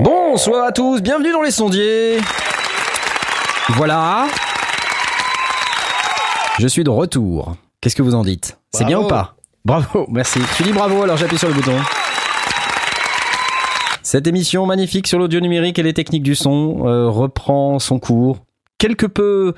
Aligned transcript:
Bonsoir 0.00 0.66
à 0.66 0.72
tous, 0.72 1.02
bienvenue 1.02 1.32
dans 1.32 1.42
les 1.42 1.50
sondiers. 1.50 2.20
Voilà. 3.76 4.26
Je 6.58 6.66
suis 6.66 6.82
de 6.84 6.90
retour. 6.90 7.56
Qu'est-ce 7.80 7.94
que 7.94 8.02
vous 8.02 8.14
en 8.14 8.22
dites? 8.22 8.58
C'est 8.72 8.84
bien 8.84 8.98
ou 9.00 9.06
pas? 9.06 9.36
Bravo, 9.64 10.06
merci. 10.10 10.40
Tu 10.56 10.62
dis 10.62 10.72
bravo, 10.72 11.02
alors 11.02 11.16
j'appuie 11.16 11.38
sur 11.38 11.48
le 11.48 11.54
bouton. 11.54 11.76
Cette 14.02 14.26
émission 14.26 14.64
magnifique 14.66 15.06
sur 15.06 15.18
l'audio 15.18 15.40
numérique 15.40 15.78
et 15.78 15.82
les 15.82 15.92
techniques 15.92 16.22
du 16.22 16.34
son 16.34 16.86
euh, 16.86 17.08
reprend 17.10 17.78
son 17.78 17.98
cours. 17.98 18.38
Quelque 18.78 19.06
peu, 19.06 19.54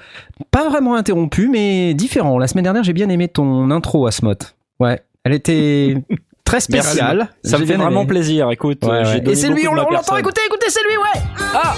pas 0.51 0.69
vraiment 0.69 0.95
interrompu, 0.95 1.49
mais 1.49 1.93
différent. 1.95 2.39
La 2.39 2.49
semaine 2.49 2.65
dernière, 2.65 2.83
j'ai 2.85 2.93
bien 2.95 3.09
aimé 3.11 3.29
ton 3.29 3.71
intro, 3.71 4.07
Asmot. 4.07 4.35
Ouais, 4.81 5.01
elle 5.25 5.35
était 5.35 5.97
très 6.45 6.61
spéciale. 6.61 7.29
Ça 7.45 7.59
me 7.59 7.67
fait 7.67 7.77
vraiment 7.77 8.01
aimé. 8.03 8.09
plaisir. 8.09 8.51
Écoute, 8.51 8.79
Ouais, 8.85 8.91
euh, 8.91 9.05
ouais. 9.21 9.31
Et 9.31 9.35
c'est 9.37 9.49
lui, 9.49 9.69
on 9.69 9.75
l'entend, 9.75 10.17
écoutez, 10.17 10.41
écoutez, 10.47 10.71
c'est 10.71 10.83
lui, 10.83 10.97
ouais 10.97 11.21
Ah, 11.55 11.75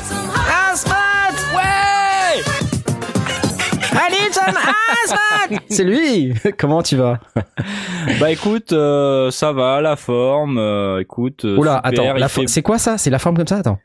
Asmat 0.73 1.57
Ouais 1.57 1.80
C'est 5.69 5.85
lui. 5.85 6.35
Comment 6.59 6.83
tu 6.83 6.97
vas? 6.97 7.19
Bah 8.19 8.31
écoute, 8.31 8.73
euh, 8.73 9.31
ça 9.31 9.53
va, 9.53 9.81
la 9.81 9.97
forme. 9.97 10.59
euh, 10.59 11.01
écoute, 11.01 11.45
euh, 11.45 11.57
Oula, 11.57 11.83
super, 11.85 12.15
attends, 12.17 12.29
fait- 12.29 12.47
c'est 12.49 12.63
quoi 12.63 12.79
ça? 12.79 12.99
C'est 12.99 13.11
la 13.11 13.19
forme 13.19 13.37
comme 13.37 13.47
ça? 13.47 13.57
Attends. 13.59 13.79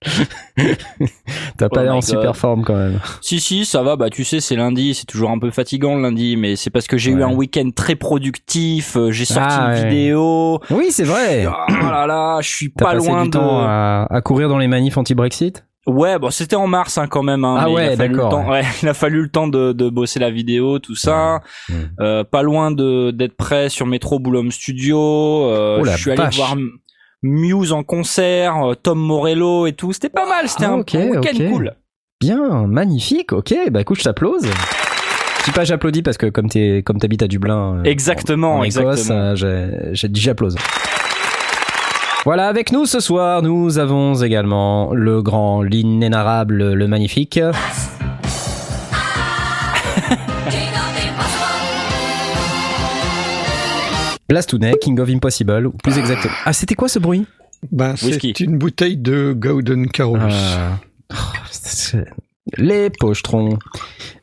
T'as 1.56 1.68
pas 1.68 1.80
Oh 1.80 1.84
l'air 1.84 1.96
en 1.96 2.00
super 2.00 2.36
forme 2.36 2.64
quand 2.64 2.76
même. 2.76 3.00
Si 3.20 3.40
si, 3.40 3.64
ça 3.64 3.82
va. 3.82 3.96
Bah 3.96 4.10
tu 4.10 4.24
sais, 4.24 4.40
c'est 4.40 4.56
lundi, 4.56 4.94
c'est 4.94 5.06
toujours 5.06 5.30
un 5.30 5.38
peu 5.38 5.50
fatigant 5.50 5.94
le 5.96 6.02
lundi, 6.02 6.36
mais 6.36 6.56
c'est 6.56 6.70
parce 6.70 6.86
que 6.86 6.96
j'ai 6.96 7.10
eu 7.10 7.22
un 7.22 7.32
week-end 7.32 7.70
très 7.74 7.94
productif. 7.96 8.96
euh, 8.96 9.10
J'ai 9.10 9.24
sorti 9.24 9.56
Ah, 9.58 9.66
une 9.66 9.72
ouais. 9.82 9.88
vidéo. 9.88 10.60
Oui, 10.70 10.86
c'est 10.90 11.04
vrai. 11.04 11.46
Ah 11.46 11.66
là 11.90 12.06
là, 12.06 12.38
je 12.40 12.48
suis 12.48 12.68
pas 12.68 12.92
passé 12.92 13.06
loin 13.08 13.22
du 13.22 13.30
de. 13.30 13.32
temps 13.38 13.60
à, 13.62 14.06
à 14.10 14.20
courir 14.20 14.48
dans 14.48 14.58
les 14.58 14.68
manifs 14.68 14.96
anti-Brexit? 14.96 15.64
Ouais, 15.86 16.18
bon, 16.18 16.28
c'était 16.30 16.56
en 16.56 16.66
mars 16.66 16.98
hein, 16.98 17.06
quand 17.08 17.22
même. 17.22 17.42
Hein, 17.42 17.56
Ah 17.58 17.64
mais 17.66 17.72
ouais, 17.72 17.96
d'accord, 17.96 18.46
ouais, 18.48 18.62
il 18.82 18.88
a 18.88 18.94
fallu 18.94 19.22
le 19.22 19.28
temps 19.30 19.48
de, 19.48 19.72
de 19.72 19.88
bosser 19.88 20.20
la 20.20 20.30
vidéo, 20.30 20.78
tout 20.78 20.94
ça. 20.94 21.40
Euh, 22.00 22.22
pas 22.22 22.42
loin 22.42 22.70
de 22.70 23.10
d'être 23.12 23.34
prêt 23.34 23.70
sur 23.70 23.86
Metro 23.86 24.18
Boulogne 24.18 24.50
Studio. 24.50 24.98
Euh, 25.48 25.78
Oh 25.80 25.84
je 25.86 25.96
suis 25.96 26.10
allé 26.10 26.22
voir 26.36 26.54
Muse 27.22 27.72
en 27.72 27.82
concert, 27.82 28.56
euh, 28.70 28.74
Tom 28.74 28.98
Morello 28.98 29.66
et 29.66 29.72
tout. 29.72 29.92
C'était 29.92 30.08
pas 30.08 30.26
mal. 30.26 30.48
C'était 30.48 30.64
Ah, 30.64 30.72
un, 30.72 30.78
week-end 30.78 31.50
cool. 31.50 31.74
Bien, 32.20 32.66
magnifique, 32.66 33.32
ok, 33.32 33.54
bah 33.70 33.80
écoute, 33.80 33.98
je 33.98 34.04
t'applause. 34.04 34.42
Je 34.44 35.44
dis 35.46 35.52
pas 35.52 35.64
j'applaudis 35.64 36.02
parce 36.02 36.18
que 36.18 36.26
comme 36.26 36.50
t'es 36.50 36.82
comme 36.84 36.98
t'habites 36.98 37.22
à 37.22 37.28
Dublin, 37.28 37.78
euh, 37.78 37.84
Exactement, 37.84 38.56
en, 38.56 38.58
en 38.58 38.62
Écosse, 38.64 39.00
exactement. 39.08 39.34
euh, 39.42 39.90
j'ai 39.92 40.08
dit 40.08 40.20
j'applause. 40.20 40.56
Voilà, 42.26 42.48
avec 42.48 42.72
nous 42.72 42.84
ce 42.84 43.00
soir, 43.00 43.40
nous 43.40 43.78
avons 43.78 44.14
également 44.22 44.92
le 44.92 45.22
grand, 45.22 45.62
l'inénarrable, 45.62 46.74
le 46.74 46.86
magnifique. 46.86 47.40
Blastounet, 54.30 54.74
King 54.80 54.98
of 55.00 55.08
Impossible, 55.10 55.66
ou 55.66 55.72
plus 55.72 55.98
exactement. 55.98 56.32
Ah, 56.44 56.52
c'était 56.52 56.74
quoi 56.76 56.88
ce 56.88 56.98
bruit? 56.98 57.26
Ben, 57.72 57.94
Whisky. 58.02 58.32
c'est 58.36 58.44
une 58.44 58.56
bouteille 58.56 58.96
de 58.96 59.34
Golden 59.36 59.88
Carolus. 59.90 60.32
Ah. 60.32 60.78
Oh, 61.12 61.98
Les 62.56 62.88
pochetrons. 62.90 63.58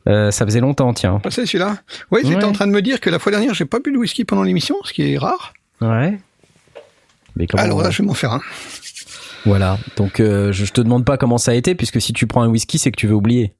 Euh, 0.08 0.30
ça 0.30 0.44
faisait 0.46 0.60
longtemps, 0.60 0.92
tiens. 0.94 1.20
Ah, 1.24 1.30
c'est 1.30 1.46
celui-là 1.46 1.76
Oui, 2.10 2.22
j'étais 2.24 2.36
Ouais. 2.36 2.44
en 2.44 2.52
train 2.52 2.66
de 2.66 2.72
me 2.72 2.82
dire 2.82 3.00
que 3.00 3.10
la 3.10 3.18
fois 3.18 3.30
dernière, 3.30 3.54
j'ai 3.54 3.64
pas 3.66 3.78
bu 3.80 3.92
de 3.92 3.98
whisky 3.98 4.24
pendant 4.24 4.42
l'émission, 4.42 4.76
ce 4.84 4.92
qui 4.92 5.12
est 5.12 5.18
rare. 5.18 5.52
Ouais. 5.80 6.18
Mais 7.36 7.46
Alors 7.56 7.82
là, 7.82 7.90
je 7.90 8.02
vais 8.02 8.06
m'en 8.06 8.14
faire 8.14 8.32
un. 8.32 8.40
Voilà. 9.44 9.78
Donc, 9.96 10.18
euh, 10.20 10.50
je 10.52 10.64
je 10.64 10.72
te 10.72 10.80
demande 10.80 11.04
pas 11.04 11.16
comment 11.16 11.38
ça 11.38 11.52
a 11.52 11.54
été, 11.54 11.74
puisque 11.74 12.00
si 12.00 12.12
tu 12.12 12.26
prends 12.26 12.42
un 12.42 12.48
whisky, 12.48 12.78
c'est 12.78 12.90
que 12.90 12.96
tu 12.96 13.06
veux 13.06 13.14
oublier. 13.14 13.54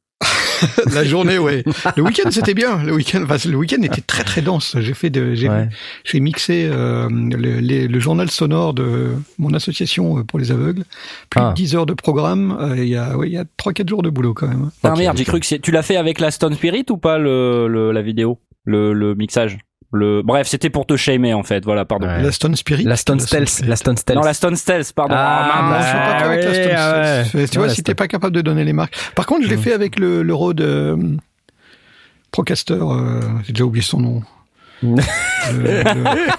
la 0.95 1.05
journée, 1.05 1.39
ouais. 1.39 1.65
Le 1.97 2.03
week-end, 2.03 2.31
c'était 2.31 2.55
bien. 2.55 2.83
Le 2.83 2.93
week-end, 2.95 3.23
enfin, 3.25 3.37
le 3.49 3.57
week-end 3.57 3.83
était 3.83 4.01
très 4.01 4.25
très 4.25 4.41
dense. 4.43 4.77
J'ai 4.81 4.95
fait 4.95 5.11
de, 5.11 5.35
j'ai, 5.35 5.49
Ouais. 5.49 5.69
j'ai 6.05 6.21
mixé 6.21 6.69
euh, 6.71 7.09
le, 7.11 7.61
les- 7.61 7.89
le 7.89 8.01
journal 8.01 8.31
sonore 8.31 8.75
de 8.75 9.13
mon 9.39 9.53
association 9.55 10.19
euh, 10.19 10.23
pour 10.25 10.39
les 10.39 10.51
aveugles. 10.53 10.85
Plus 11.31 11.41
Ah. 11.41 11.51
de 11.51 11.55
10 11.55 11.75
heures 11.77 11.87
de 11.87 11.95
programme. 11.95 12.57
Euh, 12.61 12.77
Il 12.79 12.89
y 12.89 12.97
a, 12.97 13.17
ouais, 13.17 13.29
il 13.29 13.33
y 13.33 13.39
a 13.39 13.45
3-4 13.57 13.89
jours 13.89 14.03
de 14.03 14.11
boulot 14.11 14.35
quand 14.35 14.49
même. 14.49 14.71
Ah 14.83 14.93
Ok, 14.93 14.99
merde, 14.99 15.17
j'ai 15.17 15.25
cru 15.25 15.41
que 15.41 15.47
c'est- 15.47 15.59
tu 15.61 15.71
l'as 15.71 15.83
fait 15.83 15.97
avec 15.97 16.21
la 16.21 16.31
Stone 16.31 16.55
Spirit 16.55 16.85
ou 16.91 16.97
pas 16.97 17.19
le, 17.19 17.67
le 17.69 17.93
la 17.93 18.03
vidéo, 18.03 18.39
le, 18.65 18.93
le 18.93 19.15
mixage? 19.15 19.59
Le 19.91 20.21
bref, 20.23 20.47
c'était 20.49 20.69
pour 20.69 20.85
te 20.87 20.97
shamer 20.97 21.33
en 21.33 21.43
fait. 21.43 21.65
Voilà, 21.65 21.85
pardon. 21.87 22.07
Ouais. 22.07 22.23
La 22.23 22.31
Stone 22.33 22.55
Spirit. 22.57 22.85
La 22.85 22.97
Stone 22.97 23.21
Stealth. 23.21 23.63
La 23.67 23.75
Stone 23.77 23.97
Stealth. 23.97 24.19
Non, 24.19 24.25
la 24.25 24.35
Stone 24.35 24.55
Stealth, 24.57 24.93
pardon. 24.93 25.15
Ah, 25.17 25.51
Ah, 25.55 25.63
Non, 25.63 25.69
mince. 25.71 25.83
je 25.85 25.89
suis 25.89 25.97
pas 25.97 26.05
Ah 26.05 26.25
avec 26.27 26.45
la 26.45 26.51
ouais, 26.51 26.63
Stone 26.63 26.73
ah 26.77 26.93
ouais. 27.01 27.25
Stealth. 27.25 27.51
Tu 27.51 27.59
Non, 27.59 27.65
vois, 27.65 27.75
si 27.75 27.83
t'es 27.83 27.95
pas 27.95 28.07
capable 28.09 28.35
de 28.37 28.41
donner 28.43 28.65
les 28.65 28.75
marques. 28.75 28.95
Par 29.15 29.25
contre, 29.27 29.45
je 29.45 29.49
l'ai 29.49 29.57
Mm. 29.57 29.63
fait 29.63 29.73
avec 29.73 29.99
le, 29.99 30.23
le 30.23 30.35
Rode 30.35 30.61
euh, 30.61 30.97
Procaster. 32.31 32.75
euh, 32.75 33.21
j'ai 33.47 33.53
déjà 33.53 33.65
oublié 33.65 33.83
son 33.83 34.01
nom. 34.01 34.23
le, 34.83 34.95
le 35.83 35.83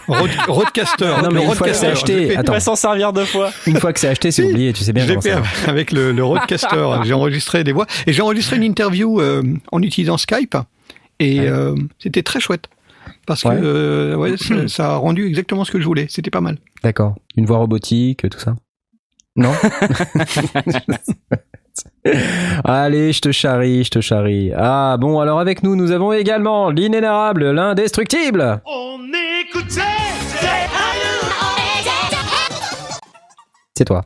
Rode, 0.08 0.30
Rodecaster. 0.48 1.06
Non, 1.24 1.30
le 1.30 1.36
mais 1.36 1.46
une 1.46 1.56
fois 1.56 1.68
que 1.68 1.74
c'est 1.74 1.88
acheté, 1.88 2.38
attends. 2.38 2.58
S'en 2.60 2.76
servir 2.76 3.12
deux 3.14 3.26
fois. 3.26 3.52
Une 3.68 3.78
fois 3.80 3.92
que 3.92 4.00
c'est 4.00 4.08
acheté, 4.08 4.32
c'est 4.32 4.44
oublié. 4.44 4.72
Tu 4.74 4.84
sais 4.84 4.94
bien 4.94 5.04
Je 5.06 5.10
l'ai 5.14 5.16
comment 5.20 5.44
fait 5.44 5.70
avec 5.70 5.92
le, 5.92 6.12
le 6.14 6.24
Rodecaster. 6.24 7.00
J'ai 7.04 7.14
enregistré 7.14 7.64
des 7.66 7.74
voix 7.74 7.86
et 8.08 8.14
j'ai 8.14 8.22
enregistré 8.22 8.56
une 8.58 8.64
interview 8.64 9.20
euh, 9.20 9.42
en 9.72 9.82
utilisant 9.82 10.18
Skype 10.18 10.56
et 11.20 11.40
Ouais. 11.42 11.48
euh, 11.50 11.76
c'était 11.98 12.24
très 12.24 12.40
chouette 12.40 12.68
parce 13.30 13.46
Ouais. 13.46 13.56
que 13.56 13.62
euh, 13.64 14.16
ouais, 14.16 14.36
ça, 14.38 14.68
ça 14.68 14.86
a 14.94 14.96
rendu 14.98 15.26
exactement 15.28 15.64
ce 15.64 15.72
que 15.72 15.80
je 15.80 15.86
voulais. 15.86 16.08
C'était 16.10 16.32
pas 16.32 16.42
mal. 16.42 16.58
D'accord. 16.84 17.16
Une 17.38 17.46
voix 17.46 17.58
robotique, 17.60 18.30
tout 18.30 18.40
ça. 18.40 18.56
Non 19.36 19.54
Allez, 22.66 23.14
je 23.14 23.22
te 23.22 23.32
charrie, 23.32 23.84
je 23.84 23.92
te 23.92 24.02
charrie. 24.02 24.52
Ah 24.58 24.98
bon, 25.00 25.20
alors 25.20 25.40
avec 25.40 25.64
nous, 25.64 25.76
nous 25.76 25.92
avons 25.92 26.12
également 26.12 26.70
l'inénarrable, 26.72 27.52
l'indestructible. 27.52 28.62
C'est 33.78 33.86
toi. 33.86 34.04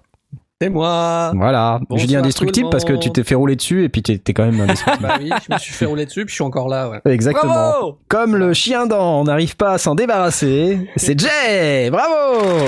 C'est 0.64 0.70
moi 0.70 1.34
Voilà. 1.36 1.82
Je 1.94 2.06
dis 2.06 2.16
indestructible 2.16 2.68
le 2.68 2.70
parce 2.70 2.86
que 2.86 2.94
tu 2.94 3.12
t'es 3.12 3.26
fait 3.26 3.36
rouler 3.36 3.58
dessus 3.58 3.84
et 3.84 3.90
puis 3.90 4.02
t'es 4.02 4.18
t'es 4.18 4.34
quand 4.34 4.46
même 4.46 4.62
indestructible. 4.62 5.06
Bah 5.06 5.18
oui, 5.20 5.30
je 5.46 5.54
me 5.54 5.60
suis 5.60 5.74
fait 5.74 5.86
rouler 5.86 6.06
dessus, 6.06 6.26
puis 6.26 6.32
je 6.32 6.36
suis 6.36 6.44
encore 6.44 6.70
là, 6.70 6.90
ouais. 6.90 7.02
Exactement. 7.12 7.54
Bravo 7.54 8.00
Comme 8.08 8.38
le 8.38 8.54
chien 8.54 8.88
dent, 8.88 9.20
on 9.20 9.24
n'arrive 9.26 9.58
pas 9.58 9.74
à 9.74 9.78
s'en 9.78 9.94
débarrasser. 9.94 10.90
C'est 10.96 11.20
Jay 11.20 11.90
Bravo 11.92 12.40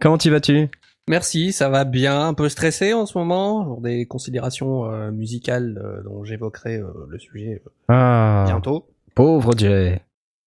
Comment 0.00 0.16
tu 0.16 0.30
vas-tu? 0.30 0.68
Merci, 1.08 1.52
ça 1.52 1.68
va 1.68 1.82
bien, 1.82 2.28
un 2.28 2.34
peu 2.34 2.48
stressé 2.48 2.92
en 2.92 3.06
ce 3.06 3.18
moment, 3.18 3.64
pour 3.64 3.80
des 3.80 4.06
considérations 4.06 4.84
euh, 4.84 5.10
musicales 5.10 5.82
euh, 5.84 6.04
dont 6.04 6.22
j'évoquerai 6.22 6.76
euh, 6.76 6.86
le 7.08 7.18
sujet 7.18 7.62
Ah, 7.88 8.44
bientôt. 8.46 8.86
pauvre 9.16 9.54
Jay. 9.56 10.00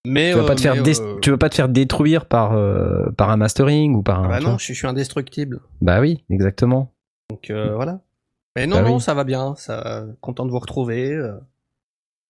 Mais, 0.06 0.32
Tu 0.32 0.38
vas, 0.38 0.44
euh, 0.44 0.48
pas 0.48 0.56
te 0.56 0.62
faire 0.62 0.76
euh, 0.76 1.20
tu 1.22 1.32
vas 1.32 1.38
pas 1.38 1.50
te 1.50 1.56
faire 1.56 1.70
détruire 1.70 2.26
par, 2.26 2.54
euh, 2.54 3.10
par 3.18 3.30
un 3.30 3.38
mastering 3.38 3.96
ou 3.96 4.04
par 4.04 4.24
un... 4.24 4.28
Bah 4.30 4.40
tu 4.40 4.46
non, 4.46 4.58
je 4.58 4.64
suis, 4.64 4.74
je 4.74 4.80
suis 4.80 4.88
indestructible. 4.88 5.62
Bah 5.82 6.00
oui, 6.00 6.24
exactement. 6.30 6.92
Donc 7.30 7.50
euh, 7.50 7.74
voilà. 7.76 8.00
Mais 8.56 8.68
non, 8.68 8.78
Bah 8.78 8.82
non, 8.90 8.96
oui. 8.96 9.02
ça 9.02 9.14
va 9.14 9.24
bien, 9.24 9.56
ça, 9.58 10.06
content 10.22 10.46
de 10.46 10.52
vous 10.52 10.60
retrouver. 10.60 11.12
euh, 11.12 11.34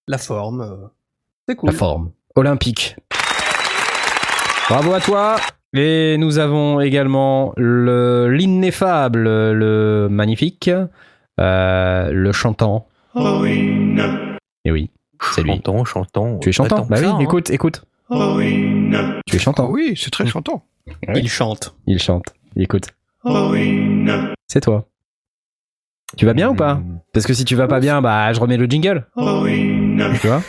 la 0.07 0.17
forme, 0.17 0.89
c'est 1.47 1.55
cool. 1.55 1.69
La 1.71 1.75
forme. 1.75 2.11
Olympique. 2.35 2.95
Bravo 4.69 4.93
à 4.93 4.99
toi. 4.99 5.35
Et 5.77 6.15
nous 6.17 6.39
avons 6.39 6.79
également 6.79 7.51
le 7.57 8.29
l'ineffable, 8.31 9.23
le 9.23 10.07
magnifique, 10.09 10.69
euh, 11.39 12.11
le 12.11 12.31
chantant. 12.31 12.87
Et 14.63 14.71
oui, 14.71 14.89
c'est 15.33 15.41
lui. 15.43 15.51
Chantant, 15.51 15.85
chantant. 15.85 16.37
Tu 16.39 16.49
es 16.49 16.51
chantant 16.51 16.85
Bah 16.85 16.97
oui, 16.99 17.03
ça, 17.05 17.11
hein. 17.13 17.19
écoute, 17.19 17.49
écoute. 17.49 17.83
Tu 18.09 19.35
es 19.35 19.39
chantant. 19.39 19.69
oui, 19.69 19.93
c'est 19.95 20.11
très 20.11 20.25
chantant. 20.27 20.63
Il 21.15 21.27
chante. 21.29 21.75
Il 21.87 21.99
chante. 21.99 22.33
Il 22.55 22.63
écoute. 22.63 22.87
C'est 24.47 24.61
toi. 24.61 24.87
Tu 26.17 26.25
vas 26.25 26.33
bien 26.33 26.49
ou 26.49 26.55
pas 26.55 26.75
Hmm. 26.75 26.99
Parce 27.13 27.25
que 27.25 27.33
si 27.33 27.43
tu 27.45 27.55
vas 27.55 27.67
pas 27.67 27.79
bien, 27.79 28.01
bah 28.01 28.31
je 28.33 28.39
remets 28.39 28.57
le 28.57 28.65
jingle. 28.67 29.07
Tu 29.17 30.27
vois 30.27 30.41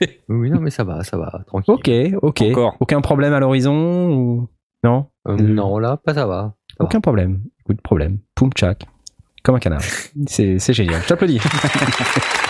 Oui, 0.28 0.50
non, 0.50 0.60
mais 0.60 0.70
ça 0.70 0.84
va, 0.84 1.02
ça 1.04 1.16
va, 1.18 1.42
tranquille. 1.46 1.74
Ok, 1.74 1.90
ok. 2.22 2.42
Encore. 2.50 2.76
Aucun 2.80 3.00
problème 3.00 3.32
à 3.34 3.40
l'horizon 3.40 4.10
ou 4.10 4.48
non 4.84 5.06
Euh, 5.28 5.36
non, 5.36 5.78
là, 5.78 5.96
pas 5.96 6.14
ça 6.14 6.26
va. 6.26 6.54
va. 6.78 6.84
Aucun 6.84 7.00
problème. 7.00 7.40
Coup 7.64 7.74
de 7.74 7.80
problème. 7.80 8.18
Poum 8.34 8.50
tchak. 8.52 8.84
Comme 9.42 9.56
un 9.56 9.58
canard. 9.58 9.82
C'est 10.28 10.58
c'est 10.60 10.72
génial. 10.72 11.02
Je 11.02 11.08
t'applaudis. 11.08 11.40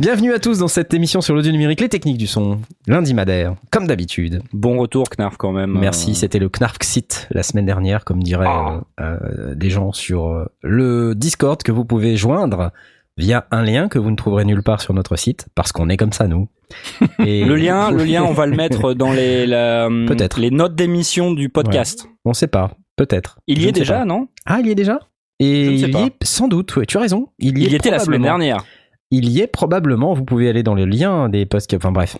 Bienvenue 0.00 0.32
à 0.32 0.38
tous 0.38 0.58
dans 0.58 0.68
cette 0.68 0.94
émission 0.94 1.20
sur 1.20 1.34
l'audio 1.34 1.50
numérique, 1.52 1.80
les 1.80 1.88
techniques 1.88 2.16
du 2.18 2.26
son. 2.26 2.60
Lundi 2.86 3.12
Madère, 3.14 3.54
comme 3.70 3.86
d'habitude. 3.86 4.40
Bon 4.52 4.78
retour, 4.78 5.08
Knarf, 5.10 5.36
quand 5.36 5.52
même. 5.52 5.76
Merci, 5.78 6.10
Euh, 6.12 6.14
c'était 6.14 6.38
le 6.38 6.48
Knarfxit 6.48 7.08
la 7.30 7.42
semaine 7.42 7.66
dernière, 7.66 8.04
comme 8.04 8.22
diraient 8.22 8.46
Ah. 8.48 8.80
euh, 9.00 9.16
euh, 9.50 9.54
des 9.54 9.70
gens 9.70 9.92
sur 9.92 10.46
le 10.62 11.14
Discord 11.14 11.60
que 11.62 11.72
vous 11.72 11.84
pouvez 11.84 12.16
joindre 12.16 12.70
via 13.16 13.46
un 13.50 13.62
lien 13.62 13.88
que 13.88 13.98
vous 13.98 14.10
ne 14.10 14.16
trouverez 14.16 14.44
nulle 14.44 14.62
part 14.62 14.80
sur 14.80 14.94
notre 14.94 15.16
site, 15.16 15.46
parce 15.54 15.72
qu'on 15.72 15.88
est 15.88 15.96
comme 15.96 16.12
ça, 16.12 16.28
nous. 16.28 16.48
Et 17.24 17.44
Le 17.44 17.56
lien, 17.56 17.90
le 17.90 18.04
lien, 18.04 18.22
on 18.22 18.32
va 18.32 18.46
le 18.46 18.56
mettre 18.56 18.94
dans 18.94 19.12
les, 19.12 19.46
la- 19.46 19.88
Peut-être. 20.06 20.38
les 20.40 20.50
notes 20.50 20.74
d'émission 20.74 21.32
du 21.32 21.48
podcast. 21.48 22.06
On 22.24 22.32
sait 22.32 22.46
pas, 22.46 22.70
peut-être. 22.96 23.38
Il 23.48 23.58
y 23.58 23.62
Je 23.62 23.68
est 23.68 23.72
déjà, 23.72 23.98
pas. 24.00 24.04
non? 24.04 24.28
Ah, 24.46 24.58
il 24.60 24.68
y 24.68 24.70
est 24.70 24.74
déjà? 24.76 25.00
Et 25.40 25.66
il 25.66 25.80
y 25.80 25.84
est 25.96 26.12
sans 26.22 26.46
doute, 26.46 26.76
ouais, 26.76 26.86
tu 26.86 26.96
as 26.96 27.00
raison. 27.00 27.28
Il 27.40 27.58
y, 27.58 27.62
Il 27.62 27.70
y 27.70 27.74
est 27.74 27.78
était 27.78 27.90
la 27.90 27.98
semaine 27.98 28.22
dernière. 28.22 28.64
Il 29.14 29.28
y 29.28 29.40
est 29.40 29.46
probablement, 29.46 30.14
vous 30.14 30.24
pouvez 30.24 30.48
aller 30.48 30.62
dans 30.62 30.74
le 30.74 30.86
lien 30.86 31.28
des 31.28 31.44
posts, 31.44 31.74
enfin 31.74 31.92
bref, 31.92 32.16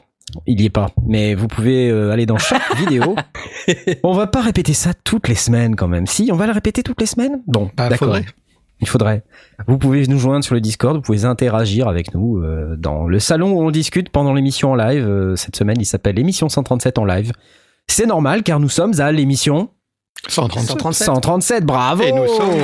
il 0.46 0.60
y 0.60 0.66
est 0.66 0.70
pas, 0.70 0.90
mais 1.06 1.34
vous 1.34 1.48
pouvez 1.48 1.88
euh, 1.88 2.10
aller 2.10 2.26
dans 2.26 2.36
chaque 2.36 2.76
vidéo. 2.76 3.16
On 4.02 4.12
va 4.12 4.26
pas 4.26 4.42
répéter 4.42 4.74
ça 4.74 4.92
toutes 4.92 5.26
les 5.26 5.34
semaines 5.34 5.74
quand 5.74 5.88
même. 5.88 6.06
Si, 6.06 6.28
on 6.30 6.36
va 6.36 6.46
le 6.46 6.52
répéter 6.52 6.82
toutes 6.82 7.00
les 7.00 7.06
semaines? 7.06 7.42
Bon, 7.46 7.70
Bah, 7.78 7.88
d'accord. 7.88 8.18
Il 8.82 8.88
faudrait. 8.88 9.22
Vous 9.66 9.78
pouvez 9.78 10.06
nous 10.06 10.18
joindre 10.18 10.44
sur 10.44 10.54
le 10.54 10.60
Discord, 10.60 10.94
vous 10.94 11.00
pouvez 11.00 11.24
interagir 11.24 11.88
avec 11.88 12.14
nous 12.14 12.42
euh, 12.42 12.76
dans 12.76 13.06
le 13.06 13.20
salon 13.20 13.52
où 13.52 13.62
on 13.62 13.70
discute 13.70 14.10
pendant 14.10 14.34
l'émission 14.34 14.72
en 14.72 14.74
live. 14.74 15.08
Euh, 15.08 15.34
cette 15.34 15.56
semaine, 15.56 15.76
il 15.80 15.86
s'appelle 15.86 16.16
l'émission 16.16 16.50
137 16.50 16.98
en 16.98 17.06
live. 17.06 17.32
C'est 17.86 18.06
normal 18.06 18.42
car 18.42 18.60
nous 18.60 18.68
sommes 18.68 19.00
à 19.00 19.12
l'émission 19.12 19.70
137 20.28 20.68
137. 20.68 21.06
137, 21.06 21.64
bravo 21.64 22.02
Et 22.02 22.12
nous 22.12 22.26
sommes 22.26 22.60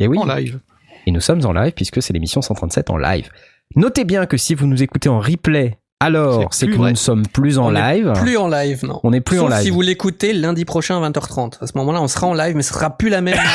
Et 0.00 0.06
oui, 0.06 0.18
en 0.18 0.26
live. 0.26 0.58
Et 1.06 1.12
nous 1.12 1.20
sommes 1.20 1.44
en 1.46 1.52
live 1.52 1.72
puisque 1.72 2.02
c'est 2.02 2.12
l'émission 2.12 2.42
137 2.42 2.90
en 2.90 2.96
live. 2.96 3.30
Notez 3.74 4.04
bien 4.04 4.26
que 4.26 4.36
si 4.36 4.54
vous 4.54 4.66
nous 4.66 4.82
écoutez 4.82 5.08
en 5.08 5.20
replay, 5.20 5.78
alors 5.98 6.52
C'est 6.52 6.66
que 6.66 6.76
nous 6.76 6.90
ne 6.90 6.94
sommes 6.94 7.26
plus 7.26 7.58
en 7.58 7.72
On 7.72 7.74
est 7.74 7.96
live. 7.96 8.12
Plus 8.16 8.36
en 8.36 8.48
live, 8.48 8.84
non. 8.84 9.00
On 9.02 9.12
n'est 9.12 9.22
plus 9.22 9.40
en 9.40 9.48
live. 9.48 9.62
si 9.62 9.70
vous 9.70 9.80
l'écoutez 9.80 10.34
lundi 10.34 10.66
prochain 10.66 11.02
à 11.02 11.08
20h30. 11.08 11.62
À 11.62 11.66
ce 11.66 11.72
moment-là, 11.76 12.02
on 12.02 12.08
sera 12.08 12.26
en 12.26 12.34
live, 12.34 12.54
mais 12.54 12.62
ce 12.62 12.74
sera 12.74 12.96
plus 12.96 13.08
la 13.08 13.20
même. 13.20 13.38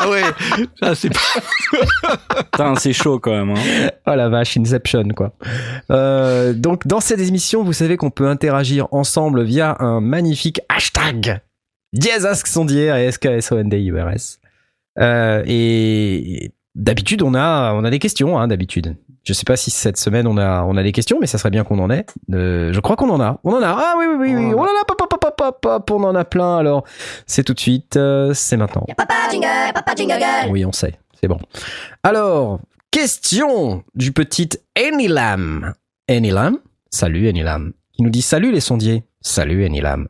Ah 0.00 0.08
ouais, 0.10 0.22
ça 0.80 0.94
c'est 0.94 1.08
pas... 1.10 2.38
Putain, 2.52 2.76
c'est 2.76 2.92
chaud 2.92 3.18
quand 3.18 3.32
même. 3.32 3.50
Hein. 3.50 3.90
Oh 4.06 4.14
la 4.14 4.28
vache, 4.28 4.56
Inception 4.56 5.08
quoi. 5.08 5.32
Euh, 5.90 6.52
donc 6.52 6.86
dans 6.86 7.00
cette 7.00 7.18
émission, 7.18 7.64
vous 7.64 7.72
savez 7.72 7.96
qu'on 7.96 8.10
peut 8.10 8.28
interagir 8.28 8.86
ensemble 8.92 9.42
via 9.42 9.76
un 9.80 10.00
magnifique 10.00 10.60
hashtag 10.68 11.40
sondier 12.44 12.86
et 12.96 13.10
SKSONDIURS. 13.10 14.38
Euh, 15.00 15.42
et 15.46 16.52
d'habitude 16.74 17.22
on 17.22 17.34
a 17.34 17.72
on 17.74 17.84
a 17.84 17.90
des 17.90 17.98
questions 17.98 18.38
hein, 18.38 18.48
d'habitude. 18.48 18.96
Je 19.24 19.32
sais 19.32 19.44
pas 19.44 19.56
si 19.56 19.70
cette 19.70 19.98
semaine 19.98 20.26
on 20.26 20.38
a 20.38 20.62
on 20.62 20.76
a 20.76 20.82
des 20.82 20.92
questions, 20.92 21.18
mais 21.20 21.26
ça 21.26 21.38
serait 21.38 21.50
bien 21.50 21.64
qu'on 21.64 21.78
en 21.78 21.90
ait. 21.90 22.06
Euh, 22.32 22.72
je 22.72 22.80
crois 22.80 22.96
qu'on 22.96 23.10
en 23.10 23.20
a. 23.20 23.40
On 23.44 23.52
en 23.52 23.62
a. 23.62 23.68
Ah 23.68 23.94
oui 23.98 24.06
oui 24.08 24.16
oui 24.18 24.34
oui. 24.34 24.54
Oh 24.56 24.64
là 24.64 24.72
là, 24.72 24.84
pop, 24.86 24.96
pop, 24.98 25.20
pop, 25.20 25.36
pop, 25.36 25.60
pop, 25.60 25.90
on 25.90 26.04
en 26.04 26.14
a 26.14 26.24
plein. 26.24 26.56
Alors 26.56 26.84
c'est 27.26 27.44
tout 27.44 27.54
de 27.54 27.60
suite, 27.60 27.96
euh, 27.96 28.32
c'est 28.34 28.56
maintenant. 28.56 28.86
Papa 28.96 29.14
jingle, 29.30 29.72
papa 29.74 29.94
jingle 29.94 30.18
girl. 30.18 30.50
Oui, 30.50 30.64
on 30.64 30.72
sait, 30.72 30.94
c'est 31.20 31.28
bon. 31.28 31.38
Alors, 32.02 32.60
question 32.90 33.84
du 33.94 34.12
petit 34.12 34.48
Enilam. 34.78 35.74
Enilam, 36.10 36.58
salut 36.90 37.28
Enilam, 37.28 37.72
qui 37.92 38.02
nous 38.02 38.10
dit 38.10 38.22
salut 38.22 38.50
les 38.50 38.60
sondiers. 38.60 39.04
Salut 39.20 39.64
Enilam. 39.66 40.08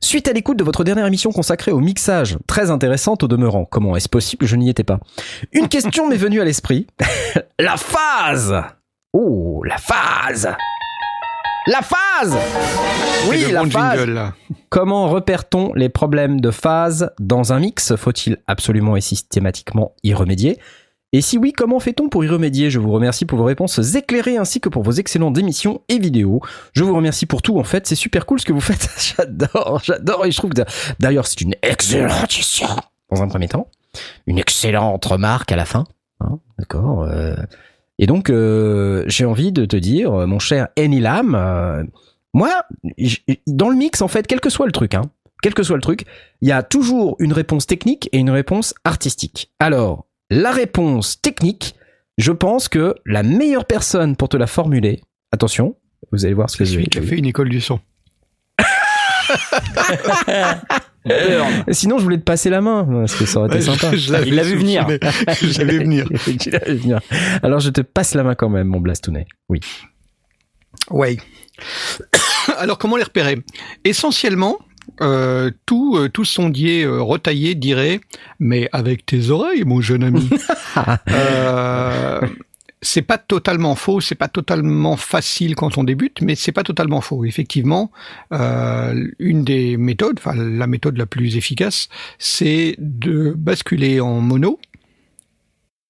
Suite 0.00 0.28
à 0.28 0.32
l'écoute 0.32 0.58
de 0.58 0.64
votre 0.64 0.84
dernière 0.84 1.06
émission 1.06 1.32
consacrée 1.32 1.72
au 1.72 1.80
mixage, 1.80 2.36
très 2.46 2.70
intéressante 2.70 3.22
au 3.22 3.28
demeurant, 3.28 3.64
comment 3.64 3.96
est-ce 3.96 4.08
possible? 4.08 4.46
Je 4.46 4.56
n'y 4.56 4.68
étais 4.68 4.84
pas. 4.84 5.00
Une 5.52 5.68
question 5.68 6.08
m'est 6.08 6.16
venue 6.16 6.40
à 6.40 6.44
l'esprit. 6.44 6.86
la 7.58 7.76
phase! 7.76 8.54
Oh, 9.12 9.62
la 9.64 9.78
phase! 9.78 10.48
La 11.66 11.80
phase! 11.82 12.36
Oui, 13.28 13.50
la 13.50 13.64
bon 13.64 13.70
phase! 13.70 13.98
jingle, 13.98 14.12
là. 14.12 14.34
Comment 14.68 15.08
repère-t-on 15.08 15.72
les 15.74 15.88
problèmes 15.88 16.40
de 16.40 16.50
phase 16.50 17.10
dans 17.18 17.52
un 17.52 17.58
mix? 17.58 17.96
Faut-il 17.96 18.36
absolument 18.46 18.96
et 18.96 19.00
systématiquement 19.00 19.94
y 20.04 20.14
remédier? 20.14 20.58
Et 21.12 21.20
si 21.20 21.38
oui, 21.38 21.52
comment 21.52 21.80
fait-on 21.80 22.08
pour 22.08 22.24
y 22.24 22.28
remédier? 22.28 22.68
Je 22.68 22.78
vous 22.78 22.90
remercie 22.90 23.24
pour 23.24 23.38
vos 23.38 23.44
réponses 23.44 23.94
éclairées 23.94 24.36
ainsi 24.36 24.60
que 24.60 24.68
pour 24.68 24.82
vos 24.82 24.92
excellentes 24.92 25.38
émissions 25.38 25.80
et 25.88 25.98
vidéos. 25.98 26.40
Je 26.72 26.84
vous 26.84 26.94
remercie 26.94 27.26
pour 27.26 27.42
tout 27.42 27.58
en 27.58 27.64
fait, 27.64 27.86
c'est 27.86 27.94
super 27.94 28.26
cool 28.26 28.40
ce 28.40 28.44
que 28.44 28.52
vous 28.52 28.60
faites. 28.60 28.88
j'adore, 29.16 29.80
j'adore 29.84 30.26
et 30.26 30.30
je 30.30 30.36
trouve 30.36 30.50
que 30.50 30.62
d'ailleurs 30.98 31.26
c'est 31.26 31.40
une 31.40 31.54
excellente 31.62 32.32
émission 32.34 32.68
dans 33.10 33.22
un 33.22 33.28
premier 33.28 33.48
temps. 33.48 33.68
Une 34.26 34.38
excellente 34.38 35.04
remarque 35.04 35.52
à 35.52 35.56
la 35.56 35.64
fin. 35.64 35.84
Hein, 36.20 36.38
D'accord 36.58 37.04
euh, 37.04 37.36
Et 37.98 38.06
donc 38.06 38.28
euh, 38.28 39.04
j'ai 39.06 39.24
envie 39.24 39.52
de 39.52 39.64
te 39.64 39.76
dire, 39.76 40.10
mon 40.26 40.38
cher 40.38 40.68
Enilam, 40.76 41.34
euh, 41.34 41.84
moi, 42.34 42.64
dans 43.46 43.70
le 43.70 43.76
mix, 43.76 44.02
en 44.02 44.08
fait, 44.08 44.26
quel 44.26 44.40
que 44.40 44.50
soit 44.50 44.66
le 44.66 44.72
truc, 44.72 44.92
hein, 44.92 45.04
quel 45.42 45.54
que 45.54 45.62
soit 45.62 45.76
le 45.76 45.82
truc, 45.82 46.04
il 46.42 46.48
y 46.48 46.52
a 46.52 46.62
toujours 46.62 47.16
une 47.18 47.32
réponse 47.32 47.66
technique 47.66 48.10
et 48.12 48.18
une 48.18 48.28
réponse 48.28 48.74
artistique. 48.84 49.52
Alors, 49.58 50.06
la 50.30 50.50
réponse 50.52 51.20
technique, 51.20 51.74
je 52.18 52.32
pense 52.32 52.68
que 52.68 52.94
la 53.04 53.22
meilleure 53.22 53.64
personne 53.66 54.16
pour 54.16 54.28
te 54.28 54.36
la 54.36 54.46
formuler, 54.46 55.00
attention, 55.32 55.76
vous 56.12 56.24
allez 56.24 56.34
voir 56.34 56.48
ce 56.50 56.56
que 56.56 56.64
C'est 56.64 56.70
je 56.72 56.76
celui 56.76 56.88
qui 56.88 56.98
a 56.98 57.02
fait 57.02 57.16
une 57.16 57.26
école 57.26 57.48
du 57.48 57.60
son. 57.60 57.80
Sinon, 61.70 61.98
je 61.98 62.02
voulais 62.02 62.18
te 62.18 62.22
passer 62.24 62.50
la 62.50 62.60
main, 62.60 62.84
parce 62.84 63.14
que 63.14 63.26
ça 63.26 63.38
aurait 63.40 63.48
été 63.48 63.60
sympa. 63.60 63.92
je- 63.92 63.96
je 63.96 64.12
l'avais 64.12 64.28
Il 64.28 64.34
l'a 64.34 64.42
vu 64.42 64.56
venir. 64.56 64.86
Je 65.40 65.58
l'avais 65.58 65.78
venir. 65.78 66.06
Venir. 66.66 67.00
Alors, 67.42 67.60
je 67.60 67.70
te 67.70 67.80
passe 67.80 68.14
la 68.14 68.24
main 68.24 68.34
quand 68.34 68.48
même, 68.48 68.66
mon 68.66 68.80
Blastounet. 68.80 69.26
Oui. 69.48 69.60
Ouais. 70.90 71.16
Alors 72.58 72.78
comment 72.78 72.96
les 72.96 73.02
repérer? 73.04 73.38
Essentiellement, 73.84 74.58
euh, 75.00 75.50
tout, 75.66 75.96
euh, 75.96 76.08
tout 76.08 76.24
sondier 76.24 76.84
euh, 76.84 77.00
retaillé 77.02 77.54
dirait, 77.54 78.00
mais 78.38 78.68
avec 78.72 79.06
tes 79.06 79.30
oreilles, 79.30 79.64
mon 79.64 79.80
jeune 79.80 80.04
ami. 80.04 80.28
euh, 81.10 82.20
c'est 82.82 83.02
pas 83.02 83.18
totalement 83.18 83.74
faux, 83.74 84.00
c'est 84.00 84.14
pas 84.14 84.28
totalement 84.28 84.96
facile 84.96 85.54
quand 85.56 85.78
on 85.78 85.84
débute, 85.84 86.20
mais 86.22 86.34
c'est 86.34 86.52
pas 86.52 86.62
totalement 86.62 87.00
faux. 87.00 87.24
Effectivement, 87.24 87.90
euh, 88.32 89.08
une 89.18 89.44
des 89.44 89.76
méthodes, 89.76 90.18
enfin 90.18 90.34
la 90.36 90.66
méthode 90.66 90.96
la 90.96 91.06
plus 91.06 91.36
efficace, 91.36 91.88
c'est 92.18 92.76
de 92.78 93.32
basculer 93.36 94.00
en 94.00 94.20
mono. 94.20 94.58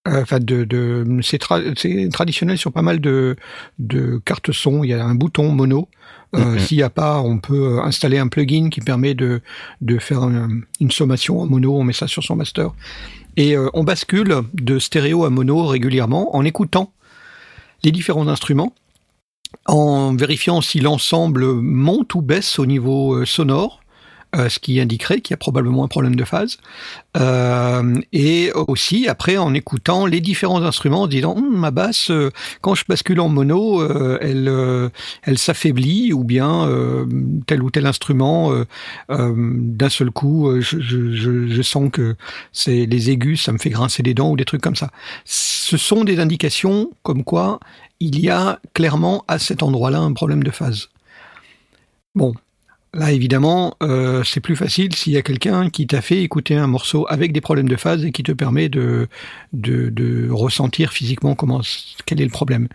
Euh, 0.09 0.23
Enfin, 0.23 0.39
de, 0.39 0.63
de 0.63 1.05
c'est 1.23 1.43
tra- 1.43 1.75
c'est 1.77 2.09
traditionnel 2.13 2.57
sur 2.59 2.73
pas 2.73 2.83
mal 2.83 3.01
de, 3.01 3.35
de 3.81 4.21
cartes 4.25 4.53
son. 4.53 4.85
Il 4.85 4.91
y 4.91 4.95
a 4.95 5.05
un 5.05 5.17
bouton 5.17 5.51
mono. 5.51 5.89
Euh, 6.37 6.53
Mhm. 6.53 6.59
S'il 6.59 6.77
n'y 6.79 6.83
a 6.83 6.91
pas, 6.91 7.21
on 7.21 7.39
peut 7.39 7.81
installer 7.83 8.19
un 8.19 8.29
plugin 8.29 8.69
qui 8.71 8.81
permet 8.81 9.15
de, 9.15 9.41
de 9.81 9.99
faire 9.99 10.23
un- 10.23 10.61
une 10.81 10.91
sommation 10.91 11.41
en 11.41 11.47
mono. 11.47 11.77
On 11.77 11.85
met 11.85 11.93
ça 11.93 12.07
sur 12.07 12.23
son 12.23 12.37
master. 12.37 12.71
Et 13.37 13.57
euh, 13.57 13.69
on 13.75 13.85
bascule 13.85 14.35
de 14.55 14.79
stéréo 14.79 15.25
à 15.25 15.31
mono 15.31 15.65
régulièrement 15.67 16.35
en 16.37 16.45
écoutant 16.45 16.93
les 17.85 17.93
différents 17.93 18.29
instruments, 18.29 18.73
en 19.67 20.15
vérifiant 20.15 20.61
si 20.61 20.81
l'ensemble 20.81 21.45
monte 21.47 22.15
ou 22.15 22.23
baisse 22.23 22.59
au 22.59 22.67
niveau 22.67 23.15
euh, 23.15 23.25
sonore, 23.27 23.81
euh, 24.35 24.49
ce 24.49 24.59
qui 24.59 24.81
indiquerait 24.81 25.21
qu'il 25.21 25.33
y 25.33 25.35
a 25.35 25.39
probablement 25.39 25.85
un 25.85 25.89
problème 25.89 26.17
de 26.17 26.25
phase. 26.25 26.59
Euh, 27.17 27.95
et 28.13 28.53
aussi 28.53 29.09
après 29.09 29.37
en 29.37 29.55
écoutant 29.55 30.05
les 30.05 30.21
différents 30.21 30.63
instruments, 30.63 31.03
en 31.03 31.07
disant 31.07 31.37
Hum, 31.37 31.57
ma 31.57 31.71
basse, 31.71 32.11
euh, 32.11 32.31
quand 32.61 32.75
je 32.75 32.85
bascule 32.89 33.21
en 33.21 33.29
mono, 33.29 33.83
elle, 34.21 34.91
elle 35.23 35.39
s'affaiblit, 35.39 36.13
ou 36.13 36.25
bien 36.25 36.69
tel 37.47 37.63
ou 37.63 37.71
tel 37.71 37.87
instrument, 37.87 38.53
d'un 39.09 39.89
seul 39.89 40.11
coup, 40.11 40.61
je, 40.61 40.81
je 40.81 41.63
sens 41.63 41.91
que 41.93 42.17
c'est 42.53 42.87
les 42.87 43.11
aigus, 43.11 43.43
ça 43.43 43.53
me 43.53 43.59
fait 43.59 43.71
grincer 43.71 44.03
les 44.03 44.15
dents 44.15 44.31
ou 44.31 44.37
des 44.37 44.45
trucs 44.45 44.63
comme 44.63 44.77
ça. 44.77 44.91
Ce 45.25 45.77
sont 45.77 46.05
des 46.05 46.19
indications 46.21 46.91
comme 47.03 47.25
quoi 47.25 47.61
il 48.01 48.21
y 48.21 48.31
a 48.31 48.61
clairement 48.75 49.25
à 49.29 49.39
cet 49.39 49.63
endroit-là 49.63 49.99
un 49.99 50.13
problème 50.13 50.43
de 50.43 50.51
phase. 50.51 50.89
Bon, 52.15 52.35
là 52.95 53.13
évidemment, 53.13 53.77
euh, 53.83 54.25
c'est 54.25 54.41
plus 54.41 54.57
facile 54.57 54.95
s'il 54.95 55.13
y 55.13 55.17
a 55.17 55.23
quelqu'un 55.23 55.71
qui 55.71 55.87
t'a 55.87 56.01
fait 56.01 56.23
écouter 56.23 56.57
un 56.57 56.67
morceau 56.67 57.07
avec 57.09 57.33
des 57.33 57.41
problèmes 57.41 57.69
de 57.69 57.77
phase 57.77 58.05
et 58.05 58.13
qui 58.13 58.23
te 58.23 58.33
permet 58.33 58.69
de, 58.69 59.09
de, 59.53 59.91
de 59.91 60.31
ressentir 60.31 60.93
physiquement 60.93 61.35
comment, 61.35 61.61
quel 62.07 62.21
est 62.21 62.25
le 62.25 62.31
problème. 62.31 62.69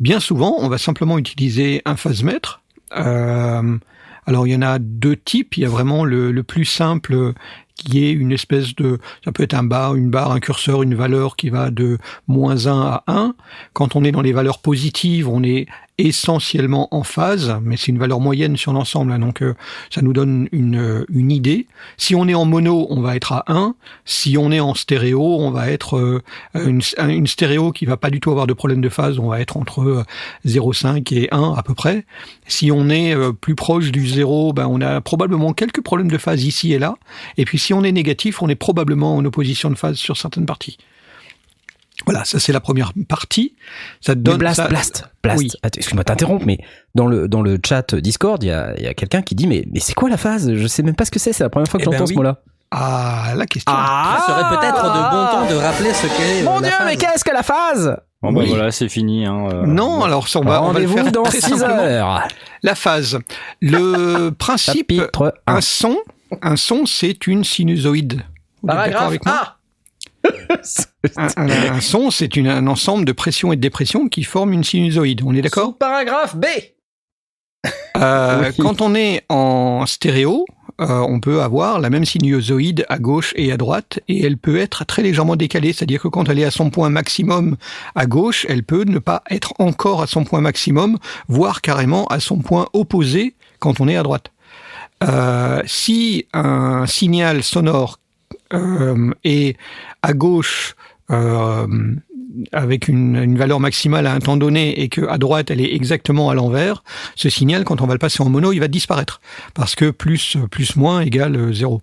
Bien 0.00 0.20
souvent, 0.20 0.56
on 0.58 0.68
va 0.68 0.78
simplement 0.78 1.18
utiliser 1.18 1.82
un 1.84 1.96
phase-mètre. 1.96 2.62
Euh, 2.96 3.78
alors 4.26 4.46
il 4.46 4.52
y 4.52 4.56
en 4.56 4.62
a 4.62 4.78
deux 4.78 5.16
types. 5.16 5.56
Il 5.56 5.62
y 5.62 5.66
a 5.66 5.68
vraiment 5.68 6.04
le, 6.04 6.32
le 6.32 6.42
plus 6.42 6.64
simple 6.64 7.34
qui 7.74 8.04
est 8.04 8.12
une 8.12 8.32
espèce 8.32 8.74
de, 8.76 8.98
ça 9.24 9.32
peut 9.32 9.42
être 9.42 9.54
un 9.54 9.64
bar, 9.64 9.94
une 9.94 10.10
barre, 10.10 10.32
un 10.32 10.40
curseur, 10.40 10.82
une 10.82 10.94
valeur 10.94 11.36
qui 11.36 11.50
va 11.50 11.70
de 11.70 11.98
moins 12.28 12.66
1 12.66 12.80
à 12.80 13.04
1. 13.06 13.34
Quand 13.72 13.96
on 13.96 14.04
est 14.04 14.12
dans 14.12 14.22
les 14.22 14.32
valeurs 14.32 14.60
positives, 14.60 15.28
on 15.28 15.42
est 15.42 15.66
essentiellement 15.98 16.88
en 16.94 17.02
phase, 17.02 17.56
mais 17.62 17.76
c'est 17.76 17.88
une 17.88 17.98
valeur 17.98 18.20
moyenne 18.20 18.56
sur 18.56 18.72
l'ensemble, 18.72 19.12
hein, 19.12 19.18
donc 19.18 19.42
euh, 19.42 19.54
ça 19.90 20.02
nous 20.02 20.12
donne 20.12 20.48
une, 20.52 20.76
euh, 20.76 21.04
idée. 21.10 21.66
Si 21.96 22.14
on 22.14 22.28
est 22.28 22.34
en 22.34 22.44
mono, 22.44 22.86
on 22.90 23.00
va 23.00 23.16
être 23.16 23.32
à 23.32 23.44
1. 23.48 23.74
Si 24.04 24.36
on 24.36 24.50
est 24.50 24.60
en 24.60 24.74
stéréo, 24.74 25.22
on 25.22 25.50
va 25.50 25.70
être 25.70 25.96
euh, 25.96 26.22
une, 26.54 27.26
stéréo 27.26 27.72
qui 27.72 27.86
va 27.86 27.96
pas 27.96 28.10
du 28.10 28.20
tout 28.20 28.30
avoir 28.30 28.46
de 28.46 28.52
problème 28.52 28.80
de 28.80 28.88
phase, 28.88 29.18
on 29.18 29.28
va 29.28 29.40
être 29.40 29.56
entre 29.56 29.82
euh, 29.82 30.04
0,5 30.46 31.14
et 31.14 31.28
1 31.32 31.54
à 31.56 31.62
peu 31.62 31.74
près. 31.74 32.04
Si 32.46 32.70
on 32.70 32.88
est 32.88 33.14
euh, 33.14 33.32
plus 33.32 33.54
proche 33.54 33.92
du 33.92 34.06
0, 34.06 34.52
ben 34.52 34.66
on 34.68 34.80
a 34.80 35.00
probablement 35.00 35.52
quelques 35.52 35.82
problèmes 35.82 36.10
de 36.10 36.18
phase 36.18 36.44
ici 36.44 36.72
et 36.72 36.78
là. 36.78 36.96
Et 37.36 37.44
puis 37.44 37.58
si 37.58 37.72
on 37.72 37.84
est 37.84 37.92
négatif, 37.92 38.42
on 38.42 38.48
est 38.48 38.54
probablement 38.54 39.16
en 39.16 39.24
opposition 39.24 39.70
de 39.70 39.76
phase 39.76 39.96
sur 39.96 40.16
certaines 40.16 40.46
parties. 40.46 40.78
Voilà, 42.06 42.24
ça 42.24 42.38
c'est 42.40 42.52
la 42.52 42.60
première 42.60 42.92
partie. 43.08 43.54
Ça 44.00 44.14
te 44.14 44.18
Mais 44.18 44.24
donne 44.24 44.38
blast, 44.38 44.56
ça- 44.56 44.68
blast, 44.68 45.04
blast. 45.22 45.38
Oui. 45.40 45.50
Attends, 45.62 45.78
Excuse-moi 45.78 46.02
de 46.02 46.06
t'interrompre, 46.06 46.44
mais 46.46 46.58
dans 46.94 47.06
le, 47.06 47.28
dans 47.28 47.40
le 47.42 47.58
chat 47.64 47.94
Discord, 47.94 48.42
il 48.42 48.48
y 48.48 48.50
a, 48.52 48.74
il 48.76 48.82
y 48.84 48.88
a 48.88 48.94
quelqu'un 48.94 49.22
qui 49.22 49.34
dit 49.34 49.46
Mais, 49.46 49.64
mais 49.72 49.80
c'est 49.80 49.94
quoi 49.94 50.08
la 50.10 50.16
phase? 50.16 50.52
Je 50.54 50.66
sais 50.66 50.82
même 50.82 50.96
pas 50.96 51.04
ce 51.04 51.10
que 51.10 51.18
c'est, 51.20 51.32
c'est 51.32 51.44
la 51.44 51.50
première 51.50 51.68
fois 51.68 51.78
que 51.78 51.84
Eh 51.84 51.90
ben 51.90 51.92
j'entends 51.98 52.06
ce 52.06 52.14
mot-là. 52.14 52.40
Ah, 52.72 53.34
la 53.36 53.46
question. 53.46 53.72
Ce 53.72 54.26
serait 54.26 54.48
peut-être 54.58 54.82
de 54.82 54.88
bon 55.10 55.26
temps 55.30 55.48
de 55.48 55.54
rappeler 55.54 55.92
ce 55.94 56.06
qu'est 56.08 56.42
euh, 56.42 56.44
Mon 56.44 56.58
la 56.58 56.68
dieu, 56.68 56.76
phase. 56.76 56.86
mais 56.86 56.96
qu'est-ce 56.96 57.24
que 57.24 57.32
la 57.32 57.42
phase? 57.44 57.96
Bon, 58.20 58.32
bah 58.32 58.40
Oui. 58.42 58.48
voilà, 58.48 58.72
c'est 58.72 58.88
fini. 58.88 59.24
Hein, 59.26 59.46
euh. 59.52 59.66
non, 59.66 60.02
alors 60.02 60.26
ça, 60.26 60.40
on 60.40 60.44
va, 60.44 60.60
on 60.62 60.72
va 60.72 60.80
le 60.80 60.86
Rendez-vous 60.88 60.94
faire 61.04 61.12
dans 61.12 61.22
très 61.22 61.40
6 61.40 61.50
simplement. 61.58 61.78
heures. 61.82 62.28
La 62.64 62.74
phase. 62.74 63.18
Le 63.60 64.30
principe, 64.38 64.90
Chapitre 64.92 65.34
1. 65.46 65.54
un 65.56 65.60
son, 65.60 65.96
un 66.42 66.56
son, 66.56 66.84
c'est 66.86 67.28
une 67.28 67.44
sinusoïde. 67.44 68.14
Vous 68.62 68.70
êtes 68.70 68.74
d'accord 68.76 68.76
Paragraphe 68.76 69.06
avec. 69.08 69.22
Un, 71.16 71.28
un- 71.36 71.72
un 71.76 71.80
son, 71.80 72.10
c'est 72.10 72.36
une- 72.36 72.48
un 72.48 72.66
ensemble 72.66 73.04
de 73.04 73.12
pressions 73.12 73.52
et 73.52 73.56
de 73.56 73.60
dépressions 73.60 74.08
qui 74.08 74.24
forment 74.24 74.52
une 74.52 74.64
sinusoïde. 74.64 75.22
On 75.24 75.34
est 75.34 75.42
d'accord? 75.42 75.76
Paragraphe 75.78 76.36
B. 76.36 76.46
Euh, 77.96 78.50
Oui. 78.50 78.56
Quand 78.58 78.80
on 78.80 78.94
est 78.94 79.22
en 79.28 79.86
stéréo, 79.86 80.44
euh, 80.80 80.98
on 81.08 81.20
peut 81.20 81.40
avoir 81.40 81.78
la 81.78 81.88
même 81.88 82.04
sinusoïde 82.04 82.84
à 82.88 82.98
gauche 82.98 83.32
et 83.36 83.52
à 83.52 83.56
droite, 83.56 84.00
et 84.08 84.24
elle 84.24 84.36
peut 84.36 84.58
être 84.58 84.84
très 84.84 85.02
légèrement 85.02 85.36
décalée. 85.36 85.72
C'est-à-dire 85.72 86.02
que 86.02 86.08
quand 86.08 86.28
elle 86.28 86.38
est 86.40 86.44
à 86.44 86.50
son 86.50 86.70
point 86.70 86.90
maximum 86.90 87.56
à 87.94 88.06
gauche, 88.06 88.44
elle 88.48 88.64
peut 88.64 88.84
ne 88.84 88.98
pas 88.98 89.22
être 89.30 89.54
encore 89.60 90.02
à 90.02 90.06
son 90.06 90.24
point 90.24 90.40
maximum, 90.40 90.98
voire 91.28 91.60
carrément 91.62 92.06
à 92.06 92.20
son 92.20 92.38
point 92.38 92.66
opposé 92.72 93.34
quand 93.60 93.80
on 93.80 93.88
est 93.88 93.96
à 93.96 94.02
droite. 94.02 94.30
Euh, 95.02 95.62
si 95.66 96.26
un 96.32 96.86
signal 96.86 97.42
sonore 97.42 97.98
euh, 98.52 99.10
est 99.24 99.56
à 100.02 100.12
gauche 100.12 100.74
euh, 101.10 101.66
avec 102.52 102.88
une, 102.88 103.16
une 103.16 103.36
valeur 103.36 103.60
maximale 103.60 104.06
à 104.06 104.12
un 104.12 104.18
temps 104.18 104.36
donné 104.36 104.80
et 104.80 104.88
que 104.88 105.06
à 105.06 105.18
droite 105.18 105.50
elle 105.50 105.60
est 105.60 105.74
exactement 105.74 106.30
à 106.30 106.34
l'envers, 106.34 106.82
ce 107.14 107.28
signal 107.28 107.64
quand 107.64 107.80
on 107.80 107.86
va 107.86 107.94
le 107.94 107.98
passer 107.98 108.22
en 108.22 108.28
mono, 108.28 108.52
il 108.52 108.60
va 108.60 108.68
disparaître 108.68 109.20
parce 109.54 109.74
que 109.74 109.90
plus 109.90 110.36
plus 110.50 110.76
moins 110.76 111.00
égale 111.00 111.36
euh, 111.36 111.52
zéro. 111.52 111.82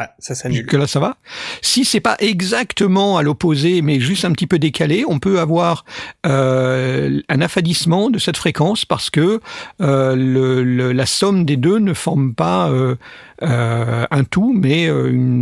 Ah, 0.00 0.14
ça 0.20 0.36
s'annule. 0.36 0.64
Là 0.70 0.86
ça 0.86 1.00
va. 1.00 1.16
Si 1.60 1.84
c'est 1.84 1.98
pas 1.98 2.14
exactement 2.20 3.16
à 3.16 3.24
l'opposé 3.24 3.82
mais 3.82 3.98
juste 3.98 4.24
un 4.24 4.30
petit 4.30 4.46
peu 4.46 4.60
décalé, 4.60 5.04
on 5.08 5.18
peut 5.18 5.40
avoir 5.40 5.84
euh, 6.24 7.20
un 7.28 7.40
affadissement 7.40 8.08
de 8.08 8.20
cette 8.20 8.36
fréquence 8.36 8.84
parce 8.84 9.10
que 9.10 9.40
euh, 9.80 10.92
la 10.92 11.06
somme 11.06 11.44
des 11.44 11.56
deux 11.56 11.80
ne 11.80 11.94
forme 11.94 12.32
pas 12.34 12.70
euh, 12.70 12.94
un 13.40 14.22
tout, 14.22 14.52
mais 14.56 14.88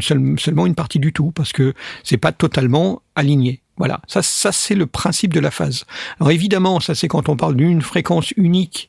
seulement 0.00 0.64
une 0.64 0.75
partie 0.75 1.00
du 1.00 1.12
tout 1.12 1.32
parce 1.32 1.52
que 1.52 1.75
c'est 2.02 2.16
pas 2.16 2.32
totalement 2.32 3.02
aligné. 3.14 3.60
Voilà, 3.76 4.00
ça, 4.06 4.22
ça 4.22 4.52
c'est 4.52 4.75
le 4.75 4.86
principe 4.86 5.34
de 5.34 5.40
la 5.40 5.50
phase. 5.50 5.84
Alors 6.18 6.30
évidemment, 6.30 6.80
ça 6.80 6.94
c'est 6.94 7.08
quand 7.08 7.28
on 7.28 7.36
parle 7.36 7.56
d'une 7.56 7.82
fréquence 7.82 8.30
unique 8.38 8.88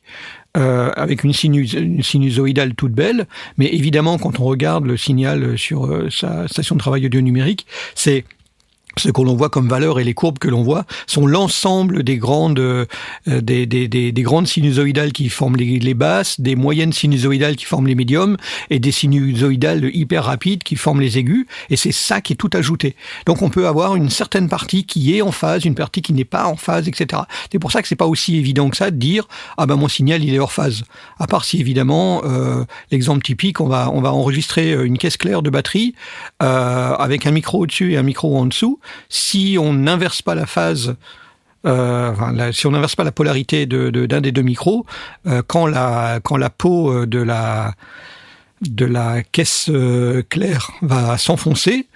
euh, 0.56 0.90
avec 0.96 1.24
une, 1.24 1.32
sinus, 1.32 1.74
une 1.74 2.02
sinusoïdale 2.02 2.74
toute 2.74 2.92
belle, 2.92 3.26
mais 3.58 3.66
évidemment 3.66 4.18
quand 4.18 4.40
on 4.40 4.44
regarde 4.44 4.86
le 4.86 4.96
signal 4.96 5.58
sur 5.58 5.86
euh, 5.86 6.08
sa 6.10 6.48
station 6.48 6.74
de 6.74 6.80
travail 6.80 7.04
audio 7.06 7.20
numérique, 7.20 7.66
c'est 7.94 8.24
ce 8.98 9.10
que 9.10 9.22
l'on 9.22 9.34
voit 9.34 9.48
comme 9.48 9.68
valeur 9.68 10.00
et 10.00 10.04
les 10.04 10.14
courbes 10.14 10.38
que 10.38 10.48
l'on 10.48 10.62
voit 10.62 10.84
sont 11.06 11.26
l'ensemble 11.26 12.02
des 12.02 12.16
grandes 12.16 12.58
euh, 12.58 12.86
des, 13.26 13.66
des, 13.66 13.88
des, 13.88 14.12
des 14.12 14.22
grandes 14.22 14.46
sinusoïdales 14.46 15.12
qui 15.12 15.28
forment 15.28 15.56
les, 15.56 15.78
les 15.78 15.94
basses, 15.94 16.40
des 16.40 16.56
moyennes 16.56 16.92
sinusoïdales 16.92 17.56
qui 17.56 17.64
forment 17.64 17.86
les 17.86 17.94
médiums 17.94 18.36
et 18.70 18.78
des 18.78 18.92
sinusoïdales 18.92 19.90
hyper 19.94 20.24
rapides 20.24 20.62
qui 20.62 20.76
forment 20.76 21.00
les 21.00 21.18
aigus 21.18 21.46
et 21.70 21.76
c'est 21.76 21.92
ça 21.92 22.20
qui 22.20 22.32
est 22.32 22.36
tout 22.36 22.50
ajouté. 22.52 22.96
Donc 23.26 23.42
on 23.42 23.50
peut 23.50 23.66
avoir 23.66 23.96
une 23.96 24.10
certaine 24.10 24.48
partie 24.48 24.84
qui 24.84 25.16
est 25.16 25.22
en 25.22 25.32
phase, 25.32 25.64
une 25.64 25.74
partie 25.74 26.02
qui 26.02 26.12
n'est 26.12 26.24
pas 26.24 26.46
en 26.46 26.56
phase, 26.56 26.88
etc. 26.88 27.22
C'est 27.52 27.58
pour 27.58 27.72
ça 27.72 27.82
que 27.82 27.88
c'est 27.88 27.96
pas 27.96 28.06
aussi 28.06 28.36
évident 28.36 28.68
que 28.70 28.76
ça 28.76 28.90
de 28.90 28.96
dire 28.96 29.28
ah 29.56 29.66
ben 29.66 29.76
mon 29.76 29.88
signal 29.88 30.24
il 30.24 30.34
est 30.34 30.38
hors 30.38 30.52
phase. 30.52 30.84
À 31.18 31.26
part 31.26 31.44
si 31.44 31.60
évidemment 31.60 32.22
euh, 32.24 32.64
l'exemple 32.90 33.22
typique 33.22 33.60
on 33.60 33.68
va 33.68 33.90
on 33.92 34.00
va 34.00 34.12
enregistrer 34.12 34.72
une 34.72 34.98
caisse 34.98 35.16
claire 35.16 35.42
de 35.42 35.50
batterie 35.50 35.94
euh, 36.42 36.94
avec 36.94 37.26
un 37.26 37.30
micro 37.30 37.60
au-dessus 37.60 37.92
et 37.92 37.96
un 37.96 38.02
micro 38.02 38.36
en 38.36 38.46
dessous. 38.46 38.80
Si 39.08 39.56
on 39.60 39.72
n'inverse 39.72 40.22
pas 40.22 40.34
la 40.34 40.46
phase 40.46 40.96
euh, 41.66 42.12
enfin, 42.12 42.32
la- 42.32 42.52
si 42.52 42.66
on 42.66 42.70
n'inverse 42.70 42.94
pas 42.94 43.02
la 43.04 43.10
polarité 43.12 43.66
de- 43.66 43.90
de- 43.90 44.06
d'un 44.06 44.20
des 44.20 44.30
deux 44.30 44.42
micros, 44.42 44.86
euh, 45.26 45.42
quand 45.46 45.66
la 45.66 46.20
quand 46.22 46.36
la 46.36 46.50
peau 46.50 46.92
euh, 46.92 47.06
de 47.06 47.18
la 47.20 47.74
de 48.62 48.84
la 48.84 49.22
caisse 49.24 49.68
euh, 49.68 50.22
claire 50.28 50.70
va 50.82 51.18
s'enfoncer, 51.18 51.86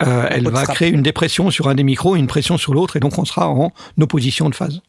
elle 0.00 0.42
va 0.50 0.64
créer 0.74 0.88
une 0.90 1.02
dépression 1.02 1.50
sur 1.52 1.68
un 1.68 1.76
des 1.76 1.84
micros 1.84 2.16
et 2.16 2.18
une 2.18 2.26
pression 2.26 2.58
sur 2.58 2.74
l'autre, 2.74 2.96
et 2.96 3.00
donc 3.00 3.16
on 3.18 3.24
sera 3.24 3.48
en 3.48 3.72
opposition 4.00 4.50
de 4.50 4.54
phase. 4.56 4.80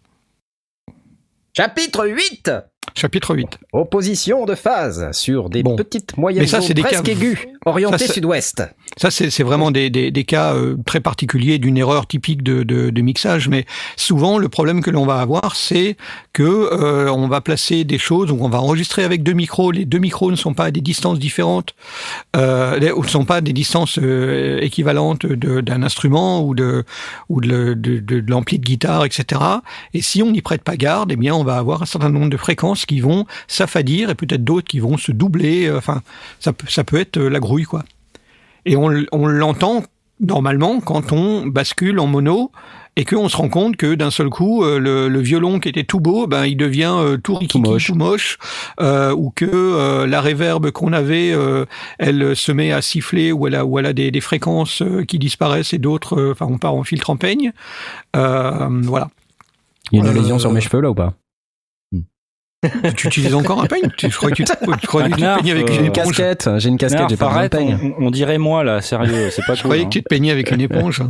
Chapitre 1.55 2.07
8 2.07 2.51
Chapitre 2.95 3.35
8. 3.35 3.59
Opposition 3.73 4.45
de 4.45 4.53
phase 4.55 5.09
sur 5.13 5.49
des 5.49 5.63
Bon. 5.63 5.75
petites 5.75 6.15
moyennes 6.17 6.41
Mais 6.43 6.47
ça, 6.47 6.61
c'est 6.61 6.73
des 6.75 6.83
presque 6.83 7.03
cas- 7.03 7.11
aiguës, 7.11 7.37
orientées 7.65 8.07
sud-ouest. 8.07 8.63
Ça, 8.97 9.09
c'est 9.09 9.29
c'est 9.31 9.41
vraiment 9.43 9.71
des, 9.71 9.89
des, 9.89 10.11
des 10.11 10.23
cas 10.25 10.53
euh, 10.53 10.77
très 10.85 10.99
particuliers 10.99 11.57
d'une 11.57 11.77
erreur 11.77 12.05
typique 12.05 12.43
de, 12.43 12.61
de, 12.63 12.91
de 12.91 13.01
mixage. 13.01 13.49
Mais 13.49 13.65
souvent, 13.97 14.37
le 14.37 14.47
problème 14.47 14.81
que 14.83 14.91
l'on 14.91 15.05
va 15.07 15.19
avoir, 15.19 15.55
c'est 15.55 15.97
que 16.33 16.43
euh, 16.43 17.11
on 17.11 17.27
va 17.27 17.41
placer 17.41 17.83
des 17.83 17.97
choses, 17.97 18.27
donc 18.27 18.41
on 18.41 18.49
va 18.49 18.61
enregistrer 18.61 19.03
avec 19.03 19.23
deux 19.23 19.33
micros. 19.33 19.71
Les 19.71 19.85
deux 19.85 19.97
micros 19.99 20.29
ne 20.29 20.35
sont 20.35 20.53
pas 20.53 20.65
à 20.65 20.71
des 20.71 20.81
distances 20.81 21.17
différentes, 21.17 21.73
euh, 22.35 22.79
ne 22.79 23.07
sont 23.07 23.25
pas 23.25 23.37
à 23.37 23.41
des 23.41 23.53
distances 23.53 23.97
euh, 24.01 24.59
équivalentes 24.61 25.25
d'un 25.25 25.81
instrument 25.83 26.45
ou 26.45 26.53
de 26.53 26.83
ou 27.29 27.41
de, 27.41 27.73
de, 27.73 27.99
de, 27.99 28.19
de 28.19 28.29
l'ampli 28.31 28.59
de 28.59 28.65
guitare, 28.65 29.03
etc. 29.05 29.41
Et 29.95 30.01
si 30.03 30.21
on 30.21 30.29
n'y 30.31 30.41
prête 30.41 30.61
pas 30.63 30.77
garde, 30.77 31.11
eh 31.11 31.15
bien, 31.15 31.33
on 31.33 31.43
va 31.43 31.57
avoir 31.57 31.81
un 31.81 31.85
certain 31.87 32.09
nombre 32.09 32.29
de 32.29 32.37
fréquences 32.37 32.72
qui 32.85 32.99
vont 32.99 33.25
s'affadir 33.47 34.09
et 34.09 34.15
peut-être 34.15 34.43
d'autres 34.43 34.67
qui 34.67 34.79
vont 34.79 34.97
se 34.97 35.11
doubler. 35.11 35.67
euh, 35.67 35.77
Enfin, 35.77 36.01
ça 36.39 36.53
peut 36.53 36.67
ça 36.69 36.83
peut 36.83 36.99
être 36.99 37.17
euh, 37.17 37.29
la 37.29 37.39
grouille, 37.39 37.63
quoi. 37.63 37.83
Et 38.65 38.75
on, 38.77 38.89
l'entend 39.27 39.83
normalement 40.19 40.79
quand 40.79 41.11
on 41.11 41.45
bascule 41.45 41.99
en 41.99 42.07
mono 42.07 42.51
et 42.95 43.03
qu'on 43.05 43.27
se 43.27 43.35
rend 43.35 43.49
compte 43.49 43.75
que 43.75 43.95
d'un 43.95 44.11
seul 44.11 44.29
coup, 44.29 44.63
euh, 44.63 44.77
le, 44.77 45.09
le 45.09 45.19
violon 45.19 45.59
qui 45.59 45.67
était 45.67 45.83
tout 45.83 45.99
beau, 45.99 46.27
ben, 46.27 46.45
il 46.45 46.55
devient 46.55 46.93
euh, 46.95 47.17
tout 47.17 47.33
rikiki, 47.35 47.61
tout 47.61 47.69
moche. 47.69 47.89
moche, 47.91 48.37
euh, 48.79 49.11
ou 49.13 49.31
que 49.35 49.45
euh, 49.51 50.05
la 50.05 50.21
réverb 50.21 50.69
qu'on 50.69 50.93
avait, 50.93 51.35
elle 51.97 52.35
se 52.35 52.51
met 52.51 52.71
à 52.71 52.81
siffler, 52.81 53.31
ou 53.31 53.47
elle 53.47 53.55
a, 53.55 53.65
ou 53.65 53.79
elle 53.79 53.87
a 53.87 53.93
des, 53.93 54.11
des 54.11 54.21
fréquences 54.21 54.83
qui 55.07 55.17
disparaissent 55.17 55.73
et 55.73 55.79
d'autres, 55.79 56.31
enfin, 56.31 56.45
on 56.47 56.57
part 56.57 56.75
en 56.75 56.83
filtre 56.83 57.09
en 57.09 57.17
peigne. 57.17 57.51
Voilà. 58.13 59.09
Il 59.91 59.97
y 59.97 60.01
a 60.01 60.05
une 60.05 60.09
allusion 60.09 60.39
sur 60.39 60.51
mes 60.51 60.61
cheveux 60.61 60.81
là 60.81 60.91
ou 60.91 60.95
pas? 60.95 61.13
Tu 62.95 63.07
utilises 63.07 63.33
encore 63.35 63.61
un 63.61 63.65
peigne 63.65 63.89
Tu 63.97 64.09
je 64.09 64.17
crois 64.17 64.29
que 64.29 64.35
tu, 64.35 64.43
te- 64.43 64.53
tu 64.79 64.87
crois 64.87 65.03
que 65.03 65.07
tu 65.09 65.13
te 65.15 65.19
Knarf, 65.19 65.37
peignais 65.39 65.51
avec 65.51 65.69
euh, 65.69 65.85
une 65.85 65.91
casquette, 65.91 66.49
j'ai 66.57 66.69
une 66.69 66.77
casquette, 66.77 67.09
j'ai 67.09 67.17
pas 67.17 67.43
de 67.43 67.47
peigne. 67.49 67.93
on, 67.99 68.05
on 68.07 68.11
dirait 68.11 68.37
moi 68.37 68.63
là, 68.63 68.81
sérieux, 68.81 69.29
c'est 69.31 69.45
pas 69.45 69.53
Je 69.55 69.61
cool. 69.61 69.69
croyais 69.69 69.83
hein. 69.83 69.87
que 69.87 69.93
tu 69.93 70.03
te 70.03 70.07
peignais 70.09 70.31
avec 70.31 70.51
une 70.51 70.61
éponge. 70.61 71.01
Non, 71.01 71.09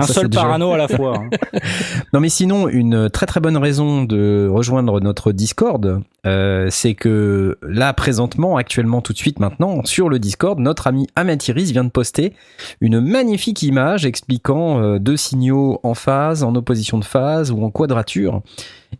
Un 0.00 0.02
ça, 0.02 0.12
seul 0.14 0.28
déjà- 0.28 0.42
parano 0.42 0.72
à 0.72 0.76
la 0.78 0.88
fois. 0.88 1.18
hein. 1.18 1.30
Non 2.12 2.20
mais 2.20 2.28
sinon, 2.28 2.68
une 2.68 3.10
très 3.10 3.26
très 3.26 3.40
bonne 3.40 3.56
raison 3.56 4.04
de 4.04 4.48
rejoindre 4.50 5.00
notre 5.00 5.32
Discord, 5.32 6.00
euh, 6.26 6.68
c'est 6.70 6.94
que 6.94 7.58
là 7.62 7.92
présentement, 7.92 8.56
actuellement 8.56 9.00
tout 9.00 9.12
de 9.12 9.18
suite 9.18 9.40
maintenant, 9.40 9.84
sur 9.84 10.08
le 10.08 10.18
Discord, 10.18 10.58
notre 10.58 10.86
ami 10.86 11.06
Amathiris 11.16 11.72
vient 11.72 11.84
de 11.84 11.90
poster 11.90 12.32
une 12.80 13.00
magnifique 13.00 13.62
image 13.62 14.06
expliquant 14.06 14.80
euh, 14.80 14.98
deux 14.98 15.16
signaux 15.16 15.80
en 15.82 15.94
phase, 15.94 16.44
en 16.44 16.54
opposition 16.54 16.98
de 16.98 17.04
phase 17.04 17.50
ou 17.50 17.64
en 17.64 17.70
quadrature. 17.70 18.42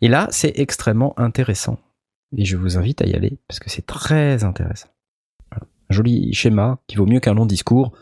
Et 0.01 0.09
là, 0.09 0.29
c'est 0.31 0.59
extrêmement 0.59 1.19
intéressant. 1.19 1.79
Et 2.37 2.45
je 2.45 2.57
vous 2.57 2.77
invite 2.77 3.03
à 3.03 3.07
y 3.07 3.15
aller 3.15 3.39
parce 3.49 3.61
que 3.61 3.71
c'est 3.71 3.87
très 3.87 4.45
intéressant. 4.45 4.89
Un 5.53 5.61
joli 5.91 6.33
schéma 6.33 6.79
qui 6.87 6.97
vaut 6.97 7.07
mieux 7.07 7.21
qu'un 7.21 7.35
long 7.35 7.47
discours 7.47 7.93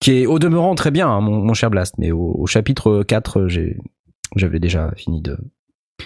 qui 0.00 0.12
est 0.12 0.26
au 0.26 0.38
demeurant 0.38 0.74
très 0.74 0.90
bien, 0.90 1.08
hein, 1.08 1.20
mon, 1.20 1.54
cher 1.54 1.70
Blast, 1.70 1.94
mais 1.98 2.12
au, 2.12 2.34
au 2.38 2.46
chapitre 2.46 3.02
4, 3.02 3.48
j'ai, 3.48 3.78
j'avais 4.36 4.58
déjà 4.58 4.92
fini 4.94 5.22
de, 5.22 5.38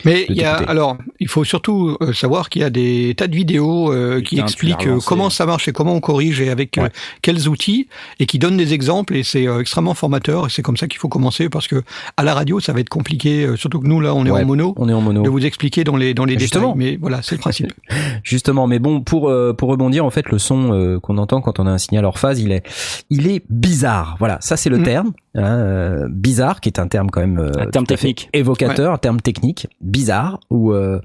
Mais 0.05 0.25
il 0.29 0.37
y 0.37 0.45
a, 0.45 0.55
alors, 0.55 0.97
il 1.19 1.27
faut 1.29 1.43
surtout 1.45 1.97
euh, 2.01 2.13
savoir 2.13 2.49
qu'il 2.49 2.63
y 2.63 2.65
a 2.65 2.71
des 2.71 3.13
tas 3.17 3.27
de 3.27 3.35
vidéos 3.35 3.93
euh, 3.93 4.21
qui 4.21 4.37
Putain, 4.37 4.43
expliquent 4.45 4.87
euh, 4.87 4.99
comment 5.05 5.31
ça 5.31 5.47
marche 5.47 5.67
et 5.69 5.73
comment 5.73 5.95
on 5.95 6.01
corrige 6.01 6.41
et 6.41 6.49
avec 6.49 6.79
euh, 6.79 6.89
quels 7.23 7.49
outils 7.49 7.89
et 8.21 8.27
qui 8.27 8.39
donnent 8.39 8.57
des 8.57 8.73
exemples 8.73 9.17
et 9.17 9.25
c'est 9.25 9.49
euh, 9.49 9.61
extrêmement 9.61 9.95
formateur 9.95 10.47
et 10.47 10.49
c'est 10.49 10.63
comme 10.63 10.77
ça 10.77 10.87
qu'il 10.87 10.99
faut 11.01 11.09
commencer 11.09 11.49
parce 11.49 11.67
que 11.67 11.83
à 12.17 12.23
la 12.23 12.35
radio 12.35 12.61
ça 12.61 12.73
va 12.73 12.81
être 12.81 12.89
compliqué, 12.89 13.45
euh, 13.45 13.57
surtout 13.57 13.81
que 13.81 13.87
nous 13.89 14.01
là 14.01 14.15
on 14.15 14.25
est 14.25 14.31
Ouais. 14.31 14.43
en 14.43 14.47
mono, 14.47 14.75
On 14.79 14.89
est 14.89 14.93
en 14.93 15.01
mono. 15.01 15.23
de 15.23 15.29
vous 15.29 15.45
expliquer 15.45 15.83
dans 15.83 15.97
les 15.97 16.15
dans 16.15 16.25
les 16.25 16.39
Justement. 16.39 16.73
détails. 16.75 16.93
Mais 16.93 16.99
voilà, 17.01 17.21
c'est 17.23 17.35
le 17.35 17.41
principe. 17.41 17.73
Justement, 18.23 18.67
mais 18.69 18.79
bon, 18.79 19.01
pour 19.01 19.29
euh, 19.29 19.53
pour 19.53 19.69
rebondir, 19.71 20.05
en 20.05 20.11
fait, 20.11 20.29
le 20.31 20.39
son 20.39 20.73
euh, 20.73 21.01
qu'on 21.01 21.19
entend 21.19 21.41
quand 21.41 21.59
on 21.59 21.67
a 21.67 21.71
un 21.71 21.79
signal 21.79 22.05
hors 22.05 22.19
phase, 22.21 22.41
il 22.41 22.53
est 22.53 22.63
il 23.11 23.27
est 23.27 23.43
bizarre. 23.51 24.17
Voilà, 24.21 24.39
ça 24.41 24.57
c'est 24.57 24.71
le 24.71 24.79
Mm. 24.79 24.83
terme 24.85 25.13
hein, 25.35 25.43
euh, 25.43 26.07
bizarre, 26.11 26.61
qui 26.61 26.69
est 26.69 26.79
un 26.79 26.87
terme 26.87 27.11
quand 27.11 27.21
même 27.21 27.39
euh, 27.39 27.51
Un 27.59 27.67
terme 27.67 27.87
technique. 27.87 28.29
évocateur, 28.33 28.93
un 28.95 28.99
terme 28.99 29.21
technique, 29.21 29.67
bizarre. 29.81 30.41
Ou 30.51 30.73
euh, 30.73 31.01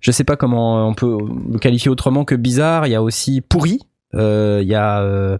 je 0.00 0.10
sais 0.10 0.24
pas 0.24 0.36
comment 0.36 0.88
on 0.88 0.94
peut 0.94 1.16
le 1.52 1.58
qualifier 1.58 1.90
autrement 1.90 2.24
que 2.24 2.34
bizarre. 2.34 2.86
Il 2.86 2.90
y 2.90 2.94
a 2.94 3.02
aussi 3.02 3.40
pourri. 3.40 3.80
euh, 4.14 4.60
Il 4.62 4.68
y 4.68 4.74
a 4.74 5.00
euh, 5.02 5.38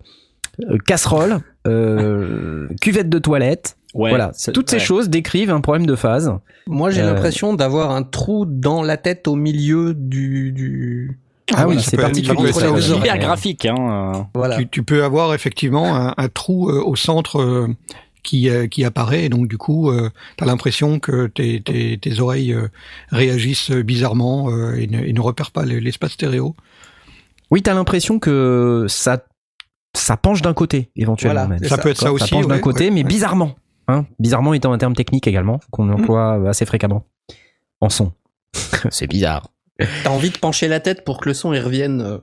euh, 0.70 0.78
casserole, 0.86 1.38
euh, 1.66 2.68
cuvette 2.80 3.08
de 3.08 3.18
toilette. 3.18 3.76
Ouais, 3.94 4.10
voilà, 4.10 4.32
toutes 4.52 4.68
ces 4.68 4.78
choses 4.78 5.08
décrivent 5.08 5.50
un 5.50 5.62
problème 5.62 5.86
de 5.86 5.94
phase. 5.94 6.30
Moi, 6.66 6.90
j'ai 6.90 7.00
Euh, 7.00 7.06
l'impression 7.14 7.54
d'avoir 7.54 7.92
un 7.92 8.02
trou 8.02 8.44
dans 8.44 8.82
la 8.82 8.98
tête 8.98 9.26
au 9.26 9.36
milieu 9.36 9.94
du, 9.94 10.52
du... 10.52 11.18
Ah, 11.54 11.60
oui, 11.66 11.76
voilà, 11.76 11.80
c'est 11.80 11.96
particulier. 11.96 12.50
Hyper 12.94 13.18
graphique, 13.18 13.64
hein. 13.64 14.26
Voilà. 14.34 14.58
Tu, 14.58 14.68
tu 14.68 14.82
peux 14.82 15.02
avoir 15.02 15.32
effectivement 15.32 15.96
un, 15.96 16.12
un 16.14 16.28
trou 16.28 16.68
euh, 16.68 16.82
au 16.84 16.94
centre 16.94 17.40
euh, 17.40 17.68
qui, 18.26 18.50
euh, 18.50 18.66
qui 18.66 18.84
apparaît 18.84 19.24
et 19.24 19.28
donc 19.30 19.48
du 19.48 19.56
coup 19.56 19.90
euh, 19.90 20.10
tu 20.36 20.44
as 20.44 20.46
l'impression 20.46 20.98
que 21.00 21.26
tes, 21.28 21.62
tes, 21.62 21.96
tes 21.98 22.20
oreilles 22.20 22.52
euh, 22.52 22.68
réagissent 23.10 23.70
bizarrement 23.70 24.50
euh, 24.50 24.74
et, 24.74 24.86
ne, 24.86 25.00
et 25.04 25.12
ne 25.12 25.20
repèrent 25.20 25.52
pas 25.52 25.64
le- 25.64 25.78
l'espace 25.78 26.12
stéréo. 26.12 26.54
Oui, 27.50 27.62
t'as 27.62 27.74
l'impression 27.74 28.18
que 28.18 28.86
ça 28.88 29.24
ça 29.94 30.16
penche 30.18 30.42
d'un 30.42 30.52
côté 30.52 30.90
éventuellement. 30.96 31.46
Voilà, 31.46 31.68
Ça, 31.68 31.76
ça. 31.76 31.82
peut 31.82 31.88
être 31.88 31.96
ça 31.98 32.06
Ça 32.06 32.12
aussi. 32.12 32.30
penche 32.30 32.46
d'un 32.46 32.58
côté, 32.58 32.84
ouais, 32.84 32.90
mais 32.90 33.02
ouais. 33.02 33.08
bizarrement. 33.08 33.54
Hein 33.88 34.04
bizarrement 34.18 34.52
étant 34.52 34.72
un 34.72 34.78
terme 34.78 34.94
technique 34.94 35.26
également, 35.26 35.60
qu'on 35.70 35.88
emploie 35.90 36.38
Mm. 36.38 36.46
assez 36.48 36.66
fréquemment 36.66 37.06
en 37.80 37.88
son. 37.88 38.12
c'est 38.90 39.06
bizarre. 39.06 39.48
T'as 40.04 40.10
envie 40.10 40.30
de 40.30 40.38
pencher 40.38 40.68
la 40.68 40.80
tête 40.80 41.04
pour 41.04 41.20
que 41.20 41.28
le 41.28 41.34
son 41.34 41.52
y 41.54 41.60
revienne. 41.60 42.18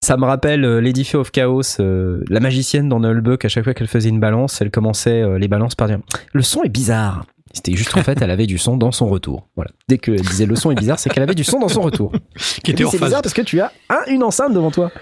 Ça 0.00 0.16
me 0.16 0.24
rappelle 0.24 0.64
euh, 0.64 0.80
Lady 0.80 1.08
of 1.14 1.30
Chaos, 1.32 1.80
euh, 1.80 2.22
la 2.28 2.40
magicienne 2.40 2.88
dans 2.88 3.00
Nullbuck, 3.00 3.44
à 3.44 3.48
chaque 3.48 3.64
fois 3.64 3.74
qu'elle 3.74 3.88
faisait 3.88 4.08
une 4.08 4.20
balance, 4.20 4.60
elle 4.60 4.70
commençait 4.70 5.22
euh, 5.22 5.38
les 5.38 5.48
balances 5.48 5.74
par 5.74 5.88
dire 5.88 5.98
Le 6.32 6.42
son 6.42 6.62
est 6.62 6.68
bizarre. 6.68 7.24
C'était 7.52 7.74
juste 7.74 7.90
qu'en 7.90 8.02
fait, 8.02 8.20
elle 8.22 8.30
avait 8.30 8.46
du 8.46 8.58
son 8.58 8.76
dans 8.76 8.92
son 8.92 9.08
retour. 9.08 9.48
Voilà. 9.56 9.70
Dès 9.88 9.98
qu'elle 9.98 10.20
disait 10.20 10.46
le 10.46 10.54
son 10.54 10.70
est 10.70 10.76
bizarre, 10.76 10.98
c'est 10.98 11.10
qu'elle 11.10 11.22
avait 11.22 11.34
du 11.34 11.44
son 11.44 11.58
dans 11.58 11.68
son 11.68 11.80
retour. 11.80 12.12
Qui 12.62 12.70
était 12.70 12.84
en 12.84 12.90
c'est 12.90 13.02
bizarre 13.02 13.22
parce 13.22 13.34
que 13.34 13.42
tu 13.42 13.60
as 13.60 13.72
un, 13.88 13.98
une 14.06 14.22
enceinte 14.22 14.52
devant 14.52 14.70
toi. 14.70 14.92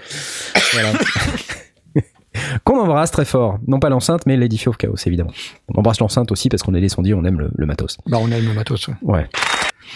Voilà. 0.73 0.93
qu'on 2.63 2.79
embrasse 2.79 3.11
très 3.11 3.25
fort. 3.25 3.59
Non 3.67 3.79
pas 3.79 3.89
l'enceinte, 3.89 4.25
mais 4.25 4.37
Lady 4.37 4.63
of 4.65 4.77
Chaos, 4.77 4.95
évidemment. 5.05 5.31
On 5.73 5.79
embrasse 5.79 5.99
l'enceinte 5.99 6.31
aussi 6.31 6.49
parce 6.49 6.63
qu'on 6.63 6.73
est 6.73 6.81
des 6.81 6.89
sondiers, 6.89 7.13
on 7.13 7.23
aime 7.25 7.39
le, 7.39 7.49
le 7.55 7.65
matos. 7.65 7.97
Bah, 8.07 8.17
on 8.19 8.31
a 8.31 8.39
le 8.39 8.53
matos. 8.53 8.87
ouais. 8.87 8.95
Ouais. 9.03 9.29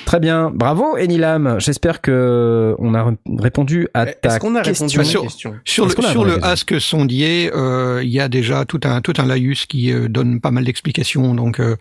Très 0.05 0.19
bien. 0.19 0.51
Bravo, 0.53 0.95
Enilam. 0.97 1.59
J'espère 1.59 2.01
que 2.01 2.75
on 2.79 2.93
a 2.93 3.13
répondu 3.37 3.87
à 3.93 4.05
ta 4.05 4.29
Est-ce 4.29 4.39
qu'on 4.39 4.55
a 4.55 4.61
question. 4.61 4.85
répondu 4.87 4.99
à 4.99 5.03
Sur- 5.03 5.21
la 5.21 5.27
question 5.27 5.55
Sur 5.65 5.95
qu'on 5.95 6.03
a 6.03 6.11
sur 6.11 6.21
un 6.23 6.25
le 6.25 6.45
Ask 6.45 6.79
sondier, 6.81 7.51
euh, 7.53 8.01
il 8.03 8.09
y 8.09 8.19
a 8.19 8.27
déjà 8.29 8.65
tout 8.65 8.79
un 8.83 9.01
tout 9.01 9.13
un 9.17 9.25
laïus 9.25 9.65
qui 9.65 9.91
euh, 9.91 10.07
donne 10.07 10.39
pas 10.41 10.51
mal 10.51 10.63
d'explications. 10.63 11.33
Donc, 11.35 11.59
euh, 11.59 11.75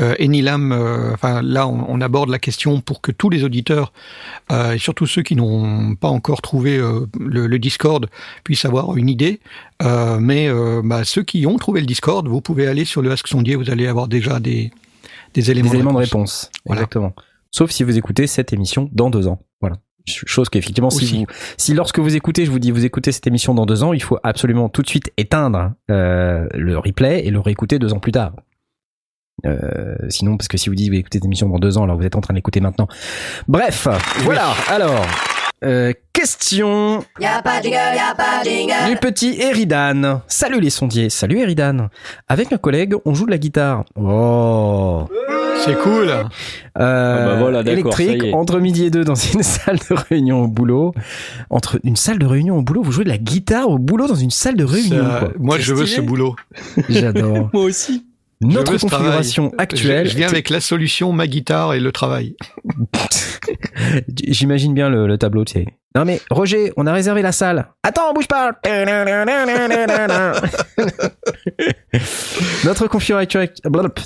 euh, 0.00 0.14
Enilam, 0.20 0.72
euh, 0.72 1.12
enfin 1.14 1.40
là, 1.42 1.66
on, 1.66 1.84
on 1.88 2.00
aborde 2.00 2.30
la 2.30 2.38
question 2.38 2.80
pour 2.80 3.00
que 3.00 3.10
tous 3.12 3.30
les 3.30 3.44
auditeurs, 3.44 3.92
euh, 4.52 4.72
et 4.72 4.78
surtout 4.78 5.06
ceux 5.06 5.22
qui 5.22 5.36
n'ont 5.36 5.94
pas 5.94 6.08
encore 6.08 6.42
trouvé 6.42 6.76
euh, 6.76 7.06
le, 7.18 7.46
le 7.46 7.58
Discord, 7.58 8.08
puissent 8.44 8.64
avoir 8.64 8.96
une 8.96 9.08
idée. 9.08 9.40
Euh, 9.82 10.18
mais 10.20 10.48
euh, 10.48 10.82
bah, 10.84 11.04
ceux 11.04 11.22
qui 11.22 11.46
ont 11.46 11.56
trouvé 11.56 11.80
le 11.80 11.86
Discord, 11.86 12.26
vous 12.28 12.40
pouvez 12.40 12.66
aller 12.66 12.84
sur 12.84 13.02
le 13.02 13.10
Ask 13.10 13.26
sondier, 13.26 13.56
vous 13.56 13.70
allez 13.70 13.86
avoir 13.86 14.06
déjà 14.08 14.38
des 14.40 14.70
des 15.34 15.50
éléments, 15.50 15.70
des 15.70 15.74
éléments 15.76 15.92
de 15.92 15.96
réponse. 15.98 16.44
réponse. 16.44 16.50
Voilà. 16.66 16.82
Exactement. 16.82 17.12
Sauf 17.56 17.70
si 17.70 17.84
vous 17.84 17.96
écoutez 17.96 18.26
cette 18.26 18.52
émission 18.52 18.88
dans 18.92 19.10
deux 19.10 19.28
ans. 19.28 19.38
Voilà. 19.60 19.76
Ch- 20.08 20.24
Chose 20.26 20.48
qu'effectivement, 20.48 20.90
si, 20.90 21.20
vous, 21.20 21.26
si 21.56 21.72
lorsque 21.72 22.00
vous 22.00 22.16
écoutez, 22.16 22.44
je 22.44 22.50
vous 22.50 22.58
dis, 22.58 22.72
vous 22.72 22.84
écoutez 22.84 23.12
cette 23.12 23.28
émission 23.28 23.54
dans 23.54 23.64
deux 23.64 23.84
ans, 23.84 23.92
il 23.92 24.02
faut 24.02 24.18
absolument 24.24 24.68
tout 24.68 24.82
de 24.82 24.88
suite 24.88 25.12
éteindre 25.16 25.70
euh, 25.88 26.46
le 26.52 26.76
replay 26.78 27.24
et 27.24 27.30
le 27.30 27.38
réécouter 27.38 27.78
deux 27.78 27.92
ans 27.92 28.00
plus 28.00 28.10
tard. 28.10 28.32
Euh, 29.46 29.94
sinon, 30.08 30.36
parce 30.36 30.48
que 30.48 30.56
si 30.56 30.68
vous 30.68 30.74
dites 30.74 30.90
vous 30.90 30.96
écoutez 30.98 31.18
cette 31.18 31.24
émission 31.26 31.48
dans 31.48 31.58
deux 31.60 31.78
ans, 31.78 31.84
alors 31.84 31.96
vous 31.96 32.04
êtes 32.04 32.16
en 32.16 32.20
train 32.20 32.34
de 32.34 32.38
l'écouter 32.38 32.60
maintenant. 32.60 32.88
Bref, 33.46 33.86
voilà. 34.24 34.52
Alors, 34.68 35.04
euh, 35.64 35.92
question 36.12 37.04
Y'a 37.20 37.40
pas 37.42 37.58
de 37.60 37.64
jingle, 37.64 37.76
y'a 37.96 38.14
pas 38.16 38.42
de 38.44 38.48
jingle. 38.50 38.90
du 38.90 38.96
petit 38.96 39.40
Eridan. 39.40 40.22
Salut 40.26 40.60
les 40.60 40.70
sondiers. 40.70 41.08
Salut 41.08 41.38
Eridan. 41.38 41.88
Avec 42.28 42.52
un 42.52 42.58
collègue, 42.58 42.94
on 43.04 43.14
joue 43.14 43.26
de 43.26 43.30
la 43.30 43.38
guitare. 43.38 43.84
Oh. 43.96 45.06
C'est 45.64 45.78
cool. 45.78 46.08
Euh, 46.08 46.24
Ah 46.76 47.24
bah 47.26 47.36
voilà, 47.38 47.60
électrique 47.60 48.20
ça 48.20 48.26
y 48.26 48.30
est. 48.30 48.34
entre 48.34 48.58
midi 48.60 48.84
et 48.86 48.90
deux 48.90 49.04
dans 49.04 49.14
une 49.14 49.42
salle 49.42 49.78
de 49.90 49.94
réunion 49.94 50.42
au 50.42 50.48
boulot. 50.48 50.92
Entre 51.50 51.78
une 51.84 51.96
salle 51.96 52.18
de 52.18 52.26
réunion 52.26 52.58
au 52.58 52.62
boulot, 52.62 52.82
vous 52.82 52.92
jouez 52.92 53.04
de 53.04 53.08
la 53.10 53.18
guitare 53.18 53.68
au 53.68 53.78
boulot 53.78 54.06
dans 54.06 54.14
une 54.14 54.30
salle 54.30 54.56
de 54.56 54.64
réunion. 54.64 55.04
Ça- 55.04 55.18
quoi. 55.20 55.32
moi, 55.38 55.58
je 55.58 55.74
veux 55.74 55.86
ce 55.86 56.00
boulot. 56.00 56.34
J'adore. 56.88 57.50
Moi 57.52 57.62
aussi. 57.64 58.04
Notre 58.44 58.76
configuration 58.76 59.52
actuelle. 59.58 60.06
Je, 60.06 60.12
je 60.12 60.16
viens 60.16 60.28
avec 60.28 60.50
la 60.50 60.60
solution, 60.60 61.12
ma 61.12 61.26
guitare 61.26 61.74
et 61.74 61.80
le 61.80 61.92
travail. 61.92 62.36
J'imagine 64.08 64.74
bien 64.74 64.88
le, 64.88 65.06
le 65.06 65.18
tableau, 65.18 65.44
tu 65.44 65.54
sais. 65.54 65.66
Non 65.96 66.04
mais 66.04 66.20
Roger, 66.28 66.72
on 66.76 66.88
a 66.88 66.92
réservé 66.92 67.22
la 67.22 67.30
salle. 67.30 67.68
Attends, 67.84 68.12
bouge 68.12 68.26
pas. 68.26 68.50
Notre 72.64 72.88
configuration 72.88 73.38
actuelle, 73.38 73.52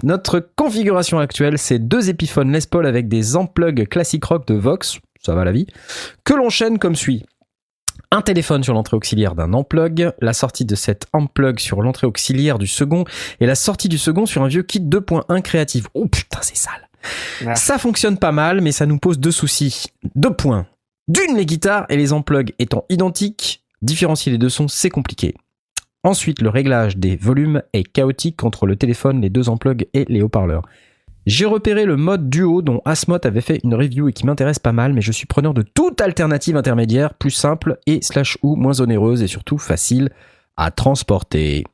notre 0.03 0.41
configuration 0.55 1.19
actuelle, 1.19 1.57
c'est 1.57 1.79
deux 1.79 2.11
épiphones 2.11 2.53
Les 2.53 2.61
Paul 2.71 2.85
avec 2.85 3.09
des 3.09 3.37
amplugs 3.37 3.89
classic 3.89 4.23
rock 4.25 4.47
de 4.47 4.55
Vox, 4.55 4.99
ça 5.25 5.35
va 5.35 5.47
la 5.47 5.53
vie, 5.53 5.67
que 6.25 6.35
l'on 6.35 6.51
chaîne 6.51 6.79
comme 6.79 6.95
suit. 6.95 7.25
Un 8.11 8.23
téléphone 8.23 8.65
sur 8.65 8.73
l'entrée 8.73 8.97
auxiliaire 8.97 9.35
d'un 9.35 9.53
ampplug, 9.53 10.13
la 10.23 10.33
sortie 10.33 10.65
de 10.65 10.75
cet 10.75 11.07
ampplug 11.13 11.59
sur 11.59 11.83
l'entrée 11.83 12.07
auxiliaire 12.07 12.59
du 12.59 12.67
second 12.67 13.05
et 13.39 13.45
la 13.45 13.55
sortie 13.55 13.91
du 13.91 13.99
second 13.99 14.25
sur 14.25 14.43
un 14.43 14.49
vieux 14.49 14.63
kit 14.63 14.81
2.1 14.81 15.43
créatif. 15.43 15.89
Oh 15.93 16.07
putain, 16.07 16.39
c'est 16.41 16.57
sale. 16.57 16.89
Ça 17.55 17.77
fonctionne 17.77 18.17
pas 18.17 18.33
mal, 18.33 18.63
mais 18.63 18.73
ça 18.73 18.87
nous 18.87 18.99
pose 18.99 19.19
deux 19.19 19.31
soucis. 19.31 19.89
Deux 20.15 20.33
points. 20.33 20.67
D'une, 21.07 21.37
les 21.37 21.45
guitares 21.45 21.85
et 21.91 21.99
les 21.99 22.15
amplugs 22.15 22.55
étant 22.59 22.87
identiques, 22.89 23.63
différencier 23.83 24.33
les 24.33 24.39
deux 24.39 24.49
sons, 24.49 24.69
c'est 24.69 24.91
compliqué. 24.91 25.35
Ensuite, 26.03 26.41
le 26.41 26.49
réglage 26.49 26.97
des 26.97 27.17
volumes 27.17 27.63
est 27.75 27.85
chaotique 27.85 28.43
entre 28.43 28.67
le 28.67 28.77
téléphone, 28.77 29.21
les 29.21 29.31
deux 29.31 29.51
amplugs 29.51 29.87
et 29.93 30.07
les 30.09 30.23
haut-parleurs. 30.23 30.63
J'ai 31.27 31.45
repéré 31.45 31.85
le 31.85 31.97
mode 31.97 32.31
duo 32.31 32.63
dont 32.63 32.81
Asmot 32.87 33.19
avait 33.25 33.43
fait 33.43 33.61
une 33.63 33.75
review 33.75 34.09
et 34.09 34.13
qui 34.13 34.25
m'intéresse 34.25 34.59
pas 34.59 34.73
mal, 34.73 34.95
mais 34.95 35.03
je 35.03 35.13
suis 35.13 35.27
preneur 35.27 35.53
de 35.53 35.63
toute 35.63 36.01
alternative 36.01 36.57
intermédiaire, 36.57 37.13
plus 37.15 37.31
simple 37.31 37.79
et 37.87 38.01
slash 38.03 38.39
ou 38.43 38.57
moins 38.57 38.81
onéreuse 38.81 39.23
et 39.23 39.27
surtout 39.27 39.59
facile 39.59 40.11
à 40.57 40.71
transporter. 40.71 41.65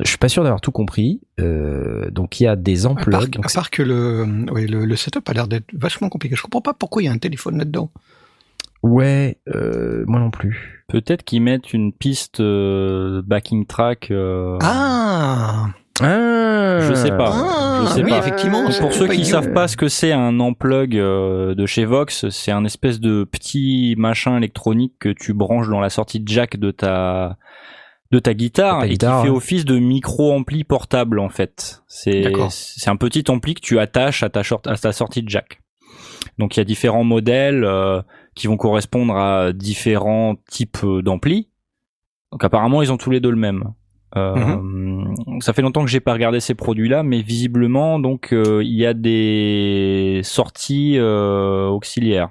Je 0.00 0.08
suis 0.08 0.18
pas 0.18 0.28
sûr 0.28 0.42
d'avoir 0.42 0.60
tout 0.60 0.72
compris. 0.72 1.20
Euh, 1.40 2.10
donc 2.10 2.40
il 2.40 2.44
y 2.44 2.46
a 2.46 2.56
des 2.56 2.86
À 2.86 2.88
part, 2.88 2.98
amplugs. 2.98 3.30
donc 3.30 3.46
à 3.46 3.48
part 3.54 3.70
que 3.70 3.82
le, 3.82 4.24
oui, 4.52 4.66
le, 4.66 4.84
le 4.84 4.96
setup 4.96 5.28
a 5.28 5.32
l'air 5.32 5.46
d'être 5.46 5.66
vachement 5.74 6.08
compliqué. 6.08 6.36
Je 6.36 6.42
comprends 6.42 6.62
pas 6.62 6.74
pourquoi 6.74 7.02
il 7.02 7.06
y 7.06 7.08
a 7.08 7.12
un 7.12 7.18
téléphone 7.18 7.58
là-dedans. 7.58 7.90
Ouais, 8.82 9.38
euh, 9.54 10.04
moi 10.06 10.20
non 10.20 10.30
plus. 10.30 10.84
Peut-être 10.88 11.22
qu'ils 11.22 11.42
mettent 11.42 11.72
une 11.72 11.92
piste 11.92 12.40
euh, 12.40 13.22
backing 13.24 13.66
track. 13.66 14.10
euh, 14.10 14.56
Ah, 14.62 15.66
Ah, 16.02 16.78
Je 16.80 16.94
sais 16.94 17.10
pas. 17.10 17.30
Ah, 17.32 17.84
je 17.84 17.92
sais 17.92 18.02
oui, 18.02 18.10
pas. 18.10 18.18
effectivement. 18.18 18.62
Donc, 18.64 18.78
pour 18.80 18.92
ceux 18.94 19.06
qui 19.08 19.16
idiot. 19.20 19.24
savent 19.32 19.52
pas 19.52 19.68
ce 19.68 19.76
que 19.76 19.88
c'est 19.88 20.12
un 20.12 20.40
unplug 20.40 20.96
euh, 20.96 21.54
de 21.54 21.66
chez 21.66 21.84
Vox, 21.84 22.28
c'est 22.30 22.52
un 22.52 22.64
espèce 22.64 23.00
de 23.00 23.24
petit 23.24 23.94
machin 23.98 24.38
électronique 24.38 24.94
que 24.98 25.10
tu 25.10 25.34
branches 25.34 25.68
dans 25.68 25.80
la 25.80 25.90
sortie 25.90 26.22
jack 26.24 26.56
de 26.56 26.70
ta 26.70 27.36
de 28.12 28.18
ta 28.18 28.34
guitare 28.34 28.78
De 28.78 28.80
ta 28.80 28.86
et 28.86 28.90
guitare, 28.92 29.20
qui 29.20 29.26
fait 29.28 29.32
office 29.32 29.64
de 29.66 29.78
micro 29.78 30.32
ampli 30.32 30.64
portable 30.64 31.20
en 31.20 31.28
fait. 31.28 31.82
C'est 31.86 32.22
D'accord. 32.22 32.50
c'est 32.50 32.88
un 32.90 32.96
petit 32.96 33.24
ampli 33.30 33.54
que 33.54 33.60
tu 33.60 33.78
attaches 33.78 34.22
à 34.24 34.30
ta 34.30 34.42
short- 34.42 34.66
à 34.66 34.76
ta 34.76 34.92
sortie 34.92 35.22
jack. 35.26 35.60
Donc 36.38 36.56
il 36.56 36.60
y 36.60 36.62
a 36.62 36.64
différents 36.64 37.04
modèles 37.04 37.62
euh, 37.64 38.00
qui 38.40 38.46
vont 38.46 38.56
correspondre 38.56 39.14
à 39.18 39.52
différents 39.52 40.36
types 40.48 40.78
euh, 40.82 41.02
d'amplis. 41.02 41.50
Donc 42.32 42.42
apparemment 42.42 42.80
ils 42.80 42.90
ont 42.90 42.96
tous 42.96 43.10
les 43.10 43.20
deux 43.20 43.30
le 43.30 43.36
même. 43.36 43.64
Euh, 44.16 45.04
Ça 45.40 45.52
fait 45.52 45.60
longtemps 45.60 45.84
que 45.84 45.90
j'ai 45.90 46.00
pas 46.00 46.14
regardé 46.14 46.40
ces 46.40 46.54
produits-là, 46.54 47.02
mais 47.02 47.20
visiblement 47.20 47.98
donc 47.98 48.32
euh, 48.32 48.62
il 48.64 48.74
y 48.74 48.86
a 48.86 48.94
des 48.94 50.22
sorties 50.24 50.94
euh, 50.96 51.66
auxiliaires. 51.66 52.30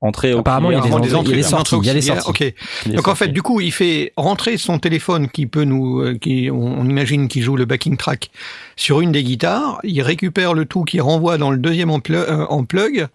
Entrée 0.00 0.32
Apparemment, 0.32 0.70
il 0.70 0.74
y 0.74 0.76
a 0.76 0.80
des 0.80 0.92
auxiliaire. 0.92 1.18
Entrées, 1.18 1.32
il 1.32 1.36
y 1.36 1.40
a 1.40 1.42
des 1.42 1.42
sorties, 1.42 1.76
il 1.76 1.86
y 1.86 1.90
a 1.90 1.92
des 1.92 1.98
auxiliaires. 1.98 2.22
sorties. 2.22 2.54
Ok. 2.86 2.94
Donc 2.94 3.08
en 3.08 3.14
fait, 3.14 3.28
du 3.28 3.42
coup, 3.42 3.60
il 3.60 3.72
fait 3.72 4.12
rentrer 4.16 4.58
son 4.58 4.78
téléphone 4.78 5.28
qui 5.28 5.46
peut 5.46 5.64
nous, 5.64 6.18
qui 6.18 6.50
on, 6.50 6.84
imagine 6.84 7.28
qu'il 7.28 7.42
joue 7.42 7.56
le 7.56 7.64
backing 7.64 7.96
track 7.96 8.30
sur 8.76 9.00
une 9.00 9.10
des 9.10 9.24
guitares. 9.24 9.80
Il 9.84 10.02
récupère 10.02 10.52
le 10.52 10.66
tout 10.66 10.84
qui 10.84 11.00
renvoie 11.00 11.38
dans 11.38 11.50
le 11.50 11.56
deuxième 11.56 11.90
euh, 11.90 12.46
en 12.46 12.64
plug 12.64 13.08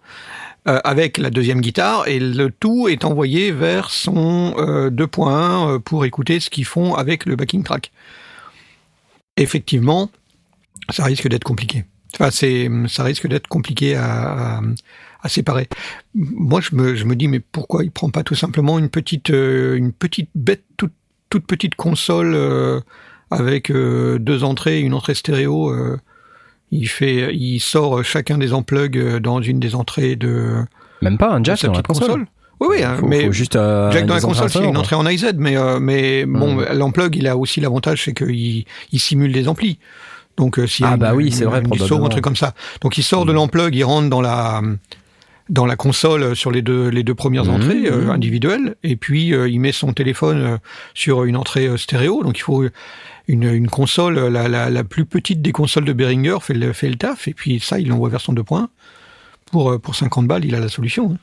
euh, 0.68 0.78
avec 0.84 1.18
la 1.18 1.30
deuxième 1.30 1.60
guitare 1.60 2.06
et 2.06 2.20
le 2.20 2.48
tout 2.48 2.86
est 2.86 3.04
envoyé 3.04 3.50
vers 3.50 3.90
son 3.90 4.54
euh, 4.58 4.90
2.1 4.90 5.28
euh, 5.74 5.78
pour 5.80 6.04
écouter 6.04 6.38
ce 6.38 6.50
qu'ils 6.50 6.66
font 6.66 6.94
avec 6.94 7.26
le 7.26 7.34
backing 7.34 7.64
track. 7.64 7.90
Effectivement, 9.36 10.08
ça 10.88 11.02
risque 11.02 11.26
d'être 11.26 11.42
compliqué. 11.42 11.84
Enfin, 12.14 12.30
c'est, 12.30 12.70
ça 12.86 13.02
risque 13.02 13.26
d'être 13.26 13.48
compliqué 13.48 13.96
à, 13.96 14.60
séparer. 15.26 15.68
Moi, 16.14 16.60
je 16.60 16.76
me, 16.76 16.94
je 16.94 17.06
me 17.06 17.16
dis, 17.16 17.26
mais 17.26 17.40
pourquoi 17.40 17.82
il 17.82 17.90
prend 17.90 18.10
pas 18.10 18.22
tout 18.22 18.36
simplement 18.36 18.78
une 18.78 18.88
petite, 18.88 19.30
euh, 19.30 19.74
une 19.74 19.92
petite 19.92 20.30
bête, 20.36 20.62
toute, 20.76 20.92
toute 21.28 21.44
petite 21.44 21.74
console 21.74 22.36
avec 23.32 23.72
deux 23.72 24.44
entrées, 24.44 24.78
une 24.80 24.94
entrée 24.94 25.14
stéréo. 25.14 25.74
Euh, 26.72 26.76
il 26.78 26.86
fait, 26.88 27.34
il 27.34 27.60
sort 27.60 28.02
chacun 28.04 28.38
des 28.38 28.52
unplugs 28.52 28.96
euh, 28.96 29.20
dans 29.20 29.40
une 29.42 29.60
des 29.60 29.74
entrées 29.74 30.16
de, 30.16 30.56
Même 31.02 31.18
pas 31.18 31.30
un 31.32 31.42
jack 31.44 31.58
sa 31.58 31.66
dans 31.68 31.74
la 31.74 31.82
petite 31.82 32.00
console. 32.00 32.26
Oui, 32.60 32.68
oui, 32.78 32.82
hein, 32.84 32.96
Faut- 33.00 33.06
mais 33.08 33.26
faut 33.26 33.32
juste 33.32 33.56
euh, 33.56 33.90
Jack 33.90 34.06
dans 34.06 34.14
la 34.14 34.20
console, 34.20 34.48
c'est 34.48 34.64
une 34.64 34.76
entrée 34.76 34.94
en 34.94 35.04
IZ, 35.06 35.32
mais 35.36 35.56
euh, 35.56 35.80
mais 35.80 36.24
bon, 36.26 36.58
l'unplug, 36.72 37.16
il 37.16 37.26
a 37.26 37.36
aussi 37.36 37.60
l'avantage, 37.60 38.04
c'est 38.04 38.14
qu'il 38.14 38.64
il 38.92 39.00
simule 39.00 39.32
des 39.32 39.48
amplis. 39.48 39.78
Donc 40.36 40.58
euh, 40.60 40.64
a 40.64 40.66
Ah 40.84 40.90
une- 40.92 40.96
bah 40.96 41.12
oui, 41.14 41.32
c'est 41.32 41.44
vrai, 41.44 41.58
ou 41.60 41.62
probablement. 41.68 42.06
un 42.06 42.08
truc 42.08 42.22
comme 42.24 42.36
ça. 42.36 42.54
Donc 42.80 42.96
il 42.98 43.02
sort 43.02 43.24
de 43.26 43.32
l'unplug, 43.32 43.74
il 43.74 43.82
rentre 43.84 44.08
dans 44.08 44.20
la 44.20 44.62
dans 45.50 45.66
la 45.66 45.74
console 45.74 46.36
sur 46.36 46.52
les 46.52 46.62
deux 46.62 46.88
les 46.88 47.02
deux 47.02 47.16
premières 47.16 47.44
Mhm. 47.46 47.54
entrées 47.54 47.86
euh, 47.86 48.10
individuelles, 48.10 48.76
et 48.84 48.94
puis 48.94 49.34
euh, 49.34 49.48
il 49.48 49.58
met 49.58 49.72
son 49.72 49.92
téléphone 49.92 50.38
euh, 50.42 50.56
sur 50.94 51.24
une 51.24 51.36
entrée 51.36 51.66
euh, 51.66 51.76
stéréo. 51.76 52.22
Donc 52.22 52.38
il 52.38 52.42
faut 52.42 52.64
une, 53.32 53.44
une 53.44 53.68
console, 53.68 54.18
la, 54.28 54.46
la, 54.48 54.70
la 54.70 54.84
plus 54.84 55.04
petite 55.06 55.42
des 55.42 55.52
consoles 55.52 55.84
de 55.84 55.92
Behringer 55.92 56.36
fait 56.40 56.54
le, 56.54 56.72
fait 56.72 56.88
le 56.88 56.96
taf, 56.96 57.26
et 57.28 57.34
puis 57.34 57.58
ça, 57.60 57.78
il 57.80 57.88
l'envoie 57.88 58.08
vers 58.10 58.20
son 58.20 58.32
2 58.32 58.42
points. 58.44 58.68
Pour, 59.50 59.72
euh, 59.72 59.78
pour 59.78 59.94
50 59.94 60.26
balles, 60.26 60.44
il 60.44 60.54
a 60.54 60.60
la 60.60 60.68
solution. 60.68 61.16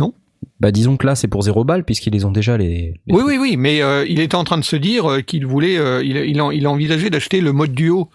hein. 0.00 0.12
Bah 0.60 0.70
disons 0.70 0.96
que 0.96 1.04
là 1.06 1.16
c'est 1.16 1.26
pour 1.28 1.42
zéro 1.42 1.64
balle 1.64 1.84
puisqu'ils 1.84 2.12
les 2.12 2.24
ont 2.24 2.30
déjà 2.30 2.56
les. 2.56 2.94
les 3.06 3.14
Oui, 3.14 3.22
oui, 3.26 3.38
oui, 3.40 3.56
mais 3.56 3.82
euh, 3.82 4.04
il 4.08 4.20
était 4.20 4.36
en 4.36 4.44
train 4.44 4.58
de 4.58 4.64
se 4.64 4.76
dire 4.76 5.08
euh, 5.10 5.20
qu'il 5.20 5.44
voulait, 5.46 5.78
euh, 5.78 6.02
il, 6.04 6.16
il, 6.16 6.40
en- 6.40 6.50
il 6.52 6.64
a 6.66 6.70
envisagé 6.70 7.10
d'acheter 7.10 7.40
le 7.40 7.52
mode 7.52 7.72
duo. 7.72 8.08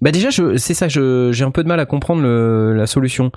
Bah 0.00 0.12
déjà, 0.12 0.30
je, 0.30 0.56
c'est 0.56 0.74
ça, 0.74 0.88
je, 0.88 1.30
j'ai 1.32 1.44
un 1.44 1.50
peu 1.50 1.62
de 1.64 1.68
mal 1.68 1.80
à 1.80 1.86
comprendre 1.86 2.22
le- 2.22 2.74
la 2.74 2.86
solution. 2.86 3.30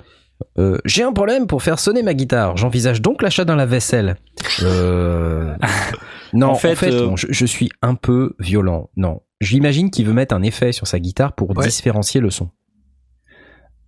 Euh, 0.58 0.78
j'ai 0.84 1.02
un 1.02 1.12
problème 1.12 1.46
pour 1.48 1.62
faire 1.62 1.78
sonner 1.80 2.02
ma 2.02 2.14
guitare. 2.14 2.56
J'envisage 2.56 3.02
donc 3.02 3.20
l'achat 3.22 3.44
d'un 3.44 3.56
lave-vaisselle. 3.56 4.16
Euh... 4.62 5.54
non, 6.34 6.48
En 6.48 6.50
en 6.52 6.54
fait, 6.56 6.74
fait, 6.74 6.92
euh, 6.92 7.06
bon, 7.06 7.16
je, 7.16 7.26
je 7.30 7.46
suis 7.46 7.70
un 7.80 7.94
peu 7.94 8.34
violent. 8.38 8.90
Non, 8.96 9.22
j'imagine 9.40 9.90
qu'il 9.90 10.04
veut 10.06 10.12
mettre 10.12 10.34
un 10.34 10.42
effet 10.42 10.72
sur 10.72 10.86
sa 10.86 10.98
guitare 11.00 11.34
pour 11.34 11.56
Ouais. 11.56 11.66
différencier 11.68 12.20
le 12.20 12.30
son. 12.30 12.50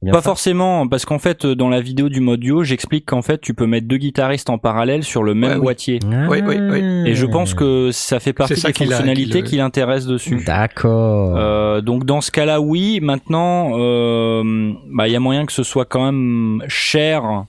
Bien 0.03 0.13
Pas 0.13 0.19
ça 0.19 0.25
forcément, 0.25 0.87
parce 0.87 1.07
qu'en 1.07 1.19
fait, 1.19 1.47
dans 1.47 1.71
la 1.71 1.81
vidéo 1.81 2.11
du 2.11 2.21
mode 2.21 2.41
duo, 2.41 2.63
j'explique 2.63 3.07
qu'en 3.07 3.23
fait, 3.23 3.41
tu 3.41 3.55
peux 3.55 3.67
mettre 3.67 3.89
deux 3.89 3.97
guitaristes 3.97 4.51
en 4.51 4.59
parallèle 4.59 5.03
sur 5.03 5.23
le 5.23 5.33
même 5.35 5.49
Ouais, 5.53 5.57
oui. 5.57 5.63
boîtier. 5.63 5.99
Oui, 6.29 6.39
oui, 6.47 6.57
oui. 6.61 6.81
Et 7.07 7.15
je 7.15 7.25
pense 7.25 7.55
que 7.55 7.91
ça 7.93 8.21
fait 8.21 8.35
partie 8.35 8.57
ça 8.57 8.69
des 8.69 8.75
fonctionnalités 8.75 9.43
qui 9.43 9.57
l'intéressent 9.57 10.07
dessus. 10.13 10.45
D'accord. 10.45 11.35
Euh, 11.39 11.81
donc 11.81 12.05
dans 12.05 12.21
ce 12.21 12.31
cas-là, 12.31 12.61
oui. 12.61 13.01
Maintenant, 13.01 13.71
euh, 13.79 14.73
bah, 14.93 15.09
il 15.09 15.13
y 15.13 15.17
a 15.17 15.21
moyen 15.21 15.47
que 15.47 15.53
ce 15.53 15.63
soit 15.63 15.87
quand 15.87 16.05
même 16.05 16.63
cher, 16.69 17.47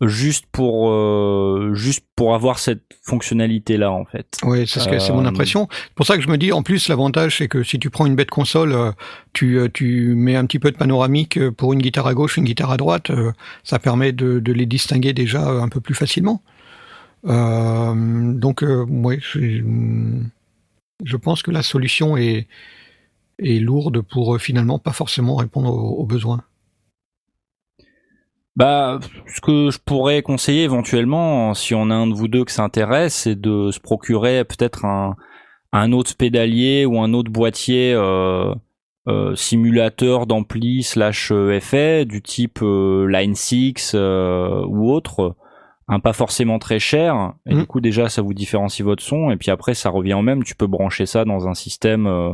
juste 0.00 0.44
pour 0.52 0.90
euh, 0.90 1.72
juste 1.74 2.04
pour 2.14 2.34
avoir 2.34 2.58
cette 2.58 2.82
fonctionnalité-là, 3.02 3.90
en 3.90 4.04
fait. 4.04 4.26
Oui, 4.44 4.66
c'est 4.66 4.80
ce 4.80 4.88
que 4.88 4.98
c'est 4.98 5.12
mon 5.12 5.24
Euh, 5.24 5.28
impression. 5.28 5.68
C'est 5.70 5.94
pour 5.94 6.06
ça 6.06 6.16
que 6.16 6.22
je 6.22 6.28
me 6.28 6.38
dis, 6.38 6.52
en 6.52 6.62
plus, 6.62 6.88
l'avantage, 6.88 7.38
c'est 7.38 7.48
que 7.48 7.62
si 7.62 7.78
tu 7.78 7.90
prends 7.90 8.06
une 8.06 8.14
bête 8.14 8.30
console, 8.30 8.72
euh, 8.72 8.92
tu, 9.32 9.58
euh, 9.58 9.68
tu 9.72 10.14
mets 10.14 10.36
un 10.36 10.46
petit 10.46 10.58
peu 10.58 10.70
de 10.70 10.76
panoramique 10.76 11.38
pour 11.50 11.72
une 11.72 11.80
guitare 11.80 12.06
à 12.06 12.14
gauche, 12.14 12.36
une 12.36 12.44
guitare 12.44 12.70
à 12.70 12.76
droite, 12.76 13.10
ça 13.64 13.78
permet 13.78 14.12
de, 14.12 14.38
de 14.38 14.52
les 14.52 14.66
distinguer 14.66 15.12
déjà 15.12 15.48
un 15.48 15.68
peu 15.68 15.80
plus 15.80 15.94
facilement. 15.94 16.42
Euh, 17.26 18.32
donc, 18.34 18.62
euh, 18.62 18.84
ouais, 18.84 19.18
je, 19.20 19.62
je 21.04 21.16
pense 21.16 21.42
que 21.42 21.50
la 21.50 21.62
solution 21.62 22.16
est, 22.16 22.46
est 23.40 23.58
lourde 23.60 24.00
pour 24.02 24.40
finalement 24.40 24.78
pas 24.78 24.92
forcément 24.92 25.36
répondre 25.36 25.72
aux, 25.72 25.96
aux 26.02 26.06
besoins. 26.06 26.42
Bah, 28.58 28.98
ce 29.34 29.40
que 29.40 29.70
je 29.70 29.78
pourrais 29.78 30.20
conseiller 30.22 30.64
éventuellement, 30.64 31.54
si 31.54 31.74
on 31.76 31.90
a 31.90 31.94
un 31.94 32.08
de 32.08 32.14
vous 32.14 32.26
deux 32.26 32.44
que 32.44 32.50
ça 32.50 32.64
intéresse, 32.64 33.14
c'est 33.14 33.40
de 33.40 33.70
se 33.70 33.78
procurer 33.78 34.44
peut-être 34.44 34.84
un, 34.84 35.14
un 35.72 35.92
autre 35.92 36.16
pédalier 36.16 36.84
ou 36.84 36.98
un 37.00 37.12
autre 37.14 37.30
boîtier 37.30 37.92
euh, 37.94 38.52
euh, 39.06 39.36
simulateur 39.36 40.26
d'ampli 40.26 40.82
slash 40.82 41.30
euh, 41.30 41.52
effet 41.52 42.04
du 42.04 42.20
type 42.20 42.58
euh, 42.62 43.06
Line 43.08 43.36
6 43.36 43.92
euh, 43.94 44.64
ou 44.66 44.90
autre, 44.90 45.36
un 45.86 46.00
pas 46.00 46.12
forcément 46.12 46.58
très 46.58 46.80
cher. 46.80 47.34
Et 47.46 47.54
Mhm. 47.54 47.60
du 47.60 47.66
coup 47.66 47.80
déjà 47.80 48.08
ça 48.08 48.22
vous 48.22 48.34
différencie 48.34 48.84
votre 48.84 49.04
son 49.04 49.30
et 49.30 49.36
puis 49.36 49.52
après 49.52 49.74
ça 49.74 49.88
revient 49.90 50.14
au 50.14 50.22
même. 50.22 50.42
Tu 50.42 50.56
peux 50.56 50.66
brancher 50.66 51.06
ça 51.06 51.24
dans 51.24 51.46
un 51.46 51.54
système 51.54 52.08
euh, 52.08 52.32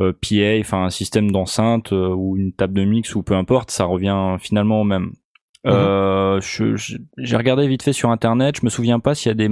euh, 0.00 0.12
PA, 0.12 0.60
enfin 0.60 0.84
un 0.84 0.90
système 0.90 1.30
d'enceinte 1.30 1.94
euh, 1.94 2.14
ou 2.14 2.36
une 2.36 2.52
table 2.52 2.74
de 2.74 2.84
mix 2.84 3.14
ou 3.14 3.22
peu 3.22 3.34
importe, 3.34 3.70
ça 3.70 3.86
revient 3.86 4.36
finalement 4.38 4.82
au 4.82 4.84
même. 4.84 5.12
Euh, 5.66 6.40
je- 6.40 6.76
je- 6.76 6.96
j'ai 7.18 7.36
regardé 7.36 7.66
vite 7.68 7.82
fait 7.82 7.92
sur 7.92 8.10
internet, 8.10 8.56
je 8.60 8.64
me 8.64 8.70
souviens 8.70 8.98
pas 8.98 9.14
s'il 9.14 9.28
y 9.28 9.32
a 9.32 9.34
des, 9.34 9.50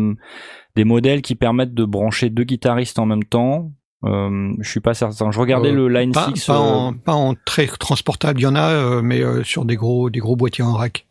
des 0.76 0.84
modèles 0.84 1.20
qui 1.22 1.34
permettent 1.34 1.74
de 1.74 1.84
brancher 1.84 2.30
deux 2.30 2.44
guitaristes 2.44 2.98
en 2.98 3.04
même 3.06 3.24
temps. 3.24 3.72
Euh, 4.04 4.52
je 4.60 4.70
suis 4.70 4.80
pas 4.80 4.94
certain. 4.94 5.30
Je 5.32 5.38
regardais 5.40 5.70
Euh, 5.70 5.74
le 5.74 5.88
Line 5.88 6.12
Pas, 6.12 6.30
6. 6.34 6.46
pas 6.46 6.54
euh, 6.54 6.58
en, 6.58 6.92
pas 6.94 7.12
en 7.14 7.34
très 7.34 7.66
transportable, 7.66 8.40
il 8.40 8.44
y 8.44 8.46
en 8.46 8.54
a, 8.54 8.70
euh, 8.70 9.02
mais 9.02 9.20
euh, 9.22 9.42
sur 9.42 9.64
des 9.64 9.76
gros, 9.76 10.08
des 10.08 10.20
gros 10.20 10.36
boîtiers 10.36 10.64
en 10.64 10.72
rack. 10.74 11.04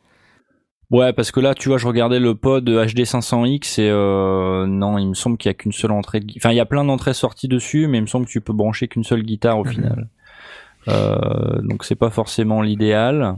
Ouais, 0.89 1.11
parce 1.11 1.31
que 1.31 1.41
là, 1.41 1.53
tu 1.53 1.67
vois, 1.67 1.77
je 1.77 1.85
regardais 1.85 2.19
le 2.21 2.33
pod 2.33 2.63
HD 2.63 3.03
500X 3.03 3.81
et 3.81 3.89
euh, 3.91 4.65
non, 4.67 4.97
il 4.97 5.09
me 5.09 5.13
semble 5.15 5.37
qu'il 5.37 5.49
y 5.49 5.51
a 5.51 5.53
qu'une 5.53 5.73
seule 5.73 5.91
entrée. 5.91 6.21
De... 6.21 6.31
Enfin, 6.37 6.51
il 6.51 6.55
y 6.55 6.61
a 6.61 6.65
plein 6.65 6.85
d'entrées 6.85 7.13
sorties 7.13 7.49
dessus, 7.49 7.87
mais 7.87 7.97
il 7.97 8.01
me 8.03 8.07
semble 8.07 8.25
que 8.25 8.31
tu 8.31 8.39
peux 8.39 8.53
brancher 8.53 8.87
qu'une 8.87 9.03
seule 9.03 9.23
guitare 9.23 9.59
au 9.59 9.65
Mhm. 9.65 9.71
final. 9.71 10.07
Euh, 10.87 11.61
donc 11.63 11.83
c'est 11.83 11.95
pas 11.95 12.09
forcément 12.09 12.61
l'idéal. 12.61 13.35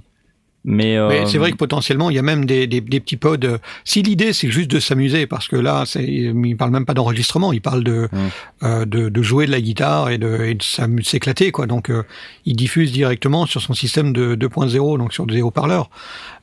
Mais, 0.65 0.98
euh, 0.98 1.08
Mais 1.08 1.26
c'est 1.26 1.38
vrai 1.38 1.52
que 1.52 1.58
potentiellement, 1.58 2.10
il 2.10 2.15
y 2.17 2.19
a 2.19 2.22
même 2.22 2.43
des, 2.45 2.67
des, 2.67 2.82
des 2.82 3.00
petits 3.00 3.15
pods. 3.15 3.38
euh, 3.45 3.58
Si 3.86 4.02
l'idée 4.02 4.34
c'est 4.34 4.52
juste 4.52 4.69
de 4.69 4.80
s'amuser, 4.80 5.26
parce 5.26 5.48
que 5.48 5.56
là, 5.56 5.86
il 5.95 6.56
parle 6.58 6.72
même 6.72 6.86
pas 6.86 6.93
d'enregistrement, 6.93 7.54
il 7.54 7.62
parle 7.62 7.84
de, 7.84 8.10
Mm. 8.12 8.17
euh, 8.63 8.86
de, 8.86 9.10
de 9.10 9.22
jouer 9.22 9.45
de 9.45 9.52
la 9.52 9.62
guitare 9.62 10.10
et 10.10 10.17
de, 10.17 10.41
et 10.43 10.56
de 10.56 11.02
s'éclater, 11.04 11.52
quoi. 11.52 11.65
Donc, 11.65 11.89
euh, 11.89 12.04
il 12.45 12.56
diffuse 12.58 12.91
directement 12.91 13.45
sur 13.45 13.62
son 13.62 13.74
système 13.74 14.12
de 14.12 14.36
2.0, 14.36 14.98
donc 14.98 15.13
sur 15.13 15.26
des 15.26 15.41
haut-parleurs. 15.41 15.89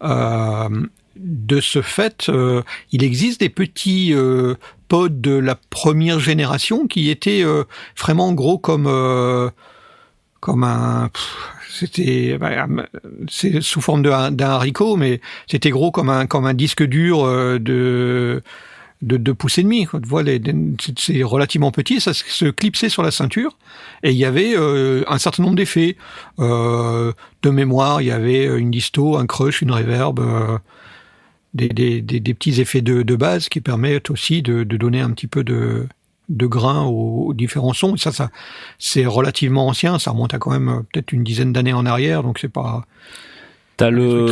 Euh, 0.02 0.68
de 1.18 1.60
ce 1.60 1.80
fait, 1.82 2.28
euh, 2.28 2.62
il 2.92 3.02
existe 3.02 3.40
des 3.40 3.48
petits 3.48 4.12
euh, 4.12 4.54
pods 4.88 5.08
de 5.08 5.32
la 5.32 5.54
première 5.54 6.20
génération 6.20 6.86
qui 6.86 7.08
étaient 7.10 7.42
euh, 7.42 7.64
vraiment 7.98 8.32
gros 8.34 8.58
comme 8.58 8.86
euh, 8.86 9.48
comme 10.46 10.62
un 10.64 11.10
c'était 11.68 12.38
bah, 12.38 12.66
c'est 13.28 13.60
sous 13.60 13.80
forme 13.80 14.02
d'un 14.02 14.48
haricot 14.48 14.96
mais 14.96 15.20
c'était 15.46 15.70
gros 15.70 15.90
comme 15.90 16.08
un 16.08 16.26
comme 16.26 16.46
un 16.46 16.54
disque 16.54 16.84
dur 16.84 17.24
euh, 17.26 17.58
de 17.58 18.42
de 19.02 19.18
deux 19.18 19.34
pouces 19.34 19.58
et 19.58 19.62
demi. 19.62 19.86
les- 20.24 20.40
c'est- 20.98 21.22
relativement 21.22 21.70
petit, 21.70 22.00
ça 22.00 22.14
se- 22.14 22.46
clipsait 22.50 22.88
sur 22.88 23.02
la 23.02 23.10
ceinture, 23.10 23.58
et 24.02 24.10
il 24.10 24.16
y 24.16 24.24
avait 24.24 24.54
euh, 24.56 25.04
un 25.06 25.18
certain 25.18 25.42
nombre 25.42 25.56
d'effets. 25.56 25.98
Euh, 26.38 27.12
de 27.42 27.50
mémoire, 27.50 28.00
il 28.00 28.06
y 28.06 28.10
avait 28.10 28.46
une 28.46 28.70
disto, 28.70 29.18
un 29.18 29.26
crush, 29.26 29.60
une 29.60 29.70
reverb, 29.70 30.18
des, 31.54 31.68
des, 31.68 32.00
des, 32.00 32.20
des 32.20 32.34
petits 32.34 32.58
effets 32.60 32.80
de, 32.82 33.02
de 33.02 33.16
base 33.16 33.48
qui 33.50 33.60
permettent 33.60 34.10
aussi 34.10 34.40
de, 34.42 34.64
de 34.64 34.76
donner 34.78 35.00
un 35.02 35.10
petit 35.10 35.26
peu 35.28 35.44
de, 35.44 35.86
de 36.28 36.46
grain 36.46 36.84
aux, 36.84 37.26
aux 37.28 37.34
différents 37.34 37.72
sons. 37.72 37.94
Et 37.94 37.98
ça, 37.98 38.12
ça 38.12 38.30
c'est 38.78 39.06
relativement 39.06 39.66
ancien, 39.68 39.98
ça 39.98 40.10
remonte 40.10 40.34
à 40.34 40.38
quand 40.38 40.50
même 40.50 40.68
euh, 40.68 40.80
peut-être 40.92 41.12
une 41.12 41.24
dizaine 41.24 41.52
d'années 41.52 41.72
en 41.72 41.86
arrière, 41.86 42.22
donc 42.22 42.38
c'est 42.38 42.48
pas 42.52 42.84
t'as 43.76 43.90
le, 43.90 44.26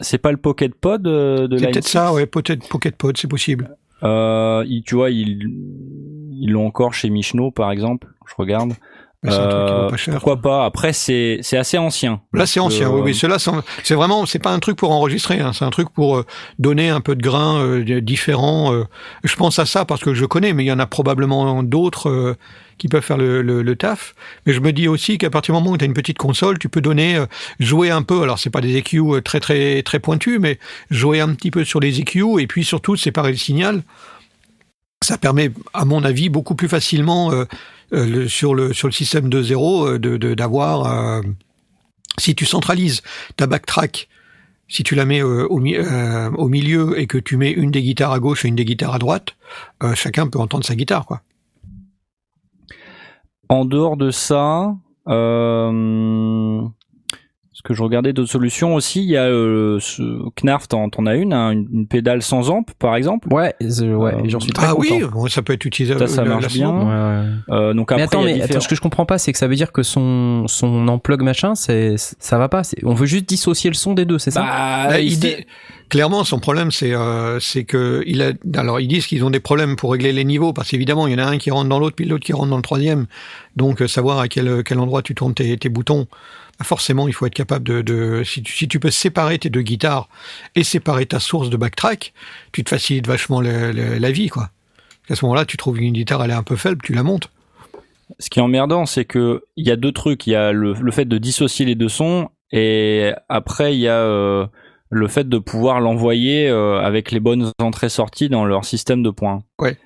c'est 0.00 0.18
pas 0.18 0.30
le 0.30 0.36
Pocket 0.38 0.74
Pod 0.74 1.06
euh, 1.06 1.48
de 1.48 1.58
C'est 1.58 1.66
peut-être 1.70 1.84
6? 1.86 1.90
ça, 1.92 2.12
ouais, 2.12 2.26
peut-être 2.26 2.68
Pocket 2.68 2.96
Pod, 2.96 3.16
c'est 3.18 3.28
possible. 3.28 3.70
Euh, 4.04 4.64
il- 4.68 4.82
tu 4.84 4.94
vois, 4.94 5.10
ils 5.10 5.50
ils 6.40 6.50
l'ont 6.52 6.66
encore 6.68 6.94
chez 6.94 7.10
Michno, 7.10 7.50
par 7.50 7.72
exemple. 7.72 8.06
Je 8.28 8.34
regarde. 8.38 8.74
Mais 9.24 9.32
c'est 9.32 9.36
un 9.38 9.48
truc 9.48 9.66
qui 9.66 9.72
vaut 9.72 9.78
Euh, 9.78 9.90
pas 9.90 9.96
cher. 9.96 10.14
pourquoi 10.14 10.36
pas 10.36 10.64
Après, 10.64 10.92
c'est 10.92 11.38
c'est 11.42 11.56
assez 11.56 11.76
ancien. 11.76 12.20
Là, 12.32 12.46
c'est 12.46 12.60
ancien. 12.60 12.88
euh, 12.88 12.92
Oui, 12.94 13.00
oui. 13.06 13.14
Cela, 13.16 13.36
c'est 13.82 13.94
vraiment, 13.94 14.26
c'est 14.26 14.38
pas 14.38 14.52
un 14.52 14.60
truc 14.60 14.76
pour 14.76 14.92
enregistrer. 14.92 15.40
Hein, 15.40 15.52
c'est 15.52 15.64
un 15.64 15.70
truc 15.70 15.88
pour 15.92 16.18
euh, 16.18 16.26
donner 16.60 16.88
un 16.88 17.00
peu 17.00 17.16
de 17.16 17.22
grains 17.22 17.58
euh, 17.60 18.00
différents. 18.00 18.72
euh. 18.72 18.84
je 19.24 19.34
pense 19.34 19.58
à 19.58 19.66
ça 19.66 19.84
parce 19.84 20.02
que 20.02 20.14
je 20.14 20.24
connais, 20.24 20.52
mais 20.52 20.62
il 20.64 20.68
y 20.68 20.72
en 20.72 20.78
a 20.78 20.86
probablement 20.86 21.64
d'autres 21.64 22.08
euh, 22.10 22.36
qui 22.78 22.86
peuvent 22.86 23.02
faire 23.02 23.16
le, 23.18 23.42
le, 23.42 23.62
le 23.62 23.74
taf. 23.76 24.14
Mais 24.46 24.52
je 24.52 24.60
me 24.60 24.72
dis 24.72 24.86
aussi 24.86 25.18
qu'à 25.18 25.30
partir 25.30 25.52
du 25.52 25.60
moment 25.60 25.72
où 25.72 25.76
tu 25.76 25.82
as 25.84 25.86
une 25.86 25.94
petite 25.94 26.18
console, 26.18 26.60
tu 26.60 26.68
peux 26.68 26.80
donner, 26.80 27.16
euh, 27.16 27.26
jouer 27.58 27.90
un 27.90 28.02
peu. 28.02 28.22
Alors, 28.22 28.38
c'est 28.38 28.50
pas 28.50 28.60
des 28.60 28.76
EQ 28.76 28.98
euh, 29.16 29.20
très 29.20 29.40
très 29.40 29.82
très 29.82 29.98
pointus, 29.98 30.38
mais 30.38 30.60
jouer 30.90 31.18
un 31.20 31.34
petit 31.34 31.50
peu 31.50 31.64
sur 31.64 31.80
les 31.80 31.98
EQ 31.98 32.40
et 32.40 32.46
puis 32.46 32.64
surtout 32.64 32.94
séparer 32.94 33.32
le 33.32 33.36
signal. 33.36 33.82
Ça 35.02 35.16
permet, 35.18 35.50
à 35.74 35.84
mon 35.84 36.02
avis, 36.04 36.28
beaucoup 36.28 36.54
plus 36.54 36.68
facilement 36.68 37.32
euh, 37.32 37.36
euh, 37.36 37.46
le- 37.90 38.28
sur 38.28 38.54
le 38.54 38.72
sur 38.72 38.88
le 38.88 38.92
système 38.92 39.28
de 39.28 39.42
zéro 39.42 39.86
euh, 39.86 39.98
de 39.98 40.16
de- 40.16 40.34
d'avoir 40.34 40.86
euh, 40.86 41.22
si 42.18 42.34
tu 42.34 42.44
centralises 42.46 43.02
ta 43.36 43.46
backtrack, 43.46 44.08
si 44.68 44.82
tu 44.82 44.94
la 44.94 45.04
mets 45.04 45.22
euh, 45.22 45.46
au, 45.48 45.60
euh, 45.64 46.30
au 46.32 46.48
milieu 46.48 46.98
et 46.98 47.06
que 47.06 47.16
tu 47.18 47.36
mets 47.36 47.50
une 47.52 47.70
des 47.70 47.82
guitares 47.82 48.12
à 48.12 48.18
gauche 48.18 48.44
et 48.44 48.48
une 48.48 48.56
des 48.56 48.64
guitares 48.64 48.94
à 48.94 48.98
droite, 48.98 49.36
euh, 49.82 49.94
chacun 49.94 50.26
peut 50.26 50.38
entendre 50.38 50.64
sa 50.64 50.74
guitare, 50.74 51.06
quoi. 51.06 51.22
En 53.48 53.64
dehors 53.64 53.96
de 53.96 54.10
ça, 54.10 54.74
euh, 57.58 57.60
ce 57.60 57.62
que 57.64 57.74
je 57.74 57.82
regardais 57.82 58.12
d'autres 58.12 58.30
solutions 58.30 58.74
aussi, 58.74 59.02
il 59.02 59.10
y 59.10 59.16
a 59.16 59.24
euh, 59.24 59.78
ce 59.80 60.02
Knarf, 60.42 60.68
t'en 60.68 60.88
t'en 60.88 61.06
as 61.06 61.16
une, 61.16 61.32
hein, 61.32 61.50
une, 61.50 61.66
une 61.72 61.86
pédale 61.86 62.22
sans 62.22 62.50
amp 62.50 62.70
par 62.78 62.94
exemple. 62.96 63.28
Ouais, 63.32 63.54
je- 63.60 63.94
ouais, 63.94 64.14
Euh, 64.14 64.20
j'en 64.28 64.40
suis 64.40 64.52
très 64.52 64.66
Ah 64.68 64.74
content. 64.74 64.80
oui, 64.96 65.02
bon, 65.12 65.26
ça 65.26 65.42
peut 65.42 65.52
être 65.52 65.64
utilisable. 65.64 66.00
Ça, 66.00 66.06
ça 66.06 66.22
la- 66.24 66.30
marche 66.30 66.52
bien. 66.52 66.70
Ouais, 66.70 66.84
ouais. 66.84 67.26
Euh, 67.56 67.74
donc 67.74 67.90
après, 67.92 67.96
mais 67.96 68.02
attends, 68.04 68.20
il 68.22 68.26
y 68.26 68.26
a 68.26 68.26
mais 68.26 68.32
différents- 68.34 68.50
attends, 68.52 68.60
ce 68.60 68.68
que 68.68 68.74
je 68.76 68.80
comprends 68.80 69.06
pas, 69.06 69.18
c'est 69.18 69.32
que 69.32 69.38
ça 69.38 69.48
veut 69.48 69.56
dire 69.56 69.72
que 69.72 69.82
son 69.82 70.46
son 70.46 70.88
unplug 70.88 71.22
machin, 71.22 71.54
c'est 71.54 71.94
ça 71.96 72.38
va 72.38 72.48
pas. 72.48 72.62
c'est- 72.64 72.78
On 72.84 72.94
veut 72.94 73.06
juste 73.06 73.28
dissocier 73.28 73.70
le 73.70 73.74
son 73.76 73.94
des 73.94 74.04
deux, 74.04 74.18
c'est 74.18 74.30
ça? 74.30 74.42
Bah, 74.42 74.86
Bah, 74.90 75.00
il 75.00 75.12
il 75.12 75.18
dit, 75.18 75.34
clairement, 75.88 76.22
son 76.24 76.38
problème, 76.38 76.70
c'est 76.70 76.94
euh, 76.94 77.40
c'est 77.40 77.64
que 77.64 78.02
il 78.06 78.22
a. 78.22 78.32
Alors, 78.56 78.78
ils 78.80 78.88
disent 78.88 79.06
qu'ils 79.06 79.24
ont 79.24 79.30
des 79.30 79.40
problèmes 79.40 79.74
pour 79.76 79.90
régler 79.92 80.12
les 80.12 80.24
niveaux, 80.24 80.52
parce 80.52 80.68
qu'évidemment, 80.70 81.06
il 81.06 81.12
y 81.12 81.16
en 81.16 81.26
a 81.26 81.28
un 81.28 81.38
qui 81.38 81.50
rentre 81.50 81.68
dans 81.68 81.78
l'autre, 81.80 81.96
puis 81.96 82.04
l'autre 82.04 82.24
qui 82.24 82.32
rentre 82.32 82.50
dans 82.50 82.56
le 82.56 82.62
troisième. 82.62 83.06
Donc, 83.56 83.82
euh, 83.82 83.88
savoir 83.88 84.20
à 84.20 84.28
quel 84.28 84.62
quel 84.64 84.78
endroit 84.78 85.02
tu 85.02 85.14
tournes 85.14 85.34
tes, 85.34 85.56
tes 85.56 85.68
boutons. 85.68 86.06
Bah, 86.58 86.64
Forcément, 86.64 87.06
il 87.08 87.12
faut 87.14 87.26
être 87.26 87.34
capable 87.34 87.64
de, 87.64 87.82
de 87.82 88.22
si, 88.24 88.42
tu, 88.42 88.52
si 88.56 88.68
tu 88.68 88.80
peux 88.80 88.90
séparer 88.90 89.38
tes 89.38 89.50
deux 89.50 89.62
guitares 89.62 90.08
et 90.54 90.64
séparer 90.64 91.06
ta 91.06 91.20
source 91.20 91.50
de 91.50 91.56
backtrack, 91.56 92.12
tu 92.52 92.64
te 92.64 92.70
facilites 92.70 93.06
vachement 93.06 93.40
le- 93.40 93.72
le- 93.72 93.98
la 93.98 94.10
vie, 94.10 94.28
quoi. 94.28 94.50
À 95.10 95.14
ce 95.14 95.24
moment-là, 95.24 95.44
tu 95.46 95.56
trouves 95.56 95.80
une 95.80 95.92
guitare, 95.94 96.22
elle 96.24 96.30
est 96.30 96.34
un 96.34 96.42
peu 96.42 96.56
faible, 96.56 96.80
tu 96.82 96.92
la 96.92 97.02
montes. 97.02 97.30
Ce 98.18 98.28
qui 98.30 98.38
est 98.38 98.42
emmerdant, 98.42 98.86
c'est 98.86 99.04
que 99.04 99.42
il 99.56 99.66
y 99.66 99.70
a 99.70 99.76
deux 99.76 99.92
trucs. 99.92 100.26
Il 100.26 100.30
y 100.30 100.34
a 100.34 100.52
le, 100.52 100.72
le 100.74 100.90
fait 100.92 101.04
de 101.06 101.18
dissocier 101.18 101.64
les 101.66 101.74
deux 101.74 101.88
sons, 101.88 102.30
et 102.52 103.12
après 103.28 103.74
il 103.74 103.80
y 103.80 103.88
a 103.88 103.96
euh, 104.00 104.46
le 104.90 105.08
fait 105.08 105.28
de 105.28 105.38
pouvoir 105.38 105.80
l'envoyer 105.80 106.48
euh, 106.48 106.80
avec 106.80 107.10
les 107.12 107.20
bonnes 107.20 107.52
entrées-sorties 107.60 108.28
dans 108.30 108.44
leur 108.46 108.64
système 108.64 109.02
de 109.02 109.10
points. 109.10 109.42
Ouais. 109.58 109.76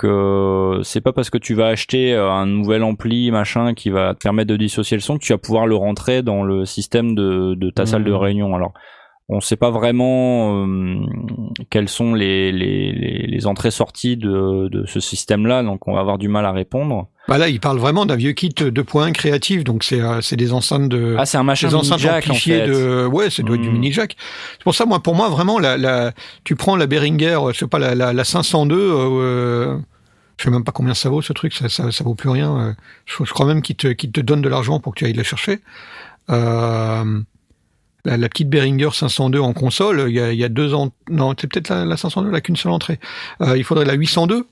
Donc 0.00 0.10
euh, 0.10 0.82
c'est 0.82 1.00
pas 1.00 1.12
parce 1.12 1.28
que 1.28 1.36
tu 1.36 1.54
vas 1.54 1.66
acheter 1.66 2.14
euh, 2.14 2.30
un 2.30 2.46
nouvel 2.46 2.82
ampli 2.84 3.30
machin 3.30 3.74
qui 3.74 3.90
va 3.90 4.14
te 4.14 4.22
permettre 4.22 4.48
de 4.48 4.56
dissocier 4.56 4.96
le 4.96 5.02
son 5.02 5.18
que 5.18 5.24
tu 5.24 5.32
vas 5.32 5.38
pouvoir 5.38 5.66
le 5.66 5.76
rentrer 5.76 6.22
dans 6.22 6.42
le 6.42 6.64
système 6.64 7.14
de, 7.14 7.54
de 7.54 7.70
ta 7.70 7.84
salle 7.84 8.04
de 8.04 8.12
réunion. 8.12 8.54
Alors 8.54 8.72
on 9.32 9.40
sait 9.40 9.56
pas 9.56 9.70
vraiment 9.70 10.64
euh, 10.66 10.96
quelles 11.70 11.88
sont 11.88 12.14
les, 12.14 12.50
les, 12.52 12.90
les, 12.92 13.26
les 13.28 13.46
entrées-sorties 13.46 14.16
de, 14.16 14.68
de 14.68 14.84
ce 14.86 14.98
système-là, 15.00 15.62
donc 15.62 15.86
on 15.88 15.94
va 15.94 16.00
avoir 16.00 16.18
du 16.18 16.28
mal 16.28 16.44
à 16.44 16.52
répondre. 16.52 17.06
Bah 17.28 17.38
là, 17.38 17.48
il 17.48 17.60
parle 17.60 17.78
vraiment 17.78 18.06
d'un 18.06 18.16
vieux 18.16 18.32
kit 18.32 18.48
2.1 18.48 19.12
créatif, 19.12 19.62
donc 19.62 19.84
c'est 19.84 20.00
euh, 20.00 20.20
c'est 20.20 20.34
des 20.36 20.52
enceintes 20.52 20.88
de. 20.88 21.14
Ah, 21.18 21.26
c'est 21.26 21.38
un 21.38 21.44
machin 21.44 21.68
des 21.68 21.74
enceintes 21.76 22.00
jack 22.00 22.28
en 22.28 22.34
fait. 22.34 22.66
de 22.66 23.06
ouais 23.06 23.30
c'est 23.30 23.42
doit 23.44 23.54
être 23.56 23.62
du 23.62 23.68
Hmm. 23.68 23.72
mini 23.74 23.92
jack 23.92 24.16
c'est 24.58 24.64
pour 24.64 24.74
ça 24.74 24.84
moi 24.84 25.00
pour 25.00 25.14
moi 25.14 25.28
vraiment 25.28 25.58
la, 25.60 25.76
la 25.78 26.12
tu 26.44 26.56
prends 26.56 26.74
la 26.74 26.86
Behringer 26.88 27.38
euh, 27.40 27.52
je 27.52 27.58
sais 27.58 27.66
pas 27.68 27.78
la, 27.78 27.94
la, 27.94 28.12
la 28.12 28.24
502 28.24 28.74
euh, 28.76 29.78
je 30.38 30.44
sais 30.44 30.50
même 30.50 30.64
pas 30.64 30.72
combien 30.72 30.94
ça 30.94 31.08
vaut 31.08 31.22
ce 31.22 31.32
truc 31.32 31.52
ça 31.54 31.68
ça, 31.68 31.92
ça 31.92 32.02
vaut 32.02 32.14
plus 32.16 32.30
rien 32.30 32.58
euh, 32.58 32.72
je, 33.06 33.22
je 33.22 33.32
crois 33.32 33.46
même 33.46 33.62
qu'il 33.62 33.76
te 33.76 33.88
qu'il 33.88 34.10
te 34.10 34.20
donne 34.20 34.42
de 34.42 34.48
l'argent 34.48 34.80
pour 34.80 34.92
que 34.94 34.98
tu 34.98 35.04
ailles 35.04 35.12
la 35.12 35.22
chercher 35.22 35.60
euh, 36.30 37.20
la, 38.04 38.28
petite 38.28 38.48
Behringer 38.48 38.90
502 38.92 39.40
en 39.40 39.52
console 39.52 40.06
il 40.08 40.14
y 40.14 40.44
a, 40.44 40.48
deux 40.48 40.74
ans 40.74 40.92
non 41.08 41.34
c'est 41.38 41.46
peut-être 41.46 41.68
la, 41.68 41.84
la 41.84 41.96
502 41.96 42.30
là 42.30 42.40
qu'une 42.40 42.56
seule 42.56 42.72
entrée 42.72 42.98
euh, 43.40 43.56
il 43.56 43.64
faudrait 43.64 43.84
la 43.84 43.94
802 43.94 44.46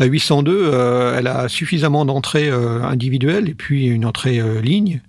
la 0.00 0.06
802, 0.06 0.52
euh, 0.52 1.16
elle 1.16 1.28
a 1.28 1.48
suffisamment 1.48 2.04
d'entrées 2.04 2.48
euh, 2.48 2.82
individuelles 2.82 3.48
et 3.48 3.54
puis 3.54 3.86
une 3.86 4.04
entrée 4.04 4.42
ligne. 4.60 5.00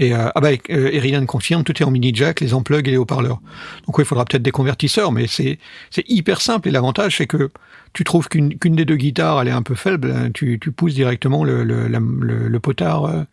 Et 0.00 0.12
ah 0.12 0.32
bah, 0.40 0.50
Eridan 0.68 1.24
confirme, 1.26 1.64
tout 1.64 1.80
est 1.80 1.84
en 1.84 1.90
mini 1.90 2.12
jack, 2.14 2.40
les 2.40 2.54
amplugs 2.54 2.86
et 2.86 2.90
les 2.90 2.96
haut-parleurs. 2.96 3.40
Donc 3.86 3.98
oui, 3.98 4.02
il 4.02 4.06
faudra 4.06 4.24
peut-être 4.24 4.42
des 4.42 4.52
convertisseurs, 4.52 5.10
mais 5.10 5.28
c'est 5.28 5.58
c'est 5.90 6.04
hyper 6.08 6.40
simple. 6.40 6.68
Et 6.68 6.70
l'avantage, 6.70 7.16
c'est 7.16 7.26
que 7.28 7.50
tu 7.92 8.04
trouves 8.04 8.28
qu'une 8.28 8.56
qu'une 8.58 8.76
des 8.76 8.84
deux 8.84 8.96
guitares, 8.96 9.40
elle 9.40 9.48
est 9.48 9.52
un 9.52 9.62
peu 9.62 9.74
faible, 9.76 10.12
hein, 10.16 10.30
tu, 10.32 10.58
tu 10.60 10.70
pousses 10.70 10.94
directement 10.94 11.44
le, 11.44 11.64
le, 11.64 11.88
le, 11.88 12.60
potard 12.60 13.24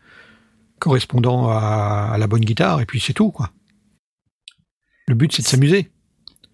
correspondant 0.79 1.49
à, 1.49 2.11
à 2.13 2.17
la 2.17 2.27
bonne 2.27 2.45
guitare, 2.45 2.81
et 2.81 2.85
puis 2.85 2.99
c'est 2.99 3.13
tout, 3.13 3.29
quoi. 3.29 3.51
Le 5.15 5.17
but, 5.17 5.31
c'est 5.31 5.43
de 5.43 5.47
s'amuser. 5.47 5.87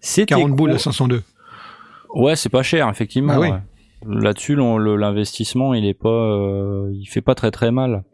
C'était 0.00 0.36
40 0.36 0.52
boules 0.52 0.70
à 0.70 0.78
502. 0.78 1.24
Ouais, 2.14 2.36
c'est 2.36 2.48
pas 2.48 2.62
cher 2.62 2.88
effectivement. 2.88 3.36
Oui. 3.36 3.48
ouais. 3.48 3.58
Là-dessus, 4.06 4.54
l'investissement, 4.54 5.74
il 5.74 5.84
est 5.84 5.94
pas, 5.94 6.08
euh, 6.08 6.88
il 6.94 7.06
fait 7.06 7.22
pas 7.22 7.34
très 7.34 7.50
très 7.50 7.72
mal. 7.72 8.04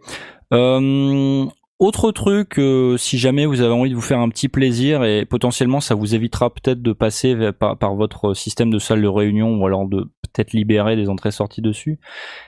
Euh, 0.54 1.44
autre 1.78 2.12
truc, 2.12 2.58
euh, 2.58 2.96
si 2.96 3.18
jamais 3.18 3.44
vous 3.44 3.60
avez 3.60 3.74
envie 3.74 3.90
de 3.90 3.94
vous 3.94 4.00
faire 4.00 4.20
un 4.20 4.30
petit 4.30 4.48
plaisir 4.48 5.04
et 5.04 5.26
potentiellement 5.26 5.80
ça 5.80 5.94
vous 5.94 6.14
évitera 6.14 6.48
peut-être 6.48 6.80
de 6.80 6.92
passer 6.94 7.52
par, 7.52 7.76
par 7.76 7.94
votre 7.94 8.32
système 8.32 8.70
de 8.70 8.78
salle 8.78 9.02
de 9.02 9.08
réunion 9.08 9.54
ou 9.54 9.66
alors 9.66 9.86
de 9.86 10.04
peut-être 10.22 10.54
libérer 10.54 10.96
des 10.96 11.10
entrées-sorties 11.10 11.60
dessus. 11.60 12.00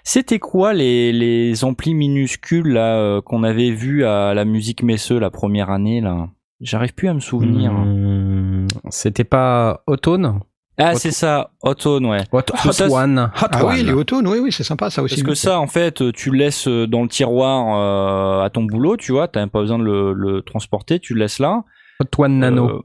C'était 0.05 0.39
quoi 0.39 0.73
les, 0.73 1.13
les 1.13 1.65
amplis 1.65 1.95
minuscules 1.95 2.69
là 2.69 3.21
qu'on 3.21 3.43
avait 3.43 3.73
vu 3.73 4.07
à 4.07 4.33
la 4.33 4.47
musique 4.47 4.83
Messeux 4.83 5.19
la 5.19 5.31
première 5.31 5.69
année 5.69 6.01
là? 6.01 6.31
J'arrive 6.61 6.95
plus 6.95 7.09
à 7.09 7.15
me 7.15 7.21
souvenir. 7.21 7.73
Hmm, 7.73 8.67
C'était 8.91 9.25
pas 9.25 9.83
Autone 9.87 10.41
Ah, 10.77 10.95
c'est 10.95 11.11
ça, 11.11 11.51
Automne, 11.63 12.07
ouais. 12.07 12.25
Hot, 12.33 12.41
ça, 12.73 12.89
One. 12.89 13.31
Hot 13.41 13.47
Ah 13.53 13.65
One. 13.65 13.73
oui, 13.75 13.83
les 13.83 13.93
autones, 13.93 14.27
oui, 14.27 14.39
oui, 14.39 14.53
c'est 14.53 14.63
sympa, 14.65 14.91
ça 14.91 15.03
aussi. 15.03 15.17
Parce 15.17 15.27
que 15.27 15.35
ça, 15.35 15.59
en 15.61 15.67
fait, 15.67 16.13
tu 16.13 16.31
le 16.31 16.39
laisses 16.39 16.69
euh, 16.69 16.87
dans 16.87 17.03
le 17.03 17.09
tiroir 17.09 17.77
euh, 17.79 18.45
à 18.45 18.51
ton 18.51 18.63
boulot, 18.65 18.97
tu 18.97 19.13
vois, 19.13 19.29
t'as 19.29 19.41
même 19.41 19.51
pas 19.51 19.61
besoin 19.61 19.79
de 19.79 19.85
le, 19.85 20.13
le 20.13 20.43
transporter, 20.43 20.99
tu 21.01 21.15
le 21.15 21.21
laisses 21.21 21.39
là. 21.39 21.65
Hot 22.01 22.23
One 22.23 22.39
Nano. 22.39 22.69
Euh, 22.69 22.81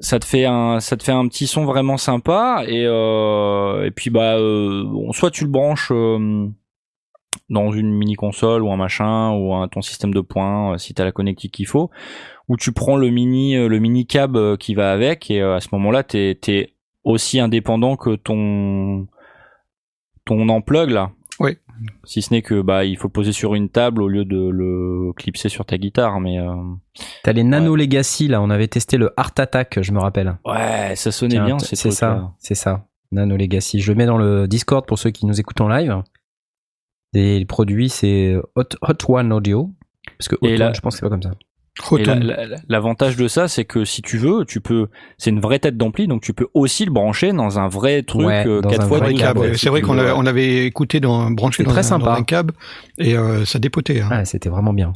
ça 0.00 0.18
te 0.18 0.24
fait 0.24 0.44
un, 0.44 0.80
ça 0.80 0.96
te 0.96 1.04
fait 1.04 1.12
un 1.12 1.26
petit 1.28 1.46
son 1.46 1.64
vraiment 1.64 1.96
sympa 1.96 2.64
et 2.66 2.84
euh, 2.84 3.84
et 3.86 3.90
puis 3.92 4.10
bah, 4.10 4.34
euh, 4.36 4.82
bon, 4.84 5.12
soit 5.12 5.30
tu 5.30 5.44
le 5.44 5.50
branches 5.50 5.92
euh, 5.92 6.48
dans 7.48 7.70
une 7.72 7.92
mini 7.94 8.14
console 8.16 8.62
ou 8.64 8.72
un 8.72 8.76
machin 8.76 9.30
ou 9.30 9.54
un 9.54 9.68
ton 9.68 9.82
système 9.82 10.12
de 10.12 10.20
points 10.20 10.72
euh, 10.74 10.78
si 10.78 10.94
t'as 10.94 11.04
la 11.04 11.12
connectique 11.12 11.52
qu'il 11.52 11.66
faut, 11.68 11.90
ou 12.48 12.56
tu 12.56 12.72
prends 12.72 12.96
le 12.96 13.08
mini, 13.10 13.56
euh, 13.56 13.68
le 13.68 13.78
mini 13.78 14.06
cab 14.06 14.36
euh, 14.36 14.56
qui 14.56 14.74
va 14.74 14.92
avec 14.92 15.30
et 15.30 15.40
euh, 15.42 15.56
à 15.56 15.60
ce 15.60 15.68
moment-là 15.72 16.02
t'es 16.02 16.38
t'es 16.40 16.74
aussi 17.04 17.40
indépendant 17.40 17.96
que 17.96 18.14
ton 18.16 19.06
ton 20.24 20.48
unplug 20.48 20.90
là. 20.90 21.10
Oui. 21.40 21.58
Si 22.04 22.22
ce 22.22 22.32
n'est 22.32 22.42
que 22.42 22.62
bah 22.62 22.84
il 22.84 22.96
faut 22.96 23.08
le 23.08 23.12
poser 23.12 23.32
sur 23.32 23.54
une 23.54 23.68
table 23.68 24.00
au 24.02 24.08
lieu 24.08 24.24
de 24.24 24.48
le 24.48 25.12
clipser 25.16 25.48
sur 25.48 25.64
ta 25.64 25.76
guitare, 25.76 26.20
mais 26.20 26.38
euh, 26.38 26.54
T'as 27.24 27.32
les 27.32 27.42
Nano 27.42 27.74
Legacy 27.74 28.28
là, 28.28 28.40
on 28.40 28.48
avait 28.50 28.68
testé 28.68 28.96
le 28.96 29.10
Art 29.16 29.32
Attack, 29.38 29.80
je 29.82 29.90
me 29.92 29.98
rappelle. 29.98 30.38
ouais, 30.44 30.94
ça 30.94 31.10
sonnait 31.10 31.34
Tiens, 31.34 31.44
bien. 31.46 31.58
C'est 31.58 31.90
ça, 31.90 32.32
c'est 32.38 32.54
ça. 32.54 32.86
Nano 33.10 33.36
Legacy. 33.36 33.80
Je 33.80 33.90
le 33.92 33.96
mets 33.98 34.06
dans 34.06 34.18
le 34.18 34.46
Discord 34.46 34.86
pour 34.86 34.98
ceux 34.98 35.10
qui 35.10 35.26
nous 35.26 35.38
écoutent 35.40 35.60
en 35.60 35.68
live. 35.68 36.00
Et 37.14 37.38
le 37.40 37.46
produit 37.46 37.88
c'est 37.88 38.36
Hot, 38.54 38.62
Hot 38.82 39.12
One 39.12 39.32
Audio. 39.32 39.70
Parce 40.18 40.28
que 40.28 40.36
Hot 40.36 40.46
Et 40.46 40.52
One, 40.54 40.58
là- 40.58 40.72
je 40.74 40.80
pense 40.80 40.94
que 40.94 40.98
c'est 41.00 41.06
pas 41.06 41.10
comme 41.10 41.22
ça. 41.22 41.32
L'avantage 42.68 43.16
de 43.16 43.26
ça, 43.26 43.48
c'est 43.48 43.64
que 43.64 43.84
si 43.84 44.00
tu 44.00 44.16
veux, 44.16 44.44
tu 44.44 44.60
peux, 44.60 44.88
c'est 45.18 45.30
une 45.30 45.40
vraie 45.40 45.58
tête 45.58 45.76
d'ampli, 45.76 46.06
donc 46.06 46.22
tu 46.22 46.32
peux 46.32 46.46
aussi 46.54 46.84
le 46.84 46.92
brancher 46.92 47.32
dans 47.32 47.58
un 47.58 47.68
vrai 47.68 48.02
truc 48.02 48.26
Ouais, 48.26 48.46
euh, 48.46 48.60
dans 48.60 48.70
4 48.70 48.82
un 48.82 48.86
fois 48.86 49.12
câble, 49.12 49.58
C'est 49.58 49.70
vrai 49.70 49.80
qu'on 49.80 49.98
on 49.98 50.26
avait 50.26 50.66
écouté 50.66 51.00
dans, 51.00 51.30
branché 51.30 51.64
dans, 51.64 51.70
très 51.70 51.80
un, 51.80 51.82
sympa. 51.82 52.04
dans 52.06 52.12
un 52.12 52.22
câble 52.22 52.54
et 52.98 53.16
euh, 53.16 53.44
ça 53.44 53.58
dépotait. 53.58 54.00
Hein. 54.00 54.08
Ah, 54.10 54.24
c'était 54.24 54.48
vraiment 54.48 54.72
bien. 54.72 54.92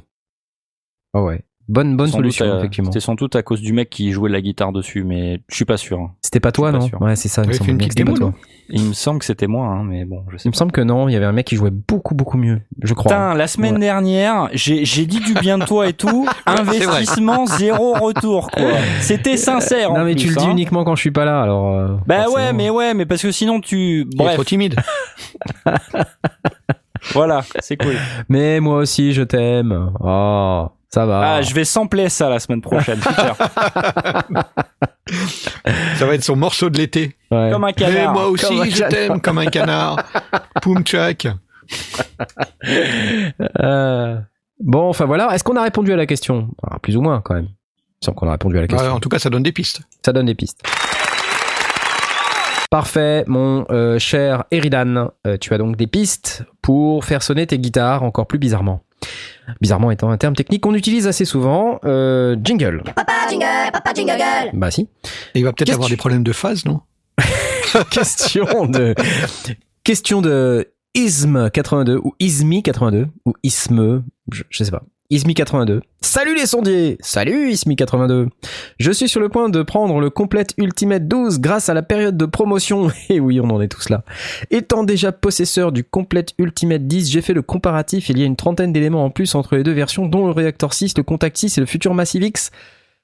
Oh 1.14 1.22
ouais. 1.22 1.42
Bonne, 1.68 1.96
bonne 1.98 2.08
Sans 2.08 2.16
solution, 2.16 2.46
euh, 2.46 2.58
effectivement. 2.58 2.90
C'était 2.90 3.04
sans 3.04 3.14
doute 3.14 3.36
à 3.36 3.42
cause 3.42 3.60
du 3.60 3.74
mec 3.74 3.90
qui 3.90 4.10
jouait 4.12 4.30
de 4.30 4.34
la 4.34 4.40
guitare 4.40 4.72
dessus, 4.72 5.04
mais 5.04 5.42
je 5.48 5.54
suis 5.54 5.64
pas 5.66 5.76
sûr. 5.76 5.98
hein. 6.00 6.10
C'était 6.22 6.40
pas 6.40 6.50
toi, 6.50 6.72
pas 6.72 6.78
non 6.78 6.86
sûr. 6.86 7.00
Ouais, 7.02 7.14
c'est 7.14 7.28
ça. 7.28 7.42
Il 7.44 7.48
me 7.50 7.70
une 7.70 7.78
pas 8.06 8.12
toi. 8.14 8.32
Il 8.70 8.84
me 8.84 8.92
semble 8.94 9.18
que 9.18 9.24
c'était 9.26 9.46
moi, 9.46 9.66
hein, 9.66 9.82
mais 9.84 10.04
bon, 10.06 10.24
je 10.30 10.36
sais 10.38 10.44
Il 10.44 10.48
me 10.48 10.52
pas. 10.52 10.58
semble 10.58 10.72
que 10.72 10.80
non, 10.80 11.08
il 11.08 11.12
y 11.12 11.16
avait 11.16 11.24
un 11.26 11.32
mec 11.32 11.46
qui 11.46 11.56
jouait 11.56 11.70
beaucoup, 11.70 12.14
beaucoup 12.14 12.36
mieux. 12.38 12.60
Je 12.82 12.92
crois. 12.94 13.10
Putain, 13.12 13.34
la 13.34 13.46
semaine 13.46 13.74
Ouais. 13.74 13.80
dernière, 13.80 14.48
j'ai 14.52 14.84
j'ai 14.86 15.04
dit 15.06 15.20
du 15.20 15.34
bien 15.34 15.58
de 15.58 15.64
toi 15.64 15.88
et 15.88 15.92
tout. 15.94 16.26
Investissement 16.46 17.44
zéro 17.46 17.92
retour, 17.94 18.50
quoi. 18.50 18.72
C'était 19.00 19.36
sincère. 19.36 19.92
non, 19.92 20.00
en 20.00 20.04
mais 20.04 20.14
tu 20.14 20.28
le 20.28 20.36
dis 20.36 20.44
hein. 20.44 20.50
uniquement 20.52 20.84
quand 20.84 20.96
je 20.96 21.00
suis 21.02 21.10
pas 21.10 21.24
là, 21.26 21.42
alors. 21.42 21.74
euh, 21.74 21.88
Bah 22.06 22.24
forcément. 22.24 22.34
ouais, 22.46 22.52
mais 22.54 22.70
ouais, 22.70 22.94
mais 22.94 23.04
parce 23.06 23.22
que 23.22 23.30
sinon 23.30 23.60
tu. 23.60 24.00
Il 24.10 24.14
est 24.14 24.16
Bref. 24.16 24.34
trop 24.34 24.44
timide. 24.44 24.76
Voilà, 27.12 27.42
c'est 27.60 27.76
cool. 27.76 27.94
Mais 28.28 28.60
moi 28.60 28.78
aussi, 28.78 29.12
je 29.12 29.22
t'aime. 29.22 29.92
Oh, 30.00 30.66
ça 30.90 31.04
va. 31.06 31.34
Ah, 31.34 31.42
je 31.42 31.52
vais 31.54 31.64
sampler 31.64 32.08
ça 32.08 32.28
la 32.30 32.38
semaine 32.38 32.60
prochaine. 32.62 33.00
Super. 33.00 33.36
Ça 35.96 36.04
va 36.06 36.14
être 36.14 36.22
son 36.24 36.36
morceau 36.36 36.68
de 36.68 36.76
l'été. 36.76 37.16
Ouais. 37.30 37.48
Comme 37.50 37.64
un 37.64 37.68
Mais 37.68 37.72
canard. 37.72 38.12
moi 38.12 38.26
aussi, 38.28 38.44
Comme 38.46 38.60
un 38.60 38.64
je 38.64 38.74
canard. 38.76 38.88
t'aime 38.90 39.20
comme 39.22 39.38
un 39.38 39.46
canard. 39.46 39.96
Poum 40.62 40.82
tchak. 40.82 41.28
Euh, 43.60 44.18
Bon, 44.60 44.88
enfin 44.88 45.04
voilà. 45.06 45.32
Est-ce 45.34 45.44
qu'on 45.44 45.56
a 45.56 45.62
répondu 45.62 45.92
à 45.92 45.96
la 45.96 46.04
question? 46.06 46.48
Ah, 46.68 46.78
Plus 46.80 46.96
ou 46.96 47.00
moins, 47.00 47.20
quand 47.22 47.34
même. 47.34 47.48
Sans 48.04 48.12
qu'on 48.12 48.26
a 48.28 48.32
répondu 48.32 48.58
à 48.58 48.60
la 48.62 48.66
question. 48.66 48.88
Bah, 48.88 48.94
en 48.94 49.00
tout 49.00 49.08
cas, 49.08 49.18
ça 49.18 49.30
donne 49.30 49.42
des 49.44 49.52
pistes. 49.52 49.80
Ça 50.04 50.12
donne 50.12 50.26
des 50.26 50.34
pistes. 50.34 50.60
Parfait, 52.70 53.24
mon 53.26 53.64
euh, 53.70 53.98
cher 53.98 54.44
Eridan. 54.50 55.10
Euh, 55.26 55.36
tu 55.40 55.54
as 55.54 55.58
donc 55.58 55.76
des 55.76 55.86
pistes 55.86 56.44
pour 56.60 57.04
faire 57.04 57.22
sonner 57.22 57.46
tes 57.46 57.58
guitares 57.58 58.02
encore 58.02 58.26
plus 58.26 58.38
bizarrement. 58.38 58.82
Bizarrement 59.60 59.90
étant 59.90 60.10
un 60.10 60.18
terme 60.18 60.34
technique 60.34 60.62
qu'on 60.62 60.74
utilise 60.74 61.06
assez 61.06 61.24
souvent. 61.24 61.80
Euh, 61.84 62.36
jingle. 62.42 62.82
Papa 62.94 63.12
jingle, 63.30 63.72
papa 63.72 63.92
jingle 63.94 64.16
girl. 64.16 64.50
Bah 64.52 64.70
si. 64.70 64.82
Et 65.34 65.40
il 65.40 65.44
va 65.44 65.52
peut-être 65.52 65.72
avoir 65.72 65.88
des 65.88 65.96
problèmes 65.96 66.22
de 66.24 66.32
phase, 66.32 66.64
non? 66.64 66.80
Question 67.90 68.66
de 68.66 68.94
question 69.84 70.20
de 70.20 70.72
Ism 70.94 71.50
82 71.50 71.96
ou 72.02 72.14
Ismi 72.18 72.62
82 72.62 73.08
ou 73.24 73.32
Isme, 73.42 74.04
je, 74.32 74.42
je 74.50 74.64
sais 74.64 74.70
pas. 74.70 74.82
Ismi 75.10 75.32
82. 75.32 75.80
Salut 76.02 76.34
les 76.34 76.44
sondiers 76.44 76.98
Salut 77.00 77.50
Ismi 77.50 77.76
82 77.76 78.28
Je 78.78 78.92
suis 78.92 79.08
sur 79.08 79.20
le 79.20 79.30
point 79.30 79.48
de 79.48 79.62
prendre 79.62 80.00
le 80.00 80.10
Complete 80.10 80.52
Ultimate 80.58 81.08
12 81.08 81.40
grâce 81.40 81.70
à 81.70 81.74
la 81.74 81.80
période 81.82 82.18
de 82.18 82.26
promotion. 82.26 82.90
Et 83.08 83.18
oui, 83.18 83.40
on 83.40 83.48
en 83.48 83.62
est 83.62 83.68
tous 83.68 83.88
là. 83.88 84.04
Étant 84.50 84.84
déjà 84.84 85.10
possesseur 85.10 85.72
du 85.72 85.82
Complete 85.82 86.34
Ultimate 86.36 86.86
10, 86.86 87.10
j'ai 87.10 87.22
fait 87.22 87.32
le 87.32 87.40
comparatif. 87.40 88.10
Il 88.10 88.18
y 88.18 88.22
a 88.22 88.26
une 88.26 88.36
trentaine 88.36 88.70
d'éléments 88.70 89.02
en 89.02 89.08
plus 89.08 89.34
entre 89.34 89.56
les 89.56 89.62
deux 89.62 89.72
versions, 89.72 90.04
dont 90.04 90.26
le 90.26 90.32
Reactor 90.32 90.74
6, 90.74 90.98
le 90.98 91.02
Contact 91.02 91.38
6 91.38 91.56
et 91.56 91.60
le 91.62 91.66
futur 91.66 91.94
Massive 91.94 92.24
X. 92.24 92.50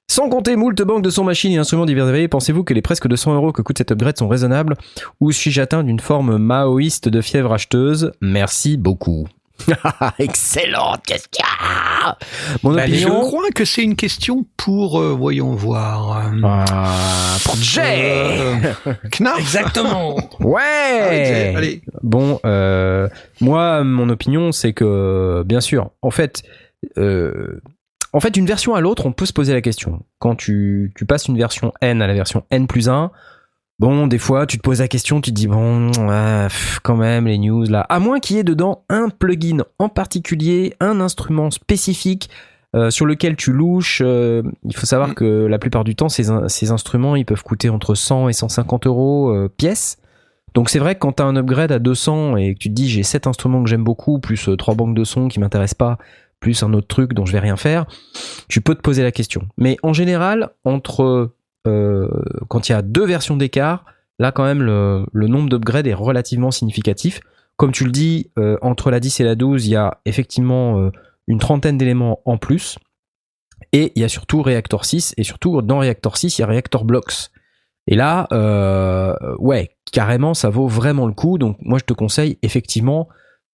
Sans 0.07 0.29
compter 0.29 0.57
moult 0.57 0.83
banques 0.83 1.01
de 1.01 1.09
son 1.09 1.25
machines 1.25 1.53
et 1.53 1.57
instruments 1.57 1.87
divers 1.87 2.15
et 2.15 2.29
pensez-vous 2.29 2.65
que 2.65 2.75
les 2.75 2.83
presque 2.83 3.09
200 3.09 3.35
euros 3.35 3.53
que 3.53 3.63
coûte 3.63 3.79
cet 3.79 3.93
upgrade 3.93 4.19
sont 4.19 4.29
raisonnables? 4.29 4.77
Ou 5.21 5.33
suis-je 5.33 5.63
atteint 5.63 5.83
d'une 5.83 6.01
forme 6.01 6.37
maoïste 6.37 7.09
de 7.09 7.23
fièvre 7.23 7.55
acheteuse? 7.55 8.13
Merci 8.21 8.77
beaucoup. 8.77 9.27
Excellente 10.19 11.03
question 11.07 11.45
Mon 12.63 12.73
Bah, 12.75 12.87
les 12.87 12.99
Je 12.99 13.07
opinion... 13.07 13.21
crois 13.23 13.51
que 13.55 13.65
c'est 13.65 13.83
une 13.83 13.97
question 13.97 14.45
pour, 14.57 15.01
euh, 15.01 15.13
voyons 15.15 15.53
voir. 15.55 16.19
euh, 16.27 16.41
Ah, 16.45 17.37
pour 17.45 17.57
Jay 17.57 18.39
euh, 18.41 18.57
Knarf 19.19 19.39
Exactement. 19.39 20.17
Ouais 20.41 20.61
Allez, 20.63 21.55
allez. 21.57 21.83
Bon, 22.03 22.41
euh, 22.45 23.09
moi, 23.41 23.85
mon 23.85 24.09
opinion, 24.09 24.53
c'est 24.53 24.73
que, 24.73 25.43
bien 25.47 25.61
sûr, 25.61 25.91
en 26.03 26.11
fait, 26.11 26.43
euh, 26.99 27.61
en 28.13 28.21
fait, 28.21 28.31
d'une 28.31 28.47
version 28.47 28.75
à 28.75 28.81
l'autre, 28.81 29.07
on 29.07 29.13
peut 29.13 29.27
se 29.27 29.33
poser 29.33 29.53
la 29.55 29.61
question. 29.61 30.05
Quand 30.19 30.35
tu, 30.37 30.93
tu 30.97 31.07
passes 31.07 31.27
une 31.27 31.39
version 31.39 31.73
N 31.81 32.03
à 32.03 32.07
la 32.07 32.15
version 32.15 32.45
N 32.51 32.67
plus 32.67 32.89
1, 32.89 33.11
bon, 33.79 34.07
des 34.07 34.19
fois, 34.19 34.47
tu 34.47 34.57
te 34.59 34.63
poses 34.63 34.81
la 34.81 34.89
question, 34.89 35.21
tu 35.21 35.31
te 35.31 35.35
dis, 35.35 35.47
bon, 35.47 35.91
pff, 35.91 36.81
quand 36.83 36.97
même, 36.97 37.27
les 37.27 37.39
news, 37.39 37.65
là. 37.65 37.81
À 37.89 37.99
moins 37.99 38.21
qu'il 38.21 38.37
y 38.37 38.39
ait 38.39 38.45
dedans 38.45 38.85
un 38.89 39.09
plugin 39.09 39.59
en 39.79 39.89
particulier, 39.89 40.75
un 40.81 41.01
instrument 41.01 41.51
spécifique, 41.51 42.31
euh, 42.77 42.91
sur 42.91 43.07
lequel 43.07 43.37
tu 43.37 43.53
louches. 43.53 44.03
euh, 44.05 44.43
il 44.65 44.75
faut 44.75 44.87
savoir 44.87 45.11
Mm. 45.11 45.15
que 45.15 45.47
la 45.47 45.59
plupart 45.59 45.85
du 45.85 45.95
temps, 45.95 46.09
ces, 46.09 46.31
in- 46.31 46.49
ces 46.49 46.71
instruments, 46.73 47.15
ils 47.15 47.25
peuvent 47.25 47.43
coûter 47.45 47.69
entre 47.69 47.95
100 47.95 48.29
et 48.29 48.33
150 48.33 48.87
euros 48.87 49.31
euh, 49.31 49.49
pièce. 49.49 49.99
Donc 50.55 50.71
c'est 50.71 50.79
vrai 50.81 50.95
que 50.95 51.01
quand 51.01 51.13
tu 51.15 51.23
as 51.23 51.27
un 51.27 51.37
upgrade 51.37 51.71
à 51.73 51.79
200 51.81 52.37
et 52.37 52.55
que 52.55 52.59
tu 52.61 52.69
te 52.71 52.75
dis 52.75 52.89
j'ai 52.89 53.03
sept 53.03 53.27
instruments 53.27 53.63
que 53.63 53.69
j'aime 53.71 53.83
beaucoup, 53.85 54.19
plus 54.21 54.49
trois 54.59 54.75
banques 54.75 54.95
de 54.97 55.03
sons 55.05 55.27
qui 55.29 55.39
m'intéressent 55.41 55.75
pas, 55.79 55.99
plus 56.41 56.63
un 56.63 56.73
autre 56.75 56.87
truc 56.89 57.13
dont 57.13 57.27
je 57.27 57.33
vais 57.33 57.41
rien 57.41 57.57
faire, 57.57 57.87
tu 58.49 58.61
peux 58.61 58.75
te 58.77 58.81
poser 58.81 59.03
la 59.05 59.11
question. 59.13 59.43
Mais 59.57 59.77
en 59.83 59.93
général, 59.93 60.51
entre 60.65 61.31
euh, 61.67 62.09
quand 62.49 62.69
il 62.69 62.73
y 62.73 62.75
a 62.75 62.83
deux 62.83 63.07
versions 63.07 63.37
d'écart, 63.37 63.85
là 64.19 64.33
quand 64.33 64.45
même 64.45 64.63
le, 64.63 65.07
le 65.13 65.27
nombre 65.27 65.49
d'upgrades 65.49 65.87
est 65.87 65.95
relativement 65.95 66.51
significatif. 66.51 67.21
Comme 67.57 67.73
tu 67.73 67.85
le 67.85 67.93
dis, 67.93 68.31
euh, 68.39 68.59
entre 68.63 68.91
la 68.91 69.01
10 69.01 69.21
et 69.21 69.25
la 69.25 69.35
12, 69.35 69.67
il 69.67 69.71
y 69.71 69.77
a 69.77 70.01
effectivement 70.05 70.81
euh, 70.81 70.91
une 71.27 71.39
trentaine 71.39 71.79
d'éléments 71.79 72.21
en 72.25 72.37
plus. 72.37 72.79
Et 73.73 73.93
il 73.95 74.03
y 74.03 74.05
a 74.05 74.09
surtout 74.09 74.43
Reactor 74.43 74.85
6, 74.85 75.15
et 75.17 75.25
surtout 75.25 75.63
dans 75.63 75.79
Reactor 75.79 76.17
6, 76.17 76.39
il 76.39 76.41
y 76.41 76.45
a 76.45 76.47
Reactor 76.47 76.85
Blocks. 76.85 77.31
Et 77.87 77.97
là, 77.97 78.27
ouais, 79.39 79.77
carrément, 79.93 80.35
ça 80.35 80.49
vaut 80.49 80.69
vraiment 80.69 81.07
le 81.07 81.13
coup. 81.13 81.39
Donc 81.39 81.57
moi, 81.61 81.79
je 81.79 81.85
te 81.85 81.93
conseille 81.93 82.39
effectivement 82.43 83.09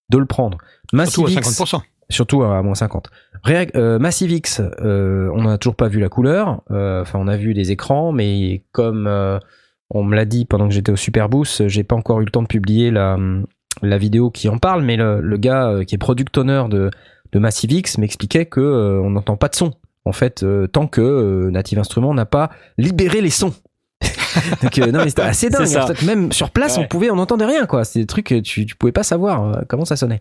de 0.09 0.19
le 0.19 0.27
prendre. 0.27 0.59
Surtout 0.93 1.27
à 1.27 1.31
Massive 1.31 1.31
X, 1.31 1.61
50%. 1.61 1.81
Surtout 2.11 2.43
à 2.43 2.63
moins 2.63 2.75
50. 2.75 3.09
Réac- 3.45 3.71
euh, 3.77 3.99
Massive 3.99 4.31
X, 4.33 4.61
euh, 4.83 5.31
on 5.35 5.43
n'a 5.45 5.57
toujours 5.59 5.77
pas 5.77 5.89
vu 5.89 5.99
la 6.01 6.09
couleur. 6.09 6.63
Euh, 6.71 7.01
Enfin, 7.03 7.19
on 7.21 7.27
a 7.29 7.37
vu 7.37 7.55
des 7.55 7.71
écrans, 7.71 8.13
mais 8.13 8.63
comme 8.73 9.07
euh, 9.07 9.39
on 9.91 10.03
me 10.05 10.15
l'a 10.15 10.25
dit 10.27 10.45
pendant 10.45 10.69
que 10.69 10.75
j'étais 10.75 10.93
au 10.93 10.97
Superboost, 10.97 11.69
j'ai 11.69 11.85
pas 11.85 11.97
encore 11.97 12.21
eu 12.21 12.25
le 12.25 12.31
temps 12.31 12.43
de 12.43 12.47
publier 12.49 12.91
la, 12.91 13.17
la 13.83 13.99
vidéo 13.99 14.31
qui 14.31 14.49
en 14.49 14.59
parle. 14.59 14.83
Mais 14.83 14.97
le, 14.97 15.21
le 15.21 15.37
gars 15.39 15.81
qui 15.87 15.95
est 15.95 15.99
product 15.99 16.37
owner 16.39 16.65
de, 16.69 16.91
de 17.33 17.39
Massive 17.39 17.73
X 17.73 17.97
m'expliquait 17.99 18.47
que 18.47 19.01
on 19.03 19.11
n'entend 19.11 19.37
pas 19.37 19.49
de 19.49 19.55
son. 19.55 19.73
En 20.05 20.13
fait, 20.13 20.45
tant 20.73 20.87
que 20.87 21.49
Native 21.51 21.79
Instruments 21.79 22.15
n'a 22.15 22.27
pas 22.27 22.51
libéré 22.79 23.21
les 23.21 23.31
sons. 23.31 23.55
Donc, 24.63 24.79
euh, 24.79 24.91
non, 24.93 25.01
mais 25.05 25.11
c'était 25.11 25.23
assez 25.23 25.51
dingue. 25.51 25.67
Même 26.07 26.33
sur 26.33 26.51
place, 26.51 26.77
Ouais. 26.79 26.85
on 26.85 26.89
pouvait, 26.89 27.11
on 27.11 27.17
n'entendait 27.17 27.45
rien, 27.45 27.67
quoi. 27.67 27.85
C'est 27.85 27.99
des 28.01 28.07
trucs 28.07 28.27
que 28.29 28.41
tu, 28.41 28.65
tu 28.65 28.77
pouvais 28.77 28.93
pas 28.93 29.03
savoir 29.03 29.45
euh, 29.45 29.61
comment 29.69 29.85
ça 29.85 29.97
sonnait. 29.97 30.21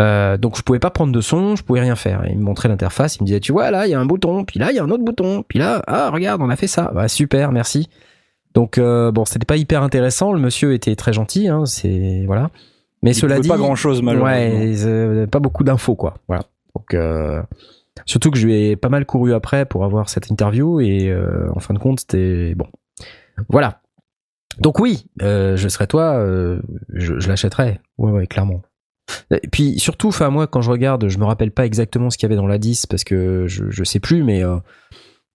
Euh, 0.00 0.36
donc 0.36 0.56
je 0.56 0.62
pouvais 0.62 0.78
pas 0.78 0.90
prendre 0.90 1.12
de 1.12 1.20
son, 1.20 1.56
je 1.56 1.64
pouvais 1.64 1.80
rien 1.80 1.96
faire. 1.96 2.24
Et 2.24 2.30
il 2.30 2.38
me 2.38 2.44
montrait 2.44 2.68
l'interface, 2.68 3.16
il 3.16 3.22
me 3.22 3.26
disait 3.26 3.40
tu 3.40 3.50
vois 3.52 3.70
là 3.70 3.86
il 3.86 3.90
y 3.90 3.94
a 3.94 4.00
un 4.00 4.06
bouton, 4.06 4.44
puis 4.44 4.60
là 4.60 4.70
il 4.70 4.76
y 4.76 4.78
a 4.78 4.84
un 4.84 4.90
autre 4.90 5.04
bouton, 5.04 5.42
puis 5.46 5.58
là 5.58 5.82
ah 5.86 6.10
regarde 6.10 6.40
on 6.40 6.48
a 6.50 6.56
fait 6.56 6.68
ça, 6.68 6.92
bah, 6.94 7.08
super 7.08 7.50
merci. 7.50 7.88
Donc 8.54 8.78
euh, 8.78 9.10
bon 9.10 9.24
c'était 9.24 9.44
pas 9.44 9.56
hyper 9.56 9.82
intéressant, 9.82 10.32
le 10.32 10.38
monsieur 10.40 10.72
était 10.72 10.94
très 10.94 11.12
gentil, 11.12 11.48
hein, 11.48 11.66
c'est 11.66 12.22
voilà. 12.26 12.50
Mais 13.02 13.10
Il 13.10 13.14
cela 13.14 13.40
dit, 13.40 13.48
pas 13.48 13.56
grand 13.56 13.74
chose 13.74 14.02
malheureusement. 14.02 14.32
ouais, 14.34 14.76
euh, 14.84 15.26
pas 15.26 15.40
beaucoup 15.40 15.64
d'infos 15.64 15.96
quoi. 15.96 16.14
Voilà. 16.28 16.44
Donc 16.76 16.94
euh, 16.94 17.42
surtout 18.06 18.30
que 18.30 18.38
je 18.38 18.46
lui 18.46 18.54
ai 18.68 18.76
pas 18.76 18.88
mal 18.88 19.04
couru 19.04 19.34
après 19.34 19.66
pour 19.66 19.84
avoir 19.84 20.08
cette 20.08 20.30
interview 20.30 20.80
et 20.80 21.08
euh, 21.08 21.48
en 21.54 21.60
fin 21.60 21.74
de 21.74 21.78
compte 21.80 22.00
c'était 22.00 22.54
bon. 22.54 22.66
Voilà. 23.48 23.80
Donc 24.60 24.78
oui, 24.78 25.06
je 25.20 25.66
serais 25.68 25.86
toi, 25.88 26.24
je, 26.92 27.18
je 27.18 27.28
l'achèterais. 27.28 27.80
Ouais 27.98 28.10
ouais 28.10 28.26
clairement. 28.26 28.62
Et 29.30 29.48
puis 29.48 29.78
surtout, 29.78 30.08
enfin 30.08 30.30
moi 30.30 30.46
quand 30.46 30.60
je 30.60 30.70
regarde, 30.70 31.08
je 31.08 31.18
me 31.18 31.24
rappelle 31.24 31.50
pas 31.50 31.64
exactement 31.66 32.10
ce 32.10 32.18
qu'il 32.18 32.24
y 32.26 32.28
avait 32.32 32.40
dans 32.40 32.46
la 32.46 32.58
10 32.58 32.86
parce 32.86 33.04
que 33.04 33.46
je, 33.46 33.70
je 33.70 33.84
sais 33.84 34.00
plus, 34.00 34.22
mais 34.22 34.44
euh, 34.44 34.56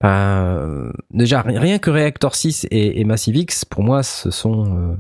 euh, 0.04 0.92
déjà 1.12 1.42
ri- 1.42 1.58
rien 1.58 1.80
que 1.80 1.90
Reactor 1.90 2.36
6 2.36 2.68
et, 2.72 3.00
et 3.00 3.04
Massive 3.06 3.36
X, 3.36 3.66
pour 3.66 3.84
moi, 3.84 4.04
ce 4.04 4.32
sont 4.32 4.66
euh, 4.66 4.96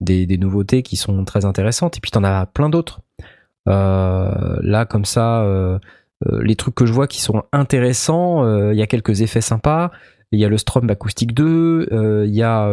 des, 0.00 0.38
nouveautés 0.38 0.82
qui 0.82 0.96
sont 0.96 1.24
très 1.24 1.44
intéressantes. 1.44 1.96
Et 1.96 2.00
puis 2.00 2.10
t'en 2.10 2.24
as 2.24 2.46
plein 2.46 2.68
d'autres. 2.68 3.00
Là 3.66 4.86
comme 4.88 5.04
ça, 5.04 5.44
les 6.30 6.54
trucs 6.56 6.74
que 6.74 6.86
je 6.86 6.92
vois 6.92 7.08
qui 7.08 7.20
sont 7.20 7.42
intéressants, 7.52 8.70
il 8.70 8.78
y 8.78 8.82
a 8.82 8.86
quelques 8.86 9.22
effets 9.22 9.40
sympas. 9.40 9.90
Il 10.32 10.40
y 10.40 10.44
a 10.44 10.48
le 10.48 10.58
Strom 10.58 10.88
Acoustic 10.90 11.34
2, 11.34 11.88
euh, 11.92 12.24
il 12.26 12.34
y 12.34 12.42
a 12.42 12.68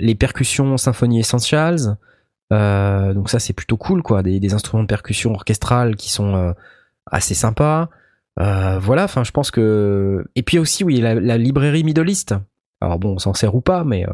les 0.00 0.14
percussions 0.14 0.76
Symphony 0.76 1.20
Essentials. 1.20 1.96
Euh, 2.52 3.14
donc 3.14 3.30
ça 3.30 3.38
c'est 3.38 3.54
plutôt 3.54 3.76
cool 3.78 4.02
quoi, 4.02 4.22
des, 4.22 4.38
des 4.38 4.52
instruments 4.54 4.82
de 4.82 4.88
percussion 4.88 5.32
orchestrale 5.32 5.96
qui 5.96 6.10
sont 6.10 6.34
euh, 6.34 6.52
assez 7.10 7.34
sympas. 7.34 7.88
Euh, 8.40 8.78
voilà, 8.78 9.04
enfin 9.04 9.24
je 9.24 9.30
pense 9.30 9.50
que 9.50 10.24
et 10.36 10.42
puis 10.42 10.58
aussi 10.58 10.84
oui 10.84 11.00
la, 11.00 11.14
la 11.14 11.38
librairie 11.38 11.82
Middle 11.84 12.08
East. 12.08 12.34
Alors 12.80 12.98
bon, 12.98 13.14
on 13.14 13.18
s'en 13.18 13.32
sert 13.32 13.54
ou 13.54 13.60
pas, 13.60 13.84
mais 13.84 14.04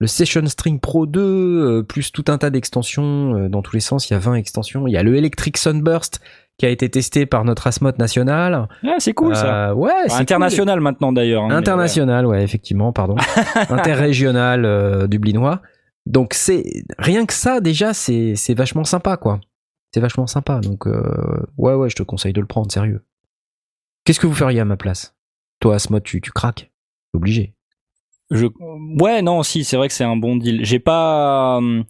le 0.00 0.06
Session 0.06 0.46
String 0.46 0.80
Pro 0.80 1.04
2 1.06 1.20
euh, 1.20 1.82
plus 1.82 2.10
tout 2.12 2.24
un 2.28 2.38
tas 2.38 2.50
d'extensions 2.50 3.48
dans 3.48 3.60
tous 3.62 3.74
les 3.74 3.80
sens. 3.80 4.08
Il 4.08 4.14
y 4.14 4.16
a 4.16 4.18
20 4.20 4.34
extensions. 4.34 4.86
Il 4.86 4.92
y 4.92 4.96
a 4.96 5.02
le 5.02 5.16
Electric 5.16 5.56
Sunburst 5.56 6.20
qui 6.56 6.66
a 6.66 6.68
été 6.68 6.88
testé 6.88 7.26
par 7.26 7.44
notre 7.44 7.66
Asmod 7.66 7.98
national. 7.98 8.68
Ah, 8.84 8.94
c'est 8.98 9.12
cool 9.12 9.34
ça. 9.34 9.74
Ouais, 9.74 9.90
c'est 10.08 10.20
International 10.20 10.80
maintenant 10.80 11.12
d'ailleurs. 11.12 11.42
hein, 11.42 11.50
International, 11.50 12.24
ouais, 12.26 12.42
effectivement, 12.44 12.92
pardon. 12.92 13.16
Interrégional 13.68 15.08
dublinois. 15.08 15.60
Donc 16.06 16.34
c'est 16.34 16.64
rien 16.98 17.24
que 17.26 17.32
ça 17.32 17.60
déjà, 17.60 17.94
c'est 17.94 18.34
c'est 18.36 18.54
vachement 18.54 18.84
sympa 18.84 19.16
quoi. 19.16 19.40
C'est 19.92 20.00
vachement 20.00 20.26
sympa. 20.26 20.60
Donc 20.60 20.86
euh, 20.86 21.46
ouais 21.56 21.74
ouais, 21.74 21.88
je 21.90 21.96
te 21.96 22.02
conseille 22.02 22.32
de 22.32 22.40
le 22.40 22.46
prendre 22.46 22.70
sérieux. 22.70 23.04
Qu'est-ce 24.04 24.20
que 24.20 24.26
vous 24.26 24.34
feriez 24.34 24.60
à 24.60 24.64
ma 24.64 24.76
place? 24.76 25.16
Toi, 25.60 25.76
Asmod, 25.76 26.02
tu 26.02 26.20
tu 26.20 26.30
craques, 26.30 26.70
obligé. 27.14 27.54
Je... 28.30 28.46
Ouais, 29.00 29.22
non, 29.22 29.42
si, 29.42 29.64
c'est 29.64 29.76
vrai 29.76 29.88
que 29.88 29.94
c'est 29.94 30.04
un 30.04 30.16
bon 30.16 30.36
deal. 30.36 30.64
J'ai 30.64 30.78
pas. 30.78 31.56
hum, 31.58 31.84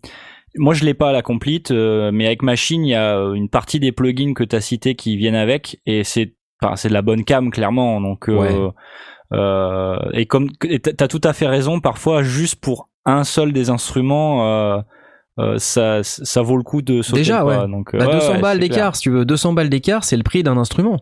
Moi, 0.57 0.75
je 0.75 0.85
l'ai 0.85 0.95
pas 0.95 1.09
à 1.09 1.13
la 1.13 1.23
complete, 1.23 1.71
euh, 1.73 2.11
mais 2.13 2.27
avec 2.27 2.43
Machine, 2.43 2.85
il 2.85 2.91
y 2.91 2.95
a 2.95 3.17
une 3.35 3.49
partie 3.49 3.81
des 3.81 3.91
plugins 3.93 4.35
que 4.35 4.45
tu 4.45 4.55
as 4.55 4.61
cités 4.61 4.95
qui 4.95 5.17
viennent 5.17 5.35
avec, 5.35 5.81
et 5.87 6.05
c'est, 6.05 6.35
enfin, 6.63 6.77
c'est 6.77 6.89
de 6.89 6.93
la 6.93 7.03
bonne 7.03 7.25
cam 7.25 7.51
clairement. 7.51 8.01
Donc, 8.01 8.29
euh, 8.29 8.37
Ouais. 8.39 8.73
euh, 9.33 9.99
et 10.13 10.27
comme 10.27 10.51
t'as 10.57 11.09
tout 11.09 11.21
à 11.25 11.33
fait 11.33 11.49
raison, 11.49 11.81
parfois 11.81 12.23
juste 12.23 12.57
pour 12.57 12.91
un 13.07 13.25
seul 13.25 13.53
des 13.53 13.71
instruments, 13.71 14.47
euh, 14.47 14.81
euh, 15.41 15.59
ça, 15.59 16.03
ça 16.03 16.43
vaut 16.43 16.57
le 16.57 16.63
coup 16.63 16.83
de 16.83 17.03
sauter 17.03 17.21
Déjà, 17.21 17.39
pas. 17.39 17.63
ouais. 17.63 17.69
Donc, 17.69 17.95
euh, 17.95 17.99
Bah, 17.99 18.07
ouais, 18.07 18.13
200 18.15 18.33
ouais, 18.35 18.41
balles 18.41 18.59
d'écart, 18.61 18.97
si 18.97 19.03
tu 19.03 19.11
veux, 19.11 19.25
200 19.25 19.53
balles 19.53 19.69
d'écart, 19.69 20.05
c'est 20.05 20.17
le 20.17 20.23
prix 20.23 20.43
d'un 20.43 20.57
instrument. 20.57 21.01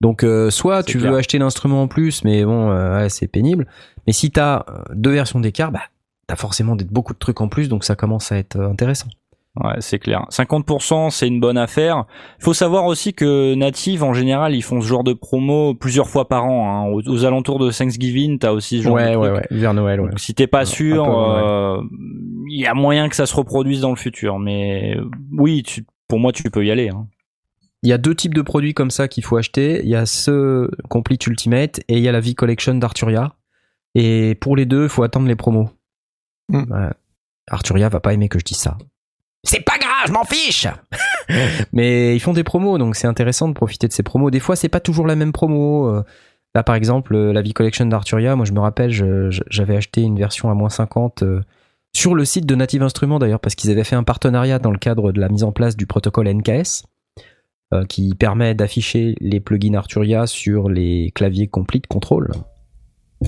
Donc, 0.00 0.24
euh, 0.24 0.50
soit 0.50 0.82
tu 0.82 0.98
clair. 0.98 1.12
veux 1.12 1.18
acheter 1.18 1.38
l'instrument 1.38 1.82
en 1.82 1.88
plus, 1.88 2.24
mais 2.24 2.44
bon, 2.44 2.70
euh, 2.70 2.96
ouais, 2.96 3.08
c'est 3.08 3.28
pénible. 3.28 3.66
Mais 4.06 4.12
si 4.12 4.30
t'as 4.30 4.64
deux 4.94 5.10
versions 5.12 5.38
d'écart, 5.40 5.70
bah, 5.72 5.82
t'as 6.26 6.36
forcément 6.36 6.76
beaucoup 6.90 7.12
de 7.12 7.18
trucs 7.18 7.40
en 7.40 7.48
plus, 7.48 7.68
donc 7.68 7.84
ça 7.84 7.94
commence 7.94 8.32
à 8.32 8.38
être 8.38 8.58
intéressant. 8.58 9.08
Ouais, 9.60 9.74
c'est 9.80 9.98
clair. 9.98 10.24
50%, 10.30 11.10
c'est 11.10 11.28
une 11.28 11.38
bonne 11.38 11.58
affaire. 11.58 12.06
Il 12.40 12.44
faut 12.44 12.54
savoir 12.54 12.86
aussi 12.86 13.12
que 13.12 13.54
Native, 13.54 14.02
en 14.02 14.14
général, 14.14 14.54
ils 14.54 14.62
font 14.62 14.80
ce 14.80 14.86
genre 14.86 15.04
de 15.04 15.12
promo 15.12 15.74
plusieurs 15.74 16.08
fois 16.08 16.26
par 16.26 16.46
an. 16.46 16.86
hein. 16.86 16.90
Aux, 16.90 17.02
aux 17.06 17.24
alentours 17.26 17.58
de 17.58 17.70
Thanksgiving, 17.70 18.38
t'as 18.38 18.52
aussi 18.52 18.78
ce 18.78 18.84
genre 18.84 18.96
de 18.96 19.02
truc. 19.40 19.46
vers 19.50 19.74
Noël, 19.74 20.00
ouais. 20.00 20.08
Donc, 20.08 20.18
si 20.20 20.32
t'es 20.34 20.46
pas 20.46 20.60
Ouais, 20.60 20.64
sûr, 20.64 21.06
ouais. 21.06 21.12
euh, 21.44 21.82
il 22.48 22.60
y 22.60 22.66
a 22.66 22.72
moyen 22.72 23.10
que 23.10 23.16
ça 23.16 23.26
se 23.26 23.34
reproduise 23.36 23.82
dans 23.82 23.90
le 23.90 23.96
futur. 23.96 24.38
Mais 24.38 24.96
euh, 24.96 25.04
oui, 25.36 25.62
tu- 25.62 25.84
pour 26.08 26.18
moi, 26.18 26.32
tu 26.32 26.44
peux 26.44 26.64
y 26.64 26.70
aller. 26.70 26.88
hein. 26.88 27.06
Il 27.82 27.90
y 27.90 27.92
a 27.92 27.98
deux 27.98 28.14
types 28.14 28.32
de 28.34 28.42
produits 28.42 28.72
comme 28.74 28.90
ça 28.90 29.06
qu'il 29.06 29.22
faut 29.24 29.36
acheter. 29.36 29.80
Il 29.82 29.88
y 29.90 29.96
a 29.96 30.06
ce 30.06 30.70
Complete 30.88 31.26
Ultimate 31.26 31.80
et 31.88 31.98
il 31.98 32.02
y 32.02 32.08
a 32.08 32.12
la 32.12 32.20
V 32.20 32.32
Collection 32.34 32.74
d'Arturia. 32.76 33.34
Et 33.94 34.34
pour 34.40 34.56
les 34.56 34.64
deux, 34.64 34.84
il 34.84 34.88
faut 34.88 35.02
attendre 35.02 35.26
les 35.28 35.36
promos. 35.36 35.68
Hmm. 36.48 36.62
Ouais. 36.72 36.90
Arturia 37.50 37.88
va 37.90 38.00
pas 38.00 38.14
aimer 38.14 38.28
que 38.30 38.38
je 38.38 38.44
dise 38.44 38.56
ça. 38.56 38.78
C'est 39.44 39.64
pas 39.64 39.78
grave, 39.78 40.06
je 40.06 40.12
m'en 40.12 40.24
fiche 40.24 40.68
Mais 41.72 42.14
ils 42.14 42.20
font 42.20 42.32
des 42.32 42.44
promos, 42.44 42.78
donc 42.78 42.94
c'est 42.94 43.08
intéressant 43.08 43.48
de 43.48 43.54
profiter 43.54 43.88
de 43.88 43.92
ces 43.92 44.02
promos. 44.02 44.30
Des 44.30 44.40
fois, 44.40 44.54
c'est 44.54 44.68
pas 44.68 44.80
toujours 44.80 45.06
la 45.06 45.16
même 45.16 45.32
promo. 45.32 45.88
Euh, 45.88 46.04
Là, 46.54 46.62
par 46.62 46.74
exemple, 46.74 47.14
euh, 47.14 47.32
la 47.32 47.40
V 47.40 47.52
Collection 47.52 47.86
d'Arturia, 47.86 48.36
moi 48.36 48.44
je 48.44 48.52
me 48.52 48.60
rappelle, 48.60 48.90
j'avais 48.90 49.74
acheté 49.74 50.02
une 50.02 50.18
version 50.18 50.50
à 50.50 50.54
moins 50.54 50.68
50 50.68 51.22
euh, 51.22 51.40
sur 51.94 52.14
le 52.14 52.26
site 52.26 52.44
de 52.44 52.54
Native 52.54 52.82
Instruments 52.82 53.18
d'ailleurs, 53.18 53.40
parce 53.40 53.54
qu'ils 53.54 53.70
avaient 53.70 53.84
fait 53.84 53.96
un 53.96 54.02
partenariat 54.02 54.58
dans 54.58 54.70
le 54.70 54.78
cadre 54.78 55.12
de 55.12 55.20
la 55.20 55.30
mise 55.30 55.44
en 55.44 55.52
place 55.52 55.76
du 55.76 55.86
protocole 55.86 56.28
NKS 56.28 56.84
qui 57.88 58.14
permet 58.14 58.54
d'afficher 58.54 59.14
les 59.18 59.40
plugins 59.40 59.72
Arturia 59.72 60.26
sur 60.26 60.68
les 60.68 61.10
claviers 61.14 61.48
Complete 61.48 61.86
Control. 61.86 62.30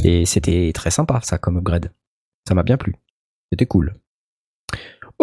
Et 0.05 0.27
c'était 0.27 0.71
très 0.75 0.91
sympa 0.91 1.21
ça 1.23 1.39
comme 1.39 1.57
upgrade. 1.57 1.91
Ça 2.47 2.55
m'a 2.55 2.63
bien 2.63 2.77
plu. 2.77 2.95
C'était 3.51 3.65
cool. 3.65 3.95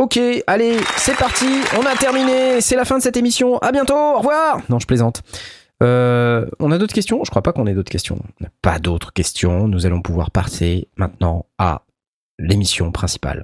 Ok, 0.02 0.20
allez, 0.48 0.78
c'est 0.98 1.16
parti, 1.16 1.46
on 1.80 1.86
a 1.86 1.96
terminé, 1.96 2.60
c'est 2.60 2.76
la 2.76 2.86
fin 2.86 2.98
de 2.98 3.04
cette 3.04 3.18
émission. 3.18 3.60
À 3.60 3.72
bientôt, 3.72 3.94
au 3.94 4.18
revoir. 4.18 4.60
Non, 4.68 4.80
je 4.80 4.88
plaisante. 4.88 5.22
Euh, 5.84 6.48
on 6.60 6.72
a 6.72 6.80
d'autres 6.80 6.96
questions? 6.96 7.24
Je 7.24 7.30
crois 7.30 7.44
pas 7.44 7.54
qu'on 7.54 7.68
ait 7.68 7.76
d'autres 7.76 7.92
questions. 7.92 8.18
Pas 8.64 8.80
d'autres 8.80 9.14
questions. 9.14 9.68
Nous 9.68 9.86
allons 9.86 10.02
pouvoir 10.02 10.32
passer 10.32 10.88
maintenant 10.98 11.46
à 11.60 11.84
l'émission 12.40 12.92
principale. 12.92 13.44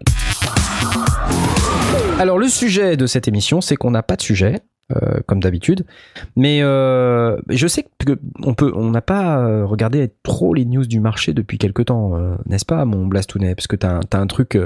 Alors 2.18 2.40
le 2.40 2.48
sujet 2.48 2.98
de 2.98 3.06
cette 3.06 3.28
émission, 3.28 3.62
c'est 3.62 3.76
qu'on 3.76 3.92
n'a 3.92 4.02
pas 4.02 4.16
de 4.16 4.24
sujet, 4.24 4.62
euh, 4.96 5.20
comme 5.28 5.40
d'habitude, 5.40 5.86
mais 6.36 6.64
euh, 6.64 7.38
je 7.50 7.68
sais 7.68 7.86
que 8.00 8.18
on 8.42 8.90
n'a 8.90 9.02
pas 9.04 9.64
regardé 9.64 10.12
trop 10.24 10.56
les 10.56 10.66
news 10.66 10.88
du 10.88 11.02
marché 11.02 11.34
depuis 11.34 11.60
quelque 11.60 11.84
temps, 11.84 12.14
n'est-ce 12.48 12.66
pas, 12.66 12.84
mon 12.86 13.06
Blastounet 13.06 13.54
Parce 13.54 13.68
que 13.68 13.76
t'as 13.76 14.00
t'as 14.10 14.18
un 14.18 14.26
truc, 14.26 14.58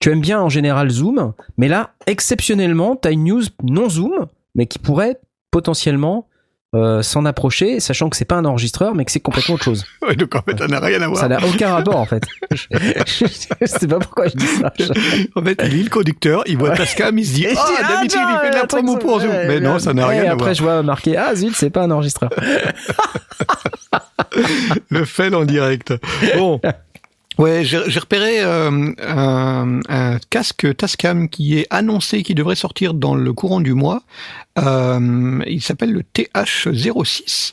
tu 0.00 0.10
aimes 0.10 0.20
bien 0.20 0.40
en 0.40 0.48
général 0.48 0.90
Zoom, 0.90 1.32
mais 1.56 1.68
là, 1.68 1.94
exceptionnellement, 2.06 2.96
t'as 2.96 3.12
une 3.12 3.24
news 3.24 3.42
non 3.62 3.88
Zoom, 3.88 4.26
mais 4.54 4.66
qui 4.66 4.78
pourrait 4.78 5.18
potentiellement 5.50 6.28
euh, 6.74 7.00
s'en 7.00 7.24
approcher, 7.24 7.80
sachant 7.80 8.10
que 8.10 8.16
c'est 8.16 8.24
pas 8.26 8.34
un 8.34 8.44
enregistreur, 8.44 8.94
mais 8.94 9.04
que 9.04 9.12
c'est 9.12 9.20
complètement 9.20 9.54
autre 9.54 9.64
chose. 9.64 9.86
Donc 10.18 10.34
en 10.34 10.42
fait, 10.42 10.58
ça 10.58 10.66
n'a 10.66 10.80
rien 10.80 11.00
à 11.00 11.06
voir. 11.06 11.20
Ça 11.20 11.28
n'a 11.28 11.38
aucun 11.46 11.72
rapport 11.72 11.96
en 11.96 12.04
fait. 12.04 12.24
je, 12.50 13.66
sais 13.66 13.86
pas 13.86 13.98
pourquoi 13.98 14.28
je 14.28 14.36
dis 14.36 14.46
ça. 14.46 14.72
En 15.36 15.42
fait, 15.42 15.62
lui, 15.68 15.84
le 15.84 15.90
conducteur, 15.90 16.42
il 16.46 16.58
voit 16.58 16.70
Tascam, 16.70 17.16
il 17.18 17.24
se 17.24 17.34
dit, 17.34 17.44
Et 17.44 17.54
je 17.54 17.58
ah, 17.58 17.66
ah, 17.82 17.94
d'habitude, 17.94 18.20
il 18.20 18.38
fait 18.40 18.50
de 18.50 18.56
la 18.56 18.66
promo 18.66 18.96
pour 18.96 19.20
Zoom. 19.20 19.30
Mais 19.30 19.60
non, 19.60 19.78
ça 19.78 19.94
n'a 19.94 20.06
rien 20.08 20.24
et 20.24 20.26
à 20.26 20.32
après, 20.32 20.44
voir. 20.44 20.54
je 20.54 20.62
vois 20.62 20.82
marqué 20.82 21.16
Ah 21.16 21.34
zut, 21.34 21.54
c'est 21.54 21.70
pas 21.70 21.84
un 21.84 21.90
enregistreur. 21.90 22.30
Le 24.90 25.04
fait 25.04 25.32
en 25.34 25.44
direct. 25.44 25.94
Bon. 26.36 26.60
Ouais, 27.38 27.64
j'ai 27.64 27.82
j'ai 27.88 28.00
repéré 28.00 28.40
euh, 28.40 28.92
un, 29.06 29.80
un 29.90 30.18
casque 30.30 30.74
Tascam 30.76 31.28
qui 31.28 31.58
est 31.58 31.66
annoncé, 31.70 32.22
qui 32.22 32.34
devrait 32.34 32.56
sortir 32.56 32.94
dans 32.94 33.14
le 33.14 33.32
courant 33.34 33.60
du 33.60 33.74
mois. 33.74 34.02
Euh, 34.58 35.42
il 35.46 35.60
s'appelle 35.60 35.92
le 35.92 36.02
TH06 36.14 37.52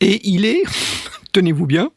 et 0.00 0.20
il 0.28 0.44
est, 0.44 0.62
tenez-vous 1.32 1.66
bien, 1.66 1.90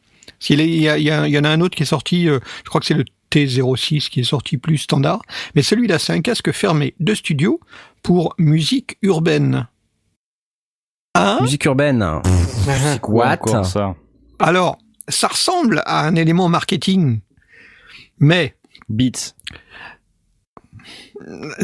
est, 0.60 0.68
il 0.68 0.82
y, 0.82 0.88
a- 0.88 0.98
il 0.98 1.04
y 1.04 1.10
a- 1.12 1.28
il 1.28 1.32
y 1.32 1.38
en 1.38 1.44
a 1.44 1.48
un 1.48 1.60
autre 1.60 1.76
qui 1.76 1.84
est 1.84 1.86
sorti, 1.86 2.28
euh, 2.28 2.40
je 2.64 2.68
crois 2.68 2.80
que 2.80 2.86
c'est 2.88 2.94
le 2.94 3.04
T06 3.30 4.08
qui 4.08 4.20
est 4.20 4.24
sorti 4.24 4.56
plus 4.58 4.78
standard, 4.78 5.22
mais 5.54 5.62
celui-là 5.62 6.00
c'est 6.00 6.12
un 6.14 6.22
casque 6.22 6.50
fermé 6.50 6.94
de 6.98 7.14
studio 7.14 7.60
pour 8.02 8.34
musique 8.38 8.96
urbaine. 9.02 9.68
Hein? 11.14 11.38
Musique 11.42 11.64
urbaine. 11.66 12.04
C'est 12.64 13.00
quoi 13.00 13.26
What? 13.26 13.32
encore 13.34 13.64
ça? 13.66 13.94
Alors, 14.40 14.78
ça 15.08 15.28
ressemble 15.28 15.82
à 15.86 16.04
un 16.06 16.14
élément 16.16 16.48
marketing, 16.48 17.20
mais 18.20 18.54
Beats. 18.88 19.34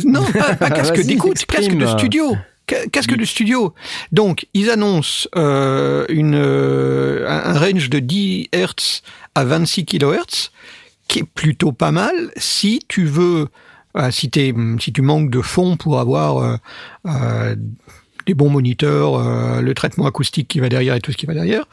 non, 0.04 0.24
pas, 0.32 0.54
pas 0.56 0.70
casque 0.70 1.00
d'écoute, 1.04 1.44
casque 1.46 1.74
de 1.76 1.86
studio. 1.86 2.36
Ca- 2.68 2.86
Casque 2.88 3.14
de 3.16 3.24
studio. 3.24 3.74
Donc, 4.10 4.46
ils 4.54 4.70
annoncent 4.70 5.28
euh, 5.36 6.06
une, 6.08 6.34
euh, 6.34 7.26
un 7.28 7.58
range 7.58 7.90
de 7.90 7.98
10 7.98 8.48
Hz 8.54 9.02
à 9.34 9.44
26 9.44 9.84
kHz, 9.84 10.50
qui 11.08 11.18
est 11.20 11.24
plutôt 11.24 11.72
pas 11.72 11.92
mal 11.92 12.14
si 12.36 12.80
tu 12.88 13.04
veux, 13.04 13.48
euh, 13.98 14.10
si, 14.10 14.30
si 14.80 14.92
tu 14.92 15.02
manques 15.02 15.30
de 15.30 15.42
fond 15.42 15.76
pour 15.76 16.00
avoir 16.00 16.58
des 18.26 18.32
bons 18.34 18.48
moniteurs, 18.48 19.60
le 19.60 19.74
traitement 19.74 20.06
acoustique 20.06 20.48
qui 20.48 20.60
va 20.60 20.70
derrière 20.70 20.94
et 20.94 21.00
tout 21.00 21.12
ce 21.12 21.18
qui 21.18 21.26
va 21.26 21.34
derrière, 21.34 21.66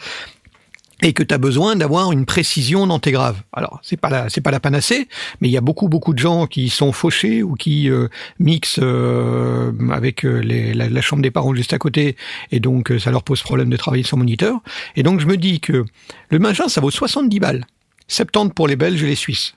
et 1.01 1.13
que 1.13 1.23
tu 1.23 1.33
as 1.33 1.37
besoin 1.37 1.75
d'avoir 1.75 2.11
une 2.11 2.25
précision 2.25 2.85
dans 2.87 2.99
tes 2.99 3.11
graves. 3.11 3.41
Alors, 3.53 3.79
c'est 3.83 3.97
pas 3.97 4.09
la 4.09 4.29
c'est 4.29 4.41
pas 4.41 4.51
la 4.51 4.59
panacée, 4.59 5.07
mais 5.39 5.49
il 5.49 5.51
y 5.51 5.57
a 5.57 5.61
beaucoup 5.61 5.89
beaucoup 5.89 6.13
de 6.13 6.19
gens 6.19 6.47
qui 6.47 6.69
sont 6.69 6.91
fauchés 6.91 7.43
ou 7.43 7.55
qui 7.55 7.89
euh, 7.89 8.07
mixent 8.39 8.79
euh, 8.81 9.71
avec 9.91 10.25
euh, 10.25 10.41
la, 10.73 11.01
chambre 11.01 11.23
des 11.23 11.31
parents 11.31 11.55
juste 11.55 11.73
à 11.73 11.79
côté 11.79 12.15
et 12.51 12.59
donc 12.59 12.91
euh, 12.91 12.99
ça 12.99 13.11
leur 13.11 13.23
pose 13.23 13.41
problème 13.41 13.69
de 13.69 13.77
travailler 13.77 14.03
sur 14.03 14.17
moniteur. 14.17 14.59
Et 14.95 15.03
donc 15.03 15.19
je 15.19 15.25
me 15.25 15.37
dis 15.37 15.59
que 15.59 15.85
le 16.29 16.39
machin 16.39 16.67
ça 16.67 16.81
vaut 16.81 16.91
70 16.91 17.39
balles. 17.39 17.65
70 18.07 18.53
pour 18.53 18.67
les 18.67 18.75
Belges 18.75 19.03
et 19.03 19.07
les 19.07 19.15
Suisses. 19.15 19.55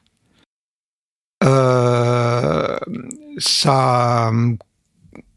Euh, 1.43 2.79
ça 3.39 4.33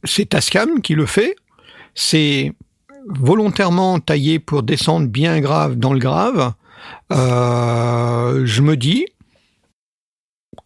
c'est 0.04 0.30
Tascam 0.30 0.82
qui 0.82 0.96
le 0.96 1.06
fait. 1.06 1.36
C'est 1.96 2.54
volontairement 3.08 4.00
taillé 4.00 4.40
pour 4.40 4.64
descendre 4.64 5.08
bien 5.08 5.40
grave 5.40 5.76
dans 5.76 5.94
le 5.94 6.00
grave. 6.00 6.54
Euh, 7.12 8.46
je 8.46 8.62
me 8.62 8.76
dis 8.76 9.06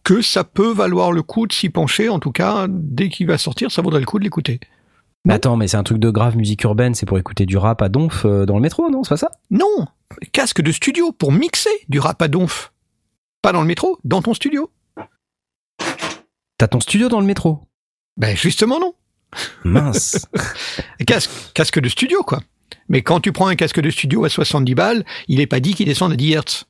que 0.04 0.22
ça 0.22 0.44
peut 0.44 0.72
valoir 0.72 1.12
le 1.12 1.22
coup 1.22 1.46
de 1.46 1.52
s'y 1.52 1.70
pencher. 1.70 2.08
En 2.08 2.18
tout 2.18 2.32
cas, 2.32 2.66
dès 2.68 3.08
qu'il 3.08 3.26
va 3.26 3.38
sortir, 3.38 3.70
ça 3.70 3.82
vaudrait 3.82 4.00
le 4.00 4.06
coup 4.06 4.18
de 4.18 4.24
l'écouter. 4.24 4.60
Mais 5.24 5.34
attends, 5.34 5.56
mais 5.56 5.68
c'est 5.68 5.76
un 5.76 5.84
truc 5.84 5.98
de 5.98 6.10
grave 6.10 6.36
musique 6.36 6.64
urbaine, 6.64 6.94
c'est 6.94 7.06
pour 7.06 7.16
écouter 7.16 7.46
du 7.46 7.56
rap 7.56 7.80
à 7.80 7.88
donf 7.88 8.24
euh, 8.24 8.44
dans 8.44 8.56
le 8.56 8.60
métro, 8.60 8.90
non? 8.90 9.04
C'est 9.04 9.10
pas 9.10 9.16
ça? 9.16 9.30
Non, 9.50 9.86
casque 10.32 10.62
de 10.62 10.72
studio 10.72 11.12
pour 11.12 11.30
mixer 11.30 11.70
du 11.88 12.00
rap 12.00 12.20
à 12.22 12.28
donf. 12.28 12.72
Pas 13.40 13.52
dans 13.52 13.60
le 13.60 13.68
métro, 13.68 13.98
dans 14.02 14.20
ton 14.20 14.34
studio. 14.34 14.70
T'as 16.58 16.68
ton 16.68 16.80
studio 16.80 17.08
dans 17.08 17.20
le 17.20 17.26
métro? 17.26 17.60
Ben 18.16 18.36
justement 18.36 18.80
non. 18.80 18.94
Mince. 19.64 20.26
Casque, 21.06 21.30
casque 21.54 21.80
de 21.80 21.88
studio 21.88 22.22
quoi. 22.22 22.40
Mais 22.88 23.02
quand 23.02 23.20
tu 23.20 23.32
prends 23.32 23.46
un 23.46 23.54
casque 23.54 23.80
de 23.80 23.90
studio 23.90 24.24
à 24.24 24.28
70 24.28 24.74
balles, 24.74 25.04
il 25.28 25.38
n'est 25.38 25.46
pas 25.46 25.60
dit 25.60 25.74
qu'il 25.74 25.86
descende 25.86 26.12
à 26.12 26.16
10 26.16 26.34
Hz. 26.34 26.64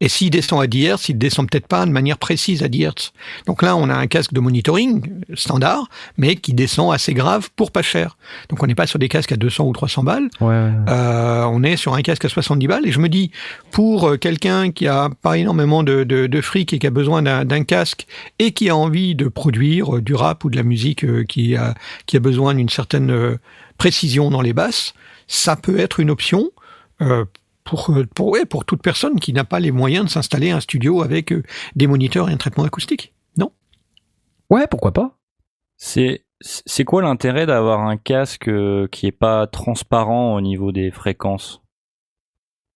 Et 0.00 0.08
s'il 0.08 0.30
descend 0.30 0.60
à 0.62 0.66
10 0.66 0.86
Hz, 0.88 1.08
il 1.10 1.18
descend 1.18 1.48
peut-être 1.48 1.68
pas 1.68 1.86
de 1.86 1.90
manière 1.90 2.18
précise 2.18 2.62
à 2.64 2.68
10 2.68 2.82
Hz. 2.84 3.12
Donc 3.46 3.62
là, 3.62 3.76
on 3.76 3.88
a 3.88 3.94
un 3.94 4.06
casque 4.08 4.32
de 4.32 4.40
monitoring 4.40 5.08
euh, 5.30 5.34
standard, 5.36 5.88
mais 6.18 6.34
qui 6.36 6.52
descend 6.52 6.92
assez 6.92 7.14
grave 7.14 7.48
pour 7.54 7.70
pas 7.70 7.80
cher. 7.82 8.16
Donc 8.48 8.62
on 8.62 8.66
n'est 8.66 8.74
pas 8.74 8.86
sur 8.88 8.98
des 8.98 9.08
casques 9.08 9.30
à 9.32 9.36
200 9.36 9.64
ou 9.64 9.72
300 9.72 10.02
balles, 10.02 10.28
Ouais, 10.40 10.48
ouais, 10.48 10.54
ouais. 10.54 10.70
euh, 10.90 11.44
on 11.44 11.62
est 11.62 11.76
sur 11.76 11.94
un 11.94 12.02
casque 12.02 12.24
à 12.24 12.28
70 12.28 12.66
balles. 12.66 12.86
Et 12.86 12.92
je 12.92 12.98
me 12.98 13.08
dis, 13.08 13.30
pour 13.70 14.08
euh, 14.08 14.16
quelqu'un 14.16 14.72
qui 14.72 14.88
a 14.88 15.10
pas 15.22 15.38
énormément 15.38 15.82
de, 15.84 16.02
de, 16.04 16.26
de 16.26 16.40
fric 16.40 16.72
et 16.72 16.78
qui 16.80 16.86
a 16.86 16.90
besoin 16.90 17.22
d'un 17.22 17.64
casque 17.64 18.06
et 18.40 18.50
qui 18.52 18.68
a 18.68 18.76
envie 18.76 19.14
de 19.14 19.28
produire 19.28 19.96
euh, 19.96 20.02
du 20.02 20.14
rap 20.14 20.44
ou 20.44 20.50
de 20.50 20.56
la 20.56 20.64
musique 20.64 21.04
euh, 21.04 21.24
qui, 21.24 21.54
a, 21.56 21.74
qui 22.06 22.16
a 22.16 22.20
besoin 22.20 22.54
d'une 22.54 22.68
certaine 22.68 23.38
précision 23.78 24.30
dans 24.30 24.40
les 24.42 24.52
basses, 24.52 24.92
ça 25.28 25.56
peut 25.56 25.78
être 25.78 26.00
une 26.00 26.10
option. 26.10 26.50
euh, 27.00 27.24
pour, 27.64 27.90
euh, 27.90 28.06
pour, 28.14 28.28
ouais, 28.28 28.44
pour 28.44 28.64
toute 28.64 28.82
personne 28.82 29.18
qui 29.18 29.32
n'a 29.32 29.44
pas 29.44 29.60
les 29.60 29.70
moyens 29.72 30.04
de 30.04 30.10
s'installer 30.10 30.50
un 30.50 30.60
studio 30.60 31.02
avec 31.02 31.32
euh, 31.32 31.42
des 31.74 31.86
moniteurs 31.86 32.28
et 32.28 32.32
un 32.32 32.36
traitement 32.36 32.64
acoustique. 32.64 33.14
Non? 33.36 33.50
Ouais, 34.50 34.66
pourquoi 34.66 34.92
pas 34.92 35.18
C'est 35.76 36.24
c'est 36.40 36.84
quoi 36.84 37.02
l'intérêt 37.02 37.46
d'avoir 37.46 37.80
un 37.80 37.96
casque 37.96 38.48
euh, 38.48 38.86
qui 38.88 39.06
est 39.06 39.12
pas 39.12 39.46
transparent 39.46 40.34
au 40.34 40.40
niveau 40.40 40.72
des 40.72 40.90
fréquences? 40.90 41.62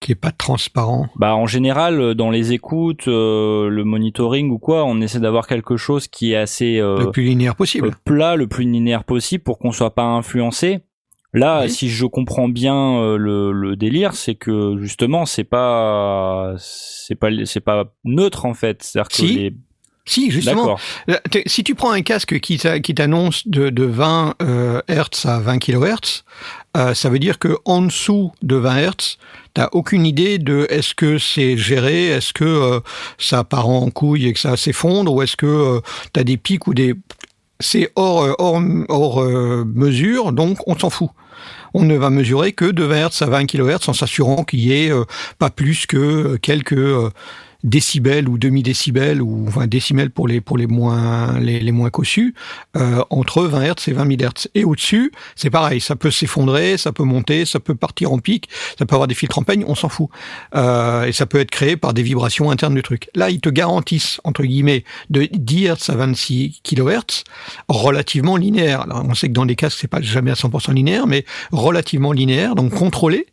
Qui 0.00 0.12
est 0.12 0.14
pas 0.14 0.30
transparent. 0.30 1.08
Bah 1.16 1.34
en 1.34 1.46
général, 1.46 2.14
dans 2.14 2.30
les 2.30 2.52
écoutes, 2.52 3.08
euh, 3.08 3.68
le 3.68 3.84
monitoring 3.84 4.50
ou 4.50 4.58
quoi, 4.58 4.84
on 4.84 5.00
essaie 5.00 5.18
d'avoir 5.18 5.48
quelque 5.48 5.76
chose 5.76 6.06
qui 6.06 6.32
est 6.32 6.36
assez 6.36 6.78
euh, 6.78 6.98
le 7.00 7.10
plus 7.10 7.24
linéaire 7.24 7.56
possible. 7.56 7.90
plat, 8.04 8.36
le 8.36 8.46
plus 8.46 8.64
linéaire 8.64 9.02
possible 9.02 9.42
pour 9.42 9.58
qu'on 9.58 9.72
soit 9.72 9.94
pas 9.94 10.04
influencé. 10.04 10.80
Là, 11.38 11.62
Oui. 11.62 11.70
si 11.70 11.88
je 11.88 12.06
comprends 12.06 12.48
bien 12.48 12.76
euh, 12.98 13.16
le, 13.16 13.52
le 13.52 13.76
délire, 13.76 14.14
c'est 14.14 14.34
que 14.34 14.76
justement, 14.80 15.24
c'est 15.26 15.44
pas, 15.44 16.54
c'est 16.58 17.14
pas, 17.14 17.28
c'est 17.44 17.60
pas 17.60 17.84
neutre 18.04 18.44
en 18.46 18.54
fait. 18.54 18.82
C'est-à-dire 18.82 19.08
que 19.08 19.16
Si, 19.16 19.34
les, 19.36 19.54
Si, 20.04 20.30
justement, 20.30 20.78
t'es- 21.30 21.42
Si 21.46 21.62
tu 21.64 21.74
prends 21.74 21.90
un 21.90 22.00
casque 22.02 22.40
qui 22.40 22.56
t'a- 22.56 22.80
qui 22.80 22.94
t'annonce 22.94 23.46
de, 23.46 23.68
de 23.70 23.84
20 23.84 24.34
euh, 24.42 24.80
Hertz 24.88 25.26
à 25.26 25.38
20 25.38 25.58
kHz, 25.58 26.24
euh, 26.78 26.94
ça 26.94 27.10
veut 27.10 27.18
dire 27.18 27.38
que 27.38 27.56
en 27.66 27.82
dessous 27.82 28.32
de 28.42 28.56
20 28.56 28.76
Hertz, 28.78 29.18
t'as 29.54 29.68
aucune 29.72 30.06
idée 30.06 30.38
de 30.38 30.66
est-ce 30.70 30.94
que 30.94 31.18
c'est 31.18 31.56
géré, 31.58 32.08
est-ce 32.08 32.32
que 32.32 32.44
euh, 32.44 32.80
ça 33.18 33.44
part 33.44 33.68
en 33.68 33.90
couille 33.90 34.26
et 34.26 34.32
que 34.32 34.40
ça 34.40 34.56
s'effondre, 34.56 35.12
ou 35.14 35.20
est-ce 35.22 35.36
que 35.36 35.46
euh, 35.46 35.80
t'as 36.14 36.24
des 36.24 36.36
pics 36.38 36.66
ou 36.66 36.72
des 36.74 36.94
c'est 37.60 37.90
hors 37.96 38.22
euh, 38.22 38.32
hors 38.38 38.62
hors 38.88 39.20
euh, 39.22 39.64
mesure, 39.66 40.32
donc 40.32 40.58
on 40.66 40.78
s'en 40.78 40.88
fout. 40.90 41.10
On 41.80 41.84
ne 41.84 41.96
va 41.96 42.10
mesurer 42.10 42.50
que 42.50 42.64
de 42.64 42.82
20 42.82 43.08
Hz 43.08 43.22
à 43.22 43.26
20 43.26 43.46
kHz 43.46 43.88
en 43.88 43.92
s'assurant 43.92 44.42
qu'il 44.42 44.58
y 44.58 44.72
ait 44.72 44.90
euh, 44.90 45.04
pas 45.38 45.48
plus 45.48 45.86
que 45.86 45.96
euh, 45.96 46.36
quelques 46.36 46.72
euh, 46.72 47.10
décibels 47.64 48.28
ou 48.28 48.38
demi-décibels 48.38 49.20
ou 49.20 49.46
enfin 49.48 49.66
décimètres 49.66 50.12
pour 50.12 50.28
les 50.28 50.40
pour 50.40 50.56
les 50.56 50.66
moins 50.66 51.38
les, 51.40 51.58
les 51.60 51.72
moins 51.72 51.90
cossus 51.90 52.34
euh, 52.76 53.02
entre 53.10 53.42
20 53.42 53.72
Hz 53.72 53.88
et 53.88 53.92
20 53.92 54.18
000 54.18 54.30
Hz. 54.30 54.48
Et 54.54 54.64
au-dessus, 54.64 55.12
c'est 55.34 55.50
pareil, 55.50 55.80
ça 55.80 55.96
peut 55.96 56.10
s'effondrer, 56.10 56.76
ça 56.76 56.92
peut 56.92 57.02
monter, 57.02 57.44
ça 57.44 57.58
peut 57.58 57.74
partir 57.74 58.12
en 58.12 58.18
pic, 58.18 58.48
ça 58.78 58.86
peut 58.86 58.94
avoir 58.94 59.08
des 59.08 59.14
filtres 59.14 59.38
en 59.38 59.42
peigne, 59.42 59.64
on 59.66 59.74
s'en 59.74 59.88
fout. 59.88 60.08
Euh, 60.54 61.04
et 61.04 61.12
ça 61.12 61.26
peut 61.26 61.40
être 61.40 61.50
créé 61.50 61.76
par 61.76 61.94
des 61.94 62.02
vibrations 62.02 62.50
internes 62.50 62.74
du 62.74 62.82
truc. 62.82 63.10
Là, 63.14 63.30
ils 63.30 63.40
te 63.40 63.48
garantissent 63.48 64.20
entre 64.24 64.44
guillemets 64.44 64.84
de 65.10 65.28
10 65.32 65.68
Hz 65.68 65.90
à 65.90 65.96
26 65.96 66.60
kHz 66.62 67.24
relativement 67.68 68.36
linéaire. 68.36 68.82
Alors, 68.82 69.04
on 69.04 69.14
sait 69.14 69.28
que 69.28 69.32
dans 69.32 69.44
les 69.44 69.56
casques, 69.56 69.78
c'est 69.80 69.88
pas 69.88 70.00
jamais 70.00 70.30
à 70.30 70.34
100% 70.34 70.72
linéaire, 70.72 71.06
mais 71.06 71.24
relativement 71.50 72.12
linéaire, 72.12 72.54
donc 72.54 72.72
contrôlé. 72.72 73.26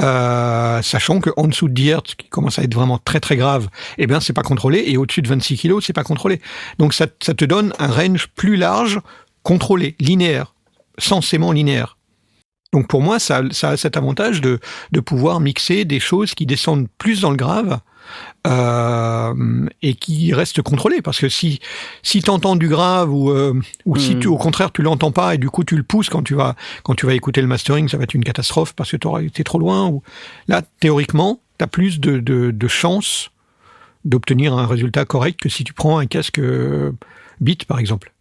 Euh, 0.00 0.80
sachant 0.82 1.20
que 1.20 1.30
en 1.36 1.46
dessous 1.46 1.68
de 1.68 1.74
10 1.74 1.90
Hz, 1.90 2.00
qui 2.16 2.28
commence 2.28 2.58
à 2.58 2.62
être 2.62 2.74
vraiment 2.74 2.98
très 2.98 3.20
très 3.20 3.36
grave, 3.36 3.68
eh 3.98 4.06
bien 4.06 4.20
c'est 4.20 4.32
pas 4.32 4.42
contrôlé, 4.42 4.84
et 4.86 4.96
au-dessus 4.96 5.22
de 5.22 5.28
26 5.28 5.58
kg, 5.58 5.80
c'est 5.82 5.92
pas 5.92 6.04
contrôlé. 6.04 6.40
Donc 6.78 6.94
ça, 6.94 7.06
ça 7.22 7.34
te 7.34 7.44
donne 7.44 7.72
un 7.78 7.88
range 7.88 8.28
plus 8.34 8.56
large, 8.56 9.00
contrôlé, 9.42 9.96
linéaire, 10.00 10.54
censément 10.98 11.52
linéaire. 11.52 11.98
Donc 12.72 12.88
pour 12.88 13.02
moi, 13.02 13.18
ça, 13.18 13.42
ça 13.50 13.70
a 13.70 13.76
cet 13.76 13.96
avantage 13.96 14.40
de, 14.40 14.60
de 14.92 15.00
pouvoir 15.00 15.40
mixer 15.40 15.84
des 15.84 16.00
choses 16.00 16.34
qui 16.34 16.46
descendent 16.46 16.88
plus 16.98 17.20
dans 17.20 17.30
le 17.30 17.36
grave 17.36 17.80
euh, 18.46 19.66
et 19.82 19.94
qui 19.94 20.32
restent 20.32 20.62
contrôlées. 20.62 21.02
Parce 21.02 21.18
que 21.18 21.28
si, 21.28 21.60
si 22.02 22.22
tu 22.22 22.30
entends 22.30 22.56
du 22.56 22.68
grave 22.68 23.12
ou, 23.12 23.30
euh, 23.30 23.60
ou 23.86 23.96
si 23.96 24.14
Mhm. 24.14 24.20
tu, 24.20 24.28
au 24.28 24.36
contraire 24.36 24.72
tu 24.72 24.82
l'entends 24.82 25.12
pas 25.12 25.34
et 25.34 25.38
du 25.38 25.50
coup 25.50 25.64
tu 25.64 25.76
le 25.76 25.82
pousses 25.82 26.08
quand 26.08 26.22
tu 26.22 26.34
vas, 26.34 26.56
quand 26.82 26.94
tu 26.94 27.06
vas 27.06 27.14
écouter 27.14 27.40
le 27.40 27.46
mastering, 27.48 27.88
ça 27.88 27.96
va 27.96 28.04
être 28.04 28.14
une 28.14 28.24
catastrophe 28.24 28.72
parce 28.74 28.90
que 28.90 28.96
tu 28.96 29.26
été 29.26 29.44
trop 29.44 29.58
loin. 29.58 29.88
Ou... 29.88 30.02
Là, 30.48 30.62
théoriquement, 30.80 31.40
tu 31.58 31.64
as 31.64 31.66
plus 31.66 32.00
de, 32.00 32.18
de, 32.18 32.50
de 32.50 32.68
chances 32.68 33.30
d'obtenir 34.04 34.54
un 34.54 34.66
résultat 34.66 35.04
correct 35.04 35.40
que 35.40 35.48
si 35.48 35.64
tu 35.64 35.74
prends 35.74 35.98
un 35.98 36.06
casque 36.06 36.38
euh, 36.38 36.92
Beat 37.40 37.64
par 37.66 37.78
exemple. 37.78 38.12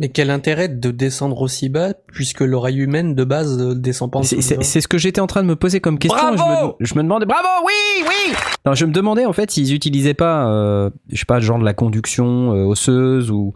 Mais 0.00 0.08
quel 0.08 0.30
intérêt 0.30 0.68
de 0.68 0.90
descendre 0.90 1.40
aussi 1.40 1.68
bas 1.68 1.94
puisque 2.12 2.40
l'oreille 2.40 2.78
humaine 2.78 3.14
de 3.14 3.22
base 3.22 3.60
euh, 3.60 3.74
descend 3.76 4.10
pas 4.10 4.18
en 4.18 4.22
C'est- 4.24 4.36
dessous 4.36 4.48
de 4.48 4.52
C'est 4.54 4.56
20. 4.56 4.62
c'est 4.64 4.80
ce 4.80 4.88
que 4.88 4.98
j'étais 4.98 5.20
en 5.20 5.28
train 5.28 5.42
de 5.42 5.48
me 5.48 5.54
poser 5.56 5.80
comme 5.80 5.98
question. 6.00 6.34
Bravo 6.34 6.74
je, 6.80 6.84
me, 6.84 6.86
je 6.88 6.94
me 6.96 7.02
demandais, 7.04 7.26
bravo, 7.26 7.46
oui, 7.64 8.04
oui. 8.08 8.34
Non, 8.66 8.74
je 8.74 8.86
me 8.86 8.92
demandais 8.92 9.24
en 9.24 9.32
fait 9.32 9.50
s'ils 9.52 9.72
utilisaient 9.72 10.14
pas, 10.14 10.48
euh, 10.48 10.90
je 11.12 11.18
sais 11.18 11.24
pas, 11.26 11.38
genre 11.38 11.60
de 11.60 11.64
la 11.64 11.74
conduction 11.74 12.52
euh, 12.54 12.64
osseuse 12.64 13.30
ou 13.30 13.52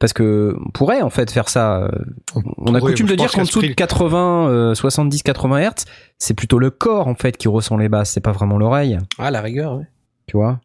parce 0.00 0.12
que 0.14 0.56
on 0.66 0.70
pourrait 0.70 1.02
en 1.02 1.10
fait 1.10 1.30
faire 1.30 1.48
ça. 1.50 1.90
On 2.34 2.74
a 2.74 2.78
pourrait, 2.78 2.92
coutume 2.92 3.06
de 3.08 3.14
dire 3.14 3.30
qu'en 3.30 3.42
dessous 3.42 3.60
de 3.60 3.66
prix- 3.66 3.74
80, 3.76 4.48
euh, 4.48 4.74
70, 4.74 5.22
80 5.22 5.58
Hertz, 5.58 5.84
c'est 6.18 6.34
plutôt 6.34 6.58
le 6.58 6.70
corps 6.70 7.06
en 7.06 7.14
fait 7.14 7.36
qui 7.36 7.48
ressent 7.48 7.76
les 7.76 7.88
basses, 7.90 8.10
c'est 8.12 8.20
pas 8.22 8.32
vraiment 8.32 8.56
l'oreille, 8.56 8.98
Ah, 9.18 9.30
la 9.30 9.42
rigueur, 9.42 9.76
ouais. 9.76 9.84
tu 10.26 10.38
vois? 10.38 10.58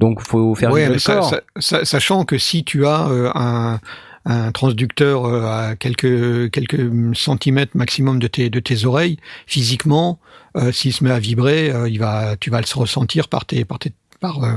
Donc 0.00 0.20
faut 0.20 0.54
faire 0.56 0.72
Ouais, 0.72 0.80
vibrer 0.80 0.88
mais 0.88 0.94
le 0.94 0.98
ça- 0.98 1.14
corps. 1.14 1.30
ça- 1.30 1.40
ça- 1.58 1.84
sachant 1.84 2.24
que 2.24 2.36
si 2.36 2.64
tu 2.64 2.84
as 2.84 3.08
euh, 3.08 3.30
un, 3.34 3.78
un 4.26 4.52
transducteur 4.52 5.24
euh, 5.24 5.44
à 5.46 5.76
quelques 5.76 6.50
quelques 6.50 7.16
centimètres 7.16 7.76
maximum 7.76 8.18
de 8.18 8.26
tes 8.26 8.50
de 8.50 8.60
tes 8.60 8.84
oreilles, 8.84 9.16
physiquement, 9.46 10.18
euh, 10.56 10.72
s'il 10.72 10.92
se 10.92 11.02
met 11.04 11.10
à 11.10 11.18
vibrer, 11.18 11.70
euh, 11.70 11.88
il 11.88 11.98
va 11.98 12.36
tu 12.36 12.50
vas 12.50 12.60
le 12.60 12.66
ressentir 12.78 13.28
par 13.28 13.44
tes 13.46 13.64
par 13.64 13.78
tes 13.78 13.92
par 14.20 14.42
euh, 14.44 14.52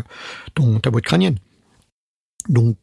ton 0.55 0.79
ta 0.79 0.89
boîte 0.89 1.05
crânienne. 1.05 1.37
Donc 2.49 2.75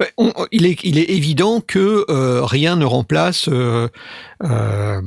Ouais, 0.00 0.10
on- 0.16 0.32
il, 0.50 0.66
est, 0.66 0.82
il 0.84 0.98
est 0.98 1.10
évident 1.10 1.60
que 1.60 2.04
euh, 2.10 2.44
rien 2.44 2.74
ne 2.76 2.84
remplace 2.84 3.48
euh, 3.48 3.88
euh, 4.42 5.00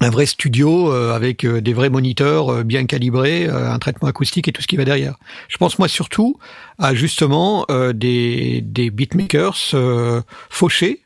un 0.00 0.10
vrai 0.10 0.26
studio 0.26 0.92
euh, 0.92 1.14
avec 1.14 1.44
euh, 1.44 1.60
des 1.60 1.72
vrais 1.72 1.90
moniteurs 1.90 2.52
euh, 2.52 2.62
bien 2.62 2.86
calibrés, 2.86 3.46
un 3.48 3.78
traitement 3.78 4.08
acoustique 4.08 4.48
et 4.48 4.52
tout 4.52 4.62
ce 4.62 4.66
qui 4.66 4.76
va 4.76 4.84
derrière. 4.84 5.16
Je 5.48 5.56
pense 5.56 5.78
moi 5.78 5.88
surtout 5.88 6.38
à 6.78 6.94
justement 6.94 7.66
des, 7.94 8.60
des 8.62 8.90
beatmakers 8.90 9.74
fauchés. 10.48 11.02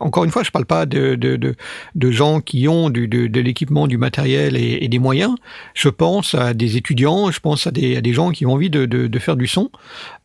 Encore 0.00 0.24
une 0.24 0.30
fois, 0.30 0.42
je 0.42 0.50
parle 0.50 0.64
pas 0.64 0.86
de, 0.86 1.14
de, 1.14 1.36
de, 1.94 2.10
gens 2.10 2.40
qui 2.40 2.68
ont 2.68 2.88
du, 2.88 3.06
de, 3.06 3.40
l'équipement, 3.40 3.86
du 3.86 3.98
matériel 3.98 4.56
et, 4.56 4.88
des 4.88 4.98
moyens. 4.98 5.34
Je 5.74 5.88
pense 5.88 6.34
à 6.34 6.54
des 6.54 6.76
étudiants, 6.76 7.30
je 7.30 7.40
pense 7.40 7.66
à 7.66 7.70
des, 7.70 7.96
à 7.96 8.00
des 8.00 8.14
gens 8.14 8.30
qui 8.30 8.46
ont 8.46 8.52
envie 8.52 8.70
de, 8.70 8.86
de, 8.86 9.18
faire 9.18 9.36
du 9.36 9.46
son. 9.46 9.70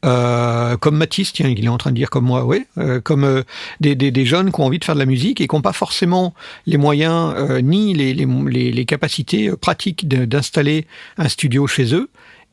Euh, 0.05 0.78
comme 0.78 0.97
Mathis, 0.97 1.34
tiens, 1.34 1.49
il 1.49 1.66
est 1.66 1.68
en 1.68 1.78
train 1.78 1.91
de 1.91 1.95
dire 1.95 2.09
comme 2.09 2.26
moi, 2.26 2.45
oui, 2.45 2.66
euh, 2.78 3.01
comme 3.01 3.24
euh, 3.26 3.43
des, 3.82 3.95
des, 3.95 4.12
des 4.12 4.26
jeunes 4.26 4.51
qui 4.51 4.62
ont 4.62 4.66
envie 4.66 4.80
de 4.80 4.86
faire 4.86 4.95
de 4.95 4.99
la 4.99 5.05
musique 5.05 5.41
et 5.41 5.47
qui 5.47 5.55
n'ont 5.55 5.62
pas 5.62 5.74
forcément 5.74 6.34
les 6.66 6.78
moyens 6.78 7.36
ni 7.62 7.93
les, 7.93 8.14
les, 8.14 8.26
les, 8.72 8.86
capacités 8.86 9.51
pratiques 9.57 10.07
d'installer 10.07 10.86
un 11.18 11.28
studio 11.28 11.68
chez 11.68 11.93
eux 11.93 12.09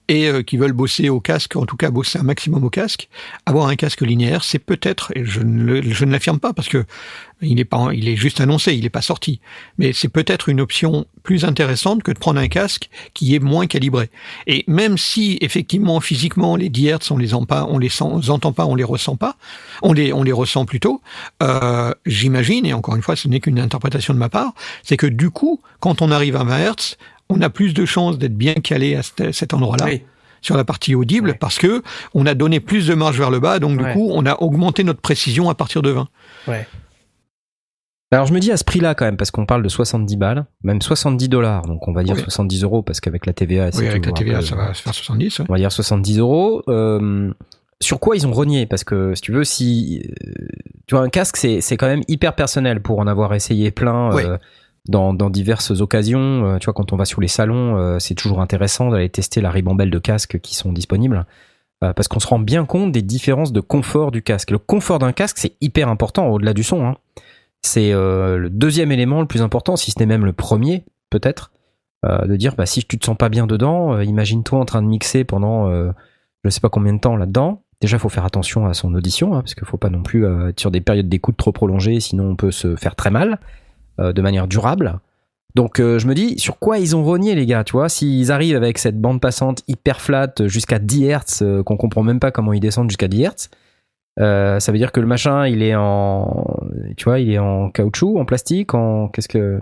et 0.08 0.26
euh, 0.26 0.42
qui 0.42 0.56
veulent 0.56 0.72
bosser 0.72 1.08
au 1.08 1.20
casque, 1.20 1.56
en 1.56 1.66
tout 1.66 1.76
cas 1.76 1.90
bosser 1.90 2.18
un 2.18 2.22
maximum 2.22 2.64
au 2.64 2.70
casque, 2.70 3.08
avoir 3.46 3.68
un 3.68 3.76
casque 3.76 4.00
linéaire, 4.00 4.42
c'est 4.42 4.58
peut-être, 4.58 5.12
et 5.14 5.24
je 5.24 5.40
ne, 5.40 5.80
l'affirme 6.10 6.40
pas 6.40 6.52
parce 6.52 6.68
que 6.68 6.84
il 7.40 7.60
est 7.60 7.64
pas, 7.64 7.90
il 7.92 8.08
est 8.08 8.16
juste 8.16 8.40
annoncé, 8.40 8.74
il 8.74 8.82
n'est 8.82 8.90
pas 8.90 9.02
sorti, 9.02 9.40
mais 9.76 9.92
c'est 9.92 10.08
peut-être 10.08 10.48
une 10.48 10.60
option 10.60 11.06
plus 11.22 11.44
intéressante 11.44 12.02
que 12.02 12.10
de 12.10 12.18
prendre 12.18 12.40
un 12.40 12.48
casque 12.48 12.90
qui 13.14 13.34
est 13.34 13.38
moins 13.38 13.66
calibré. 13.66 14.10
Et 14.48 14.64
même 14.66 14.98
si 14.98 15.38
effectivement 15.40 16.00
physiquement 16.00 16.56
les 16.56 16.68
10 16.68 16.88
Hz 16.88 17.12
on 17.12 17.18
les 17.18 17.34
entend 17.34 17.46
pas, 17.46 17.64
on 17.64 17.78
les 17.78 17.88
les 18.76 18.84
ressent 18.84 19.16
pas, 19.16 19.36
on 19.82 19.92
les 19.92 20.12
on 20.12 20.22
les 20.22 20.32
ressent 20.32 20.64
plutôt. 20.64 21.00
Euh, 21.42 21.94
J'imagine 22.06 22.66
et 22.66 22.72
encore 22.72 22.96
une 22.96 23.02
fois 23.02 23.14
ce 23.14 23.28
n'est 23.28 23.40
qu'une 23.40 23.60
interprétation 23.60 24.14
de 24.14 24.18
ma 24.18 24.28
part, 24.28 24.52
c'est 24.82 24.96
que 24.96 25.06
du 25.06 25.30
coup 25.30 25.60
quand 25.78 26.02
on 26.02 26.10
arrive 26.10 26.34
à 26.34 26.44
20 26.44 26.72
Hz 26.72 26.96
on 27.30 27.40
a 27.42 27.50
plus 27.50 27.74
de 27.74 27.84
chances 27.84 28.18
d'être 28.18 28.36
bien 28.36 28.54
calé 28.54 28.94
à 28.96 29.02
cet, 29.02 29.54
endroit-là 29.54 29.84
Oui. 29.86 30.02
sur 30.40 30.56
la 30.56 30.64
partie 30.64 30.94
audible 30.94 31.30
Ouais. 31.30 31.36
parce 31.38 31.58
que 31.58 31.82
on 32.14 32.26
a 32.26 32.34
donné 32.34 32.60
plus 32.60 32.86
de 32.86 32.94
marge 32.94 33.18
vers 33.18 33.30
le 33.30 33.40
bas, 33.40 33.58
donc 33.58 33.78
du 33.78 33.84
Ouais. 33.84 33.92
coup 33.92 34.10
on 34.12 34.24
a 34.26 34.40
augmenté 34.42 34.84
notre 34.84 35.00
précision 35.00 35.50
à 35.50 35.54
partir 35.54 35.82
de 35.82 35.90
20. 35.90 36.08
Ouais. 36.48 36.66
Alors 38.10 38.24
je 38.26 38.32
me 38.32 38.40
dis 38.40 38.50
à 38.50 38.56
ce 38.56 38.64
prix-là 38.64 38.94
quand 38.94 39.04
même, 39.04 39.18
parce 39.18 39.30
qu'on 39.30 39.44
parle 39.44 39.62
de 39.62 39.68
70 39.68 40.16
balles, 40.16 40.46
même 40.62 40.80
70 40.80 41.28
dollars, 41.28 41.66
donc 41.66 41.86
on 41.88 41.92
va 41.92 42.02
dire 42.02 42.14
Oui. 42.16 42.22
70 42.22 42.62
euros 42.64 42.82
parce 42.82 43.00
qu'avec 43.00 43.26
la 43.26 43.34
TVA, 43.34 43.70
c'est 43.70 43.80
Oui, 43.80 43.88
avec 43.88 44.06
la 44.06 44.12
TVA 44.12 44.40
ça 44.40 44.56
va 44.56 44.72
se 44.72 44.80
faire 44.82 44.94
70. 44.94 45.40
ouais. 45.40 45.46
on 45.48 45.52
va 45.52 45.58
dire 45.58 45.70
70 45.70 46.18
euros. 46.18 46.62
Euh, 46.68 47.30
sur 47.82 48.00
quoi 48.00 48.16
ils 48.16 48.26
ont 48.26 48.32
renié? 48.32 48.64
Parce 48.66 48.82
que 48.82 49.14
si 49.14 49.20
tu 49.20 49.30
veux, 49.32 49.44
si 49.44 50.02
euh, 50.26 50.32
tu 50.86 50.94
vois 50.94 51.04
un 51.04 51.10
casque, 51.10 51.36
c'est 51.36 51.60
c'est 51.60 51.76
quand 51.76 51.86
même 51.86 52.02
hyper 52.08 52.34
personnel 52.34 52.80
pour 52.80 52.98
en 52.98 53.06
avoir 53.06 53.34
essayé 53.34 53.70
plein. 53.70 54.12
Ouais. 54.14 54.24
euh, 54.26 54.38
dans, 54.86 55.12
diverses 55.30 55.70
occasions, 55.80 56.44
Euh, 56.44 56.58
tu 56.58 56.66
vois, 56.66 56.74
quand 56.74 56.92
on 56.92 56.96
va 56.96 57.04
sur 57.04 57.20
les 57.20 57.28
salons, 57.28 57.76
euh, 57.76 57.98
c'est 57.98 58.14
toujours 58.14 58.40
intéressant 58.40 58.90
d'aller 58.90 59.08
tester 59.08 59.40
la 59.40 59.50
ribambelle 59.50 59.90
de 59.90 59.98
casques 59.98 60.40
qui 60.40 60.54
sont 60.54 60.72
disponibles, 60.72 61.26
euh, 61.84 61.92
parce 61.92 62.08
qu'on 62.08 62.20
se 62.20 62.26
rend 62.26 62.38
bien 62.38 62.64
compte 62.64 62.92
des 62.92 63.02
différences 63.02 63.52
de 63.52 63.60
confort 63.60 64.10
du 64.10 64.22
casque. 64.22 64.50
Le 64.50 64.58
confort 64.58 64.98
d'un 64.98 65.12
casque, 65.12 65.38
c'est 65.38 65.54
hyper 65.60 65.88
important 65.88 66.28
au-delà 66.28 66.54
du 66.54 66.62
son. 66.62 66.86
hein. 66.86 66.96
C'est 67.62 67.90
le 67.90 68.48
deuxième 68.50 68.92
élément 68.92 69.20
le 69.20 69.26
plus 69.26 69.42
important, 69.42 69.74
si 69.74 69.90
ce 69.90 69.98
n'est 69.98 70.06
même 70.06 70.24
le 70.24 70.32
premier, 70.32 70.84
peut-être, 71.10 71.50
de 72.04 72.36
dire, 72.36 72.54
bah, 72.54 72.66
si 72.66 72.84
tu 72.84 72.98
te 73.00 73.04
sens 73.04 73.16
pas 73.16 73.28
bien 73.28 73.48
dedans, 73.48 74.00
imagine-toi 74.00 74.60
en 74.60 74.64
train 74.64 74.80
de 74.80 74.86
mixer 74.86 75.24
pendant 75.24 75.68
je 76.44 76.50
sais 76.50 76.60
pas 76.60 76.68
combien 76.68 76.94
de 76.94 77.00
temps 77.00 77.16
là-dedans. 77.16 77.64
Déjà, 77.80 77.96
il 77.96 78.00
faut 78.00 78.08
faire 78.08 78.24
attention 78.24 78.66
à 78.66 78.74
son 78.74 78.94
audition, 78.94 79.34
hein, 79.34 79.40
parce 79.40 79.56
qu'il 79.56 79.66
faut 79.66 79.76
pas 79.76 79.90
non 79.90 80.04
plus 80.04 80.24
être 80.24 80.60
sur 80.60 80.70
des 80.70 80.80
périodes 80.80 81.08
d'écoute 81.08 81.36
trop 81.36 81.50
prolongées, 81.50 81.98
sinon 81.98 82.30
on 82.30 82.36
peut 82.36 82.52
se 82.52 82.76
faire 82.76 82.94
très 82.94 83.10
mal 83.10 83.40
de 83.98 84.22
manière 84.22 84.46
durable. 84.46 85.00
Donc 85.54 85.80
euh, 85.80 85.98
je 85.98 86.06
me 86.06 86.14
dis, 86.14 86.38
sur 86.38 86.58
quoi 86.58 86.78
ils 86.78 86.94
ont 86.94 87.02
rogné 87.02 87.34
les 87.34 87.46
gars, 87.46 87.64
tu 87.64 87.72
vois? 87.72 87.88
S'ils 87.88 88.30
arrivent 88.30 88.56
avec 88.56 88.78
cette 88.78 89.00
bande 89.00 89.20
passante 89.20 89.62
hyper 89.66 90.00
flat 90.00 90.32
euh, 90.40 90.48
jusqu'à 90.48 90.78
10 90.78 91.06
Hz, 91.06 91.42
euh, 91.42 91.62
qu'on 91.62 91.76
comprend 91.76 92.02
même 92.02 92.20
pas 92.20 92.30
comment 92.30 92.52
ils 92.52 92.60
descendent 92.60 92.90
jusqu'à 92.90 93.08
10 93.08 93.24
Hz, 93.24 93.48
euh, 94.20 94.60
ça 94.60 94.72
veut 94.72 94.78
dire 94.78 94.92
que 94.92 95.00
le 95.00 95.06
machin, 95.06 95.46
il 95.46 95.62
est 95.62 95.74
en, 95.74 96.46
tu 96.96 97.04
vois, 97.04 97.20
il 97.20 97.30
est 97.30 97.38
en 97.38 97.70
caoutchouc, 97.70 98.18
en 98.18 98.24
plastique, 98.24 98.74
en 98.74 99.08
qu'est-ce 99.08 99.28
que 99.28 99.60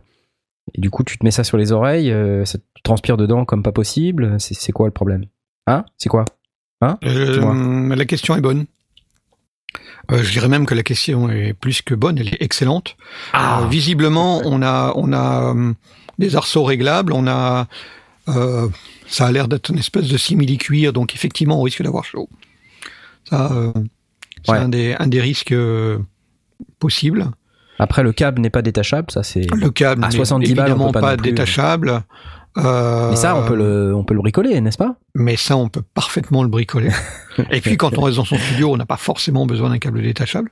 Et 0.75 0.81
du 0.81 0.91
coup, 0.91 1.05
tu 1.05 1.19
te 1.19 1.25
mets 1.25 1.31
ça 1.31 1.45
sur 1.45 1.57
les 1.57 1.73
oreilles, 1.73 2.11
euh, 2.11 2.45
ça 2.45 2.59
te 2.59 2.65
transpire 2.83 3.17
dedans 3.17 3.45
comme 3.45 3.63
pas 3.63 3.73
possible. 3.73 4.37
C'est 4.39 4.73
quoi 4.73 4.87
le 4.87 4.93
problème? 4.93 5.25
Hein? 5.67 5.85
C'est 5.99 6.09
quoi? 6.09 6.25
Hein? 6.81 6.99
Euh, 7.05 7.95
la 7.95 8.05
question 8.05 8.37
est 8.37 8.41
bonne. 8.41 8.67
Euh, 10.13 10.23
je 10.23 10.31
dirais 10.31 10.49
même 10.49 10.67
que 10.67 10.75
la 10.75 10.83
question 10.83 11.29
est 11.31 11.53
plus 11.53 11.83
que 11.83 11.95
bonne, 11.95 12.19
elle 12.19 12.29
est 12.29 12.43
excellente. 12.43 12.97
Ah. 13.33 13.63
Euh, 13.63 13.67
visiblement, 13.69 14.41
on 14.45 14.63
a, 14.63 14.93
on 14.97 15.13
a 15.13 15.53
euh, 15.55 15.73
des 16.19 16.37
arceaux 16.37 16.65
réglables, 16.65 17.13
on 17.13 17.27
a, 17.27 17.67
ça 19.09 19.27
a 19.27 19.33
l'air 19.33 19.49
d'être 19.49 19.71
une 19.71 19.79
espèce 19.79 20.09
de 20.09 20.17
simili-cuir, 20.17 20.93
donc 20.93 21.15
effectivement, 21.15 21.59
on 21.61 21.63
risque 21.63 21.83
d'avoir 21.83 22.05
chaud. 22.05 22.29
Ça, 23.29 23.51
c'est 24.45 24.53
Ouais. 24.53 24.59
un, 24.59 24.69
des, 24.69 24.95
un 24.99 25.09
des 25.09 25.21
risques 25.21 25.55
possibles. 26.79 27.31
Après, 27.79 28.03
le 28.03 28.13
câble 28.13 28.41
n'est 28.41 28.51
pas 28.51 28.63
détachable, 28.63 29.11
ça 29.11 29.23
c'est. 29.23 29.47
Le 29.53 29.71
câble 29.71 30.03
À 30.05 30.09
n'est 30.09 30.17
70 30.17 30.55
balles, 30.55 30.67
on 30.67 30.71
évidemment 30.71 30.93
peut 30.93 31.01
pas 31.01 31.11
pas, 31.11 31.17
plus. 31.17 31.31
détachable. 31.33 32.03
Euh, 32.59 33.11
Mais 33.11 33.17
ça, 33.17 33.37
on 33.37 33.45
peut 33.47 33.55
le, 33.57 33.95
on 33.95 34.03
peut 34.05 34.15
le 34.15 34.21
bricoler, 34.21 34.61
n'est-ce 34.61 34.79
pas? 34.79 34.97
Mais 35.15 35.37
ça, 35.37 35.57
on 35.57 35.69
peut 35.69 35.83
parfaitement 35.95 36.43
le 36.43 36.49
bricoler. 36.49 36.91
Et 37.51 37.61
puis, 37.61 37.77
quand 37.77 37.99
on 37.99 38.03
reste 38.03 38.17
dans 38.17 38.25
son 38.25 38.39
studio, 38.39 38.73
on 38.73 38.77
n'a 38.77 38.87
pas 38.87 38.97
forcément 38.97 39.47
besoin 39.47 39.69
d'un 39.71 39.79
câble 39.79 40.01
détachable. 40.03 40.51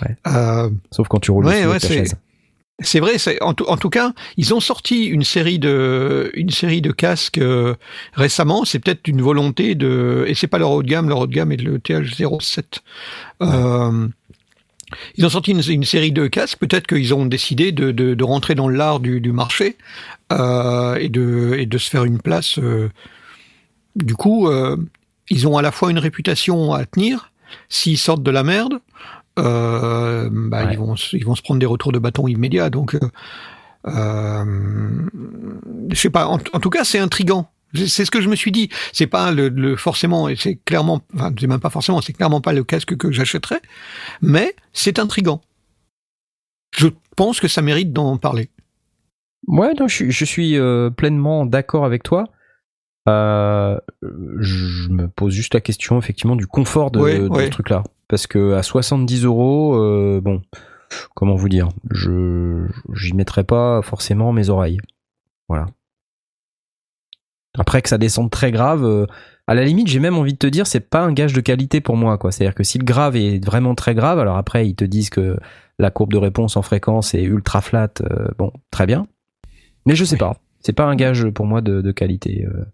Ouais. 0.00 0.16
Euh, 0.28 0.70
Sauf 0.92 1.08
quand 1.08 1.18
tu 1.18 1.30
roules 1.30 1.46
Ouais, 1.46 1.66
ouais, 1.66 1.80
ta 1.80 1.88
c'est- 1.88 3.00
vrai, 3.00 3.16
en 3.42 3.54
tout, 3.54 3.64
en 3.68 3.76
tout 3.76 3.90
cas, 3.90 4.12
ils 4.36 4.54
ont 4.54 4.58
sorti 4.60 5.04
une 5.04 5.22
série 5.22 5.58
de 5.60 6.30
une 6.34 6.50
série 6.50 6.80
de 6.80 6.90
casques 6.90 7.38
euh, 7.38 7.74
récemment. 8.14 8.64
C'est 8.64 8.78
peut-être 8.80 9.06
une 9.06 9.20
volonté 9.22 9.74
de 9.76 10.24
et 10.26 10.34
c'est 10.34 10.48
pas 10.48 10.58
leur 10.58 10.70
haut 10.70 10.82
de 10.82 10.88
gamme. 10.88 11.08
Leur 11.08 11.18
haut 11.18 11.26
de 11.28 11.32
gamme 11.34 11.52
est 11.52 11.60
le 11.62 11.78
TH07. 11.78 12.80
Ils 15.16 15.24
ont 15.26 15.28
sorti 15.28 15.50
une, 15.52 15.62
une 15.68 15.84
série 15.84 16.12
de 16.12 16.26
casques. 16.26 16.58
Peut-être 16.58 16.86
qu'ils 16.86 17.12
ont 17.14 17.26
décidé 17.26 17.72
de, 17.72 17.90
de, 17.92 18.14
de 18.14 18.24
rentrer 18.24 18.54
dans 18.54 18.68
l'art 18.68 19.00
du, 19.00 19.20
du 19.20 19.32
marché 19.32 19.76
euh, 20.32 20.94
et 20.96 21.08
de 21.08 21.54
et 21.58 21.66
de 21.66 21.78
se 21.78 21.90
faire 21.90 22.04
une 22.04 22.20
place. 22.20 22.58
euh. 22.58 22.88
Du 23.96 24.14
coup, 24.14 24.48
euh, 24.48 24.76
ils 25.30 25.46
ont 25.46 25.56
à 25.58 25.62
la 25.62 25.70
fois 25.72 25.90
une 25.90 25.98
réputation 25.98 26.72
à 26.72 26.84
tenir. 26.86 27.30
S'ils 27.68 27.98
sortent 27.98 28.22
de 28.22 28.30
la 28.30 28.42
merde, 28.44 28.78
bah, 29.36 29.44
Ouais. 30.30 30.72
ils 30.72 30.78
vont 30.78 30.96
se- 30.96 31.16
ils 31.16 31.24
vont 31.24 31.34
se 31.34 31.42
prendre 31.42 31.60
des 31.60 31.66
retours 31.66 31.92
de 31.92 31.98
bâton 31.98 32.26
immédiats. 32.28 32.70
Donc, 32.70 32.96
je 35.90 35.94
sais 35.94 36.10
pas. 36.10 36.26
En, 36.28 36.38
en 36.52 36.60
tout 36.60 36.70
cas, 36.70 36.84
c'est 36.84 36.98
intrigant. 36.98 37.48
C'est 37.74 38.04
ce 38.04 38.10
que 38.10 38.20
je 38.20 38.28
me 38.28 38.36
suis 38.36 38.52
dit. 38.52 38.68
C'est 38.92 39.06
pas 39.06 39.30
le, 39.30 39.48
le 39.48 39.76
forcément, 39.76 40.28
et 40.28 40.36
c'est 40.36 40.56
clairement, 40.56 41.00
enfin, 41.14 41.32
c'est 41.38 41.46
même 41.46 41.60
pas 41.60 41.70
forcément, 41.70 42.00
c'est 42.00 42.12
clairement 42.12 42.40
pas 42.40 42.52
le 42.52 42.64
casque 42.64 42.96
que 42.96 43.10
j'achèterais, 43.12 43.60
mais 44.20 44.54
c'est 44.72 44.98
intrigant. 44.98 45.40
Je 46.76 46.88
pense 47.16 47.40
que 47.40 47.48
ça 47.48 47.62
mérite 47.62 47.92
d'en 47.92 48.16
parler. 48.18 48.50
Ouais, 49.46 49.72
non, 49.78 49.88
je, 49.88 49.94
suis- 49.94 50.10
je 50.12 50.24
suis 50.24 50.56
euh, 50.58 50.90
pleinement 50.90 51.46
d'accord 51.46 51.84
avec 51.84 52.02
toi. 52.02 52.28
Euh, 53.08 53.78
je 54.38 54.88
me 54.90 55.08
pose 55.08 55.32
juste 55.34 55.54
la 55.54 55.60
question 55.60 55.98
effectivement 55.98 56.36
du 56.36 56.46
confort 56.46 56.90
de, 56.90 57.00
Ouais, 57.00 57.18
de 57.18 57.28
ouais. 57.28 57.46
ce 57.46 57.50
truc-là, 57.50 57.82
parce 58.08 58.26
que 58.28 58.52
à 58.52 58.62
70 58.62 59.24
euros, 59.24 59.74
euh, 59.76 60.20
bon, 60.22 60.40
comment 61.14 61.34
vous 61.34 61.48
dire, 61.48 61.68
je 61.90 62.66
j'y 62.94 63.14
mettrais 63.14 63.42
pas 63.44 63.82
forcément 63.82 64.32
mes 64.32 64.50
oreilles. 64.50 64.78
Voilà. 65.48 65.66
Après 67.58 67.82
que 67.82 67.88
ça 67.88 67.98
descende 67.98 68.30
très 68.30 68.50
grave, 68.50 68.84
euh, 68.84 69.06
à 69.46 69.54
la 69.54 69.64
limite, 69.64 69.88
j'ai 69.88 69.98
même 69.98 70.16
envie 70.16 70.32
de 70.32 70.38
te 70.38 70.46
dire, 70.46 70.66
c'est 70.66 70.80
pas 70.80 71.00
un 71.02 71.12
gage 71.12 71.32
de 71.34 71.40
qualité 71.40 71.80
pour 71.80 71.96
moi, 71.96 72.16
quoi. 72.16 72.32
C'est-à-dire 72.32 72.54
que 72.54 72.64
si 72.64 72.78
le 72.78 72.84
grave 72.84 73.16
est 73.16 73.44
vraiment 73.44 73.74
très 73.74 73.94
grave, 73.94 74.18
alors 74.18 74.36
après 74.36 74.66
ils 74.68 74.74
te 74.74 74.84
disent 74.84 75.10
que 75.10 75.36
la 75.78 75.90
courbe 75.90 76.12
de 76.12 76.18
réponse 76.18 76.56
en 76.56 76.62
fréquence 76.62 77.12
est 77.14 77.22
ultra 77.22 77.60
flat, 77.60 77.90
euh, 78.02 78.28
bon, 78.38 78.52
très 78.70 78.86
bien. 78.86 79.06
Mais 79.84 79.94
je 79.96 80.04
sais 80.04 80.16
pas, 80.16 80.36
c'est 80.60 80.72
pas 80.72 80.84
un 80.84 80.94
gage 80.96 81.28
pour 81.30 81.44
moi 81.46 81.60
de, 81.60 81.80
de 81.82 81.92
qualité. 81.92 82.46
euh. 82.46 82.64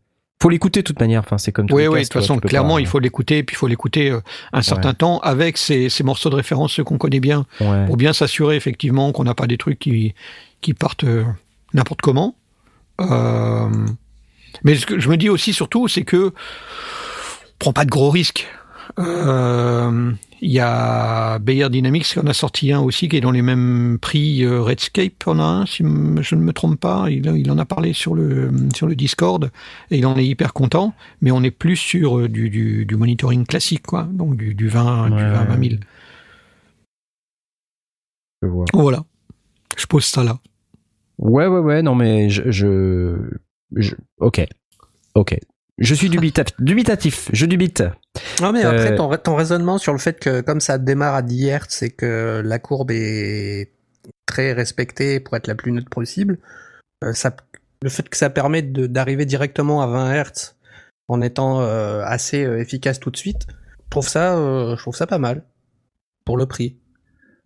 Faut 0.41 0.51
l'écouter 0.51 0.83
de 0.83 0.85
toute 0.85 1.01
manière, 1.01 1.20
enfin 1.20 1.39
c'est 1.39 1.51
comme 1.51 1.66
tous 1.66 1.74
Oui, 1.74 1.89
oui, 1.89 2.01
de 2.01 2.05
toute 2.05 2.12
façon, 2.12 2.39
clairement, 2.39 2.74
pas- 2.74 2.81
il 2.81 2.87
faut 2.87 3.01
l'écouter, 3.01 3.43
puis 3.43 3.55
il 3.55 3.59
faut 3.59 3.66
l'écouter 3.66 4.11
euh, 4.12 4.20
un 4.53 4.62
certain 4.62 4.95
temps 4.95 5.18
avec 5.20 5.57
ces, 5.59 5.89
ces 5.89 6.05
morceaux 6.05 6.31
de 6.31 6.37
référence, 6.37 6.74
ceux 6.74 6.85
qu'on 6.85 6.99
connaît 6.99 7.18
bien, 7.18 7.47
Ouais. 7.61 7.87
pour 7.87 7.97
bien 7.97 8.12
s'assurer 8.12 8.55
effectivement 8.55 9.11
qu'on 9.11 9.24
n'a 9.24 9.35
pas 9.35 9.49
des 9.49 9.57
trucs 9.59 9.81
qui, 9.81 10.14
qui 10.61 10.74
partent 10.74 11.03
euh, 11.03 11.24
n'importe 11.74 12.03
comment. 12.03 12.37
Euh, 13.01 13.68
mais 14.64 14.74
ce 14.76 14.86
que 14.86 14.99
je 14.99 15.09
me 15.09 15.16
dis 15.16 15.28
aussi 15.28 15.53
surtout, 15.53 15.88
c'est 15.88 16.03
que 16.05 16.26
on 16.26 17.59
prend 17.59 17.72
pas 17.72 17.84
de 17.84 17.90
gros 17.90 18.11
risques. 18.11 18.46
Euh, 18.99 20.12
Il 20.40 20.51
y 20.51 20.61
a 20.61 21.38
Bayer 21.40 21.68
Dynamics 21.68 22.05
qui 22.05 22.18
en 22.20 22.26
a 22.26 22.32
sorti 22.32 22.72
un 22.72 22.80
aussi 22.80 23.09
qui 23.09 23.16
est 23.16 23.20
dans 23.20 23.32
les 23.32 23.42
mêmes 23.42 23.99
prix. 24.01 24.44
euh, 24.44 24.62
Redscape 24.62 25.26
en 25.26 25.38
a 25.40 25.42
un, 25.42 25.66
si 25.66 25.78
je 25.78 26.34
ne 26.36 26.40
me 26.40 26.53
trompe 26.53 26.78
pas. 26.80 27.07
Il, 27.11 27.26
il 27.26 27.51
en 27.51 27.59
a 27.59 27.64
parlé 27.64 27.92
sur 27.92 28.14
le 28.14 28.51
sur 28.74 28.86
le 28.86 28.94
Discord 28.94 29.51
et 29.90 29.99
il 29.99 30.07
en 30.07 30.16
est 30.16 30.24
hyper 30.24 30.53
content. 30.53 30.94
Mais 31.20 31.30
on 31.32 31.42
est 31.42 31.51
plus 31.51 31.76
sur 31.76 32.18
euh, 32.18 32.28
du, 32.28 32.51
du, 32.51 32.86
du 32.86 32.96
monitoring 32.96 33.44
classique, 33.46 33.82
quoi. 33.86 34.05
Donc 34.11 34.36
du, 34.36 34.55
du 34.55 34.68
20, 34.68 35.11
du 35.11 35.14
Ouais, 35.16 35.30
20, 35.30 35.40
ouais. 35.40 35.46
20 35.57 35.68
000. 35.68 35.80
Je 38.42 38.49
vois. 38.49 38.64
Voilà. 38.72 39.05
Je 39.76 39.86
pose 39.86 40.05
ça 40.05 40.22
là. 40.24 40.38
Ouais, 41.18 41.46
ouais, 41.49 41.59
ouais, 41.61 41.82
non, 41.82 41.94
mais 41.96 42.30
je. 42.30 42.51
je, 42.51 43.16
je- 43.75 43.95
ok. 44.19 44.47
Ok. 45.14 45.39
Je 45.79 45.95
suis 45.95 46.09
dubitatif, 46.11 46.57
dubitatif 46.61 47.29
je 47.33 47.47
dubite. 47.47 47.83
Non 48.41 48.53
mais 48.53 48.62
après 48.64 48.93
Euh, 48.93 48.97
ton, 48.97 49.16
ton 49.16 49.35
raisonnement 49.37 49.79
sur 49.79 49.93
le 49.93 49.99
fait 49.99 50.19
que 50.19 50.41
comme 50.41 50.61
ça 50.61 50.77
démarre 50.79 51.14
à 51.14 51.23
10 51.23 51.47
Hz 51.51 51.83
et 51.83 51.91
que 51.91 52.43
la 52.45 52.59
courbe 52.59 52.91
est 52.91 53.73
très 54.27 54.53
respectée 54.53 55.21
pour 55.21 55.37
être 55.37 55.47
la 55.47 55.55
plus 55.55 55.71
neutre 55.73 55.89
possible, 55.91 56.39
euh, 57.05 57.12
ça, 57.12 57.35
le 57.83 57.89
fait 57.91 58.09
que 58.09 58.16
ça 58.16 58.29
permet 58.29 58.62
d'arriver 58.62 59.25
directement 59.25 59.81
à 59.83 59.87
20 59.87 60.12
Hz 60.25 60.57
en 61.09 61.21
étant 61.23 61.61
euh, 61.61 62.03
assez 62.05 62.39
efficace 62.39 62.99
tout 62.99 63.11
de 63.11 63.16
suite, 63.16 63.47
je 63.85 63.91
trouve 63.91 64.09
ça, 64.09 64.35
je 64.37 64.81
trouve 64.83 64.97
ça 64.97 65.07
pas 65.07 65.19
mal 65.19 65.45
pour 66.25 66.37
le 66.37 66.47
prix. 66.47 66.77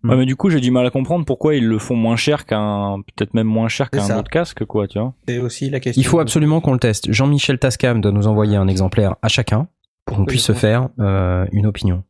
Ouais, 0.05 0.17
mais 0.17 0.27
du 0.27 0.35
coup, 0.37 0.51
j'ai 0.51 0.61
du 0.61 0.71
mal 0.71 0.85
à 0.87 0.91
comprendre 0.91 1.25
pourquoi 1.25 1.55
ils 1.55 1.67
le 1.67 1.79
font 1.79 1.95
moins 1.95 2.17
cher 2.17 2.45
qu'un, 2.45 2.97
peut-être 3.17 3.35
même 3.35 3.47
moins 3.47 3.69
cher 3.69 3.89
qu'un 3.91 4.19
autre 4.19 4.31
casque, 4.31 4.65
quoi, 4.65 4.89
tu 4.89 4.99
vois. 4.99 5.15
C'est 5.29 5.39
aussi 5.39 5.71
la 5.71 5.79
question. 5.81 6.01
Il 6.01 6.05
faut 6.05 6.19
absolument 6.19 6.61
qu'on 6.61 6.73
le 6.73 6.79
teste. 6.81 7.13
Jean-Michel 7.13 7.59
Tascam 7.59 8.01
doit 8.01 8.11
nous 8.13 8.27
envoyer 8.27 8.57
un 8.57 8.67
exemplaire 8.69 9.15
à 9.23 9.29
chacun 9.29 9.69
pour 10.05 10.17
qu'on 10.17 10.23
Oui, 10.23 10.29
puisse 10.29 10.45
se 10.45 10.53
faire 10.55 10.89
euh, 10.99 11.47
une 11.53 11.67
opinion. 11.67 12.03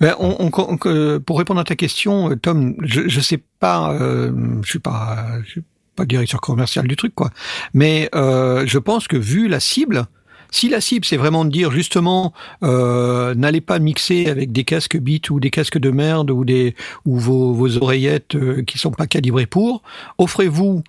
Ben, 0.00 0.14
on, 0.18 0.34
on- 0.38 0.50
on- 0.56 1.20
pour 1.20 1.38
répondre 1.38 1.60
à 1.60 1.64
ta 1.64 1.76
question, 1.76 2.30
euh, 2.30 2.36
Tom, 2.36 2.74
je, 2.82 3.06
je 3.08 3.20
sais 3.20 3.42
pas, 3.60 3.92
euh, 3.92 4.32
je 4.62 4.68
suis 4.70 4.78
pas, 4.78 5.26
je 5.44 5.50
suis 5.50 5.62
pas 5.94 6.06
directeur 6.06 6.40
commercial 6.40 6.86
du 6.88 6.96
truc, 6.96 7.14
quoi. 7.14 7.30
Mais 7.74 8.08
euh, 8.14 8.64
je 8.66 8.78
pense 8.78 9.06
que 9.08 9.18
vu 9.18 9.48
la 9.48 9.60
cible, 9.60 10.06
si 10.50 10.68
la 10.68 10.80
cible 10.80 11.04
c'est 11.04 11.16
vraiment 11.16 11.44
de 11.44 11.50
dire 11.50 11.70
justement, 11.70 12.32
euh, 12.62 13.34
n'allez 13.34 13.60
pas 13.60 13.78
mixer 13.78 14.26
avec 14.26 14.52
des 14.52 14.64
casques 14.64 14.98
Beats 14.98 15.30
ou 15.30 15.40
des 15.40 15.50
casques 15.50 15.78
de 15.78 15.90
merde 15.90 16.30
ou 16.30 16.44
des 16.44 16.74
ou 17.04 17.18
vos, 17.18 17.52
vos 17.52 17.76
oreillettes 17.78 18.34
euh, 18.34 18.62
qui 18.62 18.78
sont 18.78 18.90
pas 18.90 19.06
calibrées 19.06 19.46
pour, 19.46 19.82
offrez-vous 20.18 20.82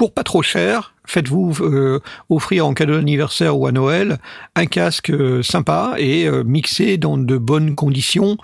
pour 0.00 0.14
pas 0.14 0.24
trop 0.24 0.40
cher, 0.40 0.94
faites-vous 1.04 1.58
euh, 1.60 2.00
offrir 2.30 2.66
en 2.66 2.72
cadeau 2.72 2.94
d'anniversaire 2.94 3.58
ou 3.58 3.66
à 3.66 3.72
Noël 3.72 4.16
un 4.56 4.64
casque 4.64 5.10
euh, 5.10 5.42
sympa 5.42 5.94
et 5.98 6.26
euh, 6.26 6.42
mixé 6.42 6.96
dans 6.96 7.18
de 7.18 7.36
bonnes 7.36 7.74
conditions 7.74 8.38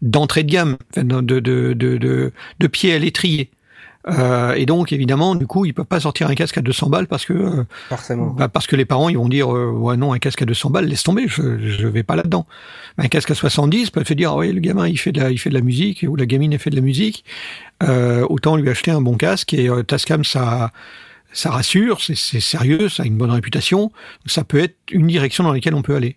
d'entrée 0.00 0.42
de 0.42 0.50
gamme, 0.50 0.76
de, 0.96 1.20
de, 1.20 2.32
de 2.58 2.66
pied 2.66 2.94
à 2.94 2.98
l'étrier. 2.98 3.50
Euh, 4.08 4.54
et 4.54 4.66
donc 4.66 4.92
évidemment, 4.92 5.34
du 5.34 5.46
coup, 5.46 5.64
ils 5.64 5.74
peuvent 5.74 5.86
pas 5.86 6.00
sortir 6.00 6.28
un 6.28 6.34
casque 6.34 6.58
à 6.58 6.60
200 6.60 6.88
balles 6.88 7.06
parce 7.06 7.24
que 7.24 7.32
euh, 7.32 7.64
bah, 8.36 8.48
parce 8.48 8.66
que 8.66 8.74
les 8.74 8.84
parents 8.84 9.08
ils 9.08 9.16
vont 9.16 9.28
dire 9.28 9.54
euh, 9.54 9.70
ouais 9.70 9.96
non 9.96 10.12
un 10.12 10.18
casque 10.18 10.42
à 10.42 10.44
200 10.44 10.70
balles 10.70 10.86
laisse 10.86 11.02
tomber 11.02 11.26
je 11.28 11.58
je 11.58 11.86
vais 11.86 12.02
pas 12.02 12.16
là-dedans. 12.16 12.46
Un 12.98 13.08
casque 13.08 13.30
à 13.30 13.34
70 13.34 13.90
peut 13.90 14.04
se 14.04 14.14
dire 14.14 14.32
ah 14.32 14.36
oui 14.36 14.52
le 14.52 14.60
gamin 14.60 14.88
il 14.88 14.98
fait 14.98 15.12
de 15.12 15.20
la 15.20 15.30
il 15.30 15.38
fait 15.38 15.50
de 15.50 15.54
la 15.54 15.60
musique 15.60 16.04
ou 16.08 16.16
la 16.16 16.26
gamine 16.26 16.52
elle 16.52 16.58
fait 16.58 16.70
de 16.70 16.76
la 16.76 16.82
musique. 16.82 17.24
Euh, 17.82 18.26
autant 18.28 18.56
lui 18.56 18.68
acheter 18.68 18.90
un 18.90 19.00
bon 19.00 19.16
casque 19.16 19.54
et 19.54 19.68
euh, 19.68 19.82
Tascam 19.82 20.24
ça 20.24 20.72
ça 21.32 21.50
rassure 21.50 22.00
c'est 22.02 22.14
sérieux 22.14 22.88
ça 22.88 23.04
a 23.04 23.06
une 23.06 23.16
bonne 23.16 23.30
réputation. 23.30 23.92
Ça 24.26 24.44
peut 24.44 24.58
être 24.58 24.76
une 24.90 25.06
direction 25.06 25.44
dans 25.44 25.52
laquelle 25.52 25.74
on 25.74 25.82
peut 25.82 25.94
aller 25.94 26.16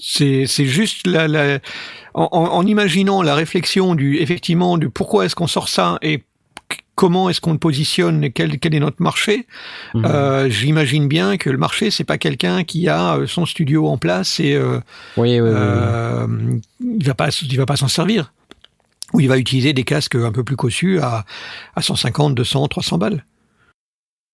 C'est 0.00 0.46
c'est 0.46 0.66
juste 0.66 1.06
la, 1.06 1.28
la 1.28 1.58
en, 2.14 2.28
en- 2.32 2.66
imaginant 2.66 3.22
la 3.22 3.34
réflexion 3.34 3.94
du 3.94 4.18
effectivement 4.18 4.78
du 4.78 4.90
pourquoi 4.90 5.24
est-ce 5.26 5.34
qu'on 5.34 5.46
sort 5.46 5.68
ça 5.68 5.98
et 6.02 6.24
comment 6.94 7.30
est-ce 7.30 7.40
qu'on 7.40 7.52
le 7.52 7.58
positionne 7.58 8.22
et 8.24 8.32
quel, 8.32 8.58
quel 8.58 8.74
est 8.74 8.80
notre 8.80 9.02
marché 9.02 9.46
Mhm. 9.94 10.04
euh, 10.04 10.50
j'imagine 10.50 11.08
bien 11.08 11.36
que 11.38 11.48
le 11.50 11.56
marché 11.58 11.90
c'est 11.90 12.04
pas 12.04 12.18
quelqu'un 12.18 12.64
qui 12.64 12.88
a 12.88 13.16
euh, 13.16 13.26
son 13.26 13.46
studio 13.46 13.88
en 13.88 13.96
place 13.98 14.40
et 14.40 14.54
euh, 14.54 14.78
Oui, 15.16 15.40
oui, 15.40 15.40
oui, 15.40 15.48
oui. 15.48 15.54
euh, 15.54 16.26
il 16.98 17.04
va 17.06 17.14
pas 17.14 17.28
il 17.28 17.56
va 17.56 17.66
pas 17.66 17.76
s'en 17.76 17.88
servir 17.88 18.32
ou 19.14 19.20
il 19.20 19.28
va 19.28 19.38
utiliser 19.38 19.72
des 19.72 19.84
casques 19.84 20.14
un 20.16 20.32
peu 20.32 20.44
plus 20.44 20.56
cossus 20.56 20.98
à 21.00 21.24
à 21.76 21.82
150 21.82 22.34
200 22.34 22.68
300 22.68 22.98
balles 22.98 23.24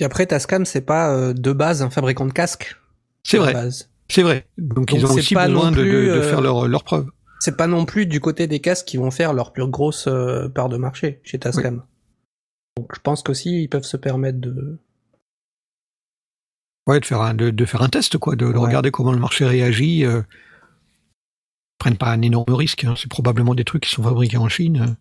Et 0.01 0.05
après 0.05 0.27
Tascam 0.27 0.64
c'est 0.64 0.81
pas 0.85 1.11
euh, 1.12 1.33
de 1.33 1.53
base 1.53 1.83
un 1.83 1.91
fabricant 1.91 2.27
de 2.27 2.33
casques? 2.33 2.77
c'est 3.25 3.39
vrai 3.39 3.53
base. 3.53 3.88
C'est 4.11 4.22
vrai 4.22 4.46
donc, 4.59 4.74
Donc 4.88 4.92
ils 4.92 5.04
ont 5.06 5.11
aussi 5.14 5.34
pas 5.34 5.46
besoin 5.48 5.70
de, 5.70 5.76
de 5.82 5.82
euh, 5.90 6.22
faire 6.22 6.40
leur 6.40 6.66
leur 6.68 6.84
preuve 6.84 7.11
C'est 7.40 7.56
pas 7.56 7.66
non 7.66 7.84
plus 7.84 8.06
du 8.06 8.20
côté 8.20 8.46
des 8.46 8.61
casques 8.61 8.86
qui 8.86 8.96
vont 8.96 9.11
faire 9.11 9.32
leur 9.32 9.52
plus 9.52 9.66
grosse 9.66 10.06
euh, 10.06 10.48
part 10.48 10.68
de 10.68 10.76
marché 10.76 11.20
chez 11.24 11.38
Tascam. 11.38 11.82
Donc 12.76 12.90
je 12.94 13.00
pense 13.00 13.22
qu'aussi 13.22 13.62
ils 13.62 13.68
peuvent 13.68 13.82
se 13.84 13.96
permettre 13.96 14.38
de. 14.38 14.78
Ouais, 16.86 17.00
de 17.00 17.04
faire 17.04 17.20
un, 17.20 17.34
de, 17.34 17.50
de 17.50 17.64
faire 17.66 17.82
un 17.82 17.88
test, 17.90 18.16
quoi, 18.16 18.34
de, 18.34 18.46
de 18.46 18.52
Ouais. 18.52 18.59
regarder 18.59 18.90
comment 18.90 19.12
le 19.12 19.18
marché 19.18 19.44
réagit. 19.44 20.04
Euh, 20.06 20.22
ils 20.22 21.78
prennent 21.78 21.98
pas 21.98 22.11
un 22.11 22.22
énorme 22.22 22.54
risque. 22.54 22.84
hein. 22.84 22.94
C'est 22.96 23.11
probablement 23.11 23.54
des 23.54 23.64
trucs 23.64 23.82
qui 23.82 23.90
sont 23.90 24.02
fabriqués 24.02 24.38
en 24.38 24.48
Chine. 24.48 24.96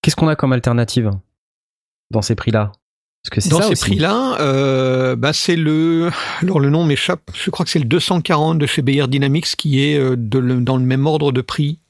Qu'est-ce 0.00 0.16
qu'on 0.16 0.28
a 0.28 0.36
comme 0.36 0.52
alternative 0.52 1.10
dans 2.10 2.22
ces 2.22 2.34
prix-là? 2.34 2.72
Parce 3.28 3.44
que 3.44 3.50
Dans 3.50 3.60
ça 3.60 3.74
ces 3.74 3.80
prix-là, 3.80 4.38
euh, 4.40 5.16
bah 5.16 5.32
c'est 5.32 5.56
le. 5.56 6.10
Alors 6.42 6.60
le 6.60 6.70
nom 6.70 6.84
m'échappe. 6.84 7.22
Je 7.34 7.50
crois 7.50 7.64
que 7.64 7.70
c'est 7.70 7.78
le 7.80 7.84
240 7.84 8.58
de 8.58 8.66
chez 8.66 8.82
Bayer 8.82 9.08
Dynamics 9.08 9.56
qui 9.56 9.82
est 9.82 9.98
euh, 9.98 10.14
de 10.16 10.38
le- 10.38 10.60
dans 10.60 10.76
le 10.76 10.84
même 10.84 11.06
ordre 11.06 11.32
de 11.32 11.40
prix. 11.40 11.80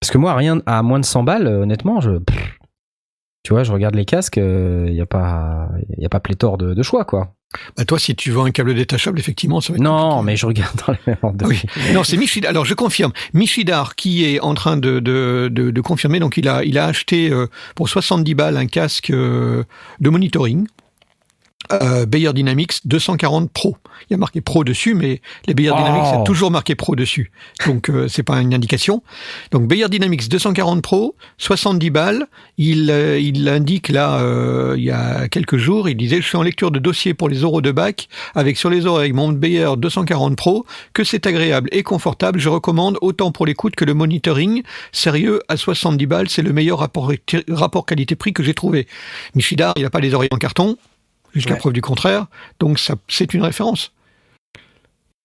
Parce 0.00 0.10
que 0.12 0.18
moi, 0.18 0.34
rien 0.34 0.60
à 0.66 0.82
moins 0.82 1.00
de 1.00 1.04
100 1.04 1.22
balles, 1.24 1.46
euh, 1.48 1.62
honnêtement, 1.62 2.00
je. 2.00 2.18
tu 3.42 3.52
vois, 3.52 3.64
je 3.64 3.72
regarde 3.72 3.94
les 3.96 4.04
casques, 4.04 4.36
il 4.36 4.92
n'y 4.92 5.00
a 5.00 5.06
pas, 5.06 5.70
y 5.96 6.04
a 6.06 6.08
pas 6.08 6.20
pléthore 6.20 6.58
de, 6.58 6.74
de 6.74 6.82
choix, 6.82 7.04
quoi. 7.04 7.32
Bah 7.76 7.84
toi, 7.84 7.98
si 7.98 8.14
tu 8.14 8.30
veux 8.32 8.40
un 8.40 8.50
câble 8.50 8.74
détachable, 8.74 9.18
effectivement, 9.18 9.60
ça 9.60 9.72
va 9.72 9.76
être 9.76 9.82
Non, 9.82 10.10
compliqué. 10.16 10.24
mais 10.26 10.36
je 10.36 10.46
regarde 10.46 10.82
dans 10.86 10.92
les 10.92 10.98
mêmes 11.06 11.36
oui. 11.44 11.62
Non, 11.94 12.04
c'est 12.04 12.16
Michidar. 12.16 12.50
Alors, 12.50 12.64
je 12.64 12.74
confirme. 12.74 13.12
Michidar 13.34 13.94
qui 13.94 14.24
est 14.24 14.40
en 14.40 14.54
train 14.54 14.76
de, 14.76 14.98
de, 15.00 15.48
de, 15.50 15.70
de 15.70 15.80
confirmer. 15.80 16.18
Donc, 16.18 16.36
il 16.36 16.48
a, 16.48 16.64
il 16.64 16.76
a 16.78 16.86
acheté 16.86 17.30
euh, 17.30 17.46
pour 17.74 17.88
70 17.88 18.34
balles 18.34 18.56
un 18.56 18.66
casque 18.66 19.10
euh, 19.10 19.62
de 20.00 20.10
monitoring. 20.10 20.66
Euh, 21.72 22.06
Bayer 22.06 22.32
Dynamics 22.32 22.80
240 22.84 23.50
Pro. 23.50 23.76
Il 24.08 24.12
y 24.12 24.14
a 24.14 24.16
marqué 24.18 24.40
Pro 24.40 24.64
dessus, 24.64 24.94
mais 24.94 25.20
les 25.46 25.54
Bayer. 25.54 25.72
Dynamics, 25.76 26.14
a 26.14 26.22
toujours 26.22 26.50
marqué 26.50 26.74
Pro 26.74 26.94
dessus. 26.94 27.32
Donc, 27.66 27.90
euh, 27.90 28.08
c'est 28.08 28.22
pas 28.22 28.40
une 28.40 28.54
indication. 28.54 29.02
Donc, 29.50 29.66
Bayer 29.66 29.88
Dynamics 29.88 30.28
240 30.28 30.82
Pro, 30.82 31.16
70 31.38 31.90
balles. 31.90 32.26
Il, 32.58 32.90
euh, 32.90 33.18
il 33.18 33.44
l'indique 33.44 33.88
là, 33.88 34.20
euh, 34.20 34.74
il 34.76 34.84
y 34.84 34.90
a 34.90 35.28
quelques 35.28 35.56
jours, 35.56 35.88
il 35.88 35.96
disait, 35.96 36.20
je 36.20 36.26
suis 36.26 36.36
en 36.36 36.42
lecture 36.42 36.70
de 36.70 36.78
dossier 36.78 37.14
pour 37.14 37.28
les 37.28 37.38
euros 37.38 37.60
de 37.60 37.72
bac, 37.72 38.08
avec 38.34 38.56
sur 38.56 38.70
les 38.70 38.86
oreilles 38.86 39.12
mon 39.12 39.30
Bayer 39.32 39.70
240 39.76 40.36
Pro, 40.36 40.66
que 40.92 41.04
c'est 41.04 41.26
agréable 41.26 41.68
et 41.72 41.82
confortable. 41.82 42.38
Je 42.38 42.48
recommande 42.48 42.98
autant 43.00 43.32
pour 43.32 43.46
l'écoute 43.46 43.74
que 43.76 43.84
le 43.84 43.94
monitoring. 43.94 44.62
Sérieux, 44.92 45.40
à 45.48 45.56
70 45.56 46.06
balles, 46.06 46.28
c'est 46.28 46.42
le 46.42 46.52
meilleur 46.52 46.78
rapport, 46.78 47.12
rapport 47.48 47.86
qualité-prix 47.86 48.32
que 48.32 48.42
j'ai 48.42 48.54
trouvé. 48.54 48.86
Michidar, 49.34 49.74
il 49.76 49.82
n'a 49.82 49.90
pas 49.90 50.00
les 50.00 50.14
oreilles 50.14 50.28
en 50.32 50.38
carton, 50.38 50.76
jusqu'à 51.34 51.52
Ouais. 51.54 51.58
preuve 51.58 51.72
du 51.72 51.82
contraire. 51.82 52.26
Donc, 52.60 52.78
ça, 52.78 52.94
c'est 53.08 53.32
une 53.34 53.42
référence. 53.42 53.92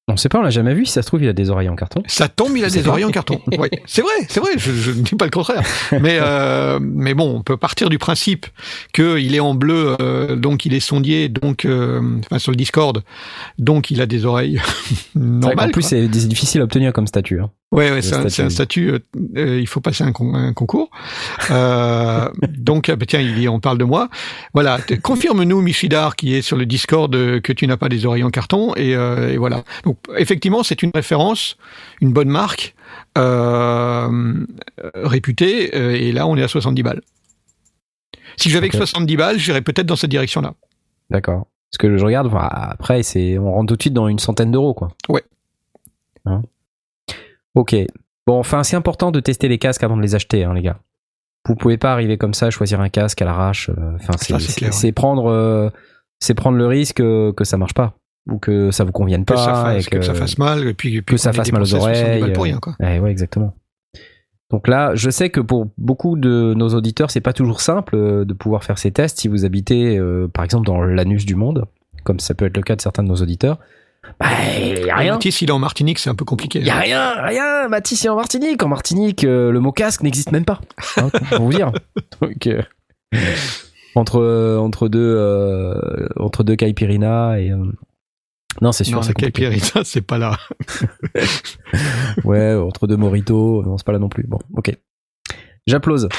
On 0.07 0.17
sait 0.17 0.27
pas, 0.29 0.39
on 0.39 0.41
l'a 0.41 0.49
jamais 0.49 0.73
vu. 0.73 0.85
Si 0.85 0.91
ça 0.93 1.03
se 1.03 1.07
trouve, 1.07 1.23
il 1.23 1.29
a 1.29 1.33
des 1.33 1.49
oreilles 1.51 1.69
en 1.69 1.75
carton. 1.75 2.03
Ça 2.07 2.27
tombe, 2.27 2.57
il 2.57 2.65
a 2.65 2.69
des 2.69 2.81
pas. 2.81 2.89
oreilles 2.89 3.05
en 3.05 3.11
carton. 3.11 3.39
Oui, 3.57 3.69
c'est 3.85 4.01
vrai, 4.01 4.11
c'est 4.27 4.41
vrai. 4.41 4.49
Je, 4.57 4.73
je 4.73 4.91
ne 4.91 5.01
dis 5.03 5.15
pas 5.15 5.23
le 5.25 5.31
contraire. 5.31 5.61
Mais 6.01 6.17
euh, 6.19 6.79
mais 6.81 7.13
bon, 7.13 7.33
on 7.37 7.41
peut 7.43 7.55
partir 7.55 7.87
du 7.89 7.97
principe 7.97 8.47
que 8.93 9.19
il 9.19 9.35
est 9.35 9.39
en 9.39 9.53
bleu, 9.53 9.95
euh, 10.01 10.35
donc 10.35 10.65
il 10.65 10.73
est 10.73 10.79
sondier, 10.81 11.29
donc 11.29 11.63
euh, 11.63 12.01
enfin 12.25 12.39
sur 12.39 12.51
le 12.51 12.57
Discord, 12.57 13.03
donc 13.57 13.89
il 13.91 14.01
a 14.01 14.05
des 14.05 14.25
oreilles 14.25 14.59
normales. 15.15 15.71
plus, 15.71 15.81
quoi. 15.81 15.89
c'est 15.89 16.09
c'est 16.13 16.27
difficile 16.27 16.59
à 16.61 16.63
obtenir 16.65 16.91
comme 16.91 17.07
statut. 17.07 17.39
hein. 17.39 17.49
Ouais, 17.71 17.89
ouais, 17.89 18.01
c'est 18.01 18.15
un, 18.15 18.25
un 18.25 18.49
statut. 18.49 18.91
euh, 18.91 18.99
euh, 19.37 19.59
il 19.59 19.65
faut 19.67 19.79
passer 19.79 20.03
un, 20.03 20.11
con- 20.11 20.33
un 20.35 20.51
concours. 20.51 20.89
Euh, 21.51 22.27
donc, 22.49 22.89
ah, 22.89 22.97
bah, 22.97 23.05
tiens, 23.07 23.21
il 23.21 23.47
on 23.47 23.61
parle 23.61 23.77
de 23.77 23.85
moi. 23.85 24.09
Voilà. 24.53 24.77
Confirme-nous, 25.01 25.61
Michidar, 25.61 26.17
qui 26.17 26.35
est 26.35 26.41
sur 26.41 26.57
le 26.57 26.65
Discord, 26.65 27.13
euh, 27.15 27.39
que 27.39 27.53
tu 27.53 27.65
n'as 27.67 27.77
pas 27.77 27.87
des 27.87 28.05
oreilles 28.05 28.23
en 28.25 28.29
carton. 28.29 28.75
Et, 28.75 28.93
euh, 28.95 29.31
et 29.31 29.37
voilà. 29.37 29.63
Donc, 29.85 29.97
effectivement, 30.17 30.63
c'est 30.63 30.83
une 30.83 30.91
référence, 30.93 31.55
une 32.01 32.11
bonne 32.11 32.27
marque, 32.27 32.75
euh, 33.17 34.45
réputée. 34.95 35.73
euh, 35.75 35.91
et 35.95 36.11
là, 36.11 36.27
on 36.27 36.35
est 36.35 36.43
à 36.43 36.49
70 36.49 36.83
balles. 36.83 37.01
Si 38.35 38.49
j'avais 38.49 38.67
Ok. 38.67 38.73
que 38.73 38.77
70 38.79 39.15
balles, 39.15 39.39
j'irais 39.39 39.61
peut-être 39.61 39.85
dans 39.87 39.95
cette 39.95 40.09
direction-là. 40.11 40.55
D'accord. 41.09 41.47
Parce 41.71 41.77
que 41.77 41.97
je 41.97 42.03
regarde, 42.03 42.27
enfin, 42.27 42.49
après, 42.51 43.01
c'est, 43.03 43.37
on 43.37 43.51
rentre 43.53 43.67
tout 43.67 43.75
de 43.77 43.81
suite 43.81 43.93
dans 43.93 44.07
une 44.09 44.19
centaine 44.19 44.51
d'euros, 44.51 44.73
quoi. 44.73 44.89
Ouais. 45.07 45.23
Hein 46.25 46.41
ok. 47.55 47.75
Bon, 48.27 48.37
enfin, 48.39 48.63
c'est 48.63 48.75
important 48.75 49.11
de 49.11 49.19
tester 49.19 49.47
les 49.47 49.57
casques 49.57 49.83
avant 49.83 49.97
de 49.97 50.01
les 50.01 50.15
acheter, 50.15 50.43
hein, 50.43 50.53
les 50.53 50.61
gars. 50.61 50.79
Vous 51.47 51.55
pouvez 51.55 51.77
pas 51.77 51.91
arriver 51.91 52.17
comme 52.17 52.33
ça, 52.35 52.51
choisir 52.51 52.79
un 52.81 52.89
casque 52.89 53.21
à 53.21 53.25
l'arrache. 53.25 53.69
euh, 53.69 53.95
Enfin, 53.95 54.13
c'est, 54.17 54.37
c'est 54.39 54.71
c'est- 54.71 54.91
prendre, 54.91 55.27
euh, 55.31 55.69
c'est 56.19 56.35
prendre 56.35 56.57
le 56.57 56.67
risque 56.67 56.99
euh, 56.99 57.33
que 57.33 57.43
ça 57.43 57.57
marche 57.57 57.73
pas 57.73 57.95
ou 58.29 58.37
que 58.37 58.69
ça 58.69 58.83
vous 58.83 58.91
convienne 58.91 59.25
Que, 59.25 59.33
pas 59.33 59.37
ça, 59.43 59.53
fasse, 59.55 59.87
et 59.87 59.89
que 59.89 60.01
ça 60.01 60.13
fasse 60.13 60.37
mal. 60.37 60.67
Et 60.67 60.73
puis, 60.75 60.95
et 60.97 61.01
puis 61.01 61.15
que 61.15 61.17
ça 61.21 61.33
fasse 61.33 61.51
mal 61.51 61.63
aux 61.63 61.65
dépensé 61.65 61.79
70 61.81 62.03
balles 62.03 62.19
oreilles, 62.19 62.33
pour 62.33 62.43
rien, 62.43 62.59
quoi. 62.59 62.75
Ouais, 62.79 62.99
ouais, 62.99 63.09
exactement. 63.09 63.55
Donc 64.51 64.67
là, 64.67 64.93
je 64.95 65.09
sais 65.09 65.29
que 65.31 65.39
pour 65.39 65.67
beaucoup 65.79 66.15
de 66.17 66.53
nos 66.55 66.69
auditeurs, 66.75 67.09
c'est 67.09 67.21
pas 67.21 67.33
toujours 67.33 67.61
simple 67.61 67.95
de 68.25 68.33
pouvoir 68.33 68.63
faire 68.63 68.77
ces 68.77 68.91
tests 68.91 69.19
si 69.19 69.27
vous 69.27 69.45
habitez, 69.45 69.97
euh, 69.97 70.27
par 70.27 70.43
exemple, 70.43 70.67
dans 70.67 70.81
l'anus 70.83 71.25
du 71.25 71.35
monde, 71.35 71.65
comme 72.03 72.19
ça 72.19 72.35
peut 72.35 72.45
être 72.45 72.57
le 72.57 72.63
cas 72.63 72.75
de 72.75 72.81
certains 72.81 73.01
de 73.01 73.07
nos 73.07 73.15
auditeurs. 73.15 73.57
Bah, 74.19 74.27
y 74.57 74.89
a 74.89 74.95
rien. 74.95 75.13
Mathis, 75.13 75.41
il 75.41 75.49
est 75.49 75.53
en 75.53 75.59
Martinique, 75.59 75.99
c'est 75.99 76.09
un 76.09 76.15
peu 76.15 76.25
compliqué. 76.25 76.59
Y 76.61 76.69
a 76.69 76.77
rien, 76.77 77.13
rien. 77.23 77.67
Mathis 77.67 78.03
est 78.05 78.09
en 78.09 78.15
Martinique. 78.15 78.61
En 78.63 78.67
Martinique, 78.67 79.23
euh, 79.23 79.51
le 79.51 79.59
mot 79.59 79.71
casque 79.71 80.03
n'existe 80.03 80.31
même 80.31 80.45
pas. 80.45 80.61
Hein, 80.97 81.09
pour 81.35 81.45
vous 81.45 81.53
dire. 81.53 81.71
Donc, 82.21 82.47
euh, 82.47 82.61
entre 83.95 84.21
euh, 84.21 84.57
entre 84.57 84.87
deux 84.87 85.15
euh, 85.17 86.07
entre 86.17 86.43
deux 86.43 86.55
caipirinha 86.55 87.39
et 87.39 87.51
non, 88.61 88.73
c'est 88.73 88.83
sûr, 88.83 88.97
Non, 88.97 89.01
c'est 89.01 89.13
compliqué. 89.13 89.43
Caipirita, 89.49 89.81
c'est 89.85 90.01
pas 90.01 90.17
là. 90.17 90.37
Ouais, 92.25 92.53
entre 92.53 92.87
deux 92.87 92.97
moritos, 92.97 93.63
non, 93.63 93.77
c'est 93.77 93.85
pas 93.85 93.93
là 93.93 93.99
non 93.99 94.09
plus. 94.09 94.25
Bon, 94.27 94.39
ok. 94.55 94.75
J'applause 95.67 96.09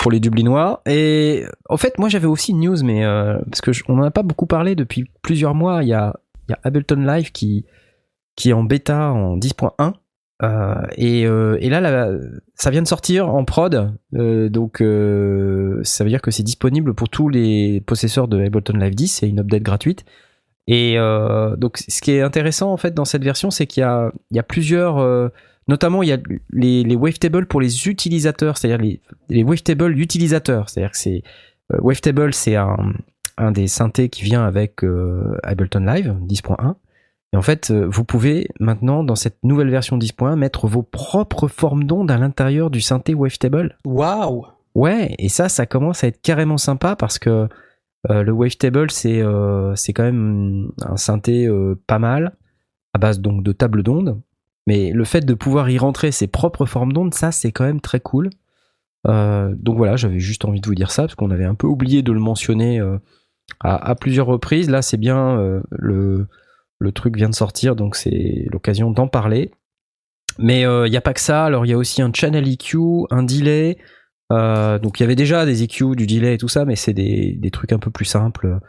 pour 0.00 0.12
les 0.12 0.20
Dublinois. 0.20 0.80
Et 0.86 1.44
en 1.68 1.76
fait, 1.76 1.98
moi, 1.98 2.08
j'avais 2.08 2.26
aussi 2.28 2.52
une 2.52 2.60
news, 2.60 2.76
mais 2.84 3.04
euh, 3.04 3.36
parce 3.50 3.60
que 3.60 3.72
je- 3.72 3.82
on 3.88 3.98
en 3.98 4.02
a 4.04 4.10
pas 4.10 4.22
beaucoup 4.22 4.46
parlé 4.46 4.74
depuis 4.76 5.10
plusieurs 5.22 5.54
mois. 5.54 5.82
Il 5.82 5.88
y 5.88 5.92
a, 5.94 6.14
il 6.48 6.52
y 6.52 6.54
a 6.54 6.60
Ableton 6.64 6.96
Live 6.96 7.32
qui 7.32 7.66
qui 8.38 8.50
est 8.50 8.52
en 8.52 8.62
bêta 8.62 9.10
en 9.10 9.36
10.1. 9.36 9.94
Euh, 10.44 10.74
et, 10.96 11.26
euh, 11.26 11.58
et 11.60 11.68
là, 11.68 12.08
ça 12.54 12.70
vient 12.70 12.82
de 12.82 12.86
sortir 12.86 13.28
en 13.28 13.44
prod, 13.44 13.92
euh, 14.14 14.48
donc 14.48 14.78
ça 15.84 16.04
veut 16.04 16.10
dire 16.10 16.22
que 16.22 16.30
c'est 16.30 16.44
disponible 16.44 16.94
pour 16.94 17.08
tous 17.08 17.28
les 17.28 17.80
possesseurs 17.80 18.28
de 18.28 18.40
Ableton 18.40 18.78
Live 18.78 18.94
10. 18.94 19.08
C'est 19.08 19.28
une 19.28 19.40
update 19.40 19.62
gratuite. 19.62 20.04
Et 20.68 20.96
donc, 21.56 21.78
ce 21.78 22.00
qui 22.00 22.12
est 22.12 22.20
intéressant 22.20 22.72
en 22.72 22.76
fait 22.76 22.94
dans 22.94 23.06
cette 23.06 23.24
version, 23.24 23.50
c'est 23.50 23.66
qu'il 23.66 23.82
y 23.82 24.36
y 24.36 24.38
a 24.38 24.42
plusieurs, 24.42 25.32
notamment 25.66 26.02
il 26.02 26.10
y 26.10 26.12
a 26.12 26.18
les, 26.50 26.84
les 26.84 26.94
wavetables 26.94 27.46
pour 27.46 27.60
les 27.60 27.88
utilisateurs, 27.88 28.58
c'est-à-dire 28.58 28.78
les, 28.78 29.00
les 29.30 29.42
wavetables 29.42 29.98
utilisateurs, 29.98 30.68
c'est-à-dire 30.68 30.92
que 30.92 30.98
c'est 30.98 31.22
wavetable, 31.70 32.34
c'est 32.34 32.56
un, 32.56 32.92
un 33.38 33.52
des 33.52 33.68
synthés 33.68 34.08
qui 34.08 34.22
vient 34.22 34.44
avec 34.44 34.84
euh, 34.84 35.38
Ableton 35.42 35.80
Live 35.80 36.16
10.1. 36.26 36.74
Et 37.32 37.36
en 37.36 37.42
fait, 37.42 37.70
euh, 37.70 37.86
vous 37.88 38.04
pouvez 38.04 38.48
maintenant 38.60 39.04
dans 39.04 39.16
cette 39.16 39.38
nouvelle 39.44 39.70
version 39.70 39.98
10.1 39.98 40.36
mettre 40.36 40.66
vos 40.66 40.82
propres 40.82 41.48
formes 41.48 41.84
d'ondes 41.84 42.10
à 42.10 42.18
l'intérieur 42.18 42.70
du 42.70 42.80
synthé 42.80 43.14
wavetable. 43.14 43.78
Waouh 43.84 44.46
Ouais, 44.74 45.14
et 45.18 45.28
ça, 45.28 45.48
ça 45.48 45.66
commence 45.66 46.04
à 46.04 46.08
être 46.08 46.20
carrément 46.22 46.58
sympa 46.58 46.94
parce 46.94 47.18
que 47.18 47.48
euh, 48.10 48.22
le 48.22 48.32
wavetable, 48.32 48.90
c'est 48.90 49.20
euh, 49.20 49.74
quand 49.94 50.04
même 50.04 50.70
un 50.82 50.96
synthé 50.96 51.46
euh, 51.46 51.74
pas 51.86 51.98
mal, 51.98 52.36
à 52.94 52.98
base 52.98 53.20
donc 53.20 53.42
de 53.42 53.52
table 53.52 53.82
d'ondes. 53.82 54.20
Mais 54.66 54.92
le 54.92 55.04
fait 55.04 55.24
de 55.24 55.34
pouvoir 55.34 55.68
y 55.70 55.78
rentrer 55.78 56.12
ses 56.12 56.26
propres 56.26 56.66
formes 56.66 56.92
d'ondes, 56.92 57.14
ça, 57.14 57.32
c'est 57.32 57.52
quand 57.52 57.64
même 57.64 57.80
très 57.80 58.00
cool. 58.00 58.30
Donc 59.06 59.78
voilà, 59.78 59.96
j'avais 59.96 60.18
juste 60.18 60.44
envie 60.44 60.60
de 60.60 60.66
vous 60.66 60.74
dire 60.74 60.90
ça 60.90 61.04
parce 61.04 61.14
qu'on 61.14 61.30
avait 61.30 61.46
un 61.46 61.54
peu 61.54 61.66
oublié 61.66 62.02
de 62.02 62.12
le 62.12 62.20
mentionner 62.20 62.78
à, 63.60 63.94
plusieurs 63.94 64.26
reprises. 64.26 64.70
Là, 64.70 64.82
c'est 64.82 64.96
bien, 64.96 65.38
euh, 65.38 65.60
le, 65.70 66.92
truc 66.92 67.16
vient 67.16 67.28
de 67.28 67.34
sortir, 67.34 67.76
donc 67.76 67.96
c'est 67.96 68.46
l'occasion 68.52 68.90
d'en 68.90 69.08
parler. 69.08 69.50
Mais 70.38 70.62
il 70.62 70.90
n'y 70.90 70.96
a 70.96 71.00
pas 71.00 71.14
que 71.14 71.20
ça. 71.20 71.44
Alors, 71.44 71.66
il 71.66 71.70
y 71.70 71.72
a 71.72 71.76
aussi 71.78 72.00
un 72.02 72.12
channel 72.12 72.48
EQ, 72.48 73.06
un 73.10 73.24
delay. 73.24 73.78
Euh, 74.30 74.78
donc 74.78 75.00
il 75.00 75.02
y 75.02 75.04
avait 75.04 75.16
déjà 75.16 75.46
des 75.46 75.62
EQ, 75.62 75.96
du 75.96 76.06
delay 76.06 76.34
et 76.34 76.38
tout 76.38 76.48
ça, 76.48 76.64
mais 76.64 76.76
c'est 76.76 76.92
des, 76.92 77.50
trucs 77.52 77.72
un 77.72 77.78
peu 77.78 77.90
plus 77.90 78.04
simples 78.04 78.60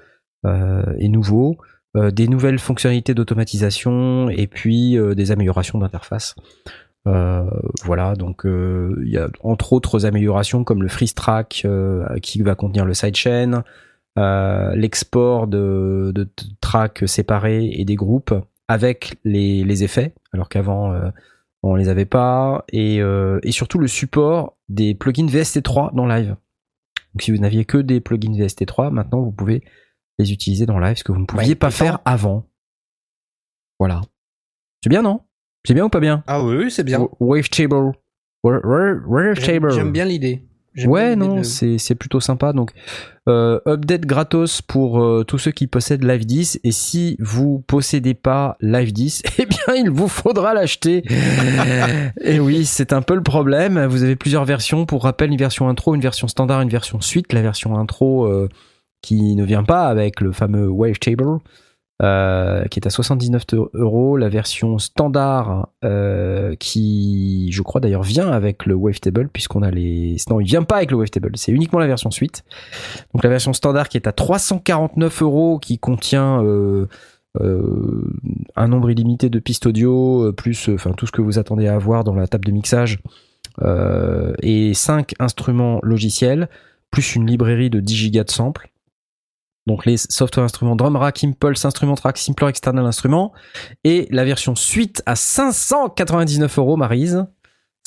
euh, 0.45 0.83
et 0.97 1.09
nouveaux. 1.09 1.57
Euh, 1.97 2.11
des 2.11 2.27
nouvelles 2.27 2.59
fonctionnalités 2.59 3.15
d'automatisation 3.15 4.29
et 4.29 4.45
puis 4.45 4.97
euh, 4.97 5.15
des 5.15 5.31
améliorations 5.31 5.79
d'interface. 5.79 6.35
Euh, 7.07 7.49
voilà, 7.83 8.15
donc 8.15 8.45
euh, 8.45 8.95
il 9.03 9.09
y 9.11 9.17
a 9.17 9.29
entre 9.41 9.73
autres 9.73 10.05
améliorations 10.05 10.63
comme 10.63 10.83
le 10.83 10.89
freeze 10.89 11.13
track 11.13 11.63
euh, 11.65 12.05
qui 12.21 12.41
va 12.41 12.55
contenir 12.55 12.85
le 12.85 12.93
sidechain, 12.93 13.63
euh, 14.19 14.75
l'export 14.75 15.47
de, 15.47 16.11
de 16.13 16.27
tracks 16.61 17.03
séparés 17.07 17.69
et 17.73 17.85
des 17.85 17.95
groupes 17.95 18.33
avec 18.67 19.15
les, 19.23 19.63
les 19.63 19.83
effets, 19.83 20.13
alors 20.33 20.49
qu'avant 20.49 20.93
euh, 20.93 21.09
on 21.63 21.75
les 21.75 21.89
avait 21.89 22.05
pas, 22.05 22.65
et, 22.71 23.01
euh, 23.01 23.39
et 23.43 23.51
surtout 23.51 23.79
le 23.79 23.87
support 23.87 24.57
des 24.69 24.93
plugins 24.93 25.25
VST3 25.27 25.95
dans 25.95 26.05
Live. 26.05 26.35
Donc 27.13 27.21
si 27.21 27.31
vous 27.31 27.37
n'aviez 27.39 27.65
que 27.65 27.77
des 27.77 27.99
plugins 28.01 28.33
VST3, 28.33 28.91
maintenant 28.91 29.21
vous 29.21 29.31
pouvez 29.31 29.63
les 30.19 30.31
utiliser 30.31 30.65
dans 30.65 30.79
Live, 30.79 30.97
ce 30.97 31.03
que 31.03 31.11
vous 31.11 31.19
ne 31.19 31.25
pouviez 31.25 31.49
Ouais, 31.49 31.55
pas 31.55 31.71
faire 31.71 31.99
avant. 32.05 32.45
Voilà. 33.79 34.01
C'est 34.83 34.89
bien, 34.89 35.01
non? 35.01 35.21
C'est 35.65 35.73
bien 35.73 35.85
ou 35.85 35.89
pas 35.89 35.99
bien? 35.99 36.23
Ah 36.27 36.43
oui, 36.43 36.55
oui, 36.57 36.71
c'est 36.71 36.83
bien. 36.83 37.07
Wavetable. 37.19 37.93
Wavetable. 38.43 39.71
j'aime 39.71 39.91
bien 39.91 40.05
l'idée. 40.05 40.45
Ouais, 40.87 41.15
non, 41.15 41.37
de- 41.37 41.43
c'est 41.43 41.95
plutôt 41.95 42.19
sympa. 42.19 42.53
Donc, 42.53 42.71
euh, 43.27 43.59
update 43.67 44.05
gratos 44.05 44.61
pour 44.61 45.01
euh, 45.03 45.23
tous 45.23 45.37
ceux 45.37 45.51
qui 45.51 45.67
possèdent 45.67 46.03
Live 46.03 46.25
10. 46.25 46.59
Et 46.63 46.71
si 46.71 47.15
vous 47.19 47.59
possédez 47.67 48.13
pas 48.13 48.57
Live 48.61 48.91
10, 48.93 49.23
eh 49.39 49.45
bien, 49.45 49.75
il 49.75 49.89
vous 49.89 50.07
faudra 50.07 50.53
l'acheter. 50.53 51.03
et 52.21 52.39
oui, 52.39 52.65
c'est 52.65 52.93
un 52.93 53.01
peu 53.01 53.15
le 53.15 53.23
problème. 53.23 53.83
Vous 53.85 54.03
avez 54.03 54.15
plusieurs 54.15 54.45
versions. 54.45 54.85
Pour 54.85 55.03
rappel, 55.03 55.31
une 55.31 55.37
version 55.37 55.69
intro, 55.69 55.95
une 55.95 56.01
version 56.01 56.27
standard, 56.27 56.61
une 56.61 56.69
version 56.69 57.01
suite. 57.01 57.33
La 57.33 57.41
version 57.41 57.77
intro 57.77 58.25
euh, 58.25 58.49
qui 59.01 59.35
ne 59.35 59.43
vient 59.43 59.63
pas 59.63 59.87
avec 59.87 60.21
le 60.21 60.31
fameux 60.31 60.67
Wavetable. 60.67 61.39
Euh, 62.01 62.63
qui 62.67 62.79
est 62.79 62.87
à 62.87 62.89
79 62.89 63.43
euros, 63.73 64.15
la 64.15 64.29
version 64.29 64.77
standard 64.77 65.67
euh, 65.83 66.55
qui, 66.55 67.49
je 67.51 67.61
crois 67.61 67.81
d'ailleurs, 67.81 68.03
vient 68.03 68.29
avec 68.29 68.65
le 68.65 68.73
Wavetable 68.73 69.27
puisqu'on 69.27 69.63
a 69.63 69.69
les. 69.69 70.15
Non, 70.29 70.39
il 70.39 70.47
vient 70.47 70.63
pas 70.63 70.77
avec 70.77 70.91
le 70.91 70.97
Wavetable, 70.97 71.31
c'est 71.35 71.51
uniquement 71.51 71.77
la 71.79 71.87
version 71.87 72.09
suite. 72.09 72.45
Donc 73.13 73.21
la 73.21 73.29
version 73.29 73.51
standard 73.51 73.89
qui 73.89 73.97
est 73.97 74.07
à 74.07 74.13
349 74.13 75.21
euros, 75.23 75.59
qui 75.59 75.77
contient 75.77 76.41
euh, 76.41 76.87
un 78.55 78.67
nombre 78.69 78.89
illimité 78.91 79.29
de 79.29 79.39
pistes 79.39 79.65
audio, 79.65 80.31
plus 80.31 80.69
enfin 80.69 80.91
tout 80.91 81.05
ce 81.05 81.11
que 81.11 81.21
vous 81.21 81.37
attendez 81.37 81.67
à 81.67 81.75
avoir 81.75 82.05
dans 82.05 82.15
la 82.15 82.27
table 82.27 82.45
de 82.45 82.51
mixage, 82.51 82.99
et 84.41 84.73
5 84.73 85.15
instruments 85.19 85.79
logiciels, 85.83 86.47
plus 86.91 87.15
une 87.15 87.27
librairie 87.27 87.69
de 87.69 87.81
10 87.81 87.93
gigas 87.93 88.23
de 88.23 88.31
samples. 88.31 88.68
Donc 89.67 89.85
les 89.85 89.97
software 89.97 90.45
instruments 90.45 90.75
Drum 90.75 90.95
Rack, 90.95 91.23
Impulse, 91.23 91.65
Instrument 91.65 91.95
Track, 91.95 92.17
Simpler 92.17 92.47
External 92.47 92.85
Instrument, 92.85 93.33
et 93.83 94.07
la 94.09 94.25
version 94.25 94.55
suite 94.55 95.03
à 95.05 95.15
599 95.15 96.57
euros, 96.57 96.77
Marise. 96.77 97.25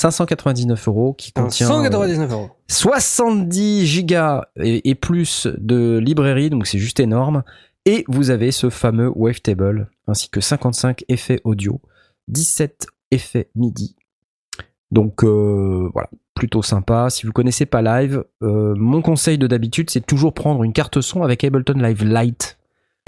599 0.01 0.89
euros 0.89 1.12
qui 1.12 1.33
contient 1.33 1.66
euh, 1.66 1.75
199 1.75 2.33
euros. 2.33 2.51
70 2.66 3.87
gigas 3.87 4.47
et, 4.57 4.89
et 4.89 4.95
plus 4.95 5.47
de 5.59 5.99
librairie, 5.99 6.51
donc 6.51 6.66
c'est 6.66 6.79
juste 6.79 6.99
énorme. 6.99 7.45
Et 7.85 8.05
vous 8.09 8.31
avez 8.31 8.53
ce 8.53 8.70
fameux 8.70 9.12
Wavetable, 9.14 9.91
ainsi 10.07 10.29
que 10.31 10.41
55 10.41 11.05
effets 11.09 11.41
audio, 11.45 11.81
17 12.29 12.87
effets 13.11 13.51
MIDI. 13.55 13.97
Donc 14.93 15.24
euh, 15.24 15.88
voilà, 15.95 16.11
plutôt 16.34 16.62
sympa. 16.62 17.09
Si 17.11 17.26
vous 17.26 17.32
connaissez 17.32 17.64
pas 17.64 17.80
Live, 17.80 18.24
euh, 18.43 18.74
mon 18.76 19.01
conseil 19.01 19.38
de 19.38 19.47
d'habitude, 19.47 19.88
c'est 19.88 20.01
de 20.01 20.05
toujours 20.05 20.34
prendre 20.34 20.62
une 20.62 20.74
carte 20.74 21.01
son 21.01 21.22
avec 21.22 21.43
Ableton 21.43 21.78
Live 21.78 22.05
Lite. 22.05 22.59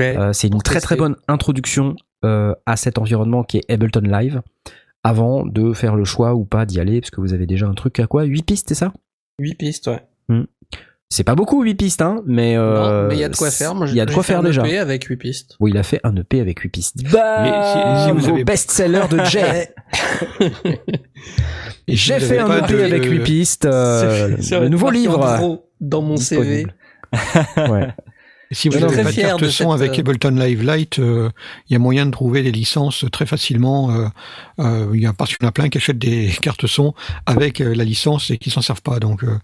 Ouais. 0.00 0.16
Euh, 0.16 0.32
c'est 0.32 0.48
une 0.48 0.62
très 0.62 0.80
très 0.80 0.96
bonne 0.96 1.16
introduction 1.28 1.94
à 2.22 2.76
cet 2.76 2.96
environnement 2.96 3.44
qui 3.44 3.58
est 3.58 3.70
Ableton 3.70 4.00
Live, 4.00 4.40
avant 5.02 5.44
de 5.44 5.74
faire 5.74 5.94
le 5.94 6.06
choix 6.06 6.34
ou 6.34 6.46
pas 6.46 6.64
d'y 6.64 6.80
aller, 6.80 7.02
parce 7.02 7.10
que 7.10 7.20
vous 7.20 7.34
avez 7.34 7.44
déjà 7.44 7.66
un 7.66 7.74
truc 7.74 8.00
à 8.00 8.06
quoi? 8.06 8.24
8 8.24 8.42
pistes, 8.44 8.68
c'est 8.70 8.74
ça? 8.74 8.94
8 9.40 9.56
pistes, 9.56 9.88
ouais. 9.88 10.02
C'est 11.10 11.22
pas 11.24 11.34
beaucoup 11.36 11.62
8 11.62 11.74
pistes, 11.76 12.02
hein, 12.02 12.22
mais 12.26 12.56
euh, 12.56 13.06
mais 13.08 13.14
il 13.14 13.20
y 13.20 13.24
a 13.24 13.28
de 13.28 13.36
quoi 13.36 13.50
faire. 13.50 13.74
Moi, 13.74 13.86
il 13.88 13.94
y 13.94 14.00
a 14.00 14.04
de 14.04 14.10
j'ai 14.10 14.14
quoi 14.14 14.22
fait 14.24 14.32
faire 14.32 14.40
un 14.40 14.44
déjà. 14.44 14.66
EP 14.66 14.78
avec 14.78 15.04
8 15.04 15.16
pistes. 15.16 15.56
Oui, 15.60 15.70
il 15.72 15.78
a 15.78 15.82
fait 15.84 16.00
un 16.02 16.14
EP 16.16 16.40
avec 16.40 16.58
8 16.60 16.68
pistes. 16.70 16.96
Mais 16.96 17.08
si- 17.08 17.12
si 17.12 18.10
vous 18.10 18.18
Bravo, 18.18 18.34
avez- 18.34 18.44
best-seller 18.44 19.02
de 19.10 19.24
Jay. 19.24 19.68
J'ai 21.88 22.18
fait 22.20 22.38
un 22.38 22.58
EP 22.64 22.72
de- 22.72 22.80
avec 22.82 23.04
8 23.04 23.20
pistes. 23.20 23.64
euh, 23.66 24.36
le 24.60 24.68
nouveau 24.68 24.90
livre. 24.90 25.60
dans 25.80 26.02
mon 26.02 26.16
CV. 26.16 26.66
Ouais. 27.56 27.88
Si 28.50 28.68
vous 28.68 28.78
n'avez 28.78 29.02
pas 29.02 29.10
de 29.10 29.16
carte 29.16 29.40
de 29.42 29.48
son 29.48 29.72
cette, 29.72 29.80
avec 29.80 29.98
euh, 29.98 30.00
Ableton 30.02 30.30
Live 30.30 30.62
Lite, 30.68 30.98
euh, 30.98 31.30
il 31.68 31.72
y 31.72 31.76
a 31.76 31.78
moyen 31.78 32.06
de 32.06 32.10
trouver 32.10 32.42
des 32.42 32.52
licences 32.52 33.04
très 33.10 33.24
facilement. 33.26 33.90
euh, 33.90 34.06
euh, 34.60 34.90
Il 34.94 35.00
y 35.00 35.06
a 35.06 35.12
parce 35.12 35.30
qu'il 35.34 35.42
y 35.42 35.46
en 35.46 35.48
a 35.48 35.52
plein 35.52 35.68
qui 35.68 35.78
achètent 35.78 35.98
des 35.98 36.30
cartes 36.42 36.66
son 36.66 36.92
avec 37.26 37.60
euh, 37.60 37.74
la 37.74 37.84
licence 37.84 38.30
et 38.30 38.38
qui 38.38 38.50
s'en 38.50 38.62
servent 38.62 38.82
pas. 38.82 38.98
Donc, 39.00 39.22
euh, 39.24 39.38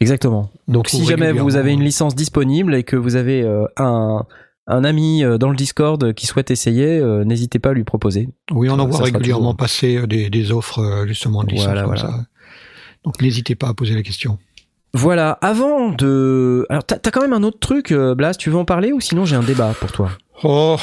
Exactement. 0.00 0.50
on 0.68 0.72
Donc 0.72 0.88
si 0.88 1.04
jamais 1.04 1.32
vous 1.32 1.56
avez 1.56 1.72
une 1.72 1.80
euh, 1.82 1.84
licence 1.84 2.14
disponible 2.14 2.74
et 2.74 2.82
que 2.84 2.96
vous 2.96 3.16
avez 3.16 3.42
euh, 3.42 3.66
un, 3.76 4.24
un 4.66 4.84
ami 4.84 5.22
euh, 5.24 5.36
dans 5.38 5.50
le 5.50 5.56
Discord 5.56 6.14
qui 6.14 6.26
souhaite 6.26 6.50
essayer, 6.50 6.98
euh, 6.98 7.24
n'hésitez 7.24 7.58
pas 7.58 7.70
à 7.70 7.72
lui 7.74 7.84
proposer. 7.84 8.28
Oui, 8.50 8.68
on 8.70 8.78
en 8.78 8.86
voit 8.86 9.00
régulièrement 9.04 9.52
toujours- 9.52 9.56
passer 9.56 10.06
des, 10.06 10.30
des 10.30 10.52
offres 10.52 11.04
justement 11.06 11.44
de 11.44 11.50
licences 11.50 11.66
Voilà, 11.66 11.82
comme 11.82 11.94
voilà. 11.94 12.10
ça. 12.10 12.24
Donc 13.04 13.20
n'hésitez 13.20 13.54
pas 13.54 13.68
à 13.68 13.74
poser 13.74 13.94
la 13.94 14.02
question. 14.02 14.38
Voilà, 14.92 15.38
avant 15.40 15.90
de... 15.90 16.66
Alors 16.68 16.82
t'as 16.84 16.98
quand 17.12 17.20
même 17.20 17.32
un 17.32 17.42
autre 17.44 17.60
truc, 17.60 17.92
Blas, 17.92 18.34
tu 18.34 18.50
veux 18.50 18.56
en 18.56 18.64
parler 18.64 18.92
ou 18.92 19.00
sinon 19.00 19.24
j'ai 19.24 19.36
un 19.36 19.42
débat 19.42 19.72
pour 19.78 19.92
toi? 19.92 20.10
Oh, 20.42 20.76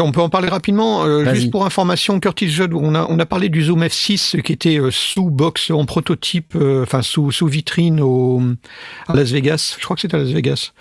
on 0.00 0.12
peut 0.12 0.20
en 0.22 0.30
parler 0.30 0.48
rapidement. 0.48 1.04
euh, 1.04 1.34
juste 1.34 1.50
pour 1.50 1.66
information, 1.66 2.18
Curtis 2.20 2.48
Judd, 2.48 2.72
on 2.72 2.94
a, 2.94 3.06
on 3.10 3.18
a 3.18 3.26
parlé 3.26 3.50
du 3.50 3.62
Zoom 3.62 3.82
F6 3.84 4.40
qui 4.42 4.52
était 4.52 4.78
euh, 4.80 4.90
sous 4.90 5.30
box 5.30 5.70
en 5.70 5.84
prototype, 5.84 6.54
euh, 6.56 6.84
enfin 6.84 7.02
sous, 7.02 7.30
sous 7.30 7.46
vitrine 7.46 8.00
au, 8.00 8.40
à 9.08 9.14
Las 9.14 9.30
Vegas. 9.30 9.76
Je 9.78 9.84
crois 9.84 9.96
que 9.96 10.00
c'était 10.02 10.16
à 10.16 10.20
Las 10.20 10.30
Vegas, 10.30 10.72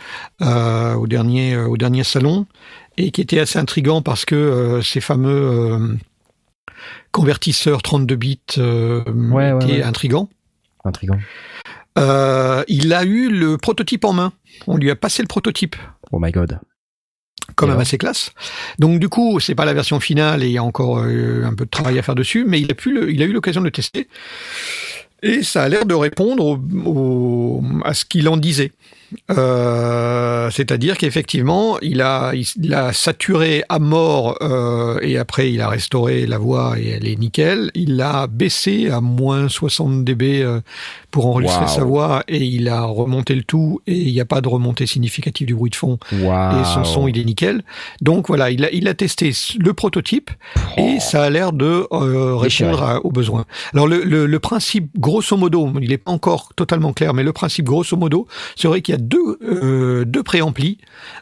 euh, 0.42 0.94
au 0.94 1.06
dernier, 1.08 1.54
euh, 1.54 1.68
au 1.68 1.76
dernier 1.76 2.06
salon, 2.06 2.46
et 2.98 3.12
qui 3.12 3.20
était 3.20 3.40
assez 3.40 3.60
intrigant 3.60 4.02
parce 4.02 4.24
que 4.24 4.36
euh, 4.36 4.82
ces 4.82 5.02
fameux 5.02 5.30
euh, 5.74 5.98
convertisseurs 7.12 7.82
32 7.82 8.16
bits 8.16 8.40
euh, 8.58 9.04
Ouais, 9.32 9.52
ouais, 9.52 9.64
étaient 9.66 9.74
ouais. 9.78 9.84
intrigants. 9.84 10.30
Intrigant. 10.86 11.18
Euh, 12.00 12.64
il 12.68 12.94
a 12.94 13.04
eu 13.04 13.30
le 13.30 13.58
prototype 13.58 14.06
en 14.06 14.14
main. 14.14 14.34
On 14.68 14.78
lui 14.78 14.90
a 14.92 14.96
passé 14.96 15.22
le 15.22 15.28
prototype 15.28 15.76
Oh 16.12 16.20
my 16.20 16.32
god. 16.32 16.60
Quand 17.56 17.66
Et 17.66 17.70
même 17.70 17.74
alors 17.78 17.82
assez 17.82 17.98
classe. 17.98 18.32
Donc 18.80 19.00
du 19.00 19.10
coup, 19.10 19.40
c'est 19.40 19.56
pas 19.56 19.66
la 19.66 19.74
version 19.74 20.00
finale 20.00 20.44
et 20.44 20.48
il 20.48 20.54
y 20.54 20.58
a 20.58 20.64
encore 20.64 21.00
euh, 21.00 21.44
un 21.46 21.54
peu 21.54 21.66
de 21.66 21.70
travail 21.70 21.98
à 22.00 22.02
faire 22.02 22.16
dessus, 22.16 22.46
mais 22.48 22.60
il 22.62 22.72
a 22.72 22.76
pu, 22.76 22.92
le- 22.94 23.12
il 23.12 23.22
a 23.22 23.26
eu 23.26 23.34
l'occasion 23.34 23.62
de 23.62 23.66
le 23.66 23.72
tester 23.72 24.08
et 25.22 25.42
ça 25.44 25.64
a 25.64 25.70
l'air 25.70 25.86
de 25.86 25.94
répondre 25.94 26.46
au- 26.46 26.60
au- 26.86 27.64
à 27.86 27.94
ce 27.94 28.04
qu'il 28.06 28.28
en 28.28 28.36
disait. 28.38 28.72
Euh, 29.32 30.50
C'est-à-dire 30.52 30.98
qu'effectivement, 30.98 31.80
il 31.82 32.02
a, 32.02 32.34
il 32.34 32.74
a 32.74 32.92
saturé 32.94 33.64
à 33.70 33.80
mort 33.80 34.38
euh, 34.42 35.00
et 35.02 35.18
après 35.18 35.52
il 35.52 35.62
a 35.62 35.70
restauré 35.70 36.26
la 36.26 36.38
voix 36.38 36.76
et 36.80 36.90
elle 36.90 37.08
est 37.08 37.16
nickel. 37.16 37.72
Il 37.76 37.96
l'a 37.96 38.28
baissé 38.28 38.90
à 38.90 39.00
moins 39.02 39.48
60 39.50 40.04
dB 40.04 40.42
euh, 40.44 40.60
pour 41.14 41.28
enregistrer 41.28 41.68
sa 41.68 41.84
voix 41.84 42.24
et 42.28 42.44
il 42.44 42.68
a 42.70 42.82
remonté 42.86 43.36
le 43.36 43.44
tout 43.44 43.80
et 43.86 43.96
il 43.96 44.12
n'y 44.12 44.20
a 44.20 44.26
pas 44.26 44.42
de 44.42 44.48
remontée 44.50 44.88
significative 44.88 45.46
du 45.46 45.54
bruit 45.54 45.70
de 45.70 45.76
fond 45.76 46.00
Waouh. 46.12 46.60
et 46.60 46.66
son 46.66 46.84
son 46.84 47.08
il 47.08 47.20
est 47.20 47.24
nickel. 47.24 47.64
Donc 48.02 48.28
voilà, 48.30 48.50
il 48.50 48.66
a, 48.66 48.72
il 48.72 48.88
a 48.88 48.96
testé 48.96 49.32
le 49.60 49.74
prototype 49.74 50.32
et 50.76 51.00
ça 51.00 51.22
a 51.24 51.30
l'air 51.30 51.54
de 51.54 51.86
euh, 51.94 52.36
répondre 52.36 52.82
à- 52.82 53.06
aux 53.06 53.12
besoins. 53.12 53.46
Alors 53.74 53.88
le, 53.88 54.04
le, 54.04 54.26
le 54.26 54.40
principe 54.40 54.90
grosso 54.98 55.38
modo, 55.38 55.72
il 55.80 55.90
n'est 55.90 56.00
pas 56.00 56.12
encore 56.12 56.52
totalement 56.56 56.94
clair, 56.94 57.14
mais 57.14 57.22
le 57.24 57.32
principe 57.32 57.66
grosso 57.66 57.96
modo 57.96 58.28
serait 58.56 58.82
qu'il 58.82 58.94
y 58.94 58.98
a 58.98 59.02
deux, 59.02 59.38
euh, 59.44 60.06
deux 60.06 60.24
préamplis, 60.24 60.80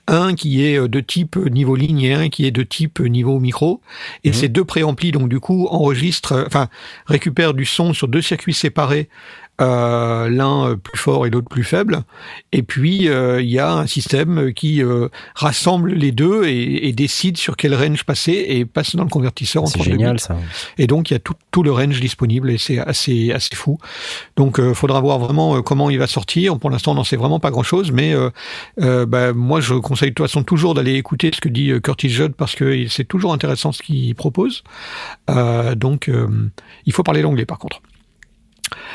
un 0.07 0.35
qui 0.35 0.63
est 0.63 0.79
de 0.87 0.99
type 1.01 1.35
niveau 1.35 1.75
ligne 1.75 2.01
et 2.03 2.13
un 2.13 2.29
qui 2.29 2.45
est 2.45 2.51
de 2.51 2.63
type 2.63 3.01
niveau 3.01 3.39
micro. 3.41 3.81
Et 4.23 4.29
Mhm. 4.29 4.33
ces 4.35 4.47
deux 4.47 4.63
préamplis 4.63 5.11
donc 5.11 5.27
du 5.27 5.41
coup 5.41 5.67
enregistrent, 5.69 6.31
euh, 6.31 6.43
enfin 6.47 6.69
récupèrent 7.07 7.53
du 7.53 7.65
son 7.65 7.91
sur 7.93 8.07
deux 8.07 8.21
circuits 8.21 8.53
séparés 8.53 9.09
euh, 9.59 10.29
l'un 10.29 10.69
euh, 10.69 10.75
plus 10.75 10.97
fort 10.97 11.25
et 11.25 11.29
l'autre 11.29 11.47
plus 11.49 11.63
faible. 11.63 12.03
Et 12.51 12.63
puis 12.63 13.07
euh, 13.09 13.41
il 13.41 13.49
y 13.49 13.59
a 13.59 13.71
un 13.71 13.87
système 13.87 14.53
qui 14.53 14.81
euh, 14.81 15.09
rassemble 15.35 15.91
les 15.93 16.11
deux 16.11 16.45
et, 16.45 16.87
et 16.87 16.93
décide 16.93 17.37
sur 17.37 17.57
quel 17.57 17.75
range 17.75 18.03
passer 18.03 18.45
et 18.47 18.65
passe 18.65 18.95
dans 18.95 19.03
le 19.03 19.09
convertisseur 19.09 19.63
en 19.63 19.67
C'est 19.67 19.79
32 19.79 19.91
génial 19.91 20.19
ça. 20.19 20.37
Et 20.77 20.87
donc 20.87 21.09
il 21.09 21.13
y 21.13 21.15
a 21.15 21.19
tout, 21.19 21.35
tout 21.51 21.63
le 21.63 21.71
range 21.71 21.99
disponible 21.99 22.49
et 22.49 22.57
c'est 22.57 22.79
assez 22.79 23.31
assez 23.31 23.55
fou. 23.55 23.77
Donc 24.35 24.59
euh, 24.59 24.73
faudra 24.73 24.99
voir 24.99 25.19
vraiment 25.19 25.61
comment 25.61 25.89
il 25.89 25.99
va 25.99 26.07
sortir. 26.07 26.57
Pour 26.57 26.69
l'instant 26.69 26.93
on 26.93 26.95
n'en 26.95 27.03
sait 27.03 27.17
vraiment 27.17 27.39
pas 27.39 27.51
grand 27.51 27.63
chose, 27.63 27.91
mais 27.91 28.15
bah, 28.77 29.33
moi 29.33 29.61
je 29.61 29.75
conseille 29.75 30.09
de 30.09 30.15
toute 30.15 30.27
façon 30.27 30.43
toujours 30.43 30.73
d'aller 30.73 30.95
écouter 30.95 31.31
ce 31.33 31.41
que 31.41 31.49
dit 31.49 31.71
Curtis 31.83 32.09
Judd 32.09 32.33
parce 32.33 32.55
que 32.55 32.87
c'est 32.87 33.03
toujours 33.03 33.33
intéressant 33.33 33.71
ce 33.71 33.81
qu'il 33.81 34.13
propose. 34.15 34.63
Donc 35.75 36.09
il 36.85 36.93
faut 36.93 37.03
parler 37.03 37.21
l'anglais 37.21 37.45
par 37.45 37.59
contre. 37.59 37.81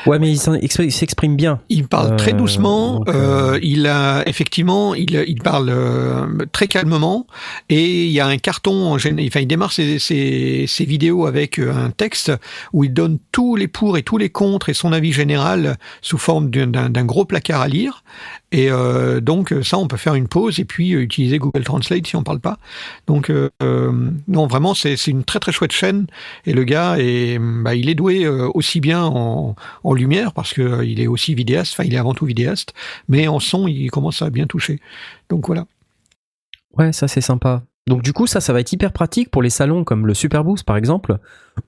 Ouais, 0.07 0.19
mais 0.19 0.31
il 0.31 0.91
s'exprime 0.91 1.35
bien. 1.35 1.59
Il 1.69 1.87
parle 1.87 2.13
Euh, 2.13 2.15
très 2.15 2.33
doucement. 2.33 2.99
donc, 2.99 3.09
euh, 3.09 3.53
euh, 3.55 3.59
il 3.61 3.87
a 3.87 4.23
effectivement, 4.27 4.95
il, 4.95 5.23
il 5.27 5.41
parle 5.41 5.69
euh, 5.69 6.25
très 6.51 6.67
calmement 6.67 7.27
et 7.69 8.05
il 8.05 8.11
y 8.11 8.19
a 8.19 8.27
un 8.27 8.37
carton. 8.37 8.91
En 8.91 8.95
enfin, 8.95 9.09
il 9.39 9.47
démarre 9.47 9.71
ses, 9.71 9.99
ses, 9.99 10.65
ses 10.67 10.85
vidéos 10.85 11.25
avec 11.25 11.59
euh, 11.59 11.73
un 11.73 11.89
texte 11.89 12.31
où 12.73 12.83
il 12.83 12.93
donne 12.93 13.17
tous 13.31 13.55
les 13.55 13.67
pour 13.67 13.97
et 13.97 14.03
tous 14.03 14.17
les 14.17 14.29
contre 14.29 14.69
et 14.69 14.73
son 14.73 14.93
avis 14.93 15.11
général 15.11 15.77
sous 16.01 16.17
forme 16.17 16.49
d'un- 16.49 16.89
gros 17.05 17.25
placard 17.25 17.61
à 17.61 17.67
lire. 17.67 18.03
Et 18.51 18.71
euh, 18.71 19.19
donc 19.19 19.53
ça, 19.63 19.77
on 19.77 19.87
peut 19.87 19.97
faire 19.97 20.15
une 20.15 20.27
pause 20.27 20.59
et 20.59 20.65
puis 20.65 20.93
euh, 20.93 21.01
utiliser 21.01 21.37
Google 21.37 21.63
Translate 21.63 22.07
si 22.07 22.15
on 22.15 22.23
parle 22.23 22.39
pas. 22.39 22.57
Donc 23.07 23.29
euh, 23.29 23.49
euh, 23.61 23.91
non, 24.27 24.47
vraiment, 24.47 24.73
c'est 24.73 24.95
une 25.07 25.23
très 25.23 25.39
très 25.39 25.51
chouette 25.51 25.73
chaîne 25.73 26.07
et 26.45 26.53
le 26.53 26.63
gars 26.63 26.95
est, 26.97 27.39
bah, 27.39 27.75
il 27.75 27.89
est 27.89 27.95
doué 27.95 28.23
euh, 28.23 28.47
aussi 28.53 28.79
bien 28.79 29.03
en, 29.03 29.55
en 29.83 29.93
lumière 29.97 30.33
parce 30.33 30.53
que 30.53 30.61
euh, 30.61 30.85
il 30.85 30.99
est 30.99 31.07
aussi 31.07 31.33
vidéaste. 31.35 31.73
Enfin, 31.73 31.83
il 31.83 31.93
est 31.93 31.97
avant 31.97 32.13
tout 32.13 32.25
vidéaste, 32.25 32.73
mais 33.07 33.27
en 33.27 33.39
son, 33.39 33.67
il 33.67 33.89
commence 33.91 34.21
à 34.21 34.29
bien 34.29 34.45
toucher. 34.47 34.79
Donc 35.29 35.47
voilà. 35.47 35.65
Ouais, 36.77 36.93
ça 36.93 37.07
c'est 37.07 37.21
sympa. 37.21 37.63
Donc 37.87 38.01
du 38.01 38.11
coup, 38.11 38.27
ça, 38.27 38.41
ça 38.41 38.51
va 38.51 38.59
être 38.59 38.71
hyper 38.73 38.91
pratique 38.91 39.31
pour 39.31 39.41
les 39.41 39.49
salons 39.49 39.83
comme 39.85 40.05
le 40.07 40.13
Superboost 40.13 40.65
par 40.65 40.75
exemple, 40.77 41.17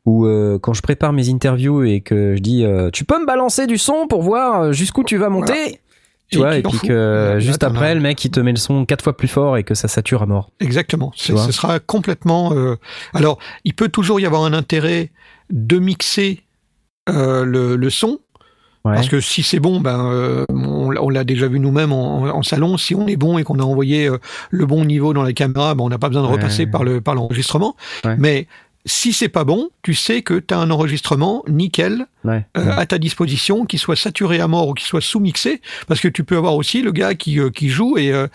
où 0.05 0.25
euh, 0.25 0.59
quand 0.59 0.73
je 0.73 0.81
prépare 0.81 1.13
mes 1.13 1.29
interviews 1.29 1.83
et 1.83 2.01
que 2.01 2.35
je 2.35 2.41
dis 2.41 2.63
euh, 2.65 2.89
tu 2.91 3.05
peux 3.05 3.19
me 3.19 3.25
balancer 3.25 3.67
du 3.67 3.77
son 3.77 4.05
pour 4.07 4.21
voir 4.21 4.73
jusqu'où 4.73 5.03
tu 5.05 5.15
vas 5.15 5.29
monter, 5.29 5.79
tu 6.29 6.35
Et 6.35 6.37
vois, 6.39 6.57
et 6.57 6.61
puis 6.61 6.77
que 6.79 7.37
juste 7.39 7.63
après 7.63 7.95
le 7.95 8.01
mec 8.01 8.23
il 8.25 8.31
te 8.31 8.39
met 8.41 8.51
le 8.51 8.57
son 8.57 8.85
quatre 8.85 9.01
fois 9.01 9.15
plus 9.15 9.29
fort 9.29 9.55
et 9.57 9.63
que 9.63 9.73
ça 9.73 9.87
sature 9.87 10.21
à 10.21 10.25
mort. 10.25 10.51
Exactement. 10.59 11.13
Ce 11.15 11.33
sera 11.53 11.79
complètement. 11.79 12.51
euh, 12.53 12.75
Alors, 13.13 13.39
il 13.63 13.73
peut 13.73 13.89
toujours 13.89 14.19
y 14.19 14.25
avoir 14.25 14.43
un 14.43 14.51
intérêt 14.53 15.11
de 15.49 15.79
mixer 15.79 16.43
le, 17.11 17.75
le 17.75 17.89
son. 17.89 18.19
Ouais. 18.85 18.93
Parce 18.95 19.09
que 19.09 19.19
si 19.19 19.43
c'est 19.43 19.59
bon, 19.59 19.81
ben 19.81 20.09
euh, 20.09 20.45
on, 20.49 20.89
l'a- 20.89 21.03
on 21.03 21.09
l'a 21.09 21.25
déjà 21.25 21.47
vu 21.49 21.59
nous-mêmes 21.59 21.91
en, 21.91 22.23
en 22.23 22.43
salon. 22.43 22.77
Si 22.77 22.95
on 22.95 23.07
est 23.07 23.17
bon 23.17 23.37
et 23.37 23.43
qu'on 23.43 23.59
a 23.59 23.63
envoyé 23.63 24.07
euh, 24.07 24.17
le 24.51 24.65
bon 24.65 24.85
niveau 24.85 25.13
dans 25.13 25.23
la 25.23 25.33
caméra, 25.33 25.75
ben 25.75 25.83
on 25.83 25.89
n'a 25.89 25.97
pas 25.99 26.07
besoin 26.07 26.23
de 26.23 26.27
Ouais. 26.27 26.33
repasser 26.35 26.65
par 26.65 26.85
le 26.85 27.01
par 27.01 27.13
l'enregistrement. 27.13 27.75
Ouais. 28.05 28.15
Mais 28.17 28.47
si 28.85 29.11
c'est 29.11 29.27
pas 29.27 29.43
bon, 29.43 29.69
tu 29.81 29.93
sais 29.93 30.21
que 30.21 30.39
tu 30.39 30.53
as 30.53 30.57
un 30.59 30.71
enregistrement 30.71 31.43
nickel 31.49 32.05
euh, 32.25 32.39
à 32.55 32.85
ta 32.85 32.97
disposition, 32.97 33.65
qui 33.65 33.77
soit 33.77 33.97
saturé 33.97 34.39
à 34.39 34.47
mort 34.47 34.69
ou 34.69 34.73
qui 34.73 34.85
soit 34.85 35.01
sous-mixé, 35.01 35.61
parce 35.89 35.99
que 35.99 36.07
tu 36.07 36.23
peux 36.23 36.37
avoir 36.37 36.55
aussi 36.55 36.81
le 36.81 36.93
gars 36.93 37.13
qui, 37.15 37.37
euh, 37.41 37.49
qui 37.49 37.67
joue 37.67 37.97
et, 37.97 38.13
euh, 38.13 38.27